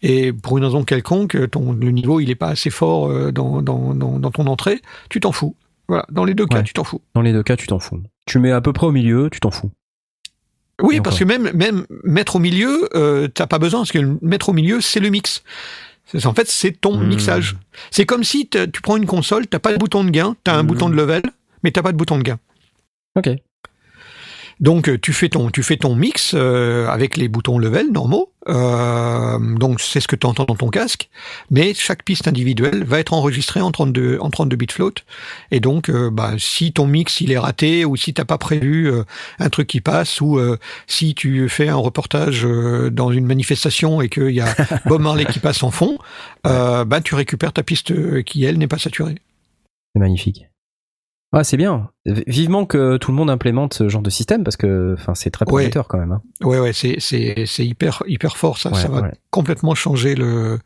et 0.00 0.32
pour 0.32 0.56
une 0.56 0.64
raison 0.64 0.82
quelconque, 0.84 1.36
ton, 1.50 1.72
le 1.74 1.90
niveau 1.90 2.20
il 2.20 2.30
est 2.30 2.34
pas 2.34 2.48
assez 2.48 2.70
fort 2.70 3.10
euh, 3.10 3.30
dans, 3.32 3.60
dans, 3.60 3.92
dans, 3.92 4.18
dans 4.18 4.30
ton 4.30 4.46
entrée, 4.46 4.80
tu 5.10 5.20
t'en 5.20 5.32
fous. 5.32 5.54
Voilà, 5.88 6.06
dans 6.10 6.24
les 6.24 6.34
deux 6.34 6.46
cas, 6.46 6.62
tu 6.62 6.72
t'en 6.72 6.84
fous. 6.84 7.02
Dans 7.14 7.20
les 7.20 7.32
deux 7.32 7.42
cas, 7.42 7.56
tu 7.56 7.66
t'en 7.66 7.78
fous. 7.80 8.00
Tu 8.30 8.38
mets 8.38 8.52
à 8.52 8.60
peu 8.60 8.72
près 8.72 8.86
au 8.86 8.92
milieu, 8.92 9.28
tu 9.32 9.40
t'en 9.40 9.50
fous. 9.50 9.72
Oui, 10.80 10.96
Et 10.96 11.00
parce 11.00 11.18
que 11.18 11.24
même, 11.24 11.50
même 11.52 11.84
mettre 12.04 12.36
au 12.36 12.38
milieu, 12.38 12.88
euh, 12.94 13.26
t'as 13.26 13.48
pas 13.48 13.58
besoin, 13.58 13.80
parce 13.80 13.90
que 13.90 13.98
mettre 14.22 14.50
au 14.50 14.52
milieu, 14.52 14.80
c'est 14.80 15.00
le 15.00 15.10
mix. 15.10 15.42
C'est- 16.06 16.24
En 16.26 16.32
fait, 16.32 16.46
c'est 16.48 16.70
ton 16.80 16.96
Hmm. 16.96 17.08
mixage. 17.08 17.56
C'est 17.90 18.06
comme 18.06 18.22
si 18.22 18.48
tu 18.48 18.80
prends 18.82 18.96
une 18.96 19.06
console, 19.06 19.48
t'as 19.48 19.58
pas 19.58 19.72
de 19.72 19.78
bouton 19.78 20.04
de 20.04 20.10
gain, 20.10 20.36
t'as 20.44 20.54
un 20.54 20.62
Hmm. 20.62 20.66
bouton 20.68 20.88
de 20.88 20.94
level, 20.94 21.22
mais 21.64 21.72
t'as 21.72 21.82
pas 21.82 21.90
de 21.90 21.96
bouton 21.96 22.18
de 22.18 22.22
gain. 22.22 22.38
Ok. 23.16 23.30
Donc 24.60 24.88
euh, 24.88 24.98
tu 24.98 25.12
fais 25.12 25.30
ton 25.30 25.50
tu 25.50 25.62
fais 25.62 25.78
ton 25.78 25.94
mix 25.94 26.32
euh, 26.34 26.86
avec 26.88 27.16
les 27.16 27.28
boutons 27.28 27.58
level 27.58 27.90
normaux. 27.92 28.30
Euh, 28.48 29.38
donc 29.56 29.80
c'est 29.80 30.00
ce 30.00 30.08
que 30.08 30.16
tu 30.16 30.26
entends 30.26 30.44
dans 30.44 30.54
ton 30.54 30.68
casque, 30.68 31.10
mais 31.50 31.74
chaque 31.74 32.04
piste 32.04 32.26
individuelle 32.28 32.84
va 32.84 32.98
être 32.98 33.12
enregistrée 33.12 33.60
en 33.60 33.70
32 33.70 34.18
en 34.20 34.30
32 34.30 34.56
bits 34.56 34.66
float. 34.70 34.94
Et 35.50 35.60
donc 35.60 35.88
euh, 35.88 36.10
bah, 36.10 36.32
si 36.38 36.72
ton 36.72 36.86
mix 36.86 37.20
il 37.20 37.32
est 37.32 37.38
raté 37.38 37.84
ou 37.84 37.96
si 37.96 38.12
t'as 38.12 38.24
pas 38.24 38.38
prévu 38.38 38.90
euh, 38.90 39.04
un 39.38 39.48
truc 39.48 39.66
qui 39.68 39.80
passe 39.80 40.20
ou 40.20 40.38
euh, 40.38 40.58
si 40.86 41.14
tu 41.14 41.48
fais 41.48 41.68
un 41.68 41.76
reportage 41.76 42.44
euh, 42.44 42.90
dans 42.90 43.10
une 43.12 43.26
manifestation 43.26 44.02
et 44.02 44.08
qu'il 44.10 44.30
y 44.30 44.40
a 44.40 44.54
Bob 44.86 45.00
Marley 45.00 45.24
qui 45.24 45.38
passe 45.38 45.62
en 45.62 45.70
fond, 45.70 45.98
euh, 46.46 46.84
bah 46.84 47.00
tu 47.00 47.14
récupères 47.14 47.52
ta 47.52 47.62
piste 47.62 48.22
qui 48.24 48.44
elle 48.44 48.58
n'est 48.58 48.68
pas 48.68 48.78
saturée. 48.78 49.16
C'est 49.94 50.00
magnifique. 50.00 50.49
Ah, 51.32 51.44
c'est 51.44 51.56
bien. 51.56 51.90
Vivement 52.06 52.66
que 52.66 52.96
tout 52.96 53.12
le 53.12 53.16
monde 53.16 53.30
implémente 53.30 53.74
ce 53.74 53.88
genre 53.88 54.02
de 54.02 54.10
système 54.10 54.42
parce 54.42 54.56
que, 54.56 54.94
enfin, 54.98 55.14
c'est 55.14 55.30
très 55.30 55.44
Ouais. 55.44 55.48
prometteur 55.62 55.86
quand 55.86 55.98
même. 55.98 56.12
hein. 56.12 56.22
Ouais 56.42 56.58
ouais 56.58 56.72
c'est 56.72 56.96
c'est 56.98 57.44
c'est 57.46 57.64
hyper 57.64 58.02
hyper 58.08 58.36
fort 58.36 58.58
ça. 58.58 58.70
Ouais, 58.72 58.78
ça 58.80 58.88
va 58.88 59.02
ouais. 59.02 59.12
complètement 59.30 59.74
changer 59.76 60.16
le 60.16 60.58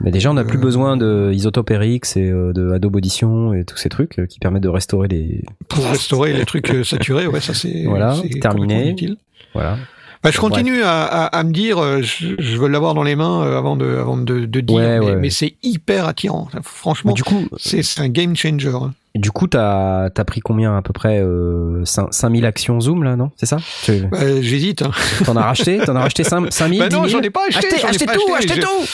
Mais 0.00 0.12
déjà, 0.12 0.30
on 0.30 0.34
n'a 0.34 0.44
plus 0.44 0.58
besoin 0.58 0.96
de 0.96 1.32
Isotope 1.32 1.70
RX 1.70 2.16
et 2.16 2.30
euh, 2.30 2.52
de 2.52 2.70
Adobe 2.70 2.94
Audition 2.94 3.52
et 3.54 3.64
tous 3.64 3.76
ces 3.76 3.88
trucs 3.88 4.20
euh, 4.20 4.26
qui 4.26 4.38
permettent 4.38 4.62
de 4.62 4.68
restaurer 4.68 5.08
les. 5.08 5.44
pour 5.68 5.84
restaurer 5.84 6.32
les 6.32 6.44
trucs 6.44 6.70
euh, 6.70 6.84
saturés, 6.84 7.26
ouais, 7.26 7.40
ça 7.40 7.52
c'est 7.52 7.84
Voilà, 7.84 8.14
c'est 8.14 8.38
terminé. 8.38 8.94
Voilà. 9.52 9.76
Bah, 10.22 10.30
je 10.32 10.38
continue 10.38 10.82
à, 10.82 11.04
à, 11.04 11.24
à 11.26 11.42
me 11.44 11.52
dire, 11.52 11.78
euh, 11.78 12.02
je, 12.02 12.34
je 12.38 12.56
veux 12.56 12.68
l'avoir 12.68 12.94
dans 12.94 13.02
les 13.04 13.14
mains 13.16 13.42
euh, 13.44 13.56
avant 13.58 13.76
de, 13.76 13.86
avant 13.86 14.16
de, 14.16 14.46
de 14.46 14.60
dire, 14.60 14.76
Ouais, 14.76 14.98
mais, 14.98 15.06
ouais. 15.06 15.16
mais 15.16 15.30
c'est 15.30 15.54
hyper 15.62 16.06
attirant. 16.08 16.48
Franchement, 16.62 17.10
Mais 17.12 17.14
du 17.14 17.22
coup, 17.24 17.46
c'est 17.56 17.82
un 18.00 18.08
game 18.08 18.34
changer. 18.34 18.68
hein. 18.74 18.92
du 19.14 19.30
coup, 19.30 19.46
t'as 19.46 20.06
as 20.06 20.24
pris 20.24 20.40
combien 20.40 20.76
à 20.76 20.82
peu 20.82 20.92
près 20.92 21.20
euh, 21.20 21.84
5 21.84 22.12
5000 22.12 22.46
actions 22.46 22.80
Zoom 22.80 23.04
là, 23.04 23.14
non? 23.16 23.30
C'est 23.36 23.46
ça? 23.46 23.58
Bah, 24.10 24.40
J'hésite. 24.40 24.82
hein. 24.82 24.90
en 25.28 25.36
as 25.36 25.42
racheté? 25.42 25.78
T'en 25.78 25.94
as 25.96 26.00
racheté 26.00 26.24
5 26.24 26.52
5000 26.52 26.78
Bah 26.80 26.88
non, 26.88 27.02
10 27.04 27.10
000? 27.10 27.20
j'en 27.20 27.26
ai 27.26 27.30
pas 27.30 27.46
acheté. 27.48 27.66
Achetez, 27.68 27.84
achetez 27.86 28.06
pas 28.06 28.14
tout, 28.14 28.34
acheté, 28.34 28.50
achetez 28.52 28.60
je- 28.62 28.66
tout 28.66 28.88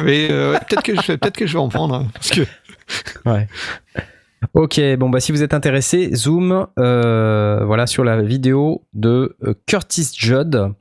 Mais 0.04 0.28
euh, 0.30 0.58
peut-être 0.68 0.82
que 0.82 0.94
je, 0.96 1.12
peut-être 1.12 1.36
que 1.36 1.46
je 1.46 1.52
vais 1.52 1.58
en 1.60 1.68
prendre, 1.68 1.94
hein, 1.94 2.06
parce 2.14 2.30
que 2.30 2.40
Ouais. 3.26 3.46
Ok, 4.54 4.80
bon 4.98 5.08
bah 5.08 5.20
si 5.20 5.32
vous 5.32 5.42
êtes 5.42 5.54
intéressé, 5.54 6.14
zoom, 6.14 6.66
euh, 6.78 7.64
voilà 7.64 7.86
sur 7.86 8.04
la 8.04 8.20
vidéo 8.22 8.82
de 8.92 9.36
euh, 9.44 9.54
Curtis 9.66 10.10
Judd 10.14 10.72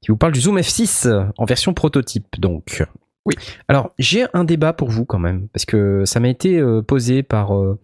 qui 0.00 0.10
vous 0.10 0.16
parle 0.16 0.32
du 0.32 0.40
Zoom 0.40 0.58
F6 0.58 1.30
en 1.38 1.44
version 1.44 1.72
prototype. 1.72 2.38
Donc, 2.38 2.84
Oui. 3.24 3.34
Alors 3.68 3.92
j'ai 3.98 4.26
un 4.34 4.44
débat 4.44 4.72
pour 4.72 4.90
vous 4.90 5.04
quand 5.04 5.18
même 5.18 5.48
parce 5.48 5.64
que 5.64 6.04
ça 6.04 6.20
m'a 6.20 6.28
été 6.28 6.58
euh, 6.58 6.82
posé 6.82 7.22
par 7.22 7.56
euh, 7.56 7.78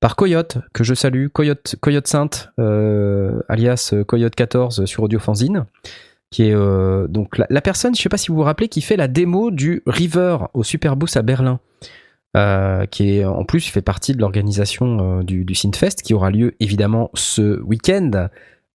par 0.00 0.16
Coyote 0.16 0.58
que 0.74 0.84
je 0.84 0.92
salue, 0.92 1.28
Coyote 1.28 1.76
Coyote 1.80 2.06
Sainte, 2.06 2.50
alias 3.48 3.94
Coyote 4.06 4.34
14 4.34 4.84
sur 4.84 5.04
Audio 5.04 5.18
Fanzine 5.18 5.64
qui 6.30 6.42
est 6.42 6.54
donc 7.08 7.38
la, 7.38 7.46
la 7.48 7.60
personne, 7.62 7.94
je 7.94 8.02
sais 8.02 8.08
pas 8.08 8.16
si 8.16 8.28
vous 8.28 8.34
vous 8.34 8.42
rappelez, 8.42 8.68
qui 8.68 8.82
fait 8.82 8.96
la 8.96 9.06
démo 9.06 9.52
du 9.52 9.82
River 9.86 10.38
au 10.52 10.64
Superboost 10.64 11.16
à 11.16 11.22
Berlin 11.22 11.60
euh, 12.36 12.86
qui 12.86 13.16
est 13.16 13.24
en 13.24 13.44
plus 13.44 13.68
fait 13.68 13.82
partie 13.82 14.12
de 14.12 14.20
l'organisation 14.20 15.20
euh, 15.20 15.22
du, 15.22 15.44
du 15.44 15.54
Synfest 15.54 16.02
qui 16.02 16.14
aura 16.14 16.30
lieu 16.30 16.54
évidemment 16.58 17.10
ce 17.14 17.60
week-end. 17.62 18.28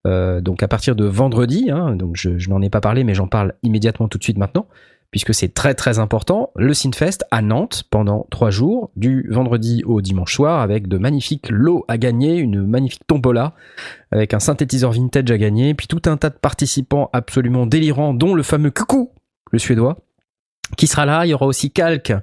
euh, 0.08 0.40
donc 0.40 0.64
à 0.64 0.68
partir 0.70 0.96
de 0.96 1.04
vendredi, 1.06 1.70
hein, 1.70 1.96
donc 1.96 2.16
je, 2.16 2.38
je 2.38 2.50
n'en 2.50 2.62
ai 2.62 2.70
pas 2.70 2.80
parlé, 2.80 3.04
mais 3.04 3.14
j'en 3.14 3.28
parle 3.28 3.54
immédiatement 3.64 4.08
tout 4.08 4.18
de 4.18 4.24
suite 4.24 4.38
maintenant, 4.38 4.66
puisque 5.12 5.34
c'est 5.34 5.54
très 5.54 5.74
très 5.74 6.00
important. 6.00 6.52
Le 6.56 6.74
Synfest 6.74 7.26
à 7.32 7.42
Nantes 7.42 7.84
pendant 7.92 8.28
trois 8.32 8.50
jours, 8.50 8.92
du 8.96 9.28
vendredi 9.30 9.84
au 9.86 10.00
dimanche 10.02 10.36
soir, 10.36 10.62
avec 10.62 10.88
de 10.88 10.98
magnifiques 10.98 11.50
lots 11.50 11.84
à 11.90 11.98
gagner, 11.98 12.38
une 12.38 12.66
magnifique 12.66 13.06
tombola, 13.08 13.56
avec 14.12 14.34
un 14.34 14.40
synthétiseur 14.40 14.94
vintage 14.94 15.30
à 15.32 15.38
gagner, 15.38 15.74
puis 15.74 15.88
tout 15.88 16.02
un 16.06 16.16
tas 16.16 16.30
de 16.30 16.36
participants 16.36 17.10
absolument 17.12 17.66
délirants, 17.66 18.14
dont 18.14 18.36
le 18.36 18.44
fameux 18.44 18.72
Coucou, 18.72 19.12
le 19.52 19.60
suédois, 19.60 19.98
qui 20.78 20.88
sera 20.88 21.06
là. 21.06 21.26
Il 21.26 21.30
y 21.30 21.34
aura 21.34 21.46
aussi 21.46 21.72
Calque 21.72 22.14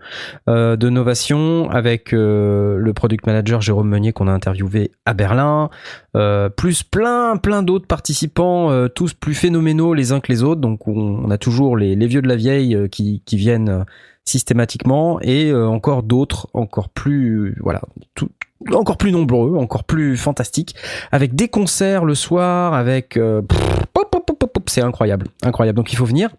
euh, 0.48 0.76
de 0.76 0.88
Novation 0.88 1.70
avec 1.70 2.12
euh, 2.12 2.76
le 2.78 2.92
product 2.92 3.26
manager 3.26 3.60
Jérôme 3.60 3.88
Meunier 3.88 4.12
qu'on 4.12 4.28
a 4.28 4.32
interviewé 4.32 4.92
à 5.04 5.14
Berlin, 5.14 5.70
euh, 6.16 6.48
plus 6.48 6.82
plein 6.82 7.36
plein 7.36 7.62
d'autres 7.62 7.86
participants, 7.86 8.70
euh, 8.70 8.88
tous 8.88 9.14
plus 9.14 9.34
phénoménaux 9.34 9.94
les 9.94 10.12
uns 10.12 10.20
que 10.20 10.32
les 10.32 10.42
autres. 10.42 10.60
Donc 10.60 10.86
on, 10.88 11.30
a 11.30 11.38
toujours 11.38 11.76
les, 11.76 11.96
les 11.96 12.06
vieux 12.06 12.22
de 12.22 12.28
la 12.28 12.36
vieille 12.36 12.74
euh, 12.74 12.88
qui, 12.88 13.22
qui 13.24 13.36
viennent 13.36 13.68
euh, 13.68 13.84
systématiquement 14.24 15.20
et 15.20 15.54
encore 15.54 16.02
d'autres 16.02 16.48
encore 16.52 16.88
plus 16.88 17.54
voilà 17.60 17.80
tout, 18.16 18.28
encore 18.72 18.96
plus 18.96 19.12
nombreux, 19.12 19.56
encore 19.56 19.84
plus 19.84 20.16
fantastiques, 20.16 20.74
avec 21.12 21.34
des 21.34 21.48
concerts 21.48 22.04
le 22.04 22.14
soir, 22.14 22.74
avec 22.74 23.16
euh, 23.16 23.42
pff, 23.42 23.86
pop, 23.92 24.10
pop, 24.10 24.35
c'est 24.68 24.80
incroyable, 24.82 25.26
incroyable. 25.42 25.76
Donc 25.76 25.92
il 25.92 25.96
faut 25.96 26.04
venir. 26.04 26.30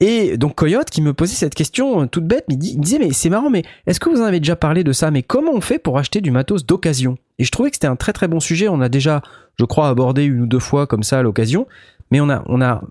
Et 0.00 0.36
donc 0.36 0.54
Coyote 0.54 0.90
qui 0.90 1.02
me 1.02 1.12
posait 1.12 1.34
cette 1.34 1.54
question 1.54 2.02
euh, 2.02 2.06
toute 2.06 2.26
bête, 2.26 2.44
mais 2.48 2.54
il 2.54 2.80
disait 2.80 2.98
mais 2.98 3.12
c'est 3.12 3.30
marrant, 3.30 3.50
mais 3.50 3.62
est-ce 3.86 4.00
que 4.00 4.08
vous 4.10 4.20
en 4.20 4.24
avez 4.24 4.40
déjà 4.40 4.56
parlé 4.56 4.84
de 4.84 4.92
ça? 4.92 5.10
Mais 5.10 5.22
comment 5.22 5.52
on 5.52 5.60
fait 5.60 5.78
pour 5.78 5.98
acheter 5.98 6.20
du 6.20 6.30
matos 6.30 6.64
d'occasion? 6.66 7.18
Et 7.38 7.44
je 7.44 7.50
trouvais 7.50 7.70
que 7.70 7.76
c'était 7.76 7.86
un 7.86 7.96
très 7.96 8.12
très 8.12 8.28
bon 8.28 8.40
sujet. 8.40 8.68
On 8.68 8.80
a 8.80 8.88
déjà, 8.88 9.22
je 9.58 9.64
crois, 9.64 9.88
abordé 9.88 10.24
une 10.24 10.40
ou 10.42 10.46
deux 10.46 10.58
fois 10.58 10.86
comme 10.86 11.02
ça 11.02 11.18
à 11.18 11.22
l'occasion. 11.22 11.66
Mais 12.10 12.20
on 12.20 12.30
a, 12.30 12.42
on 12.46 12.62
a, 12.62 12.82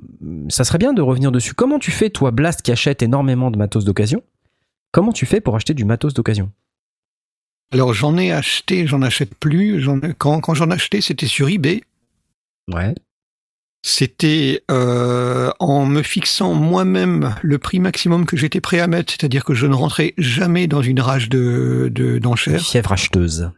ça 0.49 0.63
serait 0.63 0.77
bien 0.77 0.93
de 0.93 1.01
revenir 1.01 1.31
dessus. 1.31 1.53
Comment 1.55 1.79
tu 1.79 1.89
fais, 1.89 2.09
toi, 2.11 2.29
Blast, 2.31 2.61
qui 2.61 2.71
achète 2.71 3.01
énormément 3.01 3.49
de 3.49 3.57
matos 3.57 3.83
d'occasion? 3.83 4.21
Comment 4.91 5.11
tu 5.11 5.25
fais 5.25 5.41
pour 5.41 5.55
acheter 5.55 5.73
du 5.73 5.85
matos 5.85 6.13
d'occasion? 6.13 6.51
Alors 7.73 7.93
j'en 7.93 8.17
ai 8.17 8.31
acheté, 8.31 8.87
j'en 8.87 9.01
achète 9.01 9.35
plus. 9.35 9.81
J'en 9.81 9.99
ai- 9.99 10.13
quand 10.17 10.39
quand 10.39 10.53
j'en 10.53 10.71
achetais, 10.71 11.01
c'était 11.01 11.25
sur 11.25 11.49
eBay. 11.49 11.81
Ouais. 12.73 12.95
C'était 13.83 14.63
euh, 14.69 15.51
en 15.59 15.85
me 15.85 16.01
fixant 16.01 16.53
moi-même 16.53 17.35
le 17.41 17.57
prix 17.57 17.79
maximum 17.79 18.25
que 18.25 18.35
j'étais 18.35 18.59
prêt 18.59 18.79
à 18.79 18.87
mettre, 18.87 19.13
c'est-à-dire 19.13 19.45
que 19.45 19.53
je 19.53 19.65
ne 19.65 19.73
rentrais 19.75 20.13
jamais 20.17 20.67
dans 20.67 20.81
une 20.81 20.99
rage 20.99 21.29
de 21.29 21.89
de- 21.93 22.17
d'enchères. 22.17 22.59
Fièvre 22.61 22.91
acheteuse. 22.91 23.51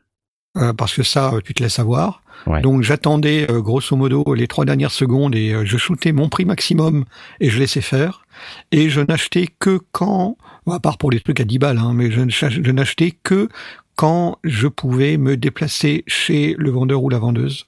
Euh, 0.57 0.73
parce 0.73 0.93
que 0.93 1.03
ça, 1.03 1.33
euh, 1.33 1.41
tu 1.43 1.53
te 1.53 1.63
laisses 1.63 1.79
avoir. 1.79 2.21
Ouais. 2.47 2.61
Donc 2.61 2.83
j'attendais 2.83 3.49
euh, 3.51 3.61
grosso 3.61 3.95
modo 3.95 4.33
les 4.33 4.47
trois 4.47 4.65
dernières 4.65 4.91
secondes 4.91 5.35
et 5.35 5.55
je 5.65 5.77
shootais 5.77 6.11
mon 6.11 6.29
prix 6.29 6.45
maximum 6.45 7.05
et 7.39 7.49
je 7.49 7.59
laissais 7.59 7.81
faire. 7.81 8.23
Et 8.71 8.89
je 8.89 9.01
n'achetais 9.01 9.47
que 9.59 9.79
quand, 9.91 10.37
bon, 10.65 10.73
à 10.73 10.79
part 10.79 10.97
pour 10.97 11.11
les 11.11 11.19
trucs 11.19 11.39
à 11.39 11.43
10 11.43 11.59
balles, 11.59 11.77
hein, 11.77 11.91
mais 11.93 12.11
je, 12.11 12.21
ne- 12.21 12.29
je 12.29 12.71
n'achetais 12.71 13.11
que 13.23 13.49
quand 13.95 14.37
je 14.43 14.67
pouvais 14.67 15.17
me 15.17 15.37
déplacer 15.37 16.03
chez 16.07 16.55
le 16.57 16.69
vendeur 16.71 17.03
ou 17.03 17.09
la 17.09 17.19
vendeuse 17.19 17.65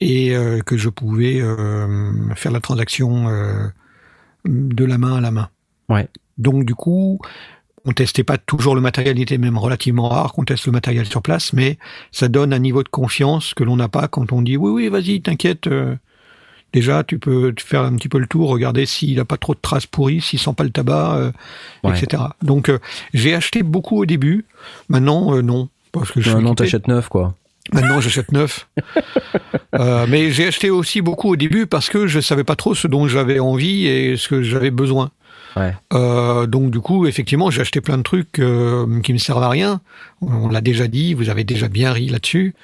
et 0.00 0.34
euh, 0.36 0.60
que 0.60 0.76
je 0.76 0.88
pouvais 0.88 1.40
euh, 1.40 2.10
faire 2.34 2.52
la 2.52 2.60
transaction 2.60 3.28
euh, 3.28 3.66
de 4.44 4.84
la 4.84 4.98
main 4.98 5.16
à 5.16 5.20
la 5.20 5.30
main. 5.30 5.48
Ouais. 5.88 6.08
Donc 6.38 6.64
du 6.64 6.74
coup, 6.74 7.18
on 7.84 7.92
testait 7.92 8.24
pas 8.24 8.38
toujours 8.38 8.74
le 8.74 8.80
matériel, 8.80 9.18
il 9.18 9.22
était 9.22 9.38
même 9.38 9.58
relativement 9.58 10.08
rare 10.08 10.32
qu'on 10.32 10.44
teste 10.44 10.66
le 10.66 10.72
matériel 10.72 11.06
sur 11.06 11.22
place, 11.22 11.52
mais 11.52 11.78
ça 12.12 12.28
donne 12.28 12.52
un 12.52 12.58
niveau 12.58 12.82
de 12.82 12.88
confiance 12.88 13.54
que 13.54 13.64
l'on 13.64 13.76
n'a 13.76 13.88
pas 13.88 14.06
quand 14.08 14.32
on 14.32 14.42
dit 14.42 14.56
oui 14.56 14.70
oui 14.70 14.88
vas-y 14.88 15.20
t'inquiète 15.22 15.68
Déjà, 16.74 17.02
tu 17.02 17.18
peux 17.18 17.54
faire 17.58 17.80
un 17.80 17.96
petit 17.96 18.10
peu 18.10 18.18
le 18.18 18.26
tour, 18.26 18.50
regarder 18.50 18.84
s'il 18.84 19.16
n'a 19.16 19.24
pas 19.24 19.38
trop 19.38 19.54
de 19.54 19.58
traces 19.58 19.86
pourries, 19.86 20.20
s'il 20.20 20.38
sent 20.38 20.52
pas 20.54 20.64
le 20.64 20.70
tabac, 20.70 21.32
Ouais. 21.82 21.98
etc. 21.98 22.24
Donc, 22.42 22.70
j'ai 23.14 23.34
acheté 23.34 23.62
beaucoup 23.62 23.96
au 23.96 24.04
début. 24.04 24.44
Maintenant, 24.90 25.40
non. 25.40 25.70
Parce 25.92 26.12
que 26.12 26.20
je 26.20 26.28
Maintenant, 26.30 26.52
équipé. 26.52 26.64
t'achètes 26.66 26.86
neuf, 26.86 27.08
quoi. 27.08 27.34
Maintenant, 27.72 28.00
j'achète 28.00 28.32
neuf. 28.32 28.68
Euh, 29.74 30.06
mais 30.08 30.30
j'ai 30.30 30.48
acheté 30.48 30.70
aussi 30.70 31.02
beaucoup 31.02 31.28
au 31.28 31.36
début 31.36 31.66
parce 31.66 31.88
que 31.88 32.06
je 32.06 32.20
savais 32.20 32.44
pas 32.44 32.56
trop 32.56 32.74
ce 32.74 32.88
dont 32.88 33.06
j'avais 33.06 33.38
envie 33.38 33.86
et 33.86 34.16
ce 34.16 34.28
que 34.28 34.42
j'avais 34.42 34.70
besoin. 34.70 35.10
Ouais. 35.56 35.74
Euh, 35.92 36.46
donc 36.46 36.70
du 36.70 36.80
coup, 36.80 37.06
effectivement, 37.06 37.50
j'ai 37.50 37.60
acheté 37.60 37.80
plein 37.80 37.98
de 37.98 38.02
trucs 38.02 38.38
euh, 38.38 39.00
qui 39.02 39.12
me 39.12 39.18
servent 39.18 39.42
à 39.42 39.48
rien. 39.48 39.80
On 40.20 40.48
l'a 40.48 40.60
déjà 40.60 40.88
dit, 40.88 41.14
vous 41.14 41.28
avez 41.30 41.44
déjà 41.44 41.68
bien 41.68 41.92
ri 41.92 42.08
là-dessus. 42.08 42.54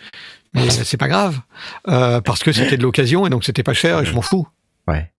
Mais 0.54 0.70
c'est 0.70 0.96
pas 0.96 1.08
grave 1.08 1.40
euh, 1.88 2.20
parce 2.20 2.44
que 2.44 2.52
c'était 2.52 2.76
de 2.76 2.82
l'occasion 2.82 3.26
et 3.26 3.30
donc 3.30 3.44
c'était 3.44 3.64
pas 3.64 3.72
cher 3.74 4.00
et 4.00 4.04
je 4.04 4.14
m'en 4.14 4.22
fous. 4.22 4.46
Ouais. 4.86 5.10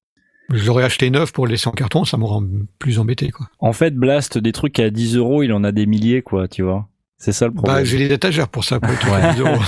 J'aurais 0.49 0.83
acheté 0.83 1.09
neuf 1.09 1.33
pour 1.33 1.45
le 1.45 1.51
laisser 1.51 1.67
en 1.67 1.73
carton, 1.73 2.05
ça 2.05 2.17
m'aurait 2.17 2.45
plus 2.79 2.99
embêté 2.99 3.31
quoi. 3.31 3.49
En 3.59 3.73
fait, 3.73 3.95
Blast, 3.95 4.37
des 4.37 4.51
trucs 4.53 4.79
à 4.79 4.89
10 4.89 5.17
euros, 5.17 5.43
il 5.43 5.51
en 5.51 5.63
a 5.63 5.71
des 5.71 5.87
milliers, 5.87 6.21
quoi, 6.21 6.47
tu 6.47 6.61
vois. 6.61 6.87
C'est 7.17 7.31
ça 7.31 7.45
le 7.47 7.53
problème. 7.53 7.77
Bah, 7.77 7.83
j'ai 7.83 7.97
les 7.97 8.13
étagères 8.13 8.49
pour 8.49 8.63
ça, 8.65 8.79
pour 8.79 8.89
Ouais. 8.91 9.21
à 9.21 9.33
10 9.33 9.39
euros. 9.41 9.59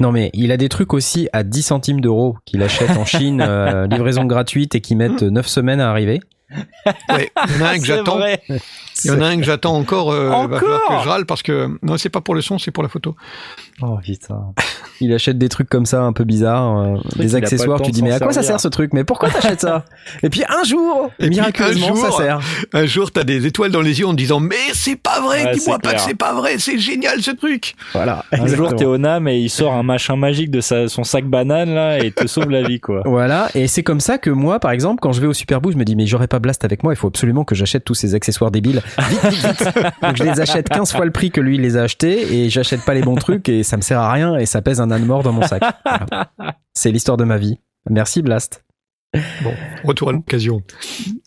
Non, 0.00 0.12
mais 0.12 0.30
il 0.32 0.50
a 0.50 0.56
des 0.56 0.68
trucs 0.68 0.94
aussi 0.94 1.28
à 1.32 1.42
10 1.42 1.62
centimes 1.62 2.00
d'euros 2.00 2.36
qu'il 2.46 2.62
achète 2.62 2.96
en 2.96 3.04
Chine, 3.04 3.44
euh, 3.46 3.86
livraison 3.90 4.24
gratuite 4.24 4.74
et 4.74 4.80
qui 4.80 4.96
mettent 4.96 5.22
9 5.22 5.46
semaines 5.46 5.80
à 5.80 5.90
arriver. 5.90 6.20
Ouais, 7.10 7.30
il 7.48 7.56
y 7.58 7.62
en 7.62 7.66
a 7.66 7.68
un 7.70 7.78
que 7.78 7.84
j'attends. 7.84 8.18
Il 9.04 9.08
y 9.08 9.10
en 9.10 9.20
a 9.20 9.26
un 9.26 9.36
que 9.36 9.44
j'attends 9.44 9.76
encore. 9.76 10.10
Euh, 10.10 10.24
il 10.42 10.48
va 10.48 10.58
falloir 10.58 10.80
Encore 10.82 10.98
que 10.98 11.04
je 11.04 11.08
râle 11.08 11.26
parce 11.26 11.42
que 11.42 11.68
non, 11.82 11.96
c'est 11.96 12.08
pas 12.08 12.20
pour 12.22 12.34
le 12.34 12.40
son, 12.40 12.58
c'est 12.58 12.72
pour 12.72 12.82
la 12.82 12.88
photo. 12.88 13.14
Oh 13.82 13.98
putain. 14.02 14.52
Il 15.02 15.14
achète 15.14 15.38
des 15.38 15.48
trucs 15.48 15.68
comme 15.70 15.86
ça 15.86 16.02
un 16.02 16.12
peu 16.12 16.24
bizarres, 16.24 16.78
euh, 16.78 16.96
des 17.16 17.34
accessoires. 17.34 17.80
Tu 17.80 17.90
dis 17.90 18.02
mais 18.02 18.12
à 18.12 18.20
quoi 18.20 18.32
ça 18.32 18.42
sert 18.42 18.60
ce 18.60 18.68
truc? 18.68 18.92
Mais 18.92 19.04
pourquoi 19.04 19.30
t'achètes 19.30 19.62
ça? 19.62 19.84
Et 20.22 20.28
puis 20.28 20.42
un 20.46 20.62
jour, 20.62 21.10
Et 21.18 21.30
miraculeusement, 21.30 21.86
un 21.86 21.94
jour, 21.94 22.10
ça 22.10 22.10
sert. 22.12 22.40
Un 22.74 22.84
jour, 22.84 23.10
t'as 23.10 23.24
des 23.24 23.46
étoiles 23.46 23.70
dans 23.70 23.80
les 23.80 23.98
yeux 24.00 24.06
en 24.06 24.12
te 24.12 24.16
disant 24.16 24.40
mais 24.40 24.56
c'est 24.74 24.96
pas 24.96 25.20
vrai, 25.20 25.44
Ouais, 25.44 25.52
dis-moi 25.54 25.78
pas 25.78 25.94
que 25.94 26.00
c'est 26.00 26.16
pas 26.16 26.34
vrai, 26.34 26.58
c'est 26.58 26.78
génial 26.78 27.22
ce 27.22 27.30
truc. 27.30 27.74
Voilà. 27.94 28.24
Un 28.32 28.46
jour, 28.46 28.74
t'es 28.74 28.84
au 28.84 28.98
NAM 28.98 29.26
et 29.28 29.38
il 29.38 29.48
sort 29.48 29.72
un 29.72 29.82
machin 29.82 30.16
magique 30.16 30.50
de 30.50 30.60
sa, 30.60 30.88
son 30.88 31.04
sac 31.04 31.24
banane, 31.24 31.74
là, 31.74 31.98
et 31.98 32.10
te 32.10 32.26
sauve 32.26 32.50
la 32.50 32.62
vie, 32.62 32.80
quoi. 32.80 33.02
Voilà, 33.10 33.48
et 33.54 33.66
c'est 33.66 33.82
comme 33.82 34.00
ça 34.00 34.18
que 34.18 34.30
moi, 34.30 34.60
par 34.60 34.70
exemple, 34.70 35.00
quand 35.00 35.12
je 35.12 35.20
vais 35.20 35.26
au 35.26 35.32
Superboo, 35.32 35.72
je 35.72 35.76
me 35.76 35.84
dis 35.84 35.96
mais 35.96 36.06
j'aurais 36.06 36.28
pas 36.28 36.38
Blast 36.38 36.64
avec 36.64 36.82
moi, 36.82 36.92
il 36.92 36.96
faut 36.96 37.08
absolument 37.08 37.44
que 37.44 37.54
j'achète 37.54 37.84
tous 37.84 37.94
ces 37.94 38.14
accessoires 38.14 38.50
débiles. 38.50 38.82
Vite, 38.98 39.24
vite, 39.30 39.46
vite. 39.46 39.68
Donc 40.02 40.16
je 40.16 40.24
les 40.24 40.40
achète 40.40 40.68
15 40.68 40.92
fois 40.92 41.04
le 41.04 41.10
prix 41.10 41.30
que 41.30 41.40
lui 41.40 41.56
il 41.56 41.62
les 41.62 41.76
a 41.76 41.82
achetés 41.82 42.34
et 42.44 42.50
j'achète 42.50 42.84
pas 42.84 42.94
les 42.94 43.02
bons 43.02 43.14
trucs 43.16 43.48
et 43.48 43.62
ça 43.70 43.76
me 43.76 43.82
sert 43.82 43.98
à 44.00 44.12
rien 44.12 44.36
et 44.36 44.46
ça 44.46 44.60
pèse 44.62 44.80
un 44.80 44.90
âne 44.90 45.04
mort 45.06 45.22
dans 45.22 45.32
mon 45.32 45.42
sac. 45.42 45.62
Voilà. 45.84 46.28
C'est 46.74 46.90
l'histoire 46.92 47.16
de 47.16 47.24
ma 47.24 47.38
vie. 47.38 47.58
Merci 47.88 48.20
Blast. 48.22 48.64
Bon, 49.42 49.52
retour 49.84 50.10
à 50.10 50.12
l'occasion. 50.12 50.62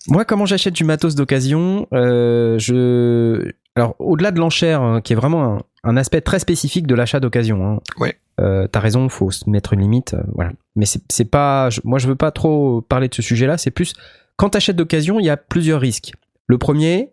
Moi, 0.08 0.24
comment 0.26 0.46
j'achète 0.46 0.74
du 0.74 0.84
matos 0.86 1.16
d'occasion 1.16 1.88
euh, 1.94 2.58
Je 2.60 3.52
alors 3.76 3.96
au-delà 4.00 4.32
de 4.32 4.40
l'enchère, 4.40 4.82
hein, 4.82 5.02
qui 5.02 5.14
est 5.14 5.16
vraiment 5.16 5.44
un, 5.56 5.62
un 5.84 5.98
aspect 5.98 6.22
très 6.22 6.40
spécifique 6.40 6.86
de 6.88 6.96
l'achat 6.96 7.20
d'occasion. 7.20 7.66
Hein. 7.68 7.80
Ouais. 7.98 8.16
Euh, 8.40 8.68
T'as 8.68 8.80
raison, 8.80 9.10
faut 9.10 9.32
se 9.32 9.50
mettre 9.50 9.74
une 9.74 9.82
limite, 9.82 10.14
euh, 10.14 10.22
voilà. 10.34 10.52
Mais 10.76 10.86
c'est 10.86 11.26
pas, 11.26 11.70
je- 11.70 11.82
moi 11.84 12.00
je 12.00 12.08
veux 12.08 12.16
pas 12.16 12.32
trop 12.32 12.82
parler 12.82 13.08
de 13.10 13.16
ce 13.16 13.22
sujet-là. 13.22 13.58
C'est 13.58 13.72
plus 13.72 13.94
quand 14.38 14.50
t'achètes 14.52 14.76
d'occasion, 14.76 15.20
il 15.20 15.26
y 15.26 15.30
a 15.30 15.38
plusieurs 15.38 15.82
risques. 15.82 16.14
Le 16.48 16.58
premier, 16.58 17.12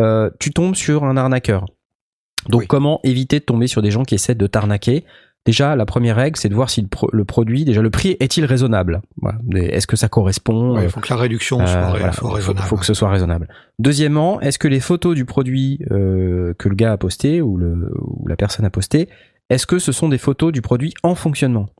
euh, 0.00 0.30
tu 0.38 0.52
tombes 0.52 0.74
sur 0.74 1.04
un 1.04 1.16
arnaqueur. 1.16 1.66
Donc 2.48 2.62
Oui. 2.62 2.66
comment 2.66 3.00
éviter 3.04 3.38
de 3.38 3.44
tomber 3.44 3.66
sur 3.66 3.82
des 3.82 3.90
gens 3.90 4.02
qui 4.02 4.14
essaient 4.14 4.34
de 4.34 4.46
t'arnaquer? 4.46 5.04
Déjà, 5.46 5.74
la 5.74 5.86
première 5.86 6.16
règle, 6.16 6.38
c'est 6.38 6.50
de 6.50 6.54
voir 6.54 6.68
si 6.68 6.82
le, 6.82 6.86
pro- 6.88 7.08
le 7.12 7.24
produit, 7.24 7.64
déjà 7.64 7.80
le 7.80 7.88
prix 7.90 8.14
est-il 8.20 8.44
raisonnable? 8.44 9.00
Voilà. 9.22 9.38
Est-ce 9.54 9.86
que 9.86 9.96
ça 9.96 10.08
correspond? 10.08 10.78
Il 10.78 10.84
euh, 10.84 10.88
faut 10.90 11.00
que 11.00 11.08
la 11.08 11.16
réduction 11.16 11.60
euh, 11.60 11.66
soit, 11.66 11.90
ré- 11.92 11.98
voilà, 11.98 12.12
faut- 12.12 12.28
raisonnable. 12.28 12.66
Faut, 12.66 12.76
que 12.76 12.84
ce 12.84 12.92
soit 12.92 13.08
raisonnable. 13.08 13.48
Deuxièmement, 13.78 14.40
est-ce 14.42 14.58
que 14.58 14.68
les 14.68 14.80
photos 14.80 15.14
du 15.14 15.24
produit 15.24 15.80
euh, 15.90 16.52
que 16.58 16.68
le 16.68 16.74
gars 16.74 16.92
a 16.92 16.96
posté 16.98 17.40
ou, 17.40 17.56
le, 17.56 17.90
ou 17.96 18.28
la 18.28 18.36
personne 18.36 18.66
a 18.66 18.70
posté, 18.70 19.08
est-ce 19.48 19.66
que 19.66 19.78
ce 19.78 19.92
sont 19.92 20.10
des 20.10 20.18
photos 20.18 20.52
du 20.52 20.60
produit 20.60 20.92
en 21.02 21.14
fonctionnement? 21.14 21.70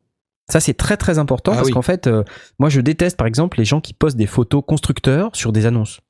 Ça, 0.51 0.59
c'est 0.59 0.75
très 0.75 0.97
très 0.97 1.19
important 1.19 1.53
Ah 1.53 1.57
parce 1.57 1.69
oui. 1.69 1.75
qu'en 1.75 1.83
fait, 1.83 2.07
euh, 2.07 2.25
moi, 2.59 2.71
je 2.71 2.81
déteste 2.81 3.17
par 3.19 3.27
exemple 3.27 3.59
les 3.59 3.67
gens 3.67 3.81
qui 3.83 3.93
postent 3.93 4.17
des 4.17 4.27
photos 4.27 4.63
constructeurs 4.67 5.31
sur 5.37 5.53
des 5.53 5.67
annonces. 5.67 6.01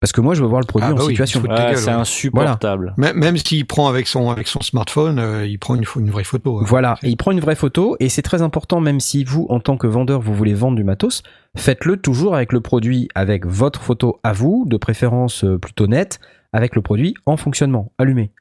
Parce 0.00 0.12
que 0.12 0.22
moi, 0.22 0.32
je 0.32 0.40
veux 0.42 0.48
voir 0.48 0.62
le 0.62 0.66
produit 0.66 0.88
Ah 0.90 0.94
bah 0.94 1.02
en 1.02 1.06
oui, 1.06 1.12
situation. 1.12 1.42
gueule, 1.42 1.76
c'est 1.76 1.88
ouais. 1.88 1.92
insupportable. 1.92 2.94
Même, 2.96 3.18
même 3.18 3.36
s'il 3.36 3.66
prend 3.66 3.86
avec 3.86 4.06
son 4.06 4.30
avec 4.30 4.48
son 4.48 4.62
smartphone, 4.62 5.18
euh, 5.18 5.46
il 5.46 5.58
prend 5.58 5.74
une, 5.74 5.84
une 5.96 6.10
vraie 6.10 6.24
photo. 6.24 6.58
hein. 6.58 6.62
Voilà, 6.66 6.96
et 7.02 7.10
il 7.10 7.16
prend 7.18 7.32
une 7.32 7.40
vraie 7.40 7.54
photo, 7.54 7.96
et 8.00 8.08
c'est 8.08 8.22
très 8.22 8.40
important, 8.40 8.80
même 8.80 8.98
si 8.98 9.24
vous, 9.24 9.46
en 9.50 9.60
tant 9.60 9.76
que 9.76 9.86
vendeur, 9.86 10.20
vous 10.22 10.32
voulez 10.34 10.54
vendre 10.54 10.76
du 10.76 10.84
matos, 10.84 11.22
faites-le 11.54 11.98
toujours 11.98 12.34
avec 12.34 12.52
le 12.52 12.62
produit, 12.62 13.08
avec 13.14 13.44
votre 13.44 13.82
photo 13.82 14.20
à 14.22 14.32
vous, 14.32 14.64
de 14.66 14.78
préférence 14.78 15.44
euh, 15.44 15.58
plutôt 15.58 15.86
nette, 15.86 16.18
avec 16.54 16.74
le 16.76 16.80
produit 16.80 17.14
en 17.26 17.36
fonctionnement, 17.36 17.92
allumé. 17.98 18.32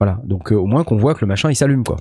Voilà, 0.00 0.20
donc 0.24 0.52
euh, 0.52 0.56
au 0.56 0.66
moins 0.66 0.84
qu'on 0.84 0.96
voit 0.98 1.14
que 1.14 1.22
le 1.22 1.26
machin 1.26 1.50
il 1.50 1.56
s'allume 1.56 1.84
quoi. 1.84 1.96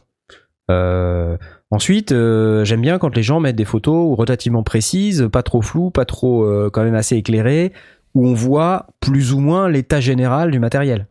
Euh, 0.70 1.38
ensuite, 1.72 2.12
euh, 2.12 2.66
j'aime 2.66 2.82
bien 2.82 2.98
quand 3.00 3.16
les 3.16 3.24
gens 3.24 3.40
mettent 3.40 3.56
des 3.56 3.64
photos 3.66 4.18
relativement 4.18 4.64
précises, 4.64 5.30
pas 5.32 5.42
trop 5.42 5.62
floues, 5.62 5.92
pas 5.92 6.04
trop 6.04 6.44
euh, 6.44 6.70
quand 6.72 6.84
même 6.84 6.94
assez 6.96 7.16
éclairées, 7.16 7.72
où 8.14 8.28
on 8.28 8.34
voit 8.34 8.88
plus 9.00 9.34
ou 9.34 9.40
moins 9.40 9.70
l'état 9.70 10.00
général 10.00 10.52
du 10.52 10.60
matériel. 10.60 11.08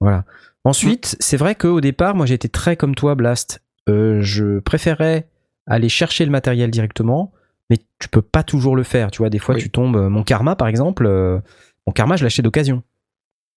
Voilà. 0.00 0.24
Ensuite, 0.64 1.16
c'est 1.20 1.36
vrai 1.36 1.54
qu'au 1.54 1.80
départ, 1.80 2.14
moi 2.14 2.26
j'étais 2.26 2.48
très 2.48 2.76
comme 2.76 2.94
toi, 2.94 3.14
Blast. 3.14 3.62
Euh, 3.88 4.20
je 4.20 4.58
préférais 4.58 5.28
aller 5.66 5.88
chercher 5.88 6.24
le 6.24 6.30
matériel 6.30 6.70
directement, 6.70 7.32
mais 7.70 7.78
tu 7.98 8.08
peux 8.08 8.22
pas 8.22 8.42
toujours 8.42 8.76
le 8.76 8.82
faire. 8.82 9.10
Tu 9.10 9.18
vois, 9.18 9.30
des 9.30 9.38
fois 9.38 9.54
Oui. 9.54 9.62
tu 9.62 9.70
tombes. 9.70 9.96
Mon 9.96 10.22
karma, 10.22 10.56
par 10.56 10.68
exemple, 10.68 11.06
euh, 11.06 11.38
mon 11.86 11.92
karma, 11.92 12.16
je 12.16 12.24
acheté 12.24 12.42
d'occasion. 12.42 12.82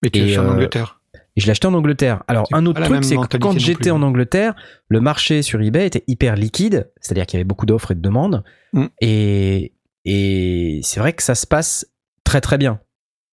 Mais 0.02 0.10
tu 0.10 0.20
Et, 0.20 0.34
es 0.34 0.38
en 0.38 0.45
euh, 0.45 0.52
Angleterre. 0.52 1.02
Et 1.36 1.41
je 1.41 1.49
acheté 1.49 1.68
en 1.68 1.74
Angleterre. 1.74 2.24
Alors, 2.28 2.47
un 2.52 2.66
autre 2.66 2.82
truc, 2.82 3.04
c'est 3.04 3.16
que 3.16 3.38
quand 3.38 3.58
j'étais 3.58 3.91
en 3.91 4.02
Angleterre, 4.02 4.54
le 4.89 4.99
marché 4.99 5.41
sur 5.41 5.62
eBay 5.62 5.88
était 5.88 6.04
hyper 6.08 6.36
liquide, 6.36 6.91
c'est-à-dire 6.99 7.26
qu'il 7.26 7.38
y 7.38 7.39
avait 7.39 7.47
beaucoup 7.47 7.66
d'offres 7.66 7.91
et 7.91 7.95
de 7.95 8.02
demandes. 8.02 8.43
Mm. 8.74 8.86
Et, 8.99 9.74
et 10.04 10.82
c'est 10.84 10.99
vrai 10.99 11.14
que 11.14 11.24
ça 11.24 11.36
se 11.36 11.47
passe 11.47 11.88
très 12.24 12.41
très 12.41 12.57
bien. 12.57 12.80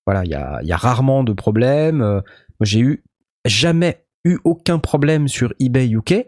Voilà, 0.06 0.24
il 0.24 0.30
y 0.30 0.34
a, 0.34 0.60
il 0.62 0.68
y 0.68 0.72
a 0.72 0.76
rarement 0.76 1.24
de 1.24 1.32
problèmes. 1.32 2.00
Euh, 2.00 2.20
J'ai 2.62 2.80
eu 2.80 3.04
jamais 3.44 4.04
eu 4.24 4.38
aucun 4.44 4.78
problème 4.78 5.28
sur 5.28 5.52
eBay 5.60 5.88
UK. 5.90 6.26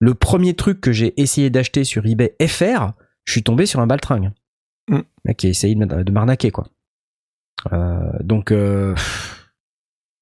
Le 0.00 0.14
premier 0.14 0.54
truc 0.54 0.80
que 0.80 0.92
j'ai 0.92 1.20
essayé 1.20 1.50
d'acheter 1.50 1.84
sur 1.84 2.06
eBay 2.06 2.34
FR, 2.46 2.92
je 3.24 3.32
suis 3.32 3.42
tombé 3.42 3.66
sur 3.66 3.80
un 3.80 3.86
baltringue. 3.86 4.30
Mec 5.24 5.36
qui 5.36 5.46
a 5.46 5.50
essayé 5.50 5.74
de 5.74 6.12
m'arnaquer, 6.12 6.50
quoi. 6.50 6.68
Euh, 7.72 8.10
donc, 8.20 8.52
euh, 8.52 8.94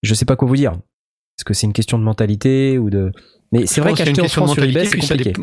je 0.03 0.15
sais 0.15 0.25
pas 0.25 0.37
quoi 0.37 0.49
vous 0.49 0.57
dire. 0.57 0.73
Est-ce 0.73 1.45
que 1.45 1.55
c'est 1.55 1.67
une 1.67 1.73
question 1.73 1.99
de 1.99 2.03
mentalité 2.03 2.79
ou 2.79 2.91
de. 2.91 3.13
Mais 3.53 3.67
c'est 3.67 3.81
vrai 3.81 3.93
qu'acheter 3.95 4.23
en 4.23 4.29
France 4.29 4.55
sur 4.55 4.65
eBay, 4.65 4.87
c'est 4.87 4.99
compliqué. 4.99 5.35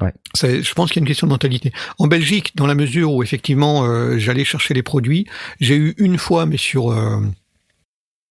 Ouais. 0.00 0.12
Je 0.34 0.74
pense 0.74 0.90
qu'il 0.90 1.00
y 1.00 1.02
a 1.02 1.04
une 1.04 1.08
question 1.08 1.26
de 1.26 1.32
mentalité. 1.32 1.72
En 1.98 2.08
Belgique, 2.08 2.56
dans 2.56 2.66
la 2.66 2.74
mesure 2.74 3.12
où 3.12 3.22
effectivement 3.22 3.84
euh, 3.84 4.18
j'allais 4.18 4.44
chercher 4.44 4.74
les 4.74 4.82
produits, 4.82 5.26
j'ai 5.60 5.76
eu 5.76 5.94
une 5.98 6.18
fois, 6.18 6.46
mais 6.46 6.56
sur, 6.56 6.90
euh, 6.90 7.20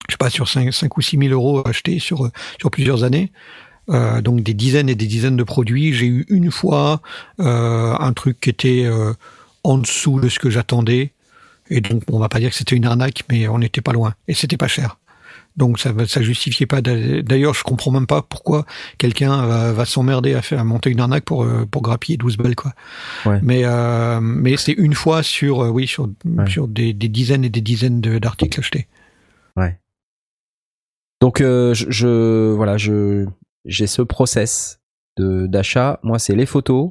je 0.10 0.14
sais 0.14 0.18
pas, 0.18 0.30
sur 0.30 0.50
5, 0.50 0.74
5 0.74 0.98
ou 0.98 1.02
6 1.02 1.18
000 1.18 1.32
euros 1.32 1.66
achetés 1.66 2.00
sur, 2.00 2.26
euh, 2.26 2.32
sur 2.60 2.70
plusieurs 2.70 3.06
années, 3.06 3.32
euh, 3.90 4.22
donc 4.22 4.42
des 4.42 4.54
dizaines 4.54 4.90
et 4.90 4.96
des 4.96 5.08
dizaines 5.08 5.38
de 5.38 5.44
produits, 5.44 5.94
j'ai 5.94 6.08
eu 6.08 6.26
une 6.28 6.52
fois 6.52 7.02
un 7.40 8.14
truc 8.14 8.42
qui 8.42 8.50
était 8.50 8.90
en 9.64 9.78
dessous 9.78 10.20
de 10.20 10.30
ce 10.30 10.40
que 10.40 10.50
j'attendais. 10.50 11.14
Et 11.70 11.80
donc, 11.80 12.04
on 12.12 12.20
va 12.20 12.28
pas 12.28 12.40
dire 12.40 12.50
que 12.50 12.56
c'était 12.56 12.76
une 12.76 12.86
arnaque, 12.86 13.24
mais 13.30 13.48
on 13.48 13.60
n'était 13.60 13.82
pas 13.82 13.94
loin. 13.94 14.16
Et 14.28 14.34
c'était 14.34 14.58
pas 14.58 14.68
cher. 14.68 14.98
Donc 15.56 15.80
ça 15.80 15.92
ça 16.08 16.22
justifiait 16.22 16.66
pas. 16.66 16.82
d'a- 16.82 17.22
D'ailleurs, 17.22 17.54
je 17.54 17.64
comprends 17.64 17.92
même 17.92 18.08
pas 18.08 18.22
pourquoi 18.24 18.66
quelqu'un 18.98 19.46
va, 19.46 19.72
va 19.72 19.86
s'emmerder 19.86 20.34
à 20.34 20.42
faire 20.42 20.60
à 20.60 20.64
monter 20.64 20.90
une 20.90 21.00
arnaque 21.00 21.26
pour 21.26 21.44
euh, 21.44 21.66
pour 21.70 21.82
grappiller 21.84 22.18
12 22.18 22.38
balles 22.38 22.56
quoi. 22.56 22.74
Ouais. 23.26 23.40
Mais 23.44 23.62
euh, 23.66 24.20
mais 24.22 24.58
c'est 24.58 24.72
une 24.74 24.94
fois 24.96 25.22
sur 25.24 25.62
euh, 25.64 25.70
oui 25.70 25.86
sur 25.88 26.10
Ouais. 26.26 26.50
sur 26.50 26.68
des, 26.68 26.94
des 26.94 27.08
dizaines 27.10 27.46
et 27.46 27.50
des 27.50 27.62
dizaines 27.62 28.02
de- 28.02 28.18
d'articles 28.20 28.60
achetés. 28.60 28.88
Donc, 31.22 31.40
euh, 31.40 31.74
je, 31.74 31.90
je- 31.90 32.52
voilà, 32.52 32.76
je 32.78 33.26
j'ai 33.66 33.88
ce 33.88 34.02
process 34.02 34.82
de 35.18 35.48
d'achat. 35.48 36.00
Moi, 36.04 36.20
c'est 36.20 36.36
les 36.36 36.46
photos. 36.46 36.90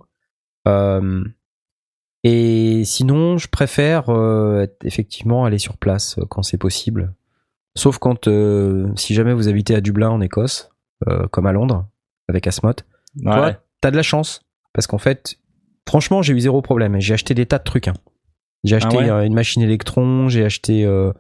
Euh, 0.66 1.22
et 2.24 2.82
sinon, 2.86 3.36
je 3.36 3.48
préfère 3.48 4.08
euh, 4.08 4.66
effectivement 4.84 5.44
aller 5.44 5.58
sur 5.58 5.76
place 5.76 6.16
quand 6.30 6.42
c'est 6.42 6.56
possible. 6.56 7.12
Sauf 7.74 7.98
quand, 7.98 8.28
euh, 8.28 8.88
si 8.96 9.14
jamais 9.14 9.32
vous 9.32 9.48
habitez 9.48 9.74
à 9.74 9.80
Dublin 9.80 10.10
en 10.10 10.20
Écosse, 10.20 10.70
euh, 11.08 11.26
comme 11.28 11.46
à 11.46 11.52
Londres, 11.52 11.86
avec 12.28 12.46
Asmot, 12.46 12.70
Ouais. 13.16 13.24
Toi, 13.24 13.52
t'as 13.80 13.90
de 13.90 13.96
la 13.96 14.02
chance. 14.02 14.42
Parce 14.72 14.86
qu'en 14.86 14.98
fait, 14.98 15.36
franchement, 15.86 16.22
j'ai 16.22 16.32
eu 16.32 16.40
zéro 16.40 16.62
problème. 16.62 16.98
J'ai 17.00 17.12
acheté 17.14 17.34
des 17.34 17.44
tas 17.46 17.58
de 17.58 17.64
trucs. 17.64 17.88
hein. 17.88 17.94
J'ai 18.64 18.76
acheté 18.76 18.96
Ah 18.98 19.02
ouais 19.02 19.10
euh, 19.10 19.24
une 19.26 19.34
machine 19.34 19.60
électron, 19.62 20.28
j'ai 20.28 20.44
acheté, 20.44 20.84
euh, 20.86 21.12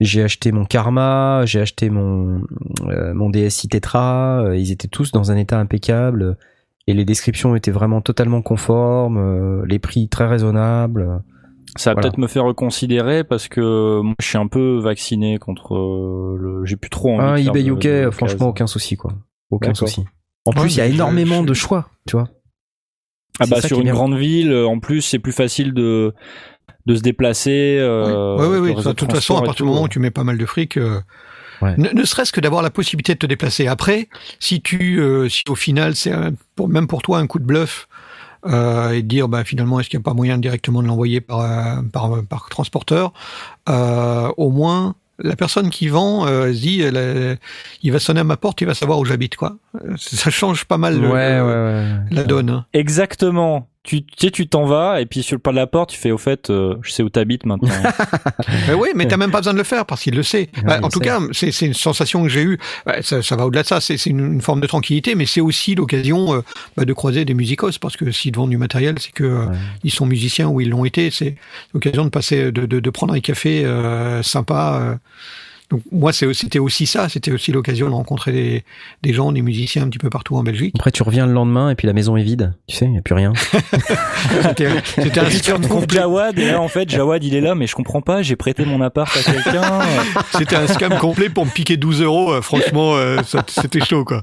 j'ai 0.00 0.22
acheté 0.22 0.52
mon 0.52 0.64
Karma, 0.64 1.42
j'ai 1.46 1.60
acheté 1.60 1.90
mon, 1.90 2.42
euh, 2.88 3.14
mon 3.14 3.30
DSI 3.30 3.68
Tetra. 3.68 4.44
ils 4.54 4.70
étaient 4.70 4.86
tous 4.88 5.10
dans 5.12 5.32
un 5.32 5.36
état 5.36 5.58
impeccable. 5.58 6.36
et 6.86 6.92
les 6.92 7.04
descriptions 7.06 7.56
étaient 7.56 7.70
vraiment 7.70 8.00
totalement 8.02 8.42
conformes, 8.42 9.16
euh, 9.18 9.64
les 9.66 9.78
prix 9.78 10.08
très 10.08 10.26
raisonnables. 10.26 11.22
Ça 11.76 11.90
va 11.90 11.94
Voilà. 11.94 12.08
peut-être 12.08 12.18
me 12.18 12.26
faire 12.26 12.44
reconsidérer 12.44 13.24
parce 13.24 13.48
que 13.48 14.00
moi, 14.00 14.14
je 14.20 14.26
suis 14.26 14.38
un 14.38 14.46
peu 14.46 14.78
vacciné 14.78 15.38
contre 15.38 15.74
euh, 15.74 16.36
le. 16.38 16.64
J'ai 16.64 16.76
plus 16.76 16.90
trop 16.90 17.18
envie. 17.18 17.46
Ah, 17.48 17.52
de 17.52 17.58
eBay 17.58 17.68
UK, 17.70 17.82
de 18.06 18.10
franchement, 18.10 18.48
aucun 18.48 18.66
souci, 18.66 18.96
quoi. 18.96 19.12
Aucun 19.50 19.74
souci. 19.74 20.04
En 20.46 20.52
Ouais, 20.52 20.60
plus, 20.62 20.74
il 20.74 20.78
y 20.78 20.80
a 20.82 20.86
énormément 20.86 21.42
je- 21.42 21.46
de 21.48 21.54
choix, 21.54 21.88
tu 22.06 22.16
vois. 22.16 22.28
Ah 23.40 23.46
bah 23.48 23.60
sur 23.60 23.78
une 23.78 23.84
bien. 23.84 23.94
grande 23.94 24.14
ville, 24.16 24.52
euh, 24.52 24.66
en 24.68 24.78
plus, 24.78 25.00
c'est 25.02 25.18
plus 25.18 25.32
facile 25.32 25.74
de 25.74 26.14
de 26.86 26.94
se 26.94 27.00
déplacer. 27.02 27.78
Euh, 27.80 28.36
oui, 28.38 28.58
oui, 28.58 28.74
oui. 28.76 28.84
De 28.84 28.92
toute 28.92 29.10
façon, 29.10 29.36
à 29.38 29.42
partir 29.42 29.64
du 29.64 29.70
moment 29.72 29.84
où 29.84 29.88
tu 29.88 29.98
mets 29.98 30.10
pas 30.10 30.22
mal 30.22 30.38
de 30.38 30.46
fric, 30.46 30.76
euh, 30.76 31.00
Ouais. 31.62 31.74
ne, 31.78 31.88
ne 31.88 32.04
serait-ce 32.04 32.30
que 32.32 32.40
d'avoir 32.40 32.62
la 32.62 32.70
possibilité 32.70 33.14
de 33.14 33.18
te 33.18 33.26
déplacer. 33.26 33.66
Après, 33.68 34.08
si 34.38 34.60
tu, 34.60 35.00
euh, 35.00 35.28
si 35.28 35.42
au 35.48 35.54
final, 35.54 35.94
c'est 35.96 36.12
un- 36.12 36.32
pour 36.56 36.68
même 36.68 36.86
pour 36.86 37.00
toi 37.02 37.18
un 37.18 37.26
coup 37.26 37.38
de 37.38 37.44
bluff 37.44 37.88
euh, 38.46 38.90
et 38.90 39.02
dire, 39.02 39.28
bah 39.28 39.44
finalement, 39.44 39.80
est-ce 39.80 39.88
qu'il 39.88 39.98
n'y 39.98 40.02
a 40.02 40.04
pas 40.04 40.14
moyen 40.14 40.38
directement 40.38 40.82
de 40.82 40.88
l'envoyer 40.88 41.20
par, 41.20 41.40
euh, 41.40 41.82
par 41.92 42.22
par 42.24 42.48
transporteur 42.48 43.12
euh, 43.68 44.28
Au 44.36 44.50
moins. 44.50 44.94
La 45.20 45.36
personne 45.36 45.70
qui 45.70 45.86
vend 45.86 46.26
euh, 46.26 46.50
dit, 46.50 46.82
euh, 46.82 47.36
il 47.82 47.92
va 47.92 48.00
sonner 48.00 48.20
à 48.20 48.24
ma 48.24 48.36
porte, 48.36 48.60
il 48.60 48.66
va 48.66 48.74
savoir 48.74 48.98
où 48.98 49.04
j'habite, 49.04 49.36
quoi. 49.36 49.56
Ça 49.96 50.30
change 50.30 50.64
pas 50.66 50.78
mal 50.78 51.00
le- 51.00 51.08
ouais, 51.08 51.36
le- 51.38 51.44
ouais, 51.44 51.52
ouais. 51.54 51.98
la 52.10 52.24
donne. 52.24 52.50
hein. 52.50 52.66
Exactement. 52.72 53.68
Tu 53.82 54.02
tu 54.02 54.12
sais, 54.18 54.30
tu 54.30 54.46
t'en 54.48 54.64
vas 54.64 55.02
et 55.02 55.04
puis 55.04 55.22
sur 55.22 55.34
le 55.36 55.40
pas 55.40 55.50
de 55.50 55.56
la 55.56 55.66
porte, 55.66 55.90
tu 55.90 55.98
fais 55.98 56.10
au 56.10 56.16
fait, 56.16 56.48
euh, 56.48 56.76
je 56.80 56.90
sais 56.90 57.02
où 57.02 57.10
t'habites 57.10 57.44
maintenant. 57.44 57.68
Mais 58.66 58.72
oui, 58.72 58.88
mais 58.94 59.06
t'as 59.06 59.18
même 59.18 59.30
pas 59.30 59.40
besoin 59.40 59.52
de 59.52 59.58
le 59.58 59.64
faire 59.64 59.84
parce 59.84 60.00
qu'il 60.02 60.14
le 60.14 60.22
sait. 60.22 60.48
Ouais, 60.56 60.62
Bah, 60.64 60.78
en 60.82 60.88
tout 60.88 61.00
sait. 61.00 61.04
cas, 61.04 61.20
c'est 61.32 61.50
c'est 61.52 61.66
une 61.66 61.74
sensation 61.74 62.22
que 62.22 62.30
j'ai 62.30 62.42
eue. 62.44 62.58
Ouais, 62.86 63.02
ça, 63.02 63.20
ça 63.20 63.36
va 63.36 63.44
au-delà 63.46 63.62
de 63.62 63.66
ça. 63.66 63.82
C'est 63.82 63.98
c'est 63.98 64.08
une, 64.08 64.34
une 64.34 64.40
forme 64.40 64.60
de 64.62 64.66
tranquillité, 64.66 65.14
mais 65.16 65.26
c'est 65.26 65.42
aussi 65.42 65.74
l'occasion 65.74 66.34
euh, 66.34 66.40
bah, 66.78 66.86
de 66.86 66.92
croiser 66.94 67.26
des 67.26 67.34
musicos 67.34 67.76
parce 67.78 67.98
que 67.98 68.10
s'ils 68.10 68.32
te 68.32 68.38
vendent 68.38 68.50
du 68.50 68.56
matériel, 68.58 68.94
c'est 69.00 69.12
que 69.12 69.24
euh, 69.24 69.46
Ouais. 69.48 69.56
ils 69.82 69.90
sont 69.92 70.06
musiciens 70.06 70.48
ou 70.48 70.62
ils 70.62 70.70
l'ont 70.70 70.86
été. 70.86 71.10
C'est 71.10 71.34
l'occasion 71.74 72.04
de 72.04 72.10
passer, 72.10 72.52
de, 72.52 72.64
de, 72.64 72.80
de 72.80 72.90
prendre 72.90 73.12
un 73.12 73.20
café 73.20 73.66
euh, 73.66 74.22
sympa. 74.22 74.98
Donc 75.74 75.82
moi, 75.90 76.12
c'est- 76.12 76.32
c'était 76.34 76.60
aussi 76.60 76.86
ça. 76.86 77.08
C'était 77.08 77.32
aussi 77.32 77.50
l'occasion 77.50 77.88
de 77.88 77.94
rencontrer 77.94 78.30
des, 78.32 78.64
des 79.02 79.12
gens, 79.12 79.32
des 79.32 79.42
musiciens 79.42 79.82
un 79.82 79.88
petit 79.88 79.98
peu 79.98 80.08
partout 80.08 80.36
en 80.36 80.44
Belgique. 80.44 80.74
Après, 80.78 80.92
tu 80.92 81.02
reviens 81.02 81.26
le 81.26 81.32
lendemain 81.32 81.70
et 81.70 81.74
puis 81.74 81.86
la 81.88 81.92
maison 81.92 82.16
est 82.16 82.22
vide. 82.22 82.54
Tu 82.68 82.76
sais, 82.76 82.84
il 82.84 82.92
n'y 82.92 82.98
a 82.98 83.02
plus 83.02 83.14
rien. 83.14 83.32
C'était 84.42 84.68
c'était 84.86 85.20
un 85.20 85.54
retrouves 85.56 85.80
complet. 85.80 85.98
Jawad 85.98 86.38
et 86.38 86.50
là 86.52 86.60
en 86.60 86.68
fait 86.68 86.88
Jawad 86.88 87.22
il 87.24 87.34
est 87.34 87.40
là 87.40 87.54
mais 87.54 87.66
je 87.66 87.74
comprends 87.74 88.00
pas 88.00 88.22
j'ai 88.22 88.36
prêté 88.36 88.64
mon 88.64 88.80
appart 88.80 89.14
à 89.16 89.22
quelqu'un 89.22 89.80
C'était 90.38 90.56
un 90.56 90.66
scam 90.66 90.96
complet 90.98 91.28
pour 91.28 91.44
me 91.46 91.50
piquer 91.50 91.76
12 91.76 92.02
euros. 92.02 92.32
euh, 92.32 92.40
Franchement, 92.40 92.94
euh, 92.96 93.18
ça- 93.24 93.44
c'était 93.48 93.80
chaud, 93.84 94.04
quoi. 94.04 94.22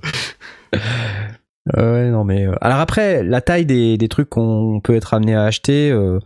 Ouais, 1.78 2.10
non, 2.10 2.24
mais. 2.24 2.48
euh, 2.48 2.56
Alors 2.62 2.80
après, 2.80 3.24
la 3.24 3.42
taille 3.42 3.66
des, 3.66 3.98
des 3.98 4.08
trucs 4.08 4.30
qu'on 4.30 4.80
peut 4.84 4.96
être 4.96 5.14
amené 5.14 5.36
à 5.36 5.44
acheter, 5.44 5.92
euh, 5.92 6.20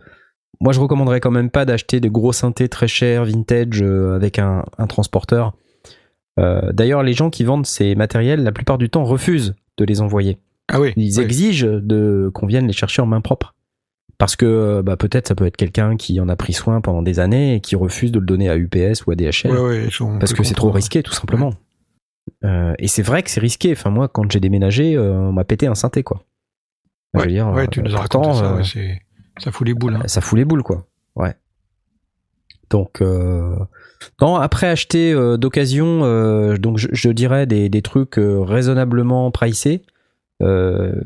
moi 0.60 0.72
je 0.72 0.80
recommanderais 0.80 1.20
quand 1.20 1.30
même 1.30 1.50
pas 1.50 1.64
d'acheter 1.64 2.00
des 2.00 2.10
gros 2.10 2.32
synthés 2.32 2.68
très 2.68 2.88
chers, 2.88 3.24
vintage, 3.24 3.82
euh, 3.82 4.14
avec 4.14 4.38
un, 4.38 4.64
un 4.78 4.86
transporteur. 4.86 5.54
Euh, 6.38 6.72
D'ailleurs, 6.72 7.02
les 7.02 7.12
gens 7.14 7.30
qui 7.30 7.44
vendent 7.44 7.66
ces 7.66 7.94
matériels, 7.94 8.42
la 8.42 8.52
plupart 8.52 8.78
du 8.78 8.90
temps, 8.90 9.04
refusent 9.04 9.54
de 9.78 9.84
les 9.84 10.00
envoyer. 10.00 10.38
Ah 10.68 10.80
oui. 10.80 10.92
Ils 10.96 11.18
oui. 11.18 11.24
exigent 11.24 11.66
de 11.82 12.30
qu'on 12.34 12.46
vienne 12.46 12.66
les 12.66 12.72
chercher 12.72 13.00
en 13.02 13.06
main 13.06 13.20
propre. 13.20 13.54
Parce 14.18 14.34
que 14.34 14.46
euh, 14.46 14.82
bah, 14.82 14.96
peut-être 14.96 15.28
ça 15.28 15.34
peut 15.34 15.46
être 15.46 15.56
quelqu'un 15.56 15.96
qui 15.96 16.20
en 16.20 16.28
a 16.28 16.36
pris 16.36 16.54
soin 16.54 16.80
pendant 16.80 17.02
des 17.02 17.20
années 17.20 17.56
et 17.56 17.60
qui 17.60 17.76
refuse 17.76 18.12
de 18.12 18.18
le 18.18 18.24
donner 18.26 18.48
à 18.48 18.56
UPS 18.56 19.06
ou 19.06 19.10
à 19.10 19.14
DHL. 19.14 19.50
Ouais, 19.50 19.60
ouais, 19.60 19.88
parce 20.18 20.32
que 20.32 20.42
c'est 20.42 20.54
trop 20.54 20.68
comprendre. 20.68 20.74
risqué 20.76 21.02
tout 21.02 21.12
simplement. 21.12 21.52
Euh, 22.44 22.74
et 22.78 22.88
c'est 22.88 23.02
vrai 23.02 23.22
que 23.22 23.30
c'est 23.30 23.40
risqué. 23.40 23.72
Enfin 23.72 23.90
moi 23.90 24.08
quand 24.08 24.30
j'ai 24.30 24.40
déménagé, 24.40 24.96
euh, 24.96 25.12
on 25.12 25.32
m'a 25.32 25.44
pété 25.44 25.66
un 25.66 25.74
synthé 25.74 26.02
quoi. 26.02 26.24
Je 27.14 27.20
veux 27.20 27.26
dire, 27.26 27.52
tu 27.70 27.82
nous 27.82 27.94
as 27.94 28.00
raconté 28.00 28.34
ça, 28.34 28.58
ça 29.38 29.52
fout 29.52 29.66
les 29.66 29.74
boules. 29.74 29.94
hein. 29.96 30.02
ça 30.06 30.20
fout 30.20 30.38
les 30.38 30.44
boules 30.44 30.62
quoi. 30.62 30.86
Ouais. 31.14 31.34
Donc 32.70 33.00
euh, 33.00 33.56
non 34.20 34.36
après 34.36 34.66
acheter 34.68 35.12
euh, 35.12 35.36
d'occasion, 35.36 36.00
euh, 36.04 36.56
donc 36.56 36.78
je, 36.78 37.08
dirais 37.10 37.46
des, 37.46 37.68
des 37.68 37.82
trucs 37.82 38.18
euh, 38.18 38.40
raisonnablement 38.40 39.30
pricés. 39.30 39.82
Euh, 40.42 41.00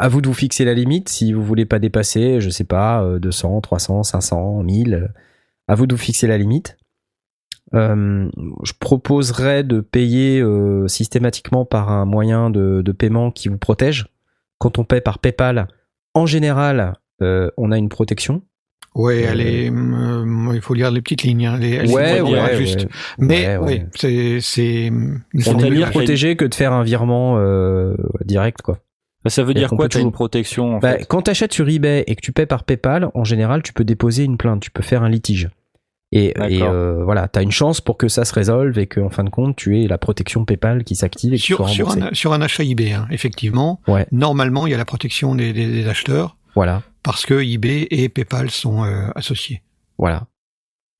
à 0.00 0.08
vous 0.08 0.20
de 0.20 0.26
vous 0.26 0.34
fixer 0.34 0.64
la 0.64 0.74
limite 0.74 1.08
si 1.08 1.32
vous 1.32 1.44
voulez 1.44 1.66
pas 1.66 1.78
dépasser, 1.78 2.40
je 2.40 2.50
sais 2.50 2.64
pas, 2.64 3.04
euh, 3.04 3.18
200, 3.20 3.60
300, 3.60 4.02
500, 4.02 4.62
1000. 4.64 4.94
euh, 4.94 5.06
À 5.68 5.74
vous 5.74 5.86
de 5.86 5.94
vous 5.94 6.00
fixer 6.00 6.26
la 6.26 6.38
limite. 6.38 6.76
Euh, 7.74 8.28
je 8.62 8.72
proposerais 8.78 9.62
de 9.64 9.80
payer 9.80 10.42
systématiquement 10.86 11.64
par 11.64 11.90
un 11.90 12.04
moyen 12.04 12.50
de, 12.50 12.82
de 12.82 12.92
paiement 12.92 13.30
qui 13.30 13.48
vous 13.48 13.58
protège. 13.58 14.06
Quand 14.58 14.78
on 14.78 14.84
paie 14.84 15.00
par 15.00 15.18
PayPal, 15.18 15.68
en 16.14 16.26
général, 16.26 16.94
on 17.20 17.72
a 17.72 17.78
une 17.78 17.88
protection. 17.88 18.42
Ouais, 18.94 19.24
Euh, 19.26 19.30
elle 19.32 19.40
est, 19.40 19.70
hum, 19.70 20.52
il 20.54 20.60
faut 20.60 20.72
lire 20.74 20.92
les 20.92 21.02
petites 21.02 21.24
lignes. 21.24 21.46
hein, 21.46 21.58
les- 21.58 21.70
elles 21.72 21.88
sont 21.88 21.94
ouais, 21.96 22.20
ouais, 22.20 22.30
ouais. 22.32 22.76
Mais 23.18 23.48
Ouais, 23.48 23.56
ouais. 23.56 23.80
oui, 23.82 23.82
c'est 23.96 24.38
c'est 24.40 24.86
une 24.86 25.20
On 25.34 25.38
est 25.38 25.42
formule- 25.42 25.74
mieux 25.80 25.86
protégé 25.86 26.36
que 26.36 26.44
de 26.44 26.54
faire 26.54 26.72
un 26.72 26.84
virement 26.84 27.34
euh, 27.38 27.96
direct, 28.24 28.62
quoi. 28.62 28.78
Bah, 29.24 29.30
ça 29.30 29.42
veut 29.42 29.54
dire 29.54 29.70
quoi 29.70 29.86
t'as 29.86 29.94
toujours- 29.98 30.06
une 30.06 30.12
protection 30.12 30.76
en 30.76 30.78
Bah, 30.78 30.98
fait 30.98 31.06
quand 31.06 31.22
tu 31.22 31.30
achètes 31.32 31.52
sur 31.52 31.68
eBay 31.68 32.04
et 32.06 32.14
que 32.14 32.20
tu 32.20 32.30
paies 32.30 32.46
par 32.46 32.62
PayPal, 32.62 33.08
en 33.14 33.24
général, 33.24 33.62
tu 33.64 33.72
peux 33.72 33.82
déposer 33.84 34.22
une 34.22 34.36
plainte, 34.36 34.60
tu 34.62 34.70
peux 34.70 34.82
faire 34.82 35.02
un 35.02 35.08
litige. 35.08 35.48
Et, 36.12 36.32
euh, 36.38 37.02
voilà, 37.02 37.26
tu 37.26 37.40
as 37.40 37.42
une 37.42 37.50
chance 37.50 37.80
pour 37.80 37.96
que 37.96 38.06
ça 38.06 38.24
se 38.24 38.32
résolve 38.32 38.78
et 38.78 38.86
qu'en 38.86 39.08
fin 39.10 39.24
de 39.24 39.30
compte, 39.30 39.56
tu 39.56 39.80
aies 39.82 39.88
la 39.88 39.98
protection 39.98 40.44
PayPal 40.44 40.84
qui 40.84 40.94
s'active 40.94 41.32
et 41.34 41.36
que 41.38 41.40
tu 41.42 41.46
sur, 41.46 41.56
sois 41.56 41.68
sur, 41.68 41.90
un, 41.90 42.10
sur 42.12 42.32
un 42.32 42.40
achat 42.42 42.62
eBay, 42.62 42.92
hein, 42.92 43.08
effectivement. 43.10 43.80
Ouais. 43.88 44.06
Normalement, 44.12 44.68
il 44.68 44.70
y 44.70 44.74
a 44.74 44.78
la 44.78 44.84
protection 44.84 45.34
des, 45.34 45.52
des- 45.52 45.66
des 45.66 45.88
acheteurs 45.88 46.36
Voilà, 46.54 46.82
parce 47.04 47.24
que 47.26 47.34
eBay 47.44 47.86
et 47.90 48.08
PayPal 48.08 48.50
sont 48.50 48.82
euh, 48.84 49.08
associés. 49.14 49.62
voilà. 49.98 50.26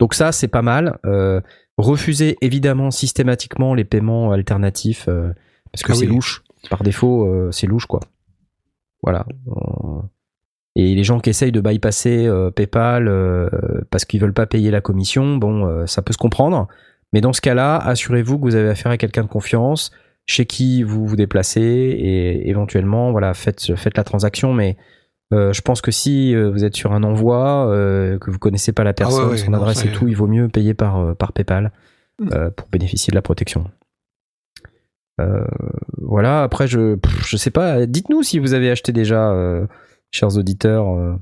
Donc 0.00 0.14
ça, 0.14 0.32
c'est 0.32 0.48
pas 0.48 0.62
mal. 0.62 0.98
Euh, 1.06 1.40
refuser 1.78 2.36
évidemment 2.40 2.90
systématiquement 2.90 3.74
les 3.74 3.84
paiements 3.84 4.32
alternatifs 4.32 5.06
euh, 5.08 5.32
parce 5.72 5.82
que 5.82 5.92
Ah 5.92 5.94
c'est 5.94 6.06
oui. 6.06 6.14
louche. 6.14 6.42
Par 6.68 6.82
défaut, 6.82 7.26
euh, 7.26 7.50
c'est 7.52 7.66
louche, 7.66 7.86
quoi. 7.86 8.00
Voilà. 9.02 9.26
Et 10.76 10.94
les 10.94 11.04
gens 11.04 11.20
qui 11.20 11.30
essayent 11.30 11.52
de 11.52 11.60
bypasser 11.60 12.28
PayPal 12.56 13.08
parce 13.90 14.04
qu'ils 14.04 14.20
veulent 14.20 14.32
pas 14.32 14.46
payer 14.46 14.70
la 14.70 14.80
commission, 14.80 15.36
bon, 15.36 15.86
ça 15.86 16.00
peut 16.02 16.12
se 16.12 16.18
comprendre. 16.18 16.68
Mais 17.12 17.20
dans 17.20 17.32
ce 17.34 17.40
cas-là, 17.42 17.76
assurez-vous 17.76 18.38
que 18.38 18.44
vous 18.44 18.54
avez 18.56 18.70
affaire 18.70 18.90
à 18.90 18.96
quelqu'un 18.96 19.22
de 19.22 19.28
confiance, 19.28 19.92
chez 20.26 20.46
qui 20.46 20.82
vous 20.82 21.06
vous 21.06 21.16
déplacez, 21.16 21.60
et 21.60 22.48
éventuellement, 22.48 23.12
voilà, 23.12 23.34
faites, 23.34 23.76
faites 23.76 23.96
la 23.96 24.04
transaction. 24.04 24.54
Mais 24.54 24.76
euh, 25.32 25.52
je 25.52 25.62
pense 25.62 25.80
que 25.80 25.90
si 25.90 26.34
euh, 26.34 26.50
vous 26.50 26.64
êtes 26.64 26.76
sur 26.76 26.92
un 26.92 27.02
envoi, 27.02 27.68
euh, 27.68 28.18
que 28.18 28.30
vous 28.30 28.38
connaissez 28.38 28.72
pas 28.72 28.84
la 28.84 28.92
personne, 28.92 29.20
Ah 29.22 29.26
ouais, 29.26 29.30
ouais, 29.32 29.38
son 29.38 29.50
non, 29.50 29.58
adresse 29.58 29.84
et 29.84 29.90
tout, 29.90 30.06
il 30.06 30.16
vaut 30.16 30.26
mieux 30.26 30.48
payer 30.48 30.74
par, 30.74 31.16
par 31.16 31.32
PayPal 31.32 31.72
Mm. 32.20 32.50
pour 32.56 32.68
bénéficier 32.68 33.10
de 33.10 33.16
la 33.16 33.22
protection. 33.22 33.68
Voilà, 35.98 36.44
après, 36.44 36.68
je, 36.68 36.96
je 37.26 37.36
sais 37.36 37.50
pas, 37.50 37.86
dites-nous 37.86 38.22
si 38.22 38.38
vous 38.38 38.54
avez 38.54 38.70
acheté 38.70 38.92
déjà, 38.92 39.34
chers 40.12 40.36
auditeurs, 40.36 41.18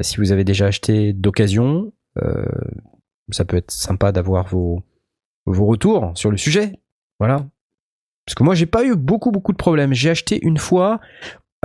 si 0.00 0.16
vous 0.16 0.32
avez 0.32 0.44
déjà 0.44 0.66
acheté 0.66 1.12
d'occasion. 1.12 1.92
Ça 3.30 3.44
peut 3.44 3.58
être 3.58 3.70
sympa 3.70 4.12
d'avoir 4.12 4.46
vos, 4.46 4.82
vos 5.44 5.66
retours 5.66 6.12
sur 6.14 6.30
le 6.30 6.38
sujet. 6.38 6.80
Voilà. 7.18 7.46
Parce 8.26 8.34
que 8.34 8.42
moi, 8.44 8.54
j'ai 8.54 8.66
pas 8.66 8.84
eu 8.84 8.96
beaucoup, 8.96 9.30
beaucoup 9.30 9.52
de 9.52 9.58
problèmes. 9.58 9.92
J'ai 9.92 10.10
acheté 10.10 10.38
une 10.42 10.58
fois, 10.58 11.00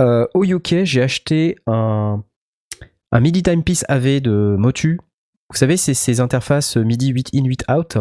euh, 0.00 0.26
au 0.34 0.44
UK, 0.44 0.84
j'ai 0.84 1.02
acheté 1.02 1.56
un, 1.66 2.22
MIDI 3.12 3.42
Timepiece 3.42 3.84
AV 3.88 4.20
de 4.20 4.56
Motu. 4.58 5.00
Vous 5.50 5.56
savez, 5.56 5.76
c'est 5.76 5.94
ces 5.94 6.20
interfaces 6.20 6.76
MIDI 6.76 7.08
8 7.08 7.30
in, 7.34 7.44
8 7.44 7.64
out. 7.70 7.98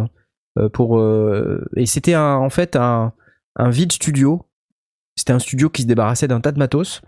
euh, 0.57 0.69
pour, 0.69 0.99
euh, 0.99 1.65
et 1.75 1.85
c'était 1.85 2.15
en 2.15 2.49
fait 2.49 2.75
un, 2.75 3.13
vide 3.59 3.91
studio. 3.91 4.45
C'était 5.15 5.33
un 5.33 5.39
studio 5.39 5.69
qui 5.69 5.83
se 5.83 5.87
débarrassait 5.87 6.27
d'un 6.27 6.41
tas 6.41 6.51
de 6.51 6.59
matos. 6.59 7.01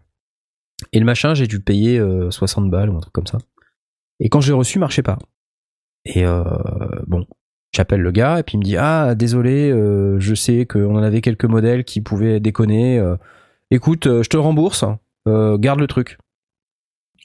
Et 0.94 0.99
le 0.99 1.06
machin, 1.06 1.34
j'ai 1.34 1.45
dû 1.45 1.60
payer 1.60 1.99
euh, 1.99 2.32
60 2.32 2.72
balles 2.72 2.90
ou 2.90 2.98
un 2.98 3.02
truc 3.02 3.14
comme 3.14 3.28
ça. 3.28 3.38
Et 4.20 4.30
quand 4.30 4.41
je 4.41 4.52
l'ai 4.52 4.57
reçu, 4.57 4.80
marchait 4.80 5.03
pas. 5.03 5.20
Et 6.06 6.24
bon, 7.07 7.28
j'appelle 7.74 8.02
le 8.02 8.11
gars 8.11 8.40
et 8.40 8.44
puis 8.44 8.56
il 8.56 8.60
me 8.60 8.64
dit 8.64 8.78
Ah, 8.78 9.16
désolé, 9.16 9.70
je 10.18 10.34
sais 10.34 10.66
qu'on 10.66 10.95
en 10.95 11.03
avait 11.03 11.22
quelques 11.22 11.45
modèles 11.45 11.84
qui 11.84 12.02
pouvaient 12.02 12.40
déconner. 12.40 12.99
Écoute, 13.72 14.08
euh, 14.08 14.24
je 14.24 14.30
te 14.30 14.38
rembourse, 14.38 14.84
euh, 15.28 15.58
garde 15.58 15.80
le 15.80 15.88
truc. 15.88 16.18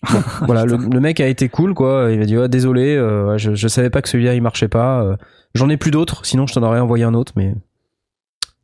Bon, 0.12 0.20
voilà, 0.46 0.64
le, 0.66 0.76
le 0.76 1.00
mec 1.00 1.18
a 1.20 1.26
été 1.28 1.48
cool, 1.48 1.72
quoi. 1.72 2.08
Il 2.10 2.18
m'a 2.18 2.26
dit 2.26 2.36
Désolé, 2.50 2.94
euh, 2.94 3.38
je, 3.38 3.54
je 3.54 3.68
savais 3.68 3.88
pas 3.90 4.02
que 4.02 4.08
celui-là 4.10 4.34
il 4.34 4.42
marchait 4.42 4.68
pas. 4.68 5.02
euh, 5.02 5.16
J'en 5.54 5.68
ai 5.70 5.76
plus 5.78 5.90
d'autres, 5.90 6.26
sinon 6.26 6.46
je 6.46 6.52
t'en 6.54 6.62
aurais 6.62 6.80
envoyé 6.80 7.04
un 7.04 7.14
autre, 7.14 7.32
mais 7.36 7.54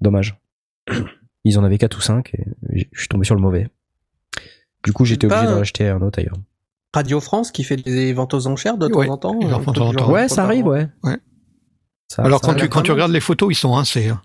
dommage. 0.01 0.39
Ils 1.45 1.59
en 1.59 1.65
avaient 1.65 1.79
4 1.79 1.97
ou 1.97 2.01
5 2.03 2.35
et 2.35 2.45
je 2.93 2.99
suis 2.99 3.09
tombé 3.09 3.25
sur 3.25 3.35
le 3.35 3.41
mauvais. 3.41 3.69
Du 4.85 4.93
coup, 4.93 5.07
j'étais 5.07 5.27
obligé 5.27 5.47
d'en 5.55 5.61
acheter 5.63 5.89
un 5.89 6.03
autre 6.03 6.19
ailleurs. 6.19 6.37
Radio 6.95 7.21
France 7.21 7.51
qui 7.53 7.65
fait 7.65 7.77
des 7.77 8.13
ventes 8.13 8.35
aux 8.35 8.47
enchères 8.47 8.77
de 8.77 8.89
temps 8.89 8.99
en 9.09 9.17
temps. 9.17 9.39
euh. 9.43 9.49
Ouais, 10.13 10.29
ça 10.29 10.45
arrive, 10.45 10.67
ouais. 10.67 10.89
Ouais. 11.05 11.17
Ça- 12.09 12.23
Alors 12.25 12.41
ça 12.41 12.49
quand 12.49 12.53
tu, 12.59 12.69
quand 12.69 12.83
tu 12.83 12.91
regardes 12.93 13.13
les 13.13 13.21
photos, 13.21 13.49
ils 13.51 13.55
sont 13.55 13.73
rincés. 13.73 14.09
hein. 14.09 14.21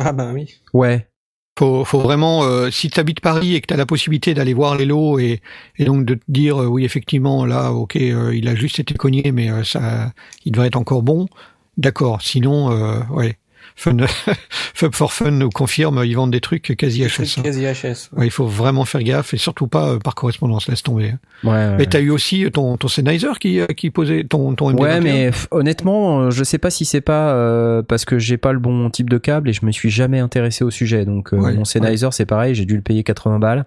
Ah 0.00 0.12
bah 0.12 0.30
oui. 0.34 0.50
Ouais. 0.74 1.08
Faut, 1.56 1.84
faut 1.84 2.00
vraiment, 2.00 2.42
euh, 2.42 2.70
si 2.72 2.90
tu 2.90 2.98
habites 2.98 3.20
Paris 3.20 3.54
et 3.54 3.60
que 3.60 3.68
tu 3.68 3.74
as 3.74 3.76
la 3.76 3.86
possibilité 3.86 4.34
d'aller 4.34 4.54
voir 4.54 4.76
les 4.76 4.86
lots 4.86 5.20
et, 5.20 5.40
et 5.76 5.84
donc 5.84 6.04
de 6.04 6.14
te 6.14 6.24
dire, 6.26 6.60
euh, 6.62 6.66
oui, 6.66 6.84
effectivement, 6.84 7.46
là, 7.46 7.70
ok, 7.72 7.94
euh, 7.96 8.34
il 8.34 8.48
a 8.48 8.56
juste 8.56 8.80
été 8.80 8.94
cogné, 8.94 9.30
mais 9.30 9.50
euh, 9.50 9.62
ça, 9.62 10.12
il 10.44 10.50
devrait 10.50 10.66
être 10.66 10.76
encore 10.76 11.04
bon, 11.04 11.28
d'accord. 11.76 12.22
Sinon, 12.22 12.72
euh, 12.72 13.00
ouais, 13.10 13.38
Fun, 13.76 13.96
Fub 14.74 14.94
for 14.94 15.12
Fun 15.12 15.32
nous 15.32 15.50
confirme, 15.50 16.02
ils 16.04 16.14
vendent 16.14 16.30
des 16.30 16.40
trucs 16.40 16.76
quasi 16.76 17.02
HS. 17.04 17.38
hein. 17.38 17.42
Quasi 17.42 17.64
HS. 17.64 18.10
Ouais, 18.16 18.26
il 18.26 18.30
faut 18.30 18.46
vraiment 18.46 18.84
faire 18.84 19.02
gaffe 19.02 19.34
et 19.34 19.36
surtout 19.36 19.66
pas 19.66 19.88
euh, 19.94 19.98
par 19.98 20.14
correspondance, 20.14 20.68
laisse 20.68 20.82
tomber. 20.84 21.14
Ouais, 21.42 21.50
ouais. 21.50 21.76
Mais 21.78 21.86
t'as 21.86 22.00
eu 22.00 22.10
aussi 22.10 22.48
ton, 22.52 22.76
ton 22.76 22.86
Sennheiser 22.88 23.32
qui, 23.40 23.58
euh, 23.60 23.66
qui 23.66 23.90
posait 23.90 24.24
ton, 24.24 24.54
ton 24.54 24.70
MD21. 24.72 24.80
Ouais, 24.80 25.00
mais 25.00 25.30
honnêtement, 25.50 26.20
euh, 26.20 26.30
je 26.30 26.44
sais 26.44 26.58
pas 26.58 26.70
si 26.70 26.84
c'est 26.84 27.00
pas 27.00 27.34
euh, 27.34 27.82
parce 27.82 28.04
que 28.04 28.18
j'ai 28.18 28.36
pas 28.36 28.52
le 28.52 28.60
bon 28.60 28.88
type 28.90 29.10
de 29.10 29.18
câble 29.18 29.48
et 29.48 29.52
je 29.52 29.66
me 29.66 29.72
suis 29.72 29.90
jamais 29.90 30.20
intéressé 30.20 30.62
au 30.62 30.70
sujet. 30.70 31.04
Donc 31.04 31.32
euh, 31.34 31.36
Ouais, 31.38 31.52
mon 31.54 31.64
Sennheiser, 31.64 32.08
c'est 32.12 32.26
pareil, 32.26 32.54
j'ai 32.54 32.66
dû 32.66 32.76
le 32.76 32.82
payer 32.82 33.02
80 33.02 33.38
balles. 33.40 33.66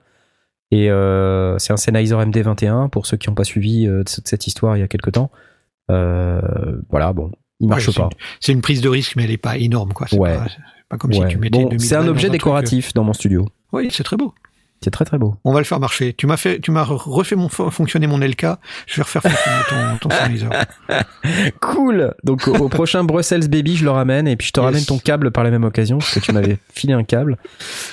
Et 0.71 0.89
euh, 0.89 1.57
c'est 1.59 1.71
un 1.73 1.77
Sennheiser 1.77 2.15
MD21 2.15 2.89
pour 2.89 3.05
ceux 3.05 3.17
qui 3.17 3.29
n'ont 3.29 3.35
pas 3.35 3.43
suivi 3.45 3.87
euh, 3.87 4.03
cette 4.05 4.27
cette 4.27 4.47
histoire 4.47 4.75
il 4.77 4.79
y 4.81 4.83
a 4.83 4.87
quelques 4.87 5.11
temps. 5.13 5.31
Euh, 5.91 6.41
voilà, 6.89 7.13
bon, 7.13 7.31
il 7.59 7.67
marche 7.67 7.87
Ouais, 7.87 7.93
pas. 7.93 8.09
C'est 8.39 8.51
une 8.51 8.61
prise 8.61 8.81
de 8.81 8.89
risque, 8.89 9.15
mais 9.15 9.23
elle 9.23 9.31
est 9.31 9.37
pas 9.37 9.57
énorme, 9.57 9.93
quoi. 9.93 10.07
C'est 10.09 10.17
Ouais. 10.19 10.37
pas, 10.89 10.97
comme 10.97 11.11
Ouais. 11.11 11.17
si 11.17 11.27
tu 11.27 11.37
mettais 11.37 11.59
Bon, 11.63 11.69
2000 11.69 11.81
c'est 11.81 11.95
un 11.95 12.07
objet 12.07 12.27
dans 12.27 12.33
décoratif 12.33 12.93
dans 12.93 13.03
mon 13.03 13.13
studio. 13.13 13.47
Oui, 13.73 13.89
c'est 13.91 14.03
très 14.03 14.17
beau. 14.17 14.33
C'est 14.83 14.91
très 14.91 15.05
très 15.05 15.17
beau. 15.17 15.35
On 15.43 15.53
va 15.53 15.59
le 15.59 15.65
faire 15.65 15.79
marcher. 15.79 16.13
Tu 16.13 16.27
m'as 16.27 16.37
fait, 16.37 16.59
tu 16.59 16.69
m'as 16.69 16.83
refait 16.83 17.35
mon, 17.35 17.49
fonctionner 17.49 18.05
mon 18.05 18.19
LK. 18.19 18.45
Je 18.85 18.97
vais 18.97 19.01
refaire 19.01 19.23
fonctionner 19.23 19.97
ton, 19.99 20.07
ton. 20.07 20.15
Cool. 21.61 22.13
Donc 22.23 22.47
au, 22.47 22.55
au 22.55 22.69
prochain 22.69 23.03
Brussels 23.03 23.47
Baby, 23.49 23.75
je 23.75 23.83
le 23.85 23.89
ramène 23.89 24.27
et 24.27 24.35
puis 24.35 24.47
je 24.47 24.51
te 24.53 24.59
Yes. 24.59 24.65
ramène 24.65 24.85
ton 24.85 24.99
câble 24.99 25.31
par 25.31 25.43
la 25.43 25.49
même 25.49 25.63
occasion 25.63 25.97
parce 25.97 26.13
que 26.13 26.19
tu 26.19 26.31
m'avais 26.31 26.57
filé 26.73 26.93
un 26.93 27.03
câble. 27.03 27.37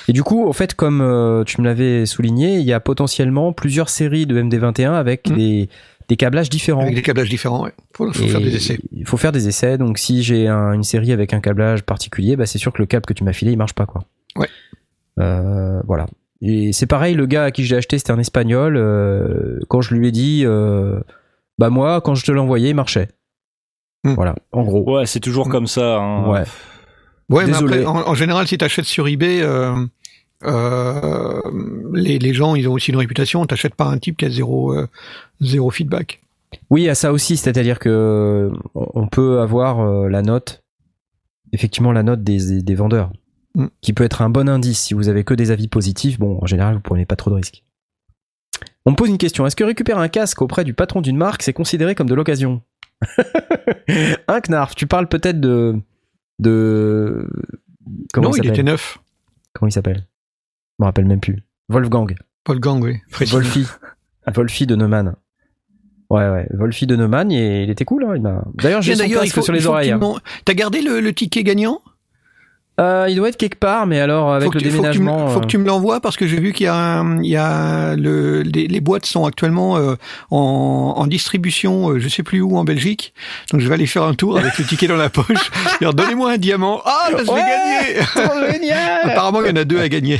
Et 0.07 0.13
du 0.13 0.21
coup, 0.23 0.45
au 0.45 0.53
fait, 0.53 0.75
comme 0.75 1.01
euh, 1.01 1.43
tu 1.43 1.59
me 1.59 1.65
l'avais 1.65 2.05
souligné, 2.05 2.57
il 2.59 2.65
y 2.65 2.73
a 2.73 2.79
potentiellement 2.79 3.51
plusieurs 3.51 3.89
séries 3.89 4.27
de 4.27 4.39
MD21 4.39 4.93
avec 4.93 5.27
Mm. 5.29 5.35
des, 5.35 5.69
des 6.07 6.15
câblages 6.17 6.49
différents. 6.49 6.81
Avec 6.81 6.95
des 6.95 7.01
câblages 7.01 7.29
différents, 7.29 7.63
ouais. 7.63 7.73
Faut, 7.95 8.11
faut 8.13 8.27
faire 8.27 8.41
des 8.41 8.55
essais. 8.55 8.77
Il 8.91 9.05
faut 9.07 9.17
faire 9.17 9.31
des 9.31 9.47
essais. 9.47 9.77
Donc 9.77 9.97
si 9.97 10.21
j'ai 10.23 10.47
un- 10.47 10.73
une 10.73 10.83
série 10.83 11.11
avec 11.11 11.33
un 11.33 11.39
câblage 11.39 11.83
particulier, 11.83 12.35
bah, 12.35 12.45
c'est 12.45 12.57
sûr 12.59 12.71
que 12.73 12.81
le 12.81 12.85
câble 12.85 13.05
que 13.05 13.13
tu 13.13 13.23
m'as 13.23 13.33
filé, 13.33 13.51
il 13.51 13.57
marche 13.57 13.73
pas 13.73 13.85
quoi. 13.85 14.03
Ouais. 14.35 14.49
Euh, 15.19 15.81
voilà. 15.87 16.05
Et 16.41 16.73
c'est 16.73 16.85
pareil, 16.85 17.15
le 17.15 17.25
gars 17.25 17.45
à 17.45 17.51
qui 17.51 17.63
je 17.63 17.71
l'ai 17.71 17.77
acheté, 17.77 17.97
c'était 17.97 18.11
un 18.11 18.19
espagnol. 18.19 18.75
euh, 18.77 19.59
quand 19.69 19.81
je 19.81 19.95
lui 19.95 20.07
ai 20.07 20.11
dit, 20.11 20.43
euh, 20.45 20.99
bah 21.57 21.69
moi, 21.69 22.01
quand 22.01 22.13
je 22.15 22.25
te 22.25 22.31
l'ai 22.31 22.39
envoyé, 22.39 22.69
il 22.69 22.75
marchait. 22.75 23.07
Hmm. 24.03 24.13
Voilà, 24.13 24.35
en 24.51 24.63
gros. 24.63 24.83
Ouais, 24.97 25.05
c'est 25.05 25.19
toujours 25.21 25.47
Mm. 25.47 25.51
comme 25.51 25.67
ça. 25.67 25.97
hein. 25.97 26.27
Ouais. 26.29 26.43
Ouais, 27.29 27.45
Désolé. 27.45 27.77
mais 27.79 27.85
après, 27.85 28.01
en, 28.03 28.09
en 28.09 28.13
général, 28.13 28.47
si 28.47 28.57
t'achètes 28.57 28.85
sur 28.85 29.07
eBay, 29.07 29.41
euh, 29.41 29.73
euh, 30.43 31.41
les, 31.93 32.19
les 32.19 32.33
gens, 32.33 32.55
ils 32.55 32.67
ont 32.67 32.73
aussi 32.73 32.91
une 32.91 32.97
réputation. 32.97 33.45
T'achètes 33.45 33.75
pas 33.75 33.85
un 33.85 33.97
type 33.97 34.17
qui 34.17 34.25
a 34.25 34.29
zéro, 34.29 34.73
euh, 34.73 34.87
zéro 35.41 35.71
feedback. 35.71 36.21
Oui, 36.69 36.87
à 36.89 36.95
ça 36.95 37.11
aussi, 37.11 37.37
c'est-à-dire 37.37 37.79
que 37.79 38.51
on 38.75 38.87
on 38.93 39.07
peut 39.07 39.39
avoir 39.39 39.79
euh, 39.81 40.07
la 40.09 40.21
note, 40.21 40.63
effectivement 41.51 41.91
la 41.91 42.03
note 42.03 42.23
des, 42.23 42.37
des- 42.37 42.61
des 42.63 42.75
vendeurs, 42.75 43.11
Mm. 43.55 43.67
qui 43.79 43.93
peut 43.93 44.03
être 44.03 44.21
un 44.21 44.29
bon 44.29 44.49
indice 44.49 44.81
si 44.81 44.93
vous 44.93 45.07
avez 45.07 45.23
que 45.23 45.33
des 45.33 45.49
avis 45.51 45.69
positifs. 45.69 46.19
Bon, 46.19 46.39
en 46.41 46.45
général, 46.45 46.75
vous 46.75 46.81
prenez 46.81 47.05
pas 47.05 47.15
trop 47.15 47.29
de 47.31 47.35
risques. 47.35 47.63
On 48.85 48.91
me 48.91 48.95
pose 48.97 49.09
une 49.09 49.17
question. 49.17 49.45
Est-ce 49.47 49.55
que 49.55 49.63
récupérer 49.63 50.01
un 50.01 50.09
casque 50.09 50.41
auprès 50.41 50.65
du 50.65 50.73
patron 50.73 50.99
d'une 50.99 51.15
marque, 51.15 51.41
c'est 51.41 51.53
considéré 51.53 51.95
comme 51.95 52.09
de 52.09 52.15
l'occasion? 52.15 52.61
Un 54.27 54.41
Knarf, 54.41 54.75
tu 54.75 54.87
parles 54.87 55.07
peut-être 55.07 55.39
de 55.39 55.75
de 56.39 57.29
comment 58.13 58.29
non, 58.29 58.35
il 58.35 58.43
il 58.45 58.49
était 58.49 58.63
neuf. 58.63 58.97
Comment 59.53 59.69
il 59.69 59.71
s'appelle? 59.71 60.05
Je 60.77 60.83
me 60.83 60.85
rappelle 60.85 61.05
même 61.05 61.19
plus. 61.19 61.43
Wolfgang. 61.69 62.15
Paul 62.43 62.59
Gang, 62.59 62.81
oui. 62.83 62.97
Précis. 63.11 63.31
Wolfie. 63.33 63.67
Wolfie 64.33 64.67
de 64.67 64.75
Neumann. 64.75 65.15
Ouais, 66.11 66.29
ouais. 66.29 66.47
Wolfie 66.53 66.85
de 66.85 66.95
Neumann, 66.95 67.31
il, 67.31 67.63
il 67.63 67.69
était 67.69 67.85
cool. 67.85 68.03
Hein, 68.05 68.13
il 68.17 68.61
D'ailleurs, 68.61 68.81
j'ai 68.81 68.95
son 68.95 69.07
casque 69.09 69.41
sur 69.43 69.53
les 69.53 69.65
oreilles. 69.65 69.91
hein. 69.91 69.99
T'as 70.45 70.53
gardé 70.53 70.81
le, 70.81 70.99
le 70.99 71.13
ticket 71.13 71.43
gagnant? 71.43 71.81
Euh, 72.77 73.05
il 73.09 73.15
doit 73.15 73.29
être 73.29 73.37
quelque 73.37 73.57
part, 73.57 73.85
mais 73.87 74.01
alors 74.01 74.33
avec 74.33 74.53
le 74.53 74.59
tu- 74.59 74.69
faut 74.69 74.83
que 74.83 74.89
tu 74.91 74.99
me- 74.99 75.05
déménagement. 75.05 75.27
Faut 75.29 75.39
que 75.39 75.45
tu 75.45 75.57
me 75.57 75.65
l'envoies 75.65 76.01
parce 76.01 76.17
que 76.17 76.27
j'ai 76.27 76.39
vu 76.41 76.51
qu'il 76.51 76.65
y 76.65 76.67
a, 76.69 76.75
un- 76.75 77.21
il 77.23 77.29
y 77.29 77.37
a 77.37 77.95
le, 77.95 78.41
les, 78.41 78.67
les 78.67 78.81
boîtes 78.81 79.05
sont 79.05 79.25
actuellement 79.25 79.77
euh, 79.77 79.95
en, 80.29 80.95
en 80.97 81.07
distribution, 81.07 81.91
euh, 81.91 81.99
je 81.99 82.09
sais 82.09 82.21
plus 82.23 82.41
où 82.41 82.57
en 82.57 82.65
Belgique. 82.65 83.13
Donc 83.51 83.61
je 83.61 83.67
vais 83.69 83.75
aller 83.75 83.85
faire 83.87 84.03
un 84.03 84.13
tour 84.13 84.37
avec 84.37 84.57
le 84.57 84.65
ticket 84.65 84.87
dans 84.87 84.97
la 84.97 85.09
poche. 85.09 85.51
Dire 85.79 85.93
donnez-moi 85.93 86.31
un 86.33 86.37
diamant. 86.37 86.81
Ah, 86.83 87.07
bah, 87.13 87.19
je 87.25 87.31
Ouais, 87.31 87.41
l'ai 87.41 87.93
gagné. 87.93 88.51
Génial 88.51 88.99
Apparemment, 89.11 89.41
il 89.43 89.47
y 89.47 89.51
en 89.51 89.55
a 89.55 89.63
deux 89.63 89.79
à 89.79 89.87
gagner. 89.87 90.19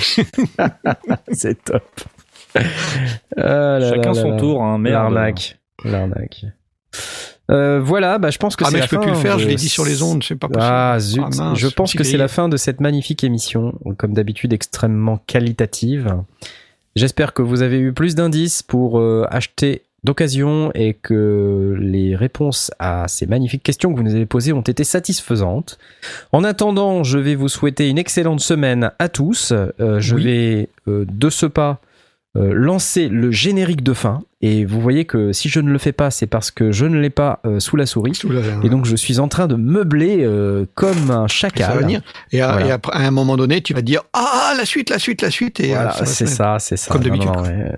C'est 1.34 1.62
top. 1.64 1.84
Ah 2.56 3.80
là 3.80 3.90
Chacun 3.90 4.14
là 4.14 4.22
son 4.22 4.32
là. 4.32 4.38
tour, 4.38 4.64
hein, 4.64 4.78
merde. 4.78 4.94
L'arnaque. 5.14 5.60
L'arnaque. 5.84 6.46
Euh, 7.52 7.80
voilà, 7.84 8.18
bah, 8.18 8.32
je 8.32 8.38
pense 8.38 8.56
que 8.56 8.64
Ah, 8.64 8.68
c'est 8.70 8.74
mais 8.74 8.80
la 8.80 8.86
je 8.86 8.90
peux 8.90 8.96
fin 8.98 9.02
plus 9.04 9.12
le 9.12 9.18
faire. 9.18 9.36
de- 9.38 9.42
Je 9.42 9.48
l'ai 9.48 9.56
dit 9.56 9.70
sur 9.70 9.86
les 9.86 10.02
ondes. 10.02 10.24
C'est 10.24 10.36
pas 10.36 10.48
possible. 10.48 10.66
Ah 10.68 10.98
zut, 11.00 11.22
Ah, 11.24 11.30
mince, 11.36 11.60
je 11.60 11.68
pense 11.68 11.94
que 11.94 12.04
c'est 12.04 12.18
la 12.18 12.28
fin 12.28 12.50
de 12.50 12.58
cette 12.58 12.80
magnifique 12.82 13.24
émission, 13.24 13.74
comme 13.98 14.14
d'habitude 14.14 14.52
extrêmement 14.54 15.18
qualitative. 15.28 16.16
J'espère 16.96 17.34
que 17.34 17.42
vous 17.42 17.62
avez 17.62 17.78
eu 17.80 17.94
plus 17.94 18.16
d'indices 18.16 18.64
pour 18.64 19.00
euh, 19.00 19.26
acheter 19.30 19.84
d'occasion 20.04 20.72
et 20.76 20.94
que 20.94 21.76
les 21.80 22.16
réponses 22.16 22.72
à 22.80 23.08
ces 23.08 23.26
magnifiques 23.26 23.64
questions 23.64 23.92
que 23.92 23.98
vous 23.98 24.04
nous 24.04 24.14
avez 24.16 24.28
posées 24.28 24.54
ont 24.54 24.62
été 24.62 24.84
satisfaisantes. 24.84 25.78
En 26.32 26.44
attendant, 26.44 27.04
je 27.04 27.18
vais 27.18 27.36
vous 27.36 27.50
souhaiter 27.50 27.90
une 27.90 27.98
excellente 27.98 28.40
semaine 28.40 28.92
à 29.00 29.10
tous. 29.10 29.52
Euh, 29.52 30.00
je 30.00 30.16
Oui. 30.16 30.24
vais 30.24 30.70
de 30.88 31.30
ce 31.30 31.46
pas 31.48 31.80
euh, 32.36 32.54
lancer 32.54 33.08
le 33.08 33.32
générique 33.32 33.82
de 33.84 33.94
fin 33.94 34.22
et 34.42 34.66
vous 34.66 34.82
voyez 34.82 35.06
que 35.06 35.32
si 35.32 35.48
je 35.50 35.60
ne 35.60 35.72
le 35.72 35.78
fais 35.78 35.94
pas, 35.94 36.12
c'est 36.12 36.28
parce 36.28 36.52
que 36.52 36.72
je 36.72 36.86
ne 36.86 37.00
l'ai 37.00 37.10
pas 37.10 37.40
euh, 37.46 37.60
sous 37.60 37.78
la 37.78 37.86
souris. 37.86 38.14
Sous 38.14 38.30
la- 38.30 38.42
Et 38.64 38.70
donc 38.70 38.86
je 38.86 38.96
suis 38.96 39.20
en 39.20 39.28
train 39.28 39.48
de 39.48 39.56
meubler 39.56 40.18
euh, 40.24 40.66
comme 40.76 41.10
un 41.10 41.14
ça 41.14 41.18
va 41.22 41.28
chacal. 41.28 41.78
venir. 41.80 42.02
Et, 42.32 42.42
à, 42.42 42.52
Voilà. 42.52 42.68
et 42.68 42.72
après, 42.72 42.94
à 42.94 43.08
un 43.08 43.12
moment 43.12 43.38
donné, 43.38 43.62
tu 43.62 43.74
vas 43.74 43.80
te 43.80 43.86
dire 43.86 44.02
ah 44.14 44.54
la 44.58 44.66
suite, 44.66 44.90
la 44.90 45.00
suite, 45.00 45.22
la 45.22 45.32
suite. 45.32 45.60
Et 45.62 45.70
Voilà, 45.70 45.90
euh, 45.90 45.94
ça 45.94 46.00
va 46.02 46.06
c'est 46.06 46.26
ça, 46.28 46.58
c'est 46.60 46.78
ça. 46.78 46.92
Comme 46.92 47.04
d'habitude, 47.04 47.32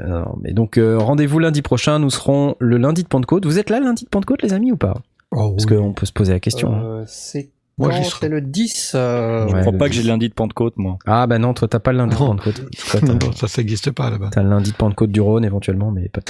non, 0.07 0.35
mais 0.41 0.53
donc 0.53 0.77
euh, 0.77 0.97
rendez-vous 0.97 1.39
lundi 1.39 1.61
prochain. 1.61 1.99
Nous 1.99 2.09
serons 2.09 2.55
le 2.59 2.77
lundi 2.77 3.03
de 3.03 3.07
Pentecôte. 3.07 3.45
Vous 3.45 3.59
êtes 3.59 3.69
là 3.69 3.79
le 3.79 3.85
lundi 3.85 4.05
de 4.05 4.09
Pentecôte, 4.09 4.41
les 4.41 4.53
amis, 4.53 4.71
ou 4.71 4.77
pas? 4.77 4.95
Oh, 5.31 5.51
Parce 5.51 5.65
oui. 5.69 5.75
qu'on 5.77 5.93
peut 5.93 6.05
se 6.05 6.13
poser 6.13 6.33
la 6.33 6.39
question. 6.39 6.73
hein. 6.73 6.81
Euh, 6.83 7.03
c'est 7.05 7.49
Moi, 7.79 7.89
quand 7.89 7.95
j'y 8.03 8.09
serai. 8.09 8.29
Le 8.29 8.41
10. 8.41 8.93
euh, 8.95 9.45
Ouais. 9.45 9.51
Je 9.51 9.59
crois 9.61 9.71
le 9.71 9.77
pas 9.77 9.87
que 9.87 9.93
j'ai 9.93 10.01
10. 10.01 10.07
le 10.07 10.13
lundi 10.13 10.29
de 10.29 10.33
Pentecôte, 10.33 10.73
moi. 10.77 10.97
Ah 11.05 11.27
bah 11.27 11.37
non, 11.37 11.53
toi 11.53 11.67
t'as 11.67 11.77
pas 11.79 11.91
le 11.91 11.99
lundi 11.99 12.15
de 12.15 12.19
Non. 12.19 12.29
Pentecôte. 12.29 12.55
Toi, 12.55 12.99
Non, 13.03 13.17
t'as- 13.17 13.25
non, 13.27 13.31
ça, 13.33 13.47
ça 13.47 13.61
n'existe 13.61 13.91
pas 13.91 14.09
là-bas. 14.09 14.29
T'as 14.31 14.41
le 14.41 14.49
lundi 14.49 14.71
de 14.71 14.75
Pentecôte 14.75 15.11
du 15.11 15.21
Rhône 15.21 15.45
éventuellement, 15.45 15.91
mais 15.91 16.09
pas 16.09 16.21
de 16.21 16.25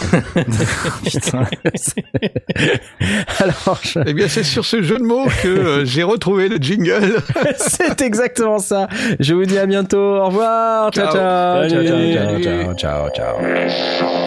Putain. 1.10 1.44
Alors, 3.40 3.80
je- 3.84 3.99
Eh 4.06 4.14
bien, 4.14 4.28
c'est 4.28 4.44
sur 4.44 4.65
ce 4.65 4.82
jeu 4.82 4.98
de 4.98 5.03
mots 5.03 5.28
que 5.41 5.48
euh, 5.48 5.86
j'ai 5.86 6.03
retrouvé 6.03 6.49
le 6.49 6.57
jingle. 6.57 7.15
c'est 7.57 8.02
exactement 8.02 8.60
ça. 8.60 8.88
Je 9.19 9.34
vous 9.34 9.45
dis 9.45 9.57
à 9.57 9.65
bientôt. 9.65 9.98
Au 10.18 10.26
revoir. 10.26 10.91
Ciao, 10.91 11.11
ciao. 11.11 11.69
Ciao. 11.69 11.84
Ciao, 11.86 12.40
ciao, 12.41 12.74
ciao, 12.76 13.10
ciao, 13.11 14.26